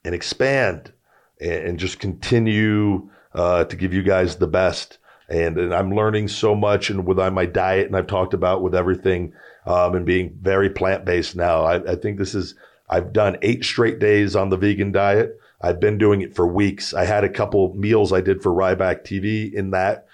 and 0.04 0.14
expand 0.14 0.92
and, 1.40 1.52
and 1.52 1.78
just 1.78 1.98
continue 1.98 3.10
uh, 3.34 3.64
to 3.64 3.76
give 3.76 3.92
you 3.92 4.02
guys 4.02 4.36
the 4.36 4.46
best. 4.46 4.98
And, 5.28 5.58
and, 5.58 5.74
I'm 5.74 5.92
learning 5.92 6.28
so 6.28 6.54
much, 6.54 6.88
and 6.88 7.04
with 7.04 7.18
my 7.32 7.46
diet, 7.46 7.86
and 7.86 7.96
I've 7.96 8.06
talked 8.06 8.32
about 8.32 8.62
with 8.62 8.76
everything, 8.76 9.32
um, 9.66 9.96
and 9.96 10.06
being 10.06 10.38
very 10.40 10.70
plant 10.70 11.04
based 11.04 11.34
now. 11.34 11.64
I, 11.64 11.92
I 11.92 11.96
think 11.96 12.18
this 12.18 12.34
is 12.34 12.54
I've 12.88 13.12
done 13.12 13.36
eight 13.42 13.64
straight 13.64 13.98
days 13.98 14.36
on 14.36 14.50
the 14.50 14.56
vegan 14.56 14.92
diet. 14.92 15.40
I've 15.60 15.80
been 15.80 15.98
doing 15.98 16.20
it 16.20 16.36
for 16.36 16.46
weeks. 16.46 16.94
I 16.94 17.04
had 17.04 17.24
a 17.24 17.28
couple 17.28 17.74
meals 17.74 18.12
I 18.12 18.20
did 18.20 18.42
for 18.42 18.52
Ryback 18.52 19.02
TV 19.02 19.52
in 19.52 19.70
that 19.70 20.05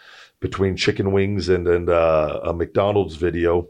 between 0.42 0.76
chicken 0.76 1.12
wings 1.12 1.48
and 1.48 1.66
and 1.66 1.88
uh, 1.88 2.40
a 2.44 2.52
McDonald's 2.52 3.16
video. 3.16 3.68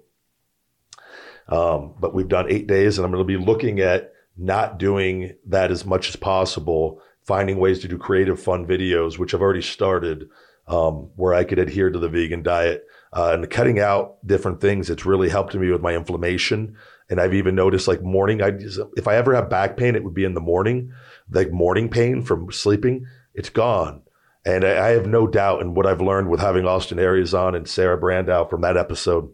Um, 1.49 1.95
but 2.01 2.15
we've 2.15 2.29
done 2.29 2.51
eight 2.51 2.67
days, 2.67 2.99
and 2.99 3.05
I'm 3.05 3.13
going 3.13 3.27
to 3.27 3.39
be 3.39 3.45
looking 3.45 3.79
at 3.79 4.13
not 4.37 4.79
doing 4.79 5.35
that 5.47 5.71
as 5.71 5.85
much 5.85 6.09
as 6.09 6.17
possible, 6.17 7.01
finding 7.25 7.59
ways 7.59 7.81
to 7.81 7.89
do 7.89 7.99
creative, 7.99 8.41
fun 8.41 8.67
videos, 8.67 9.19
which 9.19 9.35
I've 9.35 9.43
already 9.43 9.63
started, 9.63 10.29
um, 10.67 11.11
where 11.17 11.35
I 11.35 11.45
could 11.45 11.59
adhere 11.59 11.91
to 11.91 11.99
the 11.99 12.09
vegan 12.09 12.43
diet 12.43 12.87
uh, 13.13 13.33
and 13.35 13.51
cutting 13.51 13.79
out 13.79 14.27
different 14.27 14.61
things. 14.61 14.89
It's 14.89 15.05
really 15.05 15.29
helped 15.29 15.55
me 15.55 15.71
with 15.71 15.83
my 15.83 15.95
inflammation. 15.95 16.77
And 17.11 17.21
I've 17.21 17.35
even 17.35 17.55
noticed 17.55 17.89
like 17.89 18.03
morning, 18.03 18.41
I 18.41 18.53
if 18.97 19.07
I 19.07 19.17
ever 19.17 19.35
have 19.35 19.51
back 19.51 19.77
pain, 19.77 19.95
it 19.95 20.05
would 20.05 20.15
be 20.15 20.25
in 20.25 20.35
the 20.35 20.41
morning, 20.41 20.93
like 21.31 21.53
morning 21.53 21.91
pain 21.91 22.23
from 22.23 22.51
sleeping. 22.51 23.07
It's 23.35 23.51
gone. 23.51 24.03
And 24.45 24.65
I, 24.65 24.89
I 24.89 24.91
have 24.91 25.07
no 25.07 25.27
doubt 25.27 25.61
in 25.61 25.75
what 25.75 25.87
I've 25.87 26.01
learned 26.01 26.29
with 26.29 26.41
having 26.41 26.67
Austin 26.67 26.99
Aries 26.99 27.35
on 27.35 27.55
and 27.55 27.69
Sarah 27.69 28.01
Brandow 28.01 28.49
from 28.49 28.63
that 28.63 28.77
episode 28.77 29.31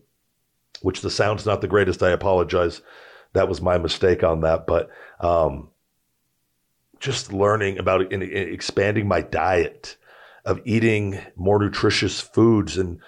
which 0.83 1.01
the 1.01 1.11
sound's 1.11 1.47
not 1.47 1.61
the 1.61 1.69
greatest. 1.69 2.03
I 2.03 2.11
apologize. 2.11 2.83
That 3.33 3.49
was 3.49 3.61
my 3.61 3.79
mistake 3.79 4.23
on 4.23 4.41
that. 4.43 4.67
But 4.67 4.91
um, 5.21 5.69
just 7.01 7.33
learning 7.33 7.79
about 7.79 8.13
in 8.13 8.23
expanding 8.23 9.09
my 9.09 9.21
diet 9.21 9.97
of 10.45 10.61
eating 10.65 11.21
more 11.37 11.59
nutritious 11.59 12.21
foods 12.21 12.79
and 12.79 13.01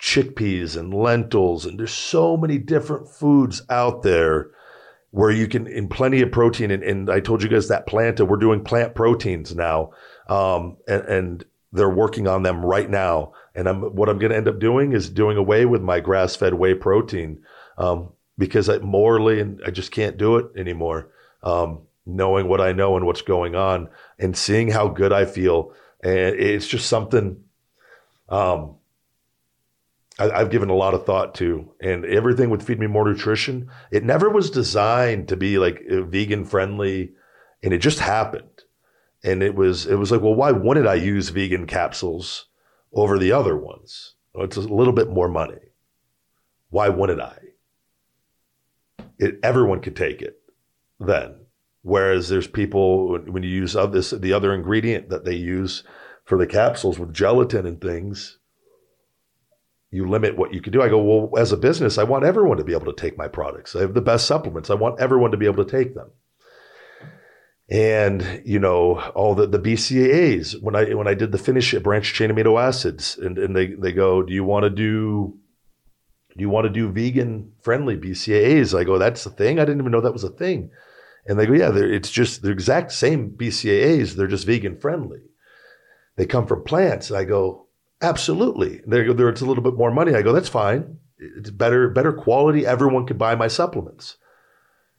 chickpeas 0.00 0.76
and 0.76 0.92
lentils. 0.92 1.66
And 1.66 1.78
there's 1.78 1.92
so 1.92 2.36
many 2.36 2.58
different 2.58 3.08
foods 3.08 3.62
out 3.70 4.02
there 4.02 4.50
where 5.10 5.30
you 5.30 5.46
can, 5.46 5.66
in 5.66 5.88
plenty 5.88 6.20
of 6.22 6.32
protein. 6.32 6.70
And, 6.70 6.82
and 6.82 7.08
I 7.08 7.20
told 7.20 7.42
you 7.42 7.48
guys 7.48 7.68
that 7.68 7.86
Planta, 7.86 8.26
we're 8.26 8.36
doing 8.36 8.64
plant 8.64 8.94
proteins 8.94 9.54
now. 9.54 9.92
Um, 10.28 10.76
and, 10.88 11.02
and 11.02 11.44
they're 11.72 11.90
working 11.90 12.26
on 12.26 12.42
them 12.42 12.64
right 12.64 12.88
now 12.88 13.32
and 13.54 13.68
I'm, 13.68 13.82
what 13.82 14.08
I'm 14.08 14.18
going 14.18 14.30
to 14.30 14.36
end 14.36 14.48
up 14.48 14.58
doing 14.58 14.92
is 14.92 15.08
doing 15.08 15.36
away 15.36 15.64
with 15.64 15.80
my 15.80 16.00
grass 16.00 16.34
fed 16.34 16.54
whey 16.54 16.74
protein 16.74 17.42
um, 17.78 18.10
because 18.36 18.68
I 18.68 18.78
morally 18.78 19.40
and 19.40 19.60
I 19.64 19.70
just 19.70 19.92
can't 19.92 20.18
do 20.18 20.36
it 20.36 20.46
anymore. 20.56 21.10
Um, 21.42 21.82
knowing 22.06 22.48
what 22.48 22.60
I 22.60 22.72
know 22.72 22.96
and 22.96 23.06
what's 23.06 23.22
going 23.22 23.54
on 23.54 23.88
and 24.18 24.36
seeing 24.36 24.68
how 24.68 24.88
good 24.88 25.12
I 25.12 25.24
feel. 25.24 25.72
And 26.02 26.34
it's 26.34 26.66
just 26.66 26.88
something 26.88 27.42
um, 28.28 28.74
I, 30.18 30.38
have 30.38 30.50
given 30.50 30.68
a 30.68 30.74
lot 30.74 30.94
of 30.94 31.06
thought 31.06 31.34
to. 31.36 31.70
And 31.80 32.04
everything 32.04 32.50
with 32.50 32.62
Feed 32.62 32.78
Me 32.78 32.86
More 32.86 33.08
Nutrition, 33.08 33.70
it 33.90 34.04
never 34.04 34.28
was 34.28 34.50
designed 34.50 35.28
to 35.28 35.36
be 35.36 35.58
like 35.58 35.82
vegan 35.88 36.44
friendly. 36.44 37.12
And 37.62 37.72
it 37.72 37.78
just 37.78 38.00
happened. 38.00 38.63
And 39.24 39.42
it 39.42 39.54
was, 39.54 39.86
it 39.86 39.96
was 39.96 40.12
like, 40.12 40.20
well, 40.20 40.34
why 40.34 40.52
wouldn't 40.52 40.86
I 40.86 40.94
use 40.94 41.30
vegan 41.30 41.66
capsules? 41.66 42.46
over 42.94 43.18
the 43.18 43.32
other 43.32 43.56
ones. 43.56 44.14
Oh, 44.34 44.42
it's 44.42 44.56
a 44.56 44.60
little 44.60 44.92
bit 44.92 45.10
more 45.10 45.28
money. 45.28 45.58
Why 46.70 46.88
wouldn't 46.88 47.20
I? 47.20 47.38
It, 49.18 49.38
everyone 49.42 49.80
could 49.80 49.96
take 49.96 50.22
it 50.22 50.40
then. 50.98 51.36
Whereas 51.82 52.28
there's 52.28 52.46
people 52.46 53.18
when 53.18 53.42
you 53.42 53.50
use 53.50 53.74
this 53.74 54.10
the 54.10 54.32
other 54.32 54.54
ingredient 54.54 55.10
that 55.10 55.24
they 55.24 55.34
use 55.34 55.84
for 56.24 56.38
the 56.38 56.46
capsules 56.46 56.98
with 56.98 57.12
gelatin 57.12 57.66
and 57.66 57.80
things, 57.80 58.38
you 59.90 60.08
limit 60.08 60.36
what 60.36 60.54
you 60.54 60.62
can 60.62 60.72
do. 60.72 60.80
I 60.80 60.88
go, 60.88 61.02
well, 61.02 61.38
as 61.38 61.52
a 61.52 61.58
business, 61.58 61.98
I 61.98 62.04
want 62.04 62.24
everyone 62.24 62.56
to 62.56 62.64
be 62.64 62.72
able 62.72 62.86
to 62.86 63.00
take 63.00 63.18
my 63.18 63.28
products. 63.28 63.76
I 63.76 63.80
have 63.80 63.94
the 63.94 64.00
best 64.00 64.26
supplements. 64.26 64.70
I 64.70 64.74
want 64.74 64.98
everyone 64.98 65.30
to 65.32 65.36
be 65.36 65.46
able 65.46 65.62
to 65.64 65.70
take 65.70 65.94
them 65.94 66.10
and 67.68 68.42
you 68.44 68.58
know 68.58 69.00
all 69.14 69.34
the, 69.34 69.46
the 69.46 69.58
BCAAs 69.58 70.60
when 70.60 70.76
I 70.76 70.92
when 70.94 71.08
I 71.08 71.14
did 71.14 71.32
the 71.32 71.38
finish 71.38 71.72
it 71.72 71.82
branch 71.82 72.12
chain 72.12 72.30
amino 72.30 72.60
acids 72.60 73.16
and, 73.16 73.38
and 73.38 73.56
they 73.56 73.68
they 73.68 73.92
go 73.92 74.22
do 74.22 74.34
you 74.34 74.44
want 74.44 74.64
to 74.64 74.70
do 74.70 75.38
do 76.36 76.40
you 76.42 76.50
want 76.50 76.64
to 76.64 76.70
do 76.70 76.90
vegan 76.90 77.52
friendly 77.62 77.96
BCAAs 77.96 78.78
I 78.78 78.84
go 78.84 78.98
that's 78.98 79.24
the 79.24 79.30
thing? 79.30 79.58
I 79.58 79.64
didn't 79.64 79.80
even 79.80 79.92
know 79.92 80.02
that 80.02 80.12
was 80.12 80.24
a 80.24 80.30
thing. 80.30 80.70
And 81.26 81.38
they 81.38 81.46
go 81.46 81.54
yeah 81.54 81.70
it's 81.74 82.10
just 82.10 82.42
the 82.42 82.50
exact 82.50 82.92
same 82.92 83.30
BCAAs 83.30 84.14
they're 84.14 84.26
just 84.26 84.46
vegan 84.46 84.78
friendly. 84.78 85.20
They 86.16 86.26
come 86.26 86.46
from 86.46 86.64
plants. 86.64 87.08
And 87.08 87.18
I 87.18 87.24
go 87.24 87.68
absolutely. 88.02 88.82
They 88.86 89.04
go 89.04 89.14
there 89.14 89.30
it's 89.30 89.40
a 89.40 89.46
little 89.46 89.64
bit 89.64 89.74
more 89.74 89.90
money. 89.90 90.14
I 90.14 90.20
go 90.20 90.34
that's 90.34 90.50
fine. 90.50 90.98
It's 91.18 91.48
better 91.48 91.88
better 91.88 92.12
quality. 92.12 92.66
Everyone 92.66 93.06
can 93.06 93.16
buy 93.16 93.34
my 93.36 93.48
supplements 93.48 94.18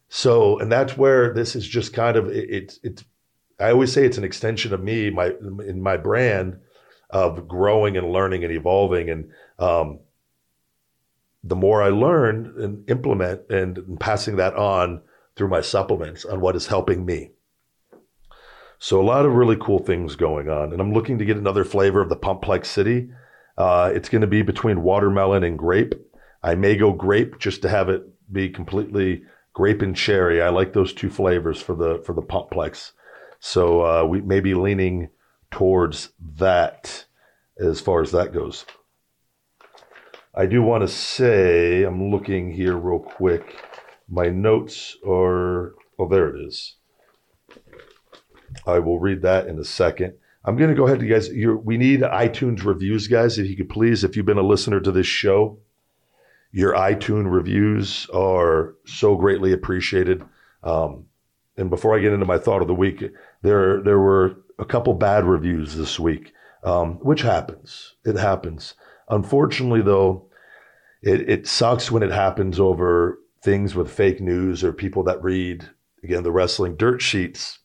so, 0.10 0.60
and 0.60 0.72
that's 0.72 0.98
where 0.98 1.34
this 1.34 1.56
is 1.56 1.68
just 1.68 1.94
kind 1.94 2.18
of 2.18 2.30
it's 2.30 2.80
it's. 2.84 3.04
I 3.60 3.72
always 3.72 3.94
say 3.94 4.06
it's 4.06 4.18
an 4.18 4.24
extension 4.24 4.74
of 4.74 4.84
me, 4.84 5.10
my 5.10 5.34
in 5.66 5.82
my 5.82 5.98
brand 5.98 6.60
of 7.10 7.48
growing 7.48 7.98
and 7.98 8.12
learning 8.12 8.44
and 8.44 8.52
evolving, 8.52 9.10
and 9.10 9.32
um, 9.60 10.00
the 11.44 11.56
more 11.56 11.82
I 11.82 11.90
learn 11.90 12.54
and 12.58 12.90
implement 12.90 13.42
and, 13.50 13.78
and 13.78 14.00
passing 14.00 14.36
that 14.38 14.56
on 14.56 15.02
through 15.36 15.50
my 15.50 15.62
supplements 15.62 16.26
on 16.26 16.42
what 16.42 16.56
is 16.56 16.68
helping 16.68 17.06
me. 17.06 17.32
So 18.80 19.00
a 19.00 19.04
lot 19.04 19.26
of 19.26 19.34
really 19.34 19.56
cool 19.56 19.80
things 19.80 20.16
going 20.16 20.50
on. 20.50 20.74
And 20.74 20.82
I'm 20.82 20.94
looking 20.94 21.18
to 21.20 21.26
get 21.26 21.38
another 21.38 21.64
flavor 21.64 22.02
of 22.02 22.10
the 22.10 22.16
Pumplex 22.16 22.66
City. 22.66 23.10
Uh, 23.58 23.92
it's 23.94 24.10
going 24.10 24.22
to 24.22 24.28
be 24.28 24.42
between 24.42 24.84
watermelon 24.84 25.44
and 25.44 25.58
grape. 25.58 25.94
I 26.44 26.56
may 26.56 26.76
go 26.76 26.92
grape 26.92 27.40
just 27.40 27.62
to 27.62 27.70
have 27.70 27.90
it 27.90 28.04
be 28.32 28.50
completely 28.50 29.24
grape 29.56 29.82
and 29.82 29.96
cherry. 29.96 30.42
I 30.42 30.50
like 30.50 30.74
those 30.74 30.94
two 30.94 31.10
flavors 31.10 31.60
for 31.60 31.74
the 31.74 32.04
for 32.06 32.14
the 32.14 32.22
Pumplex. 32.22 32.92
So 33.40 33.82
uh, 33.82 34.06
we 34.06 34.22
may 34.22 34.42
be 34.42 34.54
leaning 34.54 35.10
towards 35.50 36.10
that 36.38 37.06
as 37.58 37.82
far 37.82 38.02
as 38.02 38.12
that 38.12 38.34
goes. 38.34 38.66
I 40.36 40.46
do 40.46 40.62
want 40.62 40.82
to 40.82 40.88
say, 40.88 41.84
I'm 41.84 42.12
looking 42.12 42.52
here 42.52 42.76
real 42.76 43.00
quick. 43.00 43.56
My 44.10 44.28
notes 44.28 44.98
are, 45.08 45.76
oh, 45.98 46.10
there 46.10 46.36
it 46.36 46.46
is. 46.48 46.76
I 48.68 48.80
will 48.80 49.00
read 49.00 49.22
that 49.22 49.48
in 49.48 49.58
a 49.58 49.64
second. 49.64 50.16
I'm 50.44 50.58
going 50.58 50.70
to 50.70 50.76
go 50.76 50.88
ahead, 50.88 51.02
you 51.02 51.08
guys. 51.08 51.30
We 51.64 51.78
need 51.78 52.02
iTunes 52.02 52.66
reviews, 52.66 53.08
guys. 53.08 53.38
If 53.40 53.48
you 53.48 53.56
could 53.56 53.70
please, 53.70 54.04
if 54.04 54.18
you've 54.18 54.26
been 54.26 54.38
a 54.38 54.44
listener 54.44 54.82
to 54.82 54.92
this 54.92 55.08
show, 55.08 55.60
your 56.56 56.74
iTunes 56.74 57.30
reviews 57.30 58.08
are 58.14 58.76
so 58.86 59.18
greatly 59.18 59.52
appreciated. 59.52 60.24
Um, 60.64 61.06
and 61.58 61.70
before 61.70 61.94
I 61.94 62.00
get 62.00 62.14
into 62.14 62.26
my 62.26 62.38
thought 62.38 62.62
of 62.62 62.70
the 62.70 62.74
week, 62.74 63.04
there 63.42 63.82
there 63.84 64.00
were 64.00 64.38
a 64.58 64.64
couple 64.64 64.94
bad 64.94 65.26
reviews 65.26 65.76
this 65.76 66.00
week, 66.00 66.32
um, 66.64 66.94
which 67.00 67.24
happens. 67.24 67.96
It 68.06 68.16
happens. 68.16 68.76
Unfortunately, 69.10 69.82
though, 69.82 70.30
it, 71.04 71.30
it 71.30 71.46
sucks 71.46 71.92
when 71.92 72.04
it 72.04 72.12
happens 72.12 72.58
over 72.58 73.20
things 73.44 73.76
with 73.76 73.92
fake 73.92 74.22
news 74.22 74.64
or 74.64 74.72
people 74.72 75.04
that 75.04 75.22
read 75.22 75.70
again 76.04 76.24
the 76.24 76.32
wrestling 76.32 76.78
dirt 76.78 77.02
sheets 77.02 77.60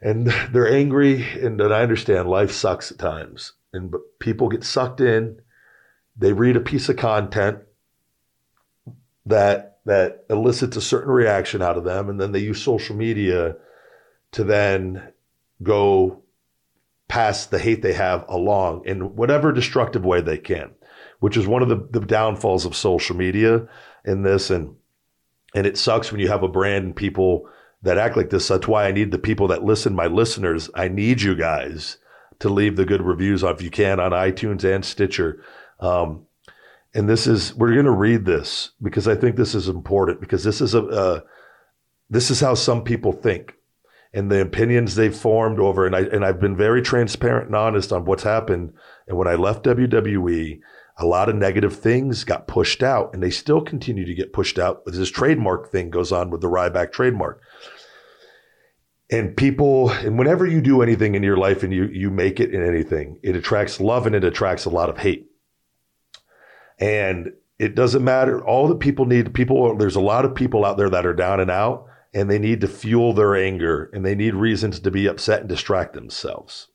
and 0.00 0.26
they're 0.52 0.72
angry 0.72 1.22
and, 1.38 1.60
and 1.60 1.74
i 1.74 1.82
understand 1.82 2.26
life 2.30 2.50
sucks 2.50 2.90
at 2.90 2.98
times 2.98 3.52
and 3.74 3.90
but 3.90 4.00
people 4.20 4.48
get 4.48 4.64
sucked 4.64 5.02
in 5.02 5.38
they 6.16 6.32
read 6.32 6.56
a 6.56 6.60
piece 6.60 6.88
of 6.88 6.96
content 6.96 7.58
that 9.26 9.78
that 9.86 10.24
elicits 10.30 10.76
a 10.76 10.80
certain 10.80 11.10
reaction 11.10 11.60
out 11.60 11.76
of 11.76 11.84
them 11.84 12.08
and 12.08 12.20
then 12.20 12.32
they 12.32 12.38
use 12.38 12.62
social 12.62 12.96
media 12.96 13.56
to 14.32 14.44
then 14.44 15.12
go 15.62 16.22
past 17.08 17.50
the 17.50 17.58
hate 17.58 17.82
they 17.82 17.92
have 17.92 18.24
along 18.28 18.82
in 18.86 19.14
whatever 19.14 19.52
destructive 19.52 20.04
way 20.04 20.20
they 20.20 20.38
can 20.38 20.70
which 21.20 21.36
is 21.36 21.46
one 21.46 21.62
of 21.62 21.68
the, 21.68 21.86
the 21.90 22.04
downfalls 22.04 22.64
of 22.64 22.74
social 22.74 23.16
media 23.16 23.66
in 24.04 24.22
this 24.22 24.50
and 24.50 24.74
and 25.54 25.66
it 25.66 25.78
sucks 25.78 26.10
when 26.10 26.20
you 26.20 26.28
have 26.28 26.42
a 26.42 26.48
brand 26.48 26.84
and 26.84 26.96
people 26.96 27.48
that 27.82 27.98
act 27.98 28.16
like 28.16 28.30
this. 28.30 28.48
That's 28.48 28.66
why 28.66 28.86
I 28.86 28.92
need 28.92 29.12
the 29.12 29.18
people 29.18 29.48
that 29.48 29.62
listen, 29.62 29.94
my 29.94 30.06
listeners. 30.06 30.68
I 30.74 30.88
need 30.88 31.22
you 31.22 31.34
guys 31.34 31.98
to 32.40 32.48
leave 32.48 32.76
the 32.76 32.84
good 32.84 33.02
reviews 33.02 33.44
if 33.44 33.62
you 33.62 33.70
can 33.70 34.00
on 34.00 34.10
iTunes 34.10 34.64
and 34.64 34.84
Stitcher. 34.84 35.40
Um, 35.80 36.26
and 36.94 37.08
this 37.08 37.26
is 37.26 37.54
we're 37.54 37.72
going 37.72 37.84
to 37.84 37.90
read 37.90 38.24
this 38.24 38.70
because 38.82 39.08
I 39.08 39.14
think 39.14 39.36
this 39.36 39.54
is 39.54 39.68
important 39.68 40.20
because 40.20 40.44
this 40.44 40.60
is 40.60 40.74
a 40.74 40.82
uh, 40.86 41.20
this 42.08 42.30
is 42.30 42.40
how 42.40 42.54
some 42.54 42.84
people 42.84 43.12
think 43.12 43.54
and 44.12 44.30
the 44.30 44.40
opinions 44.40 44.94
they've 44.94 45.14
formed 45.14 45.58
over 45.58 45.86
and 45.86 45.96
I 45.96 46.02
and 46.02 46.24
I've 46.24 46.40
been 46.40 46.56
very 46.56 46.82
transparent 46.82 47.46
and 47.46 47.56
honest 47.56 47.92
on 47.92 48.04
what's 48.04 48.22
happened. 48.22 48.72
And 49.08 49.18
when 49.18 49.28
I 49.28 49.34
left 49.34 49.64
WWE, 49.64 50.60
a 50.98 51.06
lot 51.06 51.28
of 51.28 51.34
negative 51.34 51.76
things 51.76 52.22
got 52.22 52.46
pushed 52.46 52.82
out 52.82 53.12
and 53.12 53.22
they 53.22 53.30
still 53.30 53.60
continue 53.60 54.04
to 54.04 54.14
get 54.14 54.32
pushed 54.32 54.58
out. 54.58 54.82
This 54.86 55.10
trademark 55.10 55.72
thing 55.72 55.90
goes 55.90 56.12
on 56.12 56.30
with 56.30 56.40
the 56.40 56.48
Ryback 56.48 56.92
trademark 56.92 57.42
and 59.10 59.36
people 59.36 59.90
and 59.90 60.18
whenever 60.18 60.46
you 60.46 60.60
do 60.60 60.82
anything 60.82 61.14
in 61.14 61.22
your 61.22 61.36
life 61.36 61.62
and 61.62 61.72
you 61.72 61.86
you 61.86 62.10
make 62.10 62.40
it 62.40 62.54
in 62.54 62.62
anything 62.62 63.18
it 63.22 63.36
attracts 63.36 63.80
love 63.80 64.06
and 64.06 64.14
it 64.14 64.24
attracts 64.24 64.64
a 64.64 64.70
lot 64.70 64.88
of 64.88 64.98
hate 64.98 65.26
and 66.78 67.32
it 67.58 67.74
doesn't 67.74 68.04
matter. 68.04 68.44
All 68.44 68.68
the 68.68 68.74
people 68.74 69.06
need 69.06 69.32
people 69.34 69.76
there's 69.76 69.96
a 69.96 70.00
lot 70.00 70.24
of 70.24 70.34
people 70.34 70.64
out 70.64 70.76
there 70.76 70.90
that 70.90 71.06
are 71.06 71.14
down 71.14 71.40
and 71.40 71.50
out 71.50 71.86
and 72.12 72.30
they 72.30 72.38
need 72.38 72.60
to 72.60 72.68
fuel 72.68 73.12
their 73.12 73.36
anger 73.36 73.90
and 73.92 74.04
they 74.04 74.14
need 74.14 74.34
reasons 74.34 74.80
to 74.80 74.90
be 74.90 75.06
upset 75.06 75.40
and 75.40 75.48
distract 75.48 75.94
themselves. 75.94 76.68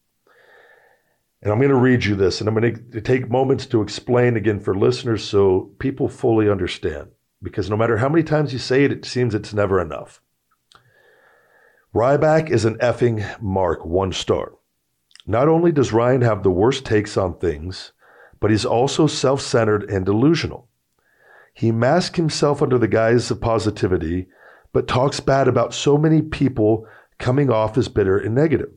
And 1.42 1.52
i'm 1.52 1.60
going 1.60 1.70
to 1.70 1.76
read 1.76 2.04
you 2.04 2.16
this 2.16 2.40
and 2.40 2.48
i'm 2.48 2.56
going 2.56 2.92
to 2.92 3.02
take 3.02 3.30
moments 3.30 3.66
to 3.68 3.82
explain 3.82 4.36
again 4.36 4.60
for 4.60 4.76
listeners 4.76 5.24
so 5.24 5.72
people 5.80 6.10
fully 6.10 6.50
understand. 6.50 7.10
Because 7.42 7.70
no 7.70 7.78
matter 7.78 7.98
how 7.98 8.10
many 8.10 8.24
times 8.24 8.52
you 8.52 8.60
say 8.60 8.84
it 8.84 8.92
it 8.92 9.06
seems 9.06 9.34
it's 9.34 9.54
never 9.54 9.80
enough. 9.80 10.22
Ryback 11.96 12.52
is 12.52 12.66
an 12.66 12.78
effing 12.78 13.42
mark, 13.42 13.86
one 13.86 14.12
star. 14.12 14.54
Not 15.26 15.48
only 15.48 15.72
does 15.72 15.94
Ryan 15.94 16.22
have 16.22 16.44
the 16.44 16.52
worst 16.52 16.86
takes 16.86 17.18
on 17.18 17.38
things, 17.38 17.94
but 18.40 18.52
he's 18.52 18.66
also 18.66 19.08
self 19.08 19.42
centered 19.42 19.90
and 19.90 20.06
delusional. 20.06 20.68
He 21.54 21.72
masks 21.72 22.18
himself 22.18 22.62
under 22.62 22.78
the 22.78 22.88
guise 22.88 23.30
of 23.32 23.42
positivity, 23.42 24.28
but 24.72 24.88
talks 24.88 25.20
bad 25.20 25.48
about 25.48 25.74
so 25.74 25.98
many 25.98 26.22
people 26.22 26.88
coming 27.18 27.50
off 27.52 27.78
as 27.78 27.88
bitter 27.88 28.18
and 28.18 28.34
negative. 28.34 28.72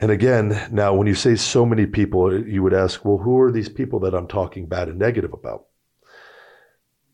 And 0.00 0.10
again, 0.10 0.68
now 0.72 0.94
when 0.94 1.06
you 1.06 1.14
say 1.14 1.36
so 1.36 1.64
many 1.64 1.86
people, 1.86 2.46
you 2.46 2.62
would 2.62 2.74
ask, 2.74 3.04
well, 3.04 3.18
who 3.18 3.38
are 3.40 3.52
these 3.52 3.68
people 3.68 4.00
that 4.00 4.14
I'm 4.14 4.26
talking 4.26 4.66
bad 4.66 4.88
and 4.88 4.98
negative 4.98 5.32
about? 5.32 5.66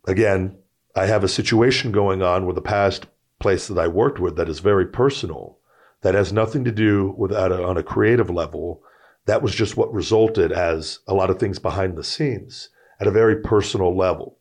Again, 0.07 0.59
I 0.97 1.07
have 1.07 1.23
a 1.23 1.29
situation 1.29 1.93
going 1.93 2.23
on 2.23 2.47
with 2.47 2.57
a 2.59 2.63
past 2.63 3.07
place 3.39 3.69
that 3.69 3.79
I 3.79 3.87
worked 3.89 4.19
with 4.19 4.37
that 4.37 4.49
is 4.49 4.61
very 4.61 4.87
personal, 4.87 5.59
that 6.01 6.15
has 6.15 6.33
nothing 6.33 6.65
to 6.65 6.73
do 6.73 7.15
with 7.17 7.33
at 7.33 7.53
on 7.53 7.77
a 7.77 7.83
creative 7.83 8.31
level. 8.31 8.83
That 9.31 9.43
was 9.43 9.55
just 9.55 9.77
what 9.77 9.95
resulted 9.95 10.51
as 10.51 10.99
a 11.07 11.15
lot 11.15 11.31
of 11.31 11.39
things 11.39 11.61
behind 11.61 11.97
the 11.97 12.03
scenes 12.03 12.69
at 12.99 13.07
a 13.07 13.13
very 13.13 13.37
personal 13.37 13.97
level 13.97 14.37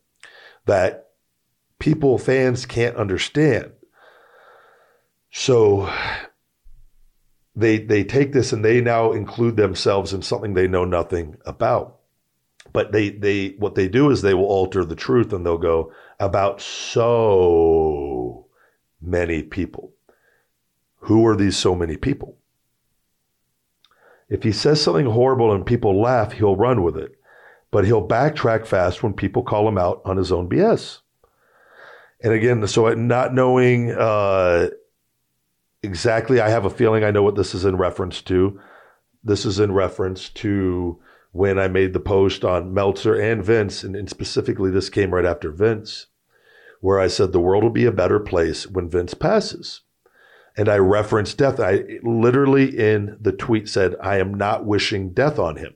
that 0.66 1.10
people, 1.78 2.18
fans 2.18 2.66
can't 2.66 2.96
understand. 2.96 3.70
So 5.30 5.88
they 7.54 7.78
they 7.78 8.02
take 8.02 8.32
this 8.32 8.52
and 8.52 8.64
they 8.64 8.80
now 8.80 9.12
include 9.12 9.56
themselves 9.56 10.12
in 10.12 10.22
something 10.22 10.54
they 10.54 10.66
know 10.66 10.84
nothing 10.84 11.36
about. 11.46 12.00
But 12.72 12.90
they 12.90 13.10
they 13.10 13.50
what 13.60 13.76
they 13.76 13.86
do 13.86 14.10
is 14.10 14.22
they 14.22 14.34
will 14.34 14.46
alter 14.46 14.84
the 14.84 14.96
truth 14.96 15.32
and 15.32 15.46
they'll 15.46 15.56
go 15.56 15.92
about 16.18 16.60
so 16.60 18.48
many 19.00 19.44
people. 19.44 19.92
Who 21.02 21.24
are 21.28 21.36
these 21.36 21.56
so 21.56 21.76
many 21.76 21.96
people? 21.96 22.39
If 24.30 24.42
he 24.42 24.52
says 24.52 24.80
something 24.80 25.06
horrible 25.06 25.52
and 25.52 25.66
people 25.66 26.00
laugh, 26.00 26.32
he'll 26.32 26.56
run 26.56 26.82
with 26.82 26.96
it. 26.96 27.12
But 27.70 27.84
he'll 27.84 28.06
backtrack 28.06 28.66
fast 28.66 29.02
when 29.02 29.12
people 29.12 29.42
call 29.42 29.68
him 29.68 29.76
out 29.76 30.00
on 30.04 30.16
his 30.16 30.32
own 30.32 30.48
BS. 30.48 31.00
And 32.22 32.32
again, 32.32 32.66
so 32.66 32.92
not 32.94 33.34
knowing 33.34 33.90
uh, 33.90 34.68
exactly, 35.82 36.40
I 36.40 36.48
have 36.48 36.64
a 36.64 36.70
feeling 36.70 37.04
I 37.04 37.10
know 37.10 37.22
what 37.22 37.36
this 37.36 37.54
is 37.54 37.64
in 37.64 37.76
reference 37.76 38.22
to. 38.22 38.60
This 39.22 39.44
is 39.44 39.60
in 39.60 39.72
reference 39.72 40.30
to 40.30 40.98
when 41.32 41.58
I 41.58 41.68
made 41.68 41.92
the 41.92 42.00
post 42.00 42.44
on 42.44 42.72
Meltzer 42.72 43.14
and 43.14 43.44
Vince, 43.44 43.84
and, 43.84 43.94
and 43.94 44.08
specifically 44.08 44.70
this 44.70 44.88
came 44.88 45.14
right 45.14 45.26
after 45.26 45.50
Vince 45.50 46.06
where 46.80 46.98
I 46.98 47.08
said 47.08 47.32
the 47.32 47.40
world 47.40 47.62
will 47.62 47.70
be 47.70 47.84
a 47.84 47.92
better 47.92 48.18
place 48.18 48.66
when 48.66 48.88
Vince 48.88 49.14
passes. 49.14 49.82
And 50.56 50.68
I 50.68 50.76
referenced 50.76 51.38
death. 51.38 51.60
I 51.60 51.98
literally 52.02 52.76
in 52.76 53.16
the 53.20 53.32
tweet 53.32 53.68
said, 53.68 53.94
I 54.02 54.18
am 54.18 54.34
not 54.34 54.66
wishing 54.66 55.12
death 55.12 55.38
on 55.38 55.56
him. 55.56 55.74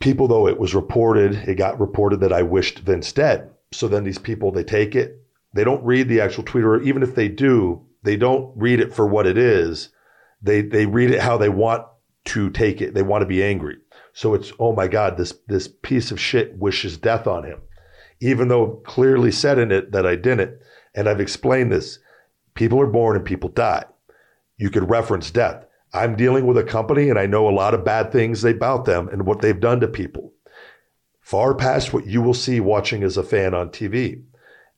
People, 0.00 0.28
though, 0.28 0.46
it 0.46 0.58
was 0.58 0.74
reported, 0.74 1.34
it 1.48 1.56
got 1.56 1.80
reported 1.80 2.20
that 2.20 2.32
I 2.32 2.42
wished 2.42 2.80
Vince 2.80 3.12
dead. 3.12 3.50
So 3.72 3.88
then 3.88 4.04
these 4.04 4.18
people, 4.18 4.52
they 4.52 4.62
take 4.62 4.94
it, 4.94 5.22
they 5.54 5.64
don't 5.64 5.84
read 5.84 6.08
the 6.08 6.20
actual 6.20 6.44
tweet, 6.44 6.64
or 6.64 6.80
even 6.82 7.02
if 7.02 7.14
they 7.14 7.28
do, 7.28 7.84
they 8.02 8.16
don't 8.16 8.52
read 8.56 8.80
it 8.80 8.94
for 8.94 9.06
what 9.06 9.26
it 9.26 9.36
is. 9.36 9.90
They 10.40 10.62
they 10.62 10.86
read 10.86 11.10
it 11.10 11.20
how 11.20 11.36
they 11.36 11.48
want 11.48 11.84
to 12.26 12.48
take 12.50 12.80
it. 12.80 12.94
They 12.94 13.02
want 13.02 13.22
to 13.22 13.26
be 13.26 13.42
angry. 13.42 13.78
So 14.12 14.34
it's, 14.34 14.52
oh 14.60 14.72
my 14.72 14.86
God, 14.86 15.16
this 15.16 15.34
this 15.48 15.66
piece 15.66 16.12
of 16.12 16.20
shit 16.20 16.56
wishes 16.56 16.96
death 16.96 17.26
on 17.26 17.44
him 17.44 17.60
even 18.20 18.48
though 18.48 18.80
clearly 18.84 19.30
said 19.30 19.58
in 19.58 19.70
it 19.70 19.92
that 19.92 20.06
I 20.06 20.16
didn't. 20.16 20.58
And 20.94 21.08
I've 21.08 21.20
explained 21.20 21.72
this. 21.72 21.98
People 22.58 22.80
are 22.80 22.88
born 22.88 23.14
and 23.14 23.24
people 23.24 23.50
die. 23.50 23.84
You 24.56 24.68
could 24.68 24.90
reference 24.90 25.30
death. 25.30 25.64
I'm 25.92 26.16
dealing 26.16 26.44
with 26.44 26.58
a 26.58 26.64
company 26.64 27.08
and 27.08 27.16
I 27.16 27.24
know 27.24 27.48
a 27.48 27.54
lot 27.54 27.72
of 27.72 27.84
bad 27.84 28.10
things 28.10 28.44
about 28.44 28.84
them 28.84 29.08
and 29.10 29.24
what 29.24 29.42
they've 29.42 29.60
done 29.60 29.78
to 29.78 29.86
people. 29.86 30.32
Far 31.20 31.54
past 31.54 31.92
what 31.92 32.08
you 32.08 32.20
will 32.20 32.34
see 32.34 32.58
watching 32.58 33.04
as 33.04 33.16
a 33.16 33.22
fan 33.22 33.54
on 33.54 33.68
TV. 33.68 34.24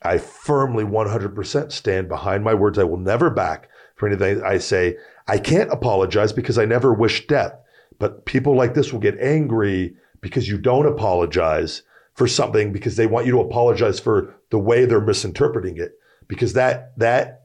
I 0.02 0.18
firmly 0.18 0.84
100% 0.84 1.72
stand 1.72 2.06
behind 2.06 2.44
my 2.44 2.52
words. 2.52 2.78
I 2.78 2.84
will 2.84 2.98
never 2.98 3.30
back 3.30 3.70
for 3.96 4.06
anything 4.06 4.42
I 4.44 4.58
say. 4.58 4.98
I 5.26 5.38
can't 5.38 5.72
apologize 5.72 6.34
because 6.34 6.58
I 6.58 6.66
never 6.66 6.92
wish 6.92 7.26
death. 7.28 7.54
But 7.98 8.26
people 8.26 8.54
like 8.54 8.74
this 8.74 8.92
will 8.92 9.00
get 9.00 9.18
angry 9.20 9.96
because 10.20 10.50
you 10.50 10.58
don't 10.58 10.86
apologize 10.86 11.80
for 12.12 12.28
something 12.28 12.74
because 12.74 12.96
they 12.96 13.06
want 13.06 13.24
you 13.24 13.32
to 13.32 13.40
apologize 13.40 13.98
for 13.98 14.34
the 14.50 14.58
way 14.58 14.84
they're 14.84 15.00
misinterpreting 15.00 15.78
it 15.78 15.92
because 16.28 16.52
that 16.52 16.92
that 16.98 17.40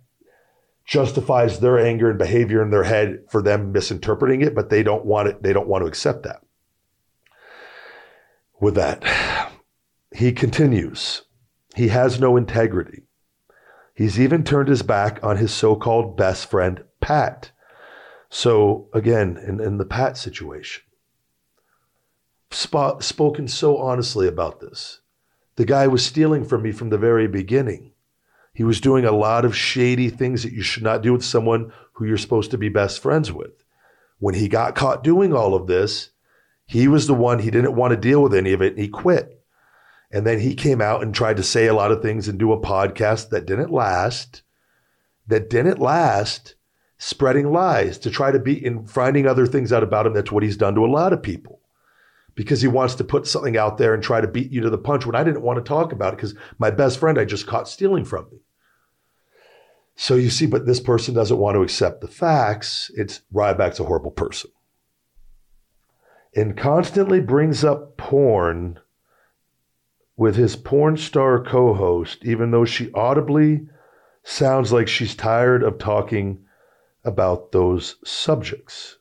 justifies 0.86 1.60
their 1.60 1.80
anger 1.80 2.10
and 2.10 2.20
behavior 2.20 2.62
in 2.62 2.70
their 2.70 2.84
head 2.84 3.24
for 3.30 3.42
them 3.42 3.72
misinterpreting 3.72 4.42
it, 4.42 4.54
but 4.54 4.70
they 4.70 4.84
don't 4.84 5.06
want 5.06 5.28
it. 5.28 5.42
They 5.42 5.52
don't 5.52 5.68
want 5.68 5.84
to 5.84 5.88
accept 5.88 6.24
that. 6.24 6.42
With 8.60 8.76
that, 8.76 9.04
he 10.16 10.32
continues. 10.32 11.24
He 11.76 11.90
has 11.90 12.20
no 12.20 12.38
integrity. 12.38 13.04
He's 13.96 14.20
even 14.20 14.44
turned 14.44 14.70
his 14.70 14.84
back 14.84 15.20
on 15.24 15.38
his 15.38 15.54
so 15.54 15.76
called 15.76 16.18
best 16.18 16.50
friend, 16.50 16.84
Pat. 17.02 17.52
So, 18.30 18.90
again, 18.94 19.38
in, 19.38 19.60
in 19.60 19.78
the 19.78 19.86
Pat 19.86 20.18
situation, 20.18 20.84
spot, 22.52 23.04
spoken 23.04 23.48
so 23.48 23.78
honestly 23.78 24.28
about 24.28 24.60
this. 24.60 25.00
The 25.56 25.66
guy 25.66 25.88
was 25.88 26.06
stealing 26.06 26.44
from 26.44 26.64
me 26.64 26.72
from 26.72 26.90
the 26.90 26.98
very 26.98 27.28
beginning. 27.28 27.94
He 28.56 28.64
was 28.64 28.80
doing 28.80 29.04
a 29.04 29.12
lot 29.12 29.44
of 29.44 29.56
shady 29.56 30.10
things 30.10 30.44
that 30.44 30.54
you 30.54 30.62
should 30.62 30.82
not 30.82 31.02
do 31.02 31.12
with 31.12 31.26
someone 31.26 31.74
who 31.94 32.06
you're 32.06 32.18
supposed 32.18 32.52
to 32.52 32.58
be 32.58 32.70
best 32.70 33.02
friends 33.02 33.32
with. 33.32 33.52
When 34.20 34.34
he 34.34 34.48
got 34.48 34.76
caught 34.76 35.04
doing 35.04 35.34
all 35.34 35.54
of 35.54 35.68
this, 35.68 36.12
he 36.66 36.88
was 36.88 37.06
the 37.06 37.14
one, 37.14 37.40
he 37.40 37.52
didn't 37.52 37.76
want 37.76 37.92
to 37.92 37.98
deal 37.98 38.24
with 38.24 38.34
any 38.34 38.54
of 38.54 38.62
it, 38.62 38.74
and 38.74 38.82
he 38.82 38.88
quit. 38.88 39.44
And 40.10 40.26
then 40.26 40.40
he 40.40 40.56
came 40.56 40.82
out 40.82 41.04
and 41.04 41.14
tried 41.14 41.36
to 41.38 41.44
say 41.44 41.68
a 41.68 41.74
lot 41.74 41.92
of 41.92 42.02
things 42.02 42.30
and 42.30 42.40
do 42.40 42.54
a 42.54 42.60
podcast 42.60 43.30
that 43.30 43.46
didn't 43.46 43.72
last, 43.72 44.42
that 45.28 45.50
didn't 45.50 45.80
last, 45.80 46.56
spreading 46.98 47.52
lies 47.52 47.98
to 48.00 48.10
try 48.10 48.32
to 48.32 48.40
be 48.40 48.66
in 48.66 48.88
finding 48.88 49.28
other 49.28 49.46
things 49.46 49.74
out 49.74 49.84
about 49.84 50.08
him. 50.08 50.14
That's 50.14 50.32
what 50.32 50.44
he's 50.44 50.56
done 50.56 50.76
to 50.76 50.86
a 50.86 50.88
lot 50.88 51.12
of 51.12 51.22
people 51.22 51.60
because 52.36 52.62
he 52.62 52.68
wants 52.68 52.96
to 52.96 53.04
put 53.04 53.28
something 53.28 53.58
out 53.58 53.78
there 53.78 53.94
and 53.94 54.02
try 54.02 54.22
to 54.22 54.28
beat 54.28 54.52
you 54.52 54.62
to 54.62 54.70
the 54.70 54.78
punch 54.78 55.06
when 55.06 55.16
I 55.16 55.24
didn't 55.24 55.42
want 55.42 55.58
to 55.58 55.68
talk 55.68 55.92
about 55.92 56.14
it 56.14 56.18
because 56.18 56.36
my 56.58 56.72
best 56.72 57.00
friend 57.00 57.20
I 57.20 57.26
just 57.26 57.48
caught 57.48 57.68
stealing 57.68 58.06
from 58.06 58.28
me. 58.32 58.40
So 59.96 60.16
you 60.16 60.30
see, 60.30 60.46
but 60.46 60.66
this 60.66 60.80
person 60.80 61.14
doesn't 61.14 61.38
want 61.38 61.56
to 61.56 61.62
accept 61.62 62.02
the 62.02 62.08
facts. 62.08 62.92
It's 62.96 63.22
Ryback's 63.34 63.80
a 63.80 63.86
horrible 63.86 64.12
person. 64.12 64.52
And 66.36 66.58
constantly 66.58 67.22
brings 67.22 67.64
up 67.64 67.96
porn 67.96 68.80
with 70.18 70.36
his 70.36 70.56
porn 70.56 70.98
star 70.98 71.42
co 71.42 71.74
host, 71.74 72.26
even 72.26 72.52
though 72.52 72.66
she 72.66 72.92
audibly 72.94 73.68
sounds 74.24 74.74
like 74.74 74.88
she's 74.88 75.16
tired 75.16 75.64
of 75.64 75.78
talking 75.78 76.46
about 77.06 77.52
those 77.52 77.96
subjects. 78.04 78.98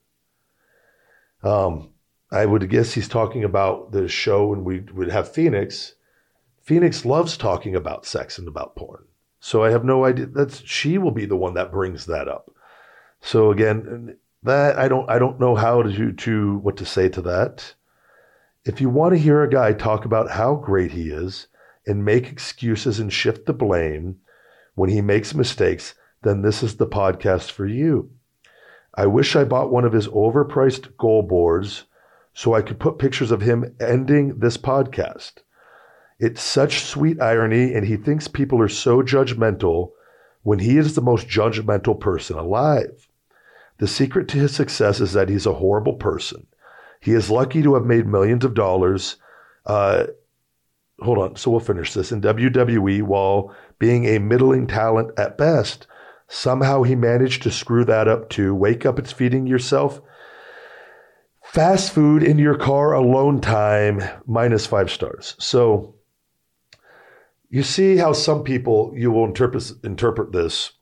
Um, 1.43 1.91
I 2.31 2.47
would 2.47 2.69
guess 2.71 2.93
he's 2.93 3.09
talking 3.09 3.43
about 3.43 3.93
the 3.93 4.09
show 4.09 4.53
and 4.53 4.65
we 4.65 4.81
would 4.81 5.11
have 5.11 5.33
Phoenix. 5.33 5.95
Phoenix 6.63 7.05
loves 7.05 7.37
talking 7.37 7.75
about 7.75 8.07
sex 8.07 8.39
and 8.39 8.47
about 8.47 8.77
porn. 8.77 9.05
So 9.45 9.63
I 9.63 9.73
have 9.73 9.85
no 9.85 10.07
idea 10.07 10.25
that's 10.25 10.63
she 10.65 10.97
will 10.97 11.11
be 11.11 11.27
the 11.27 11.37
one 11.37 11.53
that 11.53 11.71
brings 11.71 12.07
that 12.07 12.29
up. 12.29 12.51
So 13.21 13.51
again, 13.51 14.17
that 14.43 14.79
I 14.79 14.89
don't 14.89 15.09
I 15.11 15.19
don't 15.19 15.39
know 15.39 15.55
how 15.55 15.83
to 15.83 16.13
to 16.13 16.57
what 16.61 16.79
to 16.79 16.87
say 16.87 17.11
to 17.11 17.21
that. 17.21 17.75
If 18.65 18.81
you 18.81 18.89
want 18.89 19.13
to 19.13 19.21
hear 19.21 19.43
a 19.43 19.51
guy 19.51 19.75
talk 19.75 20.07
about 20.07 20.31
how 20.31 20.55
great 20.55 20.93
he 20.93 21.11
is 21.11 21.49
and 21.87 22.07
make 22.07 22.33
excuses 22.33 22.99
and 22.99 23.13
shift 23.13 23.45
the 23.45 23.53
blame 23.53 24.17
when 24.77 24.89
he 24.89 25.03
makes 25.03 25.35
mistakes, 25.35 25.95
then 26.23 26.41
this 26.41 26.63
is 26.63 26.79
the 26.79 26.87
podcast 26.87 27.51
for 27.51 27.67
you. 27.67 28.09
I 28.95 29.05
wish 29.05 29.37
I 29.37 29.45
bought 29.45 29.71
one 29.71 29.85
of 29.85 29.93
his 29.93 30.09
overpriced 30.09 30.97
goal 30.97 31.21
boards 31.21 31.85
so 32.33 32.55
I 32.55 32.63
could 32.63 32.81
put 32.81 32.99
pictures 32.99 33.31
of 33.31 33.43
him 33.43 33.77
ending 33.79 34.39
this 34.39 34.57
podcast. 34.57 35.44
It's 36.25 36.43
such 36.43 36.85
sweet 36.85 37.21
irony, 37.21 37.75
and 37.75 37.87
he 37.87 37.99
thinks 37.99 38.29
people 38.29 38.63
are 38.63 38.69
so 38.69 39.03
judgmental 39.03 39.91
when 40.43 40.59
he 40.59 40.79
is 40.79 40.95
the 40.95 41.03
most 41.03 41.29
judgmental 41.29 42.01
person 42.01 42.39
alive. 42.39 43.09
The 43.77 43.87
secret 43.87 44.29
to 44.29 44.39
his 44.39 44.55
success 44.55 45.03
is 45.03 45.13
that 45.13 45.29
he's 45.29 45.45
a 45.45 45.53
horrible 45.53 45.93
person. 45.93 46.47
He 46.99 47.13
is 47.13 47.31
lucky 47.31 47.63
to 47.63 47.75
have 47.75 47.85
made 47.85 48.07
millions 48.07 48.43
of 48.43 48.55
dollars. 48.55 49.17
Uh, 49.67 50.07
hold 51.01 51.19
on, 51.19 51.37
so 51.37 51.51
we'll 51.51 51.61
finish 51.61 51.93
this. 51.93 52.11
In 52.11 52.23
WWE, 52.23 53.03
while 53.03 53.55
being 53.79 54.07
a 54.07 54.19
middling 54.19 54.67
talent 54.67 55.11
at 55.19 55.37
best, 55.37 55.87
somehow 56.27 56.85
he 56.85 56.95
managed 56.95 57.43
to 57.43 57.51
screw 57.51 57.85
that 57.85 58.09
up 58.09 58.31
too. 58.31 58.55
Wake 58.55 58.87
up, 58.87 58.99
it's 58.99 59.13
feeding 59.13 59.47
yourself 59.47 60.01
Fast 61.55 61.93
food 61.93 62.25
in 62.25 62.39
your 62.39 62.57
car 62.57 62.95
alone 62.95 63.41
time, 63.41 64.03
minus 64.27 64.67
five 64.67 64.91
stars. 64.91 65.37
So 65.39 65.94
you 67.55 67.63
see 67.63 67.97
how 67.97 68.13
some 68.13 68.43
people 68.43 68.93
you 68.97 69.13
will 69.13 69.25
interpret 69.25 69.71
interpret 69.85 70.33
this 70.33 70.73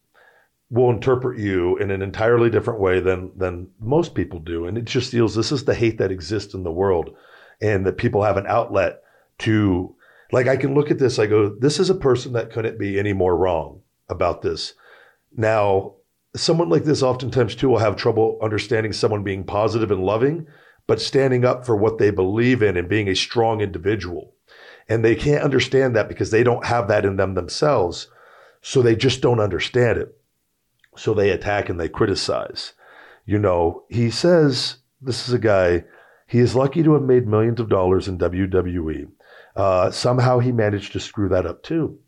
will 0.71 0.89
interpret 0.89 1.39
you 1.39 1.77
in 1.77 1.91
an 1.91 2.01
entirely 2.01 2.49
different 2.49 2.81
way 2.81 2.99
than 2.99 3.31
than 3.37 3.69
most 3.79 4.15
people 4.15 4.39
do. 4.39 4.65
And 4.65 4.79
it 4.79 4.87
just 4.87 5.11
feels 5.11 5.35
this 5.35 5.53
is 5.53 5.67
the 5.67 5.75
hate 5.75 5.99
that 5.99 6.11
exists 6.11 6.55
in 6.55 6.63
the 6.63 6.73
world 6.73 7.15
and 7.61 7.85
that 7.85 7.99
people 7.99 8.23
have 8.23 8.39
an 8.39 8.47
outlet 8.47 9.03
to 9.41 9.95
like 10.33 10.49
I 10.49 10.57
can 10.57 10.73
look 10.73 10.91
at 10.91 10.99
this, 10.99 11.19
I 11.19 11.27
go, 11.27 11.51
this 11.51 11.79
is 11.79 11.91
a 11.91 11.95
person 11.95 12.33
that 12.33 12.51
couldn't 12.51 12.79
be 12.79 12.99
any 12.99 13.13
more 13.13 13.37
wrong 13.37 13.83
about 14.09 14.41
this. 14.41 14.73
Now, 15.37 15.97
someone 16.35 16.71
like 16.71 16.85
this 16.85 17.03
oftentimes 17.03 17.55
too 17.55 17.69
will 17.69 17.81
have 17.81 17.97
trouble 17.97 18.39
understanding 18.43 18.95
someone 18.95 19.23
being 19.23 19.45
positive 19.45 19.91
and 19.91 20.03
loving 20.03 20.47
but 20.87 21.03
standing 21.03 21.45
up 21.45 21.67
for 21.67 21.77
what 21.77 21.99
they 21.99 22.11
believe 22.11 22.63
in 22.63 22.79
and 22.79 22.89
being 22.89 23.09
a 23.09 23.15
strong 23.15 23.61
individual. 23.61 24.35
And 24.89 25.05
they 25.05 25.15
can't 25.15 25.45
understand 25.45 25.95
that 25.97 26.09
because 26.09 26.31
they 26.31 26.43
don't 26.43 26.67
have 26.67 26.89
that 26.89 27.05
in 27.05 27.17
them 27.17 27.35
themselves. 27.35 28.09
So 28.61 28.83
they 28.83 28.97
just 28.97 29.21
don't 29.21 29.41
understand 29.41 29.99
it. 29.99 30.17
So 30.97 31.15
they 31.15 31.31
attack 31.31 31.69
and 31.69 31.81
they 31.81 31.89
criticize. 31.89 32.73
You 33.25 33.39
know, 33.39 33.85
he 33.89 34.11
says 34.11 34.77
this 35.01 35.29
is 35.29 35.35
a 35.35 35.39
guy, 35.39 35.85
he 36.27 36.39
is 36.39 36.55
lucky 36.55 36.83
to 36.83 36.95
have 36.95 37.03
made 37.03 37.27
millions 37.27 37.61
of 37.61 37.69
dollars 37.69 38.09
in 38.09 38.19
WWE. 38.19 39.09
Uh, 39.55 39.91
somehow 39.91 40.39
he 40.39 40.53
managed 40.53 40.93
to 40.93 41.01
screw 41.01 41.29
that 41.29 41.47
up 41.47 41.63
too. 41.63 41.99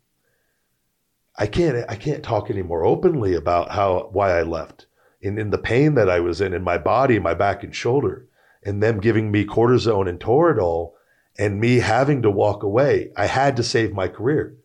I 1.37 1.47
can't 1.47 1.85
I 1.89 1.95
can't 1.95 2.23
talk 2.23 2.49
any 2.49 2.63
more 2.63 2.85
openly 2.85 3.35
about 3.35 3.71
how 3.71 4.09
why 4.11 4.37
I 4.37 4.43
left. 4.43 4.87
In 5.21 5.37
in 5.37 5.49
the 5.49 5.57
pain 5.57 5.95
that 5.95 6.09
I 6.09 6.19
was 6.19 6.39
in 6.41 6.53
in 6.53 6.63
my 6.63 6.77
body, 6.77 7.19
my 7.19 7.33
back 7.33 7.63
and 7.63 7.75
shoulder 7.75 8.27
and 8.65 8.81
them 8.81 8.99
giving 8.99 9.31
me 9.31 9.45
cortisone 9.45 10.09
and 10.09 10.19
Toradol 10.19 10.93
and 11.37 11.59
me 11.59 11.79
having 11.79 12.21
to 12.21 12.31
walk 12.31 12.63
away. 12.63 13.11
I 13.15 13.27
had 13.27 13.57
to 13.57 13.63
save 13.63 13.93
my 13.93 14.07
career, 14.07 14.55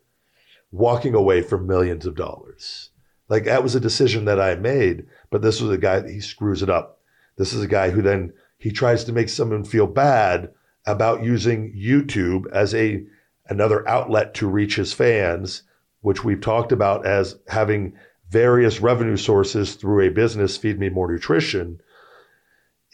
walking 0.71 1.13
away 1.13 1.41
from 1.41 1.67
millions 1.67 2.05
of 2.05 2.15
dollars. 2.15 2.89
Like 3.29 3.45
that 3.45 3.63
was 3.63 3.75
a 3.75 3.79
decision 3.79 4.25
that 4.25 4.39
I 4.39 4.55
made, 4.55 5.05
but 5.29 5.41
this 5.41 5.61
was 5.61 5.71
a 5.71 5.77
guy 5.77 5.99
that 5.99 6.09
he 6.09 6.19
screws 6.19 6.61
it 6.61 6.69
up. 6.69 6.99
This 7.37 7.53
is 7.53 7.63
a 7.63 7.67
guy 7.67 7.91
who 7.91 8.01
then 8.01 8.33
he 8.57 8.71
tries 8.71 9.03
to 9.05 9.13
make 9.13 9.29
someone 9.29 9.63
feel 9.63 9.87
bad 9.87 10.51
about 10.85 11.23
using 11.23 11.73
YouTube 11.73 12.51
as 12.51 12.73
a 12.75 13.05
another 13.47 13.87
outlet 13.87 14.33
to 14.35 14.47
reach 14.47 14.75
his 14.75 14.93
fans, 14.93 15.63
which 16.01 16.23
we've 16.23 16.41
talked 16.41 16.71
about 16.71 17.05
as 17.05 17.37
having 17.47 17.93
various 18.29 18.79
revenue 18.79 19.17
sources 19.17 19.75
through 19.75 20.07
a 20.07 20.11
business, 20.11 20.57
Feed 20.57 20.79
Me 20.79 20.89
More 20.89 21.11
Nutrition 21.11 21.81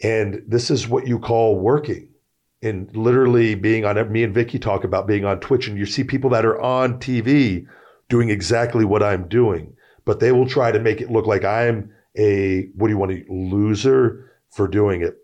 and 0.02 0.42
this 0.46 0.70
is 0.70 0.88
what 0.88 1.06
you 1.06 1.18
call 1.18 1.58
working 1.58 2.07
and 2.62 2.94
literally 2.96 3.54
being 3.54 3.84
on 3.84 4.10
me 4.10 4.24
and 4.24 4.34
Vickie 4.34 4.60
talk 4.60 4.84
about 4.84 5.06
being 5.06 5.24
on 5.24 5.40
Twitch 5.40 5.68
and 5.68 5.78
you 5.78 5.86
see 5.86 6.04
people 6.04 6.30
that 6.30 6.44
are 6.44 6.60
on 6.60 6.98
TV 6.98 7.66
doing 8.08 8.30
exactly 8.30 8.84
what 8.84 9.02
I'm 9.02 9.28
doing, 9.28 9.74
but 10.04 10.20
they 10.20 10.32
will 10.32 10.48
try 10.48 10.72
to 10.72 10.80
make 10.80 11.00
it 11.00 11.10
look 11.10 11.26
like 11.26 11.44
I'm 11.44 11.92
a 12.16 12.68
what 12.74 12.88
do 12.88 12.92
you 12.92 12.98
want 12.98 13.12
to 13.12 13.24
loser 13.32 14.30
for 14.50 14.66
doing 14.66 15.02
it. 15.02 15.16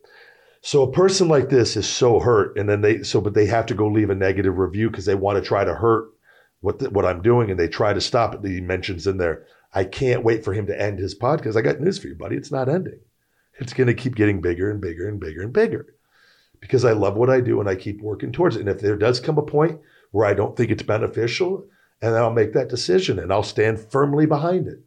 So 0.60 0.82
a 0.82 0.92
person 0.92 1.28
like 1.28 1.48
this 1.48 1.76
is 1.76 1.88
so 1.88 2.20
hurt 2.20 2.56
and 2.56 2.68
then 2.68 2.80
they 2.80 3.02
so 3.02 3.20
but 3.20 3.34
they 3.34 3.46
have 3.46 3.66
to 3.66 3.74
go 3.74 3.88
leave 3.88 4.10
a 4.10 4.14
negative 4.14 4.58
review 4.58 4.90
because 4.90 5.04
they 5.04 5.14
want 5.14 5.36
to 5.36 5.46
try 5.46 5.64
to 5.64 5.74
hurt 5.74 6.10
what 6.60 6.78
the, 6.78 6.90
what 6.90 7.04
I'm 7.04 7.20
doing 7.20 7.50
and 7.50 7.58
they 7.58 7.68
try 7.68 7.92
to 7.92 8.00
stop 8.00 8.34
it. 8.34 8.48
He 8.48 8.60
mentions 8.60 9.06
in 9.06 9.18
there, 9.18 9.44
I 9.72 9.84
can't 9.84 10.24
wait 10.24 10.44
for 10.44 10.54
him 10.54 10.66
to 10.66 10.80
end 10.80 10.98
his 10.98 11.18
podcast. 11.18 11.56
I 11.56 11.62
got 11.62 11.80
news 11.80 11.98
for 11.98 12.08
you, 12.08 12.14
buddy. 12.14 12.36
It's 12.36 12.52
not 12.52 12.68
ending 12.68 13.00
it's 13.58 13.72
going 13.72 13.86
to 13.86 13.94
keep 13.94 14.14
getting 14.14 14.40
bigger 14.40 14.70
and 14.70 14.80
bigger 14.80 15.08
and 15.08 15.20
bigger 15.20 15.42
and 15.42 15.52
bigger 15.52 15.94
because 16.64 16.86
I 16.86 16.92
love 16.92 17.14
what 17.14 17.28
I 17.28 17.42
do 17.42 17.60
and 17.60 17.68
I 17.68 17.74
keep 17.74 18.00
working 18.00 18.32
towards 18.32 18.56
it. 18.56 18.60
And 18.60 18.70
if 18.70 18.80
there 18.80 18.96
does 18.96 19.20
come 19.20 19.36
a 19.36 19.42
point 19.42 19.78
where 20.12 20.24
I 20.24 20.32
don't 20.32 20.56
think 20.56 20.70
it's 20.70 20.82
beneficial, 20.82 21.66
and 22.00 22.14
I'll 22.14 22.32
make 22.32 22.54
that 22.54 22.70
decision 22.70 23.18
and 23.18 23.30
I'll 23.30 23.42
stand 23.42 23.78
firmly 23.78 24.24
behind 24.24 24.66
it. 24.66 24.78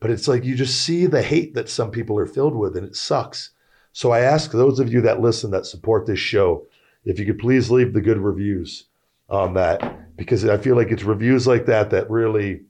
But 0.00 0.10
it's 0.10 0.26
like 0.26 0.42
you 0.44 0.56
just 0.56 0.82
see 0.82 1.06
the 1.06 1.22
hate 1.22 1.54
that 1.54 1.68
some 1.68 1.92
people 1.92 2.18
are 2.18 2.26
filled 2.26 2.56
with, 2.56 2.76
and 2.76 2.84
it 2.84 2.96
sucks. 2.96 3.50
So 3.92 4.10
I 4.10 4.22
ask 4.22 4.50
those 4.50 4.80
of 4.80 4.92
you 4.92 5.02
that 5.02 5.20
listen, 5.20 5.52
that 5.52 5.66
support 5.66 6.04
this 6.04 6.18
show, 6.18 6.66
if 7.04 7.20
you 7.20 7.26
could 7.26 7.38
please 7.38 7.70
leave 7.70 7.92
the 7.92 8.00
good 8.00 8.18
reviews 8.18 8.86
on 9.28 9.54
that, 9.54 10.16
because 10.16 10.44
I 10.44 10.56
feel 10.56 10.74
like 10.74 10.90
it's 10.90 11.04
reviews 11.04 11.46
like 11.46 11.66
that 11.66 11.90
that 11.90 12.10
really, 12.10 12.62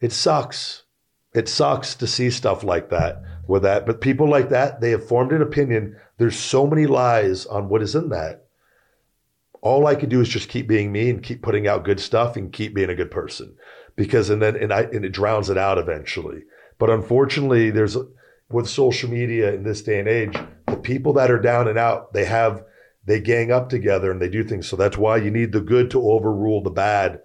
it 0.00 0.12
sucks. 0.12 0.84
It 1.34 1.48
sucks 1.48 1.96
to 1.96 2.06
see 2.06 2.30
stuff 2.30 2.62
like 2.62 2.90
that 2.90 3.20
with 3.48 3.62
that. 3.62 3.84
But 3.86 4.00
people 4.00 4.28
like 4.28 4.50
that, 4.50 4.80
they 4.80 4.90
have 4.90 5.08
formed 5.08 5.32
an 5.32 5.42
opinion. 5.42 5.96
There's 6.18 6.38
so 6.38 6.66
many 6.66 6.86
lies 6.86 7.46
on 7.46 7.68
what 7.68 7.82
is 7.82 7.96
in 7.96 8.10
that. 8.10 8.44
All 9.60 9.88
I 9.88 9.96
can 9.96 10.08
do 10.08 10.20
is 10.20 10.28
just 10.28 10.48
keep 10.48 10.68
being 10.68 10.92
me 10.92 11.10
and 11.10 11.20
keep 11.22 11.42
putting 11.42 11.66
out 11.66 11.84
good 11.84 11.98
stuff 11.98 12.36
and 12.36 12.52
keep 12.52 12.74
being 12.74 12.90
a 12.90 12.94
good 12.94 13.10
person. 13.10 13.56
because 13.96 14.30
and 14.30 14.40
then 14.40 14.54
and 14.54 14.72
I 14.72 14.82
and 14.82 15.04
it 15.04 15.10
drowns 15.10 15.50
it 15.50 15.58
out 15.58 15.76
eventually. 15.76 16.44
But 16.78 16.90
unfortunately, 16.90 17.70
there's 17.70 17.96
with 18.48 18.68
social 18.68 19.10
media 19.10 19.52
in 19.52 19.64
this 19.64 19.82
day 19.82 19.98
and 19.98 20.08
age, 20.08 20.38
the 20.66 20.76
people 20.76 21.12
that 21.14 21.30
are 21.30 21.40
down 21.40 21.66
and 21.68 21.78
out, 21.78 22.12
they 22.12 22.24
have 22.24 22.64
they 23.04 23.20
gang 23.20 23.50
up 23.50 23.68
together 23.68 24.12
and 24.12 24.22
they 24.22 24.28
do 24.28 24.44
things. 24.44 24.68
So 24.68 24.76
that's 24.76 24.96
why 24.96 25.16
you 25.16 25.30
need 25.30 25.52
the 25.52 25.60
good 25.60 25.90
to 25.90 26.10
overrule 26.10 26.62
the 26.62 26.70
bad 26.70 27.20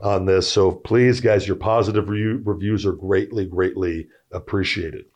on 0.00 0.26
this. 0.26 0.52
So 0.52 0.72
please, 0.72 1.20
guys, 1.20 1.46
your 1.46 1.56
positive 1.56 2.08
re- 2.08 2.40
reviews 2.44 2.84
are 2.84 2.92
greatly, 2.92 3.46
greatly 3.46 4.08
appreciated. 4.30 5.06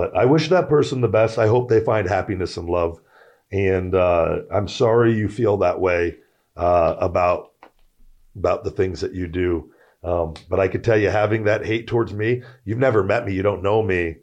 But 0.00 0.16
I 0.16 0.24
wish 0.24 0.48
that 0.48 0.70
person 0.70 1.02
the 1.02 1.08
best. 1.08 1.36
I 1.36 1.46
hope 1.46 1.68
they 1.68 1.84
find 1.84 2.08
happiness 2.08 2.56
and 2.56 2.70
love. 2.70 2.98
And 3.52 3.94
uh, 3.94 4.38
I'm 4.50 4.66
sorry 4.66 5.12
you 5.12 5.28
feel 5.28 5.58
that 5.58 5.78
way 5.78 6.16
uh, 6.56 6.96
about 6.98 7.52
about 8.34 8.64
the 8.64 8.70
things 8.70 9.02
that 9.02 9.12
you 9.12 9.26
do. 9.26 9.70
Um, 10.02 10.36
but 10.48 10.58
I 10.58 10.68
could 10.68 10.84
tell 10.84 10.96
you, 10.96 11.10
having 11.10 11.44
that 11.44 11.66
hate 11.66 11.86
towards 11.86 12.14
me, 12.14 12.42
you've 12.64 12.78
never 12.78 13.04
met 13.04 13.26
me, 13.26 13.34
you 13.34 13.42
don't 13.42 13.62
know 13.62 13.82
me, 13.82 14.16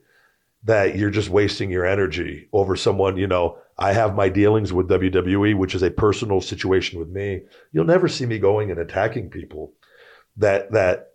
that 0.64 0.98
you're 0.98 1.12
just 1.12 1.30
wasting 1.30 1.70
your 1.70 1.86
energy 1.86 2.48
over 2.54 2.76
someone. 2.76 3.16
You 3.16 3.28
know, 3.28 3.60
I 3.78 3.94
have 3.94 4.16
my 4.16 4.30
dealings 4.30 4.74
with 4.74 4.90
WWE, 4.90 5.56
which 5.56 5.76
is 5.76 5.84
a 5.84 5.92
personal 5.92 6.42
situation 6.42 6.98
with 6.98 7.10
me. 7.10 7.42
You'll 7.72 7.86
never 7.86 8.08
see 8.08 8.26
me 8.26 8.40
going 8.40 8.72
and 8.72 8.80
attacking 8.80 9.30
people 9.30 9.74
that 10.38 10.72
that 10.72 11.12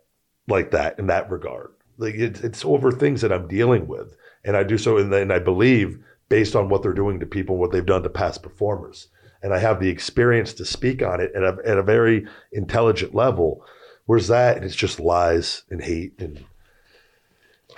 like 0.47 0.71
that 0.71 0.99
in 0.99 1.07
that 1.07 1.29
regard. 1.29 1.71
Like 1.97 2.15
it's 2.15 2.39
it's 2.39 2.63
over 2.63 2.93
things 2.93 3.19
that 3.19 3.33
I'm 3.33 3.49
dealing 3.49 3.87
with 3.87 4.15
and 4.45 4.57
I 4.57 4.63
do 4.63 4.77
so, 4.77 4.97
and 4.97 5.11
then 5.11 5.31
I 5.31 5.39
believe 5.39 5.99
based 6.29 6.55
on 6.55 6.69
what 6.69 6.81
they're 6.81 6.93
doing 6.93 7.19
to 7.19 7.25
people, 7.25 7.57
what 7.57 7.71
they've 7.71 7.85
done 7.85 8.03
to 8.03 8.09
past 8.09 8.43
performers, 8.43 9.07
and 9.41 9.53
I 9.53 9.59
have 9.59 9.79
the 9.79 9.89
experience 9.89 10.53
to 10.55 10.65
speak 10.65 11.01
on 11.01 11.19
it 11.19 11.31
at 11.35 11.43
a, 11.43 11.57
at 11.65 11.77
a 11.77 11.83
very 11.83 12.25
intelligent 12.51 13.13
level. 13.13 13.65
Where's 14.05 14.27
that? 14.27 14.57
And 14.57 14.65
it's 14.65 14.75
just 14.75 14.99
lies 14.99 15.63
and 15.69 15.81
hate, 15.81 16.13
and 16.19 16.43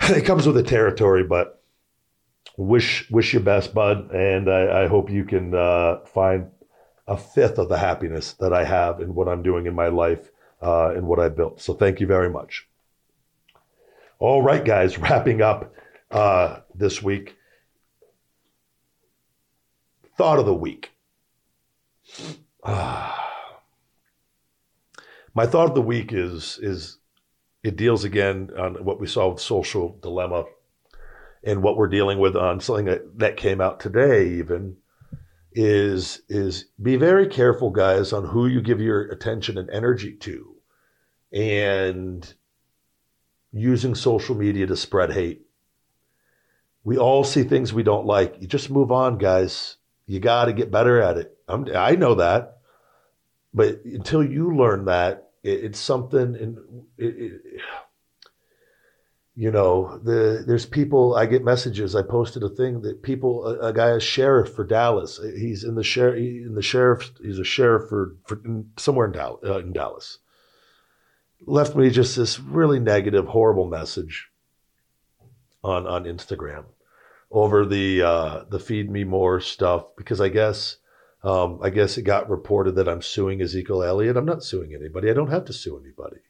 it 0.02 0.24
comes 0.24 0.46
with 0.46 0.56
the 0.56 0.62
territory. 0.62 1.24
But 1.24 1.60
wish 2.56 3.10
wish 3.10 3.34
you 3.34 3.40
best, 3.40 3.74
bud, 3.74 4.10
and 4.12 4.50
I, 4.50 4.84
I 4.84 4.86
hope 4.86 5.10
you 5.10 5.24
can 5.24 5.54
uh, 5.54 6.00
find 6.06 6.50
a 7.06 7.16
fifth 7.16 7.58
of 7.58 7.68
the 7.68 7.78
happiness 7.78 8.32
that 8.34 8.52
I 8.52 8.64
have 8.64 9.00
in 9.00 9.14
what 9.14 9.28
I'm 9.28 9.42
doing 9.42 9.66
in 9.66 9.74
my 9.74 9.88
life 9.88 10.30
uh, 10.60 10.90
and 10.90 11.06
what 11.06 11.20
I 11.20 11.28
built. 11.28 11.60
So 11.60 11.74
thank 11.74 12.00
you 12.00 12.06
very 12.06 12.30
much. 12.30 12.66
All 14.18 14.42
right, 14.42 14.64
guys, 14.64 14.98
wrapping 14.98 15.42
up 15.42 15.72
uh, 16.16 16.60
this 16.74 17.02
week. 17.02 17.36
Thought 20.16 20.38
of 20.38 20.46
the 20.46 20.54
week. 20.54 20.92
Uh, 22.62 23.14
my 25.34 25.46
thought 25.46 25.68
of 25.68 25.74
the 25.74 25.82
week 25.82 26.14
is 26.14 26.58
is 26.62 26.98
it 27.62 27.76
deals 27.76 28.04
again 28.04 28.50
on 28.58 28.84
what 28.84 28.98
we 28.98 29.06
saw 29.06 29.28
with 29.28 29.40
social 29.40 29.98
dilemma 30.00 30.44
and 31.44 31.62
what 31.62 31.76
we're 31.76 31.88
dealing 31.88 32.18
with 32.18 32.34
on 32.34 32.60
something 32.60 32.86
that, 32.86 33.18
that 33.18 33.36
came 33.36 33.60
out 33.60 33.78
today 33.78 34.26
even 34.26 34.76
is 35.52 36.22
is 36.28 36.66
be 36.80 36.96
very 36.96 37.26
careful 37.26 37.70
guys 37.70 38.12
on 38.12 38.24
who 38.24 38.46
you 38.46 38.62
give 38.62 38.80
your 38.80 39.02
attention 39.10 39.58
and 39.58 39.68
energy 39.70 40.14
to 40.14 40.54
and 41.32 42.34
using 43.52 43.94
social 43.94 44.34
media 44.34 44.66
to 44.66 44.76
spread 44.76 45.12
hate 45.12 45.45
we 46.86 46.98
all 46.98 47.24
see 47.24 47.42
things 47.42 47.72
we 47.72 47.82
don't 47.82 48.06
like. 48.06 48.36
You 48.38 48.46
just 48.46 48.70
move 48.70 48.92
on, 48.92 49.18
guys. 49.18 49.76
You 50.06 50.20
got 50.20 50.44
to 50.44 50.52
get 50.52 50.70
better 50.70 51.02
at 51.02 51.16
it. 51.16 51.36
I'm, 51.48 51.66
i 51.74 51.96
know 51.96 52.14
that, 52.14 52.58
but 53.52 53.84
until 53.84 54.22
you 54.22 54.56
learn 54.56 54.84
that, 54.84 55.30
it, 55.42 55.64
it's 55.64 55.80
something. 55.80 56.36
And 56.36 56.58
it, 56.96 57.42
you 59.34 59.50
know, 59.50 59.98
the 59.98 60.44
there's 60.46 60.64
people. 60.64 61.16
I 61.16 61.26
get 61.26 61.42
messages. 61.42 61.96
I 61.96 62.02
posted 62.02 62.44
a 62.44 62.48
thing 62.48 62.82
that 62.82 63.02
people. 63.02 63.44
A, 63.48 63.70
a 63.70 63.72
guy, 63.72 63.88
a 63.88 63.98
sheriff 63.98 64.54
for 64.54 64.64
Dallas. 64.64 65.18
He's 65.20 65.64
in 65.64 65.74
the 65.74 65.82
sheriff. 65.82 66.18
In 66.18 66.54
the 66.54 66.62
sheriff. 66.62 67.10
He's 67.20 67.40
a 67.40 67.44
sheriff 67.44 67.88
for, 67.88 68.14
for 68.28 68.40
in, 68.44 68.70
somewhere 68.76 69.06
in 69.06 69.12
Dallas. 69.12 69.40
Uh, 69.44 69.58
in 69.58 69.72
Dallas. 69.72 70.18
Left 71.46 71.74
me 71.74 71.90
just 71.90 72.16
this 72.16 72.38
really 72.38 72.78
negative, 72.78 73.26
horrible 73.26 73.66
message 73.66 74.28
on 75.64 75.84
on 75.88 76.04
Instagram 76.04 76.66
over 77.30 77.64
the 77.64 78.02
uh, 78.02 78.44
the 78.48 78.58
feed 78.58 78.90
me 78.90 79.04
more 79.04 79.40
stuff 79.40 79.86
because 79.96 80.20
I 80.20 80.28
guess 80.28 80.76
um, 81.22 81.58
I 81.62 81.70
guess 81.70 81.98
it 81.98 82.02
got 82.02 82.30
reported 82.30 82.76
that 82.76 82.88
I'm 82.88 83.02
suing 83.02 83.40
Ezekiel 83.40 83.82
Elliott. 83.82 84.16
I'm 84.16 84.26
not 84.26 84.44
suing 84.44 84.74
anybody. 84.74 85.10
I 85.10 85.14
don't 85.14 85.30
have 85.30 85.44
to 85.46 85.52
sue 85.52 85.78
anybody. 85.78 86.20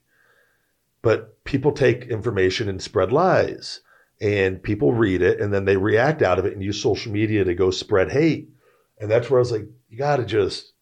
But 1.02 1.44
people 1.44 1.72
take 1.72 2.06
information 2.06 2.68
and 2.68 2.82
spread 2.82 3.12
lies, 3.12 3.80
and 4.20 4.62
people 4.62 4.92
read 4.92 5.22
it 5.22 5.40
and 5.40 5.52
then 5.52 5.64
they 5.64 5.76
react 5.76 6.22
out 6.22 6.38
of 6.38 6.46
it 6.46 6.54
and 6.54 6.62
use 6.62 6.80
social 6.80 7.12
media 7.12 7.44
to 7.44 7.54
go 7.54 7.70
spread 7.70 8.10
hate. 8.10 8.48
And 8.98 9.10
that's 9.10 9.28
where 9.28 9.38
I 9.38 9.42
was 9.42 9.52
like, 9.52 9.66
you 9.88 9.98
got 9.98 10.16
to 10.16 10.24
just 10.24 10.72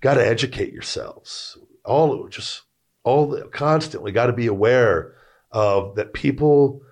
got 0.00 0.14
to 0.14 0.26
educate 0.26 0.72
yourselves. 0.72 1.56
All 1.84 2.28
just 2.28 2.62
all 3.04 3.28
the, 3.28 3.44
constantly 3.48 4.10
got 4.10 4.26
to 4.26 4.32
be 4.32 4.46
aware 4.46 5.14
of 5.52 5.94
that 5.96 6.14
people, 6.14 6.82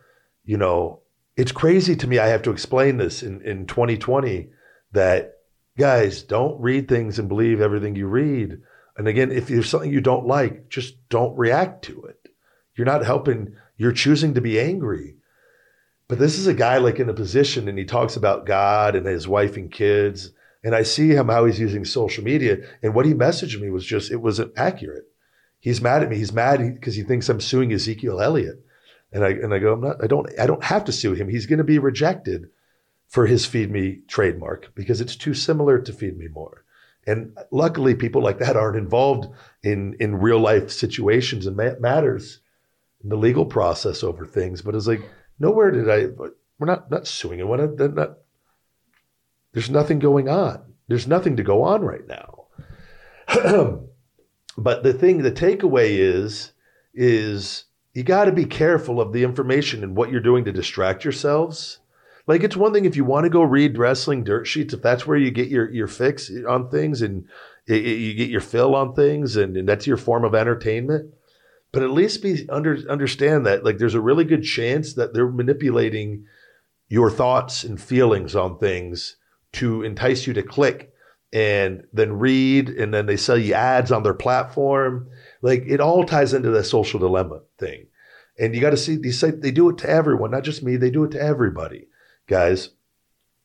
you 0.45 0.57
know, 0.57 1.01
it's 1.37 1.53
crazy 1.53 1.97
to 1.97 2.07
me. 2.07 2.19
I 2.19 2.29
have 2.29 2.43
to 2.43 2.51
explain 2.51 2.99
this 2.99 3.23
in, 3.23 3.41
in 3.43 3.67
2020 3.67 4.49
that 4.93 5.39
guys 5.79 6.23
don't 6.23 6.61
read 6.61 6.89
things 6.89 7.19
and 7.19 7.29
believe 7.29 7.61
everything 7.61 7.97
you 7.97 8.07
read. 8.07 8.59
And 8.97 9.09
again, 9.09 9.33
if 9.33 9.49
there's 9.49 9.69
something 9.69 9.91
you 9.91 10.03
don't 10.03 10.27
like, 10.27 10.69
just 10.69 11.09
don't 11.09 11.37
react 11.37 11.85
to 11.87 12.03
it. 12.05 12.29
You're 12.77 12.87
not 12.87 13.05
helping, 13.05 13.55
you're 13.77 13.93
choosing 13.93 14.35
to 14.35 14.41
be 14.41 14.61
angry. 14.61 15.17
But 16.09 16.19
this 16.19 16.39
is 16.39 16.47
a 16.47 16.55
guy 16.55 16.77
like 16.77 17.01
in 17.01 17.09
a 17.09 17.15
position 17.15 17.69
and 17.69 17.79
he 17.79 17.87
talks 17.87 18.17
about 18.17 18.45
God 18.45 18.95
and 18.95 19.07
his 19.07 19.27
wife 19.27 19.57
and 19.57 19.73
kids. 19.73 20.31
And 20.63 20.75
I 20.75 20.83
see 20.83 21.09
him 21.09 21.29
how 21.29 21.47
he's 21.47 21.59
using 21.59 21.85
social 21.85 22.23
media. 22.23 22.59
And 22.83 22.95
what 22.95 23.07
he 23.07 23.15
messaged 23.15 23.59
me 23.61 23.71
was 23.71 23.87
just, 23.87 24.11
it 24.11 24.17
wasn't 24.17 24.53
accurate. 24.57 25.05
He's 25.59 25.81
mad 25.81 26.03
at 26.03 26.11
me. 26.11 26.17
He's 26.17 26.33
mad 26.33 26.59
because 26.75 26.95
he 26.95 27.03
thinks 27.03 27.29
I'm 27.29 27.41
suing 27.41 27.73
Ezekiel 27.73 28.21
Elliott. 28.21 28.63
And 29.13 29.25
I 29.25 29.31
and 29.31 29.53
I 29.53 29.59
go, 29.59 29.73
I'm 29.73 29.81
not. 29.81 30.03
I 30.03 30.07
don't. 30.07 30.29
I 30.39 30.47
don't 30.47 30.65
have 30.65 30.85
to 30.87 30.93
sue 30.93 31.13
him. 31.13 31.29
He's 31.29 31.47
going 31.47 31.59
to 31.59 31.65
be 31.65 31.79
rejected 31.79 32.49
for 33.09 33.27
his 33.27 33.45
Feed 33.45 33.71
Me 33.71 34.01
trademark 34.09 34.75
because 34.75 35.01
it's 35.01 35.17
too 35.17 35.35
similar 35.35 35.79
to 35.79 35.93
Feed 35.93 36.17
Me 36.17 36.29
More. 36.29 36.65
And 37.07 37.37
luckily, 37.51 37.95
people 37.95 38.23
like 38.23 38.39
that 38.39 38.57
aren't 38.57 38.79
involved 38.79 39.29
in 39.63 39.97
in 40.01 40.17
real 40.17 40.39
life 40.39 40.71
situations 40.71 41.47
and 41.47 41.57
matters 41.57 42.41
in 43.03 43.11
the 43.11 43.17
legal 43.17 43.45
process 43.45 44.03
over 44.03 44.25
things. 44.25 44.63
But 44.63 44.75
it's 44.75 44.87
like 44.87 45.03
nowhere 45.39 45.71
did 45.71 45.91
I. 45.91 46.07
We're 46.59 46.67
not 46.67 46.91
not 46.91 47.07
suing 47.07 47.41
him. 47.41 47.49
Not, 47.49 47.95
not, 47.95 48.19
there's 49.53 49.71
nothing 49.71 49.99
going 49.99 50.29
on. 50.29 50.73
There's 50.89 51.07
nothing 51.07 51.37
to 51.37 51.43
go 51.43 51.63
on 51.63 51.83
right 51.83 52.07
now. 52.07 52.47
but 54.59 54.83
the 54.83 54.93
thing, 54.93 55.23
the 55.23 55.33
takeaway 55.33 55.99
is, 55.99 56.53
is 56.95 57.65
you 57.95 58.03
got 58.03 58.25
to 58.25 58.33
be 58.33 58.45
careful 58.45 59.01
of 59.01 59.13
the 59.13 59.23
information 59.23 59.83
and 59.83 59.97
what 59.97 60.11
you're 60.11 60.21
doing 60.21 60.45
to 60.45 60.53
distract 60.53 61.05
yourselves. 61.05 61.79
Like 62.27 62.43
it's 62.43 62.57
one 62.57 62.73
thing 62.73 62.85
if 62.85 62.97
you 62.97 63.05
want 63.05 63.25
to 63.25 63.31
go 63.31 63.43
read 63.43 63.77
wrestling 63.77 64.25
dirt 64.25 64.47
sheets, 64.47 64.73
if 64.73 64.81
that's 64.81 65.07
where 65.07 65.19
you 65.19 65.31
get 65.31 65.49
your 65.49 65.71
your 65.71 65.89
fix 65.89 66.31
on 66.49 66.71
things 66.71 67.03
and 67.03 67.25
it, 67.67 67.85
it, 67.85 67.99
you 67.99 68.15
get 68.15 68.31
your 68.31 68.41
fill 68.41 68.75
on 68.75 68.95
things, 68.95 69.37
and, 69.37 69.57
and, 69.57 69.69
that's 69.69 69.87
your 69.87 69.97
form 69.97 70.25
of 70.25 70.35
entertainment. 70.35 71.13
But 71.71 71.83
at 71.83 71.91
least 71.91 72.23
be 72.23 72.49
under 72.49 72.79
understand 72.89 73.47
that 73.47 73.65
like 73.65 73.79
there's 73.79 73.95
a 73.95 74.01
really 74.01 74.25
good 74.25 74.45
chance 74.45 74.95
that 74.95 75.15
they're 75.15 75.31
manipulating 75.31 76.27
your 76.89 77.11
thoughts 77.11 77.65
and 77.65 77.81
feelings 77.81 78.37
on 78.37 78.59
things 78.59 79.17
to 79.55 79.83
entice 79.83 80.27
you 80.27 80.35
to 80.35 80.43
click 80.43 80.93
and 81.33 81.85
then 81.93 82.13
read, 82.19 82.69
and 82.69 82.93
then 82.93 83.07
they 83.07 83.17
sell 83.17 83.39
you 83.39 83.55
ads 83.55 83.91
on 83.91 84.03
their 84.03 84.15
platform 84.15 85.09
like 85.43 85.65
it 85.67 85.81
all 85.81 86.05
ties 86.05 86.33
into 86.33 86.51
the 86.51 86.65
social 86.65 86.99
dilemma 86.99 87.41
thing. 87.59 87.89
And 88.39 88.55
you 88.55 88.61
got 88.61 88.71
to 88.71 88.77
see 88.77 88.97
these 88.97 89.21
they 89.21 89.51
do 89.51 89.69
it 89.69 89.79
to 89.79 89.91
everyone, 89.91 90.31
not 90.31 90.45
just 90.45 90.63
me. 90.63 90.77
They 90.77 90.91
do 90.91 91.05
it 91.05 91.11
to 91.11 91.21
everybody, 91.21 91.89
guys. 92.27 92.71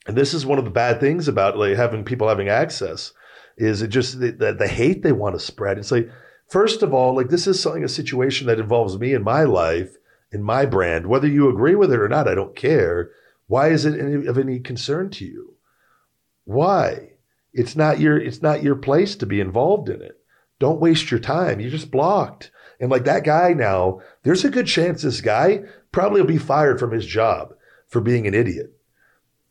And 0.08 0.16
this 0.16 0.34
is 0.34 0.46
one 0.46 0.60
of 0.60 0.64
the 0.64 0.72
bad 0.72 1.02
things 1.02 1.28
about 1.28 1.58
like 1.58 1.76
having 1.76 2.06
people 2.06 2.30
having 2.30 2.48
access 2.48 3.12
is 3.58 3.82
it 3.82 3.88
just 3.88 4.20
the, 4.20 4.32
the, 4.32 4.54
the 4.54 4.68
hate 4.68 5.04
they 5.04 5.12
want 5.12 5.36
to 5.36 5.40
spread. 5.40 5.78
It's 5.78 5.92
like 5.92 6.10
first 6.48 6.84
of 6.84 6.94
all, 6.94 7.16
like 7.16 7.30
this 7.30 7.48
is 7.48 7.62
something 7.62 7.84
a 7.84 7.90
situation 7.90 8.48
that 8.48 8.60
involves 8.60 8.98
me 8.98 9.14
in 9.14 9.24
my 9.24 9.44
life, 9.44 9.96
in 10.32 10.44
my 10.44 10.66
brand. 10.66 11.08
Whether 11.08 11.28
you 11.28 11.50
agree 11.50 11.76
with 11.76 11.92
it 11.92 12.00
or 12.00 12.08
not, 12.08 12.28
I 12.28 12.36
don't 12.36 12.56
care. 12.56 13.12
Why 13.48 13.70
is 13.70 13.86
it 13.86 14.00
any, 14.00 14.26
of 14.26 14.38
any 14.38 14.60
concern 14.60 15.10
to 15.12 15.26
you? 15.26 15.56
Why? 16.46 17.14
It's 17.52 17.76
not 17.76 18.00
your 18.00 18.18
it's 18.18 18.42
not 18.42 18.64
your 18.64 18.76
place 18.76 19.16
to 19.18 19.26
be 19.26 19.42
involved 19.42 19.90
in 19.90 20.02
it. 20.02 20.22
Don't 20.60 20.80
waste 20.80 21.12
your 21.12 21.20
time. 21.20 21.60
You're 21.60 21.72
just 21.72 21.92
blocked. 21.92 22.52
And 22.80 22.92
like 22.92 23.06
that 23.06 23.24
guy 23.24 23.54
now, 23.54 24.02
there's 24.24 24.46
a 24.46 24.50
good 24.50 24.68
chance 24.68 25.02
this 25.02 25.22
guy 25.22 25.62
probably 25.92 26.22
will 26.22 26.28
be 26.28 26.38
fired 26.38 26.80
from 26.80 26.92
his 26.92 27.06
job 27.06 27.54
for 27.88 28.02
being 28.02 28.28
an 28.28 28.34
idiot. 28.34 28.74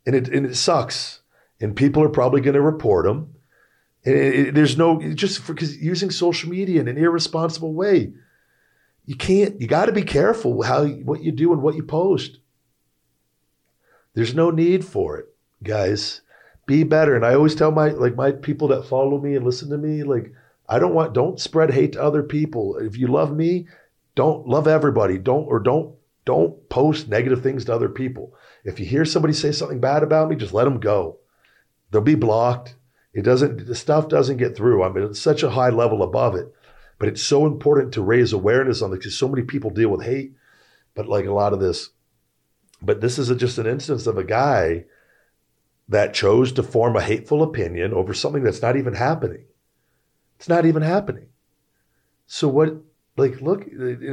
And 0.05 0.15
it, 0.15 0.29
and 0.29 0.47
it 0.47 0.57
sucks. 0.57 1.21
And 1.61 1.75
people 1.75 2.03
are 2.03 2.09
probably 2.09 2.41
going 2.41 2.55
to 2.55 2.61
report 2.61 3.07
him. 3.07 3.35
And 4.05 4.15
it, 4.15 4.35
it, 4.35 4.55
there's 4.55 4.79
no 4.79 5.01
just 5.15 5.47
because 5.47 5.77
using 5.79 6.11
social 6.11 6.49
media 6.49 6.81
in 6.81 6.87
an 6.87 6.97
irresponsible 6.97 7.75
way, 7.75 8.13
you 9.05 9.17
can't. 9.17 9.61
You 9.61 9.67
got 9.67 9.87
to 9.87 9.93
be 9.93 10.03
careful 10.03 10.63
how 10.63 10.87
what 10.87 11.23
you 11.23 11.33
do 11.33 11.53
and 11.53 11.61
what 11.61 11.75
you 11.75 11.83
post. 11.83 12.39
There's 14.15 14.35
no 14.35 14.51
need 14.51 14.85
for 14.85 15.19
it, 15.19 15.27
guys. 15.63 16.21
Be 16.67 16.85
better. 16.85 17.17
And 17.17 17.27
I 17.27 17.35
always 17.35 17.55
tell 17.55 17.73
my 17.73 17.89
like 17.89 18.15
my 18.15 18.31
people 18.31 18.69
that 18.69 18.87
follow 18.87 19.21
me 19.21 19.35
and 19.35 19.45
listen 19.45 19.71
to 19.71 19.79
me, 19.79 20.05
like 20.05 20.33
I 20.69 20.79
don't 20.79 20.95
want 20.95 21.13
don't 21.13 21.41
spread 21.41 21.73
hate 21.73 21.93
to 21.93 22.03
other 22.03 22.23
people. 22.23 22.77
If 22.79 22.97
you 22.97 23.07
love 23.07 23.35
me, 23.35 23.69
don't 24.15 24.47
love 24.47 24.67
everybody. 24.67 25.19
Don't 25.19 25.47
or 25.47 25.61
don't 25.61 25.95
don't 26.25 26.69
post 26.69 27.09
negative 27.09 27.43
things 27.43 27.65
to 27.67 27.75
other 27.75 27.89
people. 27.89 28.35
If 28.65 28.81
you 28.81 28.87
hear 28.87 29.05
somebody 29.05 29.33
say 29.33 29.53
something 29.53 29.81
bad 29.81 30.03
about 30.03 30.29
me, 30.29 30.37
just 30.37 30.55
let 30.55 30.65
them 30.65 30.81
go. 30.81 31.19
They'll 31.91 32.01
be 32.01 32.17
blocked. 32.17 32.75
It 33.13 33.23
doesn't 33.23 33.67
the 33.67 33.75
stuff 33.75 34.09
doesn't 34.09 34.39
get 34.39 34.57
through. 34.57 34.83
I 34.83 34.89
mean, 34.89 35.05
it's 35.05 35.21
such 35.21 35.43
a 35.43 35.51
high 35.51 35.71
level 35.71 36.03
above 36.03 36.35
it. 36.35 36.53
But 36.99 37.09
it's 37.09 37.23
so 37.23 37.47
important 37.47 37.93
to 37.93 38.03
raise 38.03 38.33
awareness 38.33 38.83
on 38.83 38.93
it 38.93 38.97
because 38.97 39.17
so 39.17 39.29
many 39.29 39.43
people 39.43 39.71
deal 39.71 39.91
with 39.91 40.03
hate. 40.03 40.33
But 40.95 41.09
like 41.09 41.27
a 41.27 41.33
lot 41.33 41.53
of 41.53 41.61
this, 41.61 41.91
but 42.81 43.01
this 43.01 43.19
is 43.19 43.29
a, 43.29 43.37
just 43.37 43.59
an 43.59 43.67
instance 43.67 44.07
of 44.07 44.17
a 44.17 44.25
guy 44.25 44.87
that 45.89 46.15
chose 46.15 46.53
to 46.53 46.63
form 46.63 46.97
a 46.97 47.03
hateful 47.03 47.43
opinion 47.43 47.93
over 47.93 48.15
something 48.15 48.43
that's 48.43 48.63
not 48.63 48.77
even 48.77 48.95
happening. 48.95 49.45
It's 50.37 50.49
not 50.49 50.67
even 50.67 50.83
happening. 50.83 51.29
So 52.27 52.49
what 52.49 52.77
like 53.17 53.41
look 53.41 53.65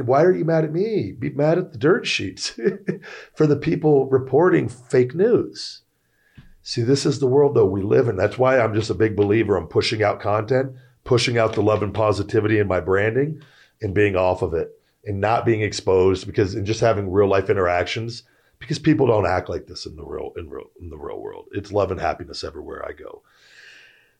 why 0.04 0.22
are 0.22 0.34
you 0.34 0.44
mad 0.44 0.64
at 0.64 0.72
me? 0.72 1.12
Be 1.12 1.30
mad 1.30 1.58
at 1.58 1.72
the 1.72 1.78
dirt 1.78 2.06
sheets 2.06 2.58
for 3.34 3.46
the 3.46 3.56
people 3.56 4.06
reporting 4.06 4.68
fake 4.68 5.14
news. 5.14 5.82
See 6.62 6.82
this 6.82 7.04
is 7.04 7.18
the 7.18 7.26
world 7.26 7.54
though 7.54 7.66
we 7.66 7.82
live 7.82 8.08
in. 8.08 8.16
That's 8.16 8.38
why 8.38 8.58
i'm 8.58 8.74
just 8.74 8.90
a 8.90 8.94
big 8.94 9.16
believer 9.16 9.58
in 9.58 9.66
pushing 9.66 10.02
out 10.02 10.20
content 10.20 10.74
pushing 11.04 11.38
out 11.38 11.52
the 11.52 11.62
love 11.62 11.82
and 11.82 11.94
positivity 11.94 12.58
in 12.58 12.66
my 12.66 12.80
branding 12.80 13.40
and 13.80 13.94
being 13.94 14.16
off 14.16 14.42
of 14.42 14.54
it 14.54 14.70
and 15.04 15.20
not 15.20 15.44
being 15.44 15.60
exposed 15.60 16.26
because 16.26 16.54
and 16.54 16.66
just 16.66 16.80
having 16.80 17.10
real 17.10 17.28
life 17.28 17.50
interactions 17.50 18.24
because 18.58 18.78
people 18.78 19.06
don't 19.06 19.26
act 19.26 19.48
like 19.48 19.66
this 19.66 19.84
in 19.86 19.94
the 19.96 20.04
real 20.04 20.32
in 20.36 20.48
real 20.48 20.70
in 20.80 20.88
the 20.88 20.96
real 20.96 21.20
world. 21.20 21.46
It's 21.52 21.70
love 21.70 21.90
and 21.90 22.00
happiness 22.00 22.42
everywhere 22.42 22.84
i 22.86 22.92
go. 22.92 23.22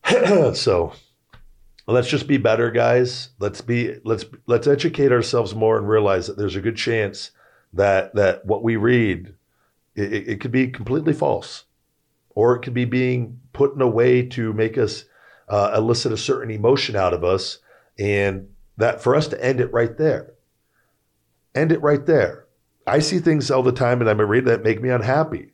So 0.55 0.93
let's 1.87 2.09
just 2.09 2.27
be 2.27 2.37
better 2.37 2.71
guys. 2.71 3.31
Let's 3.39 3.61
be 3.61 3.97
let's 4.05 4.25
let's 4.47 4.67
educate 4.67 5.13
ourselves 5.13 5.55
more 5.55 5.79
and 5.79 5.89
realize 5.89 6.27
that 6.27 6.37
there's 6.37 6.57
a 6.57 6.61
good 6.61 6.77
chance 6.77 7.31
that 7.73 8.15
that 8.15 8.47
what 8.47 8.63
we 8.63 8.77
read 8.77 9.35
it, 9.95 10.29
it 10.29 10.41
could 10.41 10.53
be 10.53 10.69
completely 10.69 11.13
false 11.13 11.65
or 12.31 12.57
it 12.57 12.63
could 12.63 12.75
be 12.75 12.85
being 12.85 13.41
put 13.53 13.75
in 13.75 13.81
a 13.81 13.89
way 13.89 14.23
to 14.23 14.53
make 14.53 14.77
us 14.77 15.05
uh, 15.49 15.73
elicit 15.77 16.13
a 16.13 16.17
certain 16.17 16.51
emotion 16.51 16.97
out 16.97 17.15
of 17.15 17.23
us. 17.23 17.59
And 17.99 18.49
that 18.77 19.01
for 19.01 19.15
us 19.15 19.29
to 19.29 19.45
end 19.45 19.61
it 19.61 19.73
right 19.73 19.97
there 19.97 20.35
end 21.55 21.73
it 21.73 21.83
right 21.83 22.07
there. 22.07 22.47
I 22.87 22.99
see 22.99 23.19
things 23.19 23.51
all 23.51 23.63
the 23.63 23.73
time 23.73 24.01
and 24.01 24.11
i'm 24.11 24.21
read 24.21 24.45
that 24.45 24.63
make 24.63 24.83
me 24.83 24.91
unhappy 24.91 25.53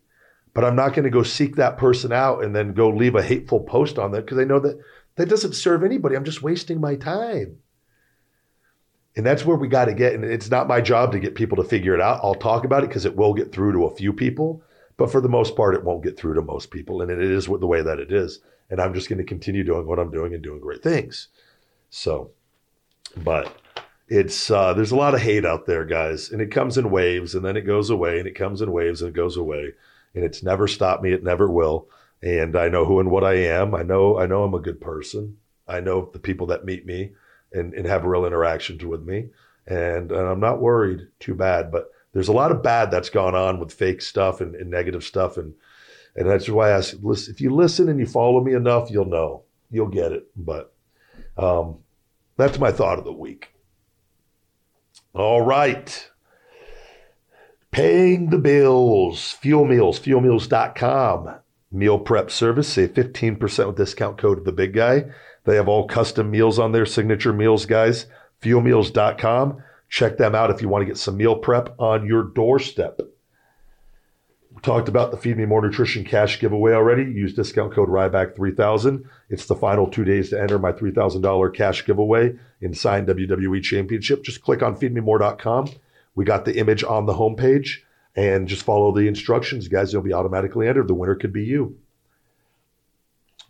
but 0.52 0.64
i'm 0.64 0.74
not 0.74 0.94
going 0.94 1.04
to 1.04 1.10
go 1.10 1.22
seek 1.22 1.54
that 1.54 1.78
person 1.78 2.10
out 2.12 2.42
and 2.42 2.56
then 2.56 2.74
go 2.74 2.88
leave 2.88 3.14
a 3.14 3.22
hateful 3.22 3.60
post 3.60 4.00
on 4.00 4.10
them 4.10 4.22
because 4.22 4.38
i 4.38 4.42
know 4.42 4.58
that 4.58 4.80
that 5.20 5.28
doesn't 5.28 5.52
serve 5.52 5.84
anybody. 5.84 6.16
I'm 6.16 6.24
just 6.24 6.42
wasting 6.42 6.80
my 6.80 6.96
time. 6.96 7.58
And 9.16 9.26
that's 9.26 9.44
where 9.44 9.56
we 9.56 9.68
got 9.68 9.86
to 9.86 9.94
get. 9.94 10.14
And 10.14 10.24
it's 10.24 10.50
not 10.50 10.68
my 10.68 10.80
job 10.80 11.12
to 11.12 11.18
get 11.18 11.34
people 11.34 11.56
to 11.56 11.64
figure 11.64 11.94
it 11.94 12.00
out. 12.00 12.20
I'll 12.22 12.34
talk 12.34 12.64
about 12.64 12.84
it 12.84 12.88
because 12.88 13.04
it 13.04 13.16
will 13.16 13.34
get 13.34 13.52
through 13.52 13.72
to 13.72 13.84
a 13.84 13.94
few 13.94 14.12
people. 14.12 14.62
But 14.96 15.10
for 15.10 15.20
the 15.20 15.28
most 15.28 15.56
part, 15.56 15.74
it 15.74 15.84
won't 15.84 16.04
get 16.04 16.18
through 16.18 16.34
to 16.34 16.42
most 16.42 16.70
people. 16.70 17.02
And 17.02 17.10
it 17.10 17.20
is 17.20 17.46
the 17.46 17.66
way 17.66 17.82
that 17.82 17.98
it 17.98 18.12
is. 18.12 18.40
And 18.70 18.80
I'm 18.80 18.94
just 18.94 19.08
going 19.08 19.18
to 19.18 19.24
continue 19.24 19.64
doing 19.64 19.86
what 19.86 19.98
I'm 19.98 20.10
doing 20.10 20.32
and 20.32 20.42
doing 20.42 20.60
great 20.60 20.82
things. 20.82 21.28
So, 21.90 22.30
but 23.16 23.60
it's, 24.08 24.50
uh, 24.50 24.74
there's 24.74 24.92
a 24.92 24.96
lot 24.96 25.14
of 25.14 25.20
hate 25.20 25.44
out 25.44 25.66
there, 25.66 25.84
guys. 25.84 26.30
And 26.30 26.40
it 26.40 26.50
comes 26.52 26.78
in 26.78 26.90
waves 26.90 27.34
and 27.34 27.44
then 27.44 27.56
it 27.56 27.62
goes 27.62 27.90
away 27.90 28.20
and 28.20 28.28
it 28.28 28.34
comes 28.36 28.62
in 28.62 28.72
waves 28.72 29.02
and 29.02 29.10
it 29.10 29.16
goes 29.16 29.36
away. 29.36 29.72
And 30.14 30.24
it's 30.24 30.42
never 30.42 30.68
stopped 30.68 31.02
me. 31.02 31.12
It 31.12 31.24
never 31.24 31.50
will 31.50 31.88
and 32.22 32.56
I 32.56 32.68
know 32.68 32.84
who 32.84 33.00
and 33.00 33.10
what 33.10 33.24
I 33.24 33.34
am. 33.34 33.74
I 33.74 33.82
know 33.82 34.18
I 34.18 34.26
know 34.26 34.44
I'm 34.44 34.54
a 34.54 34.60
good 34.60 34.80
person. 34.80 35.38
I 35.66 35.80
know 35.80 36.10
the 36.12 36.18
people 36.18 36.48
that 36.48 36.64
meet 36.64 36.84
me 36.84 37.12
and, 37.52 37.72
and 37.74 37.86
have 37.86 38.04
real 38.04 38.26
interactions 38.26 38.84
with 38.84 39.02
me, 39.02 39.28
and, 39.66 40.10
and 40.10 40.28
I'm 40.28 40.40
not 40.40 40.60
worried 40.60 41.08
too 41.20 41.34
bad. 41.34 41.70
But 41.70 41.90
there's 42.12 42.28
a 42.28 42.32
lot 42.32 42.50
of 42.50 42.62
bad 42.62 42.90
that's 42.90 43.10
gone 43.10 43.34
on 43.34 43.60
with 43.60 43.72
fake 43.72 44.02
stuff 44.02 44.40
and, 44.40 44.54
and 44.54 44.70
negative 44.70 45.04
stuff, 45.04 45.36
and 45.36 45.54
and 46.16 46.28
that's 46.28 46.48
why 46.48 46.74
I 46.74 46.80
said, 46.80 47.04
listen, 47.04 47.32
if 47.32 47.40
you 47.40 47.54
listen 47.54 47.88
and 47.88 47.98
you 47.98 48.06
follow 48.06 48.42
me 48.42 48.52
enough, 48.52 48.90
you'll 48.90 49.04
know, 49.04 49.44
you'll 49.70 49.88
get 49.88 50.12
it. 50.12 50.26
But 50.36 50.72
um, 51.38 51.78
that's 52.36 52.58
my 52.58 52.72
thought 52.72 52.98
of 52.98 53.04
the 53.04 53.12
week. 53.12 53.54
All 55.14 55.40
right. 55.40 56.10
Paying 57.70 58.30
the 58.30 58.38
bills, 58.38 59.30
fuel 59.32 59.64
meals, 59.64 60.00
fuelmeals.com 60.00 61.36
meal 61.72 61.98
prep 61.98 62.30
service. 62.30 62.68
Save 62.68 62.94
15% 62.94 63.66
with 63.66 63.76
discount 63.76 64.18
code 64.18 64.44
the 64.44 64.52
big 64.52 64.74
guy. 64.74 65.06
They 65.44 65.56
have 65.56 65.68
all 65.68 65.86
custom 65.86 66.30
meals 66.30 66.58
on 66.58 66.72
their 66.72 66.86
signature 66.86 67.32
meals, 67.32 67.66
guys. 67.66 68.06
Fuelmeals.com. 68.42 69.62
Check 69.88 70.18
them 70.18 70.34
out 70.34 70.50
if 70.50 70.62
you 70.62 70.68
want 70.68 70.82
to 70.82 70.86
get 70.86 70.98
some 70.98 71.16
meal 71.16 71.36
prep 71.36 71.74
on 71.78 72.06
your 72.06 72.22
doorstep. 72.22 73.00
We 74.54 74.60
talked 74.62 74.88
about 74.88 75.10
the 75.10 75.16
Feed 75.16 75.36
Me 75.36 75.46
More 75.46 75.62
Nutrition 75.62 76.04
cash 76.04 76.38
giveaway 76.38 76.72
already. 76.72 77.04
Use 77.04 77.34
discount 77.34 77.72
code 77.72 77.88
RYBACK3000. 77.88 79.04
It's 79.28 79.46
the 79.46 79.54
final 79.54 79.88
two 79.88 80.04
days 80.04 80.30
to 80.30 80.40
enter 80.40 80.58
my 80.58 80.72
$3,000 80.72 81.54
cash 81.54 81.84
giveaway 81.86 82.34
in 82.60 82.74
signed 82.74 83.08
WWE 83.08 83.62
Championship. 83.62 84.22
Just 84.22 84.42
click 84.42 84.62
on 84.62 84.76
feedmemore.com. 84.76 85.70
We 86.14 86.24
got 86.24 86.44
the 86.44 86.58
image 86.58 86.84
on 86.84 87.06
the 87.06 87.14
homepage 87.14 87.78
and 88.16 88.48
just 88.48 88.62
follow 88.62 88.92
the 88.92 89.06
instructions, 89.06 89.68
guys. 89.68 89.92
You'll 89.92 90.02
be 90.02 90.12
automatically 90.12 90.68
entered. 90.68 90.88
The 90.88 90.94
winner 90.94 91.14
could 91.14 91.32
be 91.32 91.44
you. 91.44 91.78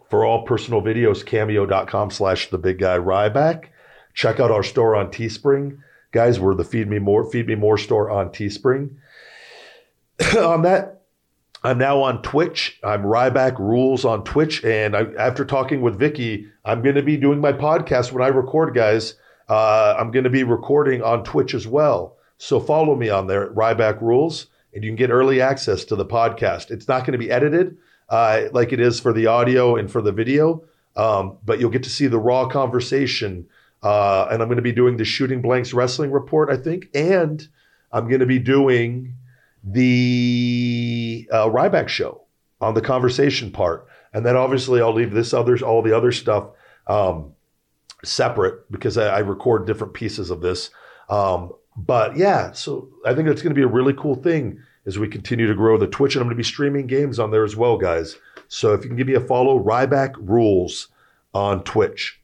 For 0.09 0.25
all 0.25 0.43
personal 0.43 0.83
videos, 0.83 1.25
cameo.com 1.25 2.11
slash 2.11 2.51
the 2.51 2.59
big 2.59 2.79
guy 2.79 2.99
Ryback. 2.99 3.67
Check 4.13 4.41
out 4.41 4.51
our 4.51 4.65
store 4.65 4.97
on 4.97 5.11
Teespring. 5.11 5.79
Guys, 6.13 6.41
we're 6.41 6.55
the 6.55 6.65
Feed 6.65 6.89
Me 6.89 6.99
More, 6.99 7.31
Feed 7.31 7.47
Me 7.47 7.55
More 7.55 7.79
store 7.79 8.11
on 8.11 8.31
Teespring. 8.31 8.97
on 10.37 10.63
that, 10.63 11.03
I'm 11.63 11.79
now 11.79 12.03
on 12.03 12.23
Twitch. 12.23 12.79
I'm 12.83 13.05
Ryback 13.05 13.59
Rules 13.59 14.05
on 14.05 14.25
Twitch. 14.25 14.65
And 14.65 14.97
I, 14.97 15.07
after 15.19 15.45
talking 15.45 15.81
with 15.81 15.99
Vickie, 15.99 16.51
I'm 16.65 16.83
going 16.83 16.97
to 16.97 17.03
be 17.03 17.17
doing 17.17 17.41
my 17.41 17.53
podcast 17.53 18.11
when 18.11 18.23
I 18.23 18.29
record, 18.29 18.75
guys. 18.75 19.15
Uh, 19.49 19.95
I'm 19.99 20.11
going 20.11 20.25
to 20.25 20.31
be 20.31 20.43
recording 20.43 21.03
on 21.03 21.23
Twitch 21.23 21.55
as 21.55 21.67
well. 21.67 22.17
So 22.41 22.59
follow 22.59 22.97
me 22.97 23.11
on 23.11 23.27
there 23.27 23.45
at 23.45 23.55
Ryback 23.55 24.01
Rules, 24.01 24.47
and 24.73 24.83
you 24.83 24.89
can 24.89 24.97
get 24.97 25.11
early 25.11 25.43
access 25.43 25.85
to 25.85 25.95
the 25.95 26.07
podcast. 26.07 26.71
It's 26.71 26.89
not 26.89 27.01
going 27.01 27.13
to 27.13 27.19
be 27.19 27.31
edited 27.31 27.77
uh, 28.09 28.45
like 28.53 28.73
it 28.73 28.81
is 28.81 28.99
for 28.99 29.13
the 29.13 29.27
audio 29.27 29.77
and 29.77 29.93
for 29.93 30.01
the 30.01 30.11
video, 30.11 30.65
um, 30.97 31.37
but 31.45 31.61
you'll 31.61 31.69
get 31.69 31.83
to 31.83 31.91
see 31.91 32.07
the 32.07 32.19
raw 32.19 32.49
conversation. 32.49 33.47
Uh, 33.83 34.27
and 34.31 34.41
I'm 34.41 34.49
going 34.49 34.57
to 34.57 34.63
be 34.63 34.73
doing 34.73 34.97
the 34.97 35.05
Shooting 35.05 35.43
Blanks 35.43 35.75
Wrestling 35.75 36.13
Report, 36.13 36.49
I 36.49 36.57
think, 36.57 36.89
and 36.95 37.47
I'm 37.93 38.09
going 38.09 38.21
to 38.21 38.27
be 38.27 38.39
doing 38.39 39.17
the 39.63 41.29
uh, 41.31 41.47
Ryback 41.47 41.89
Show 41.89 42.23
on 42.63 42.73
the 42.73 42.81
conversation 42.81 43.53
part, 43.53 43.87
and 44.15 44.25
then 44.25 44.37
obviously 44.37 44.81
I'll 44.81 44.95
leave 44.95 45.13
this 45.13 45.35
others 45.35 45.61
all 45.61 45.83
the 45.83 45.95
other 45.95 46.11
stuff 46.11 46.49
um, 46.87 47.35
separate 48.03 48.71
because 48.73 48.97
I, 48.97 49.17
I, 49.17 49.19
record 49.19 49.67
different 49.67 49.93
pieces 49.93 50.31
of 50.31 50.41
this. 50.41 50.71
Um, 51.11 51.53
but 51.87 52.17
yeah, 52.17 52.53
so 52.53 52.89
I 53.05 53.15
think 53.15 53.29
it's 53.29 53.43
going 53.43 53.55
to 53.55 53.59
be 53.59 53.65
a 53.65 53.69
really 53.69 53.95
cool 53.95 54.15
thing 54.15 54.59
as 54.87 54.99
we 54.99 55.09
continue 55.09 55.47
to 55.47 55.55
grow 55.55 55.79
the 55.79 55.87
Twitch. 55.87 56.15
And 56.15 56.23
I'm 56.23 56.27
going 56.27 56.37
to 56.37 56.41
be 56.41 56.45
streaming 56.45 56.87
games 56.87 57.19
on 57.19 57.31
there 57.31 57.45
as 57.45 57.57
well, 57.57 57.77
guys. 57.79 58.17
So 58.49 58.73
if 58.73 58.83
you 58.83 58.89
can 58.89 58.97
give 58.97 59.07
me 59.07 59.15
a 59.15 59.21
follow, 59.21 59.59
Ryback 59.59 60.15
Rules 60.19 60.89
on 61.33 61.63
Twitch. 61.65 62.21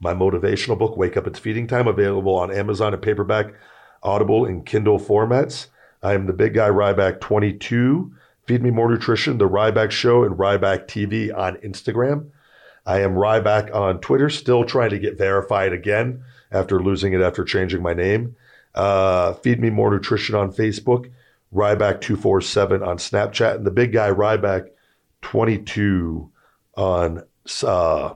My 0.00 0.14
motivational 0.14 0.78
book, 0.78 0.96
Wake 0.96 1.16
Up 1.16 1.26
It's 1.26 1.38
Feeding 1.38 1.66
Time, 1.66 1.88
available 1.88 2.34
on 2.34 2.52
Amazon 2.52 2.92
and 2.92 3.02
paperback, 3.02 3.54
Audible, 4.02 4.44
and 4.44 4.66
Kindle 4.66 4.98
formats. 4.98 5.68
I 6.02 6.14
am 6.14 6.26
the 6.26 6.32
big 6.32 6.54
guy 6.54 6.68
Ryback 6.68 7.20
22. 7.20 8.12
Feed 8.46 8.62
Me 8.62 8.70
More 8.70 8.90
Nutrition, 8.90 9.38
The 9.38 9.48
Ryback 9.48 9.90
Show, 9.90 10.22
and 10.22 10.36
Ryback 10.36 10.86
TV 10.86 11.34
on 11.34 11.56
Instagram. 11.56 12.30
I 12.84 13.00
am 13.00 13.14
Ryback 13.14 13.74
on 13.74 14.00
Twitter, 14.00 14.28
still 14.28 14.64
trying 14.64 14.90
to 14.90 14.98
get 14.98 15.16
verified 15.16 15.72
again 15.72 16.22
after 16.50 16.80
losing 16.80 17.12
it 17.12 17.20
after 17.20 17.44
changing 17.44 17.82
my 17.82 17.94
name. 17.94 18.36
Uh, 18.74 19.34
Feed 19.34 19.60
Me 19.60 19.70
More 19.70 19.90
Nutrition 19.90 20.34
on 20.34 20.52
Facebook, 20.52 21.10
Ryback247 21.54 22.86
on 22.86 22.98
Snapchat, 22.98 23.56
and 23.56 23.66
the 23.66 23.70
big 23.70 23.92
guy 23.92 24.10
Ryback22 24.10 26.30
on 26.76 27.22
uh, 27.62 28.14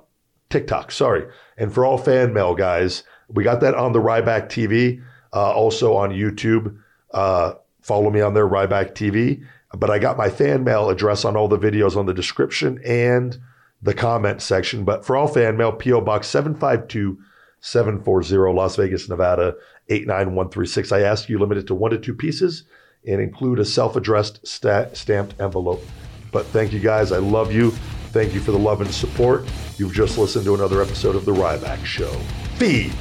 TikTok. 0.51 0.91
Sorry. 0.91 1.27
And 1.57 1.73
for 1.73 1.85
all 1.85 1.99
fan 1.99 2.33
mail, 2.33 2.55
guys, 2.55 3.05
we 3.29 3.45
got 3.45 3.61
that 3.61 3.75
on 3.75 3.93
the 3.93 4.01
Ryback 4.01 4.49
TV, 4.49 5.03
uh, 5.33 5.53
also 5.53 5.95
on 5.95 6.11
YouTube. 6.11 6.79
Uh, 7.13 7.55
follow 7.83 8.11
me 8.11 8.21
on 8.21 8.35
there, 8.35 8.49
Ryback 8.49 8.95
TV. 8.95 9.45
But 9.77 9.91
I 9.91 9.99
got 9.99 10.17
my 10.17 10.31
fan 10.31 10.65
mail 10.65 10.89
address 10.89 11.25
on 11.25 11.37
all 11.37 11.49
the 11.49 11.59
videos 11.59 11.97
on 11.97 12.07
the 12.07 12.15
description 12.15 12.81
and 12.85 13.39
the 13.83 13.95
comment 13.95 14.41
section. 14.41 14.85
But 14.85 15.05
for 15.05 15.17
all 15.17 15.29
fan 15.29 15.57
mail, 15.57 15.73
P.O. 15.73 16.01
Box 16.01 16.27
752 16.29 17.19
740, 17.61 18.53
Las 18.53 18.77
Vegas, 18.77 19.09
Nevada 19.09 19.55
89136. 19.89 20.93
I 20.93 21.01
ask 21.01 21.29
you 21.29 21.39
limit 21.39 21.59
it 21.59 21.67
to 21.69 21.75
one 21.75 21.91
to 21.91 21.99
two 21.99 22.15
pieces 22.15 22.65
and 23.07 23.21
include 23.21 23.59
a 23.59 23.65
self 23.65 23.97
addressed 23.97 24.47
sta- 24.47 24.93
stamped 24.93 25.41
envelope. 25.41 25.83
But 26.31 26.47
thank 26.47 26.73
you 26.73 26.81
guys. 26.81 27.13
I 27.13 27.19
love 27.19 27.53
you. 27.53 27.71
Thank 28.13 28.35
you 28.35 28.41
for 28.41 28.53
the 28.53 28.59
love 28.59 28.81
and 28.81 28.91
support. 28.91 29.45
You've 29.77 29.93
just 29.93 30.19
listened 30.19 30.45
to 30.47 30.55
another 30.55 30.83
episode 30.83 31.15
of 31.17 31.25
The 31.25 31.33
Ryback 31.33 31.85
Show. 31.85 32.11
Feed 32.57 32.93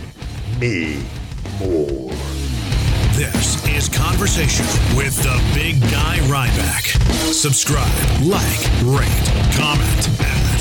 me 0.60 1.04
more. 1.60 2.12
This 3.18 3.66
is 3.68 3.90
Conversation 3.90 4.66
with 4.96 5.16
the 5.24 5.42
Big 5.56 5.82
Guy 5.92 6.20
Ryback. 6.28 7.02
Subscribe, 7.34 7.88
like, 8.22 8.60
rate, 8.84 9.56
comment, 9.58 10.08
and 10.22 10.57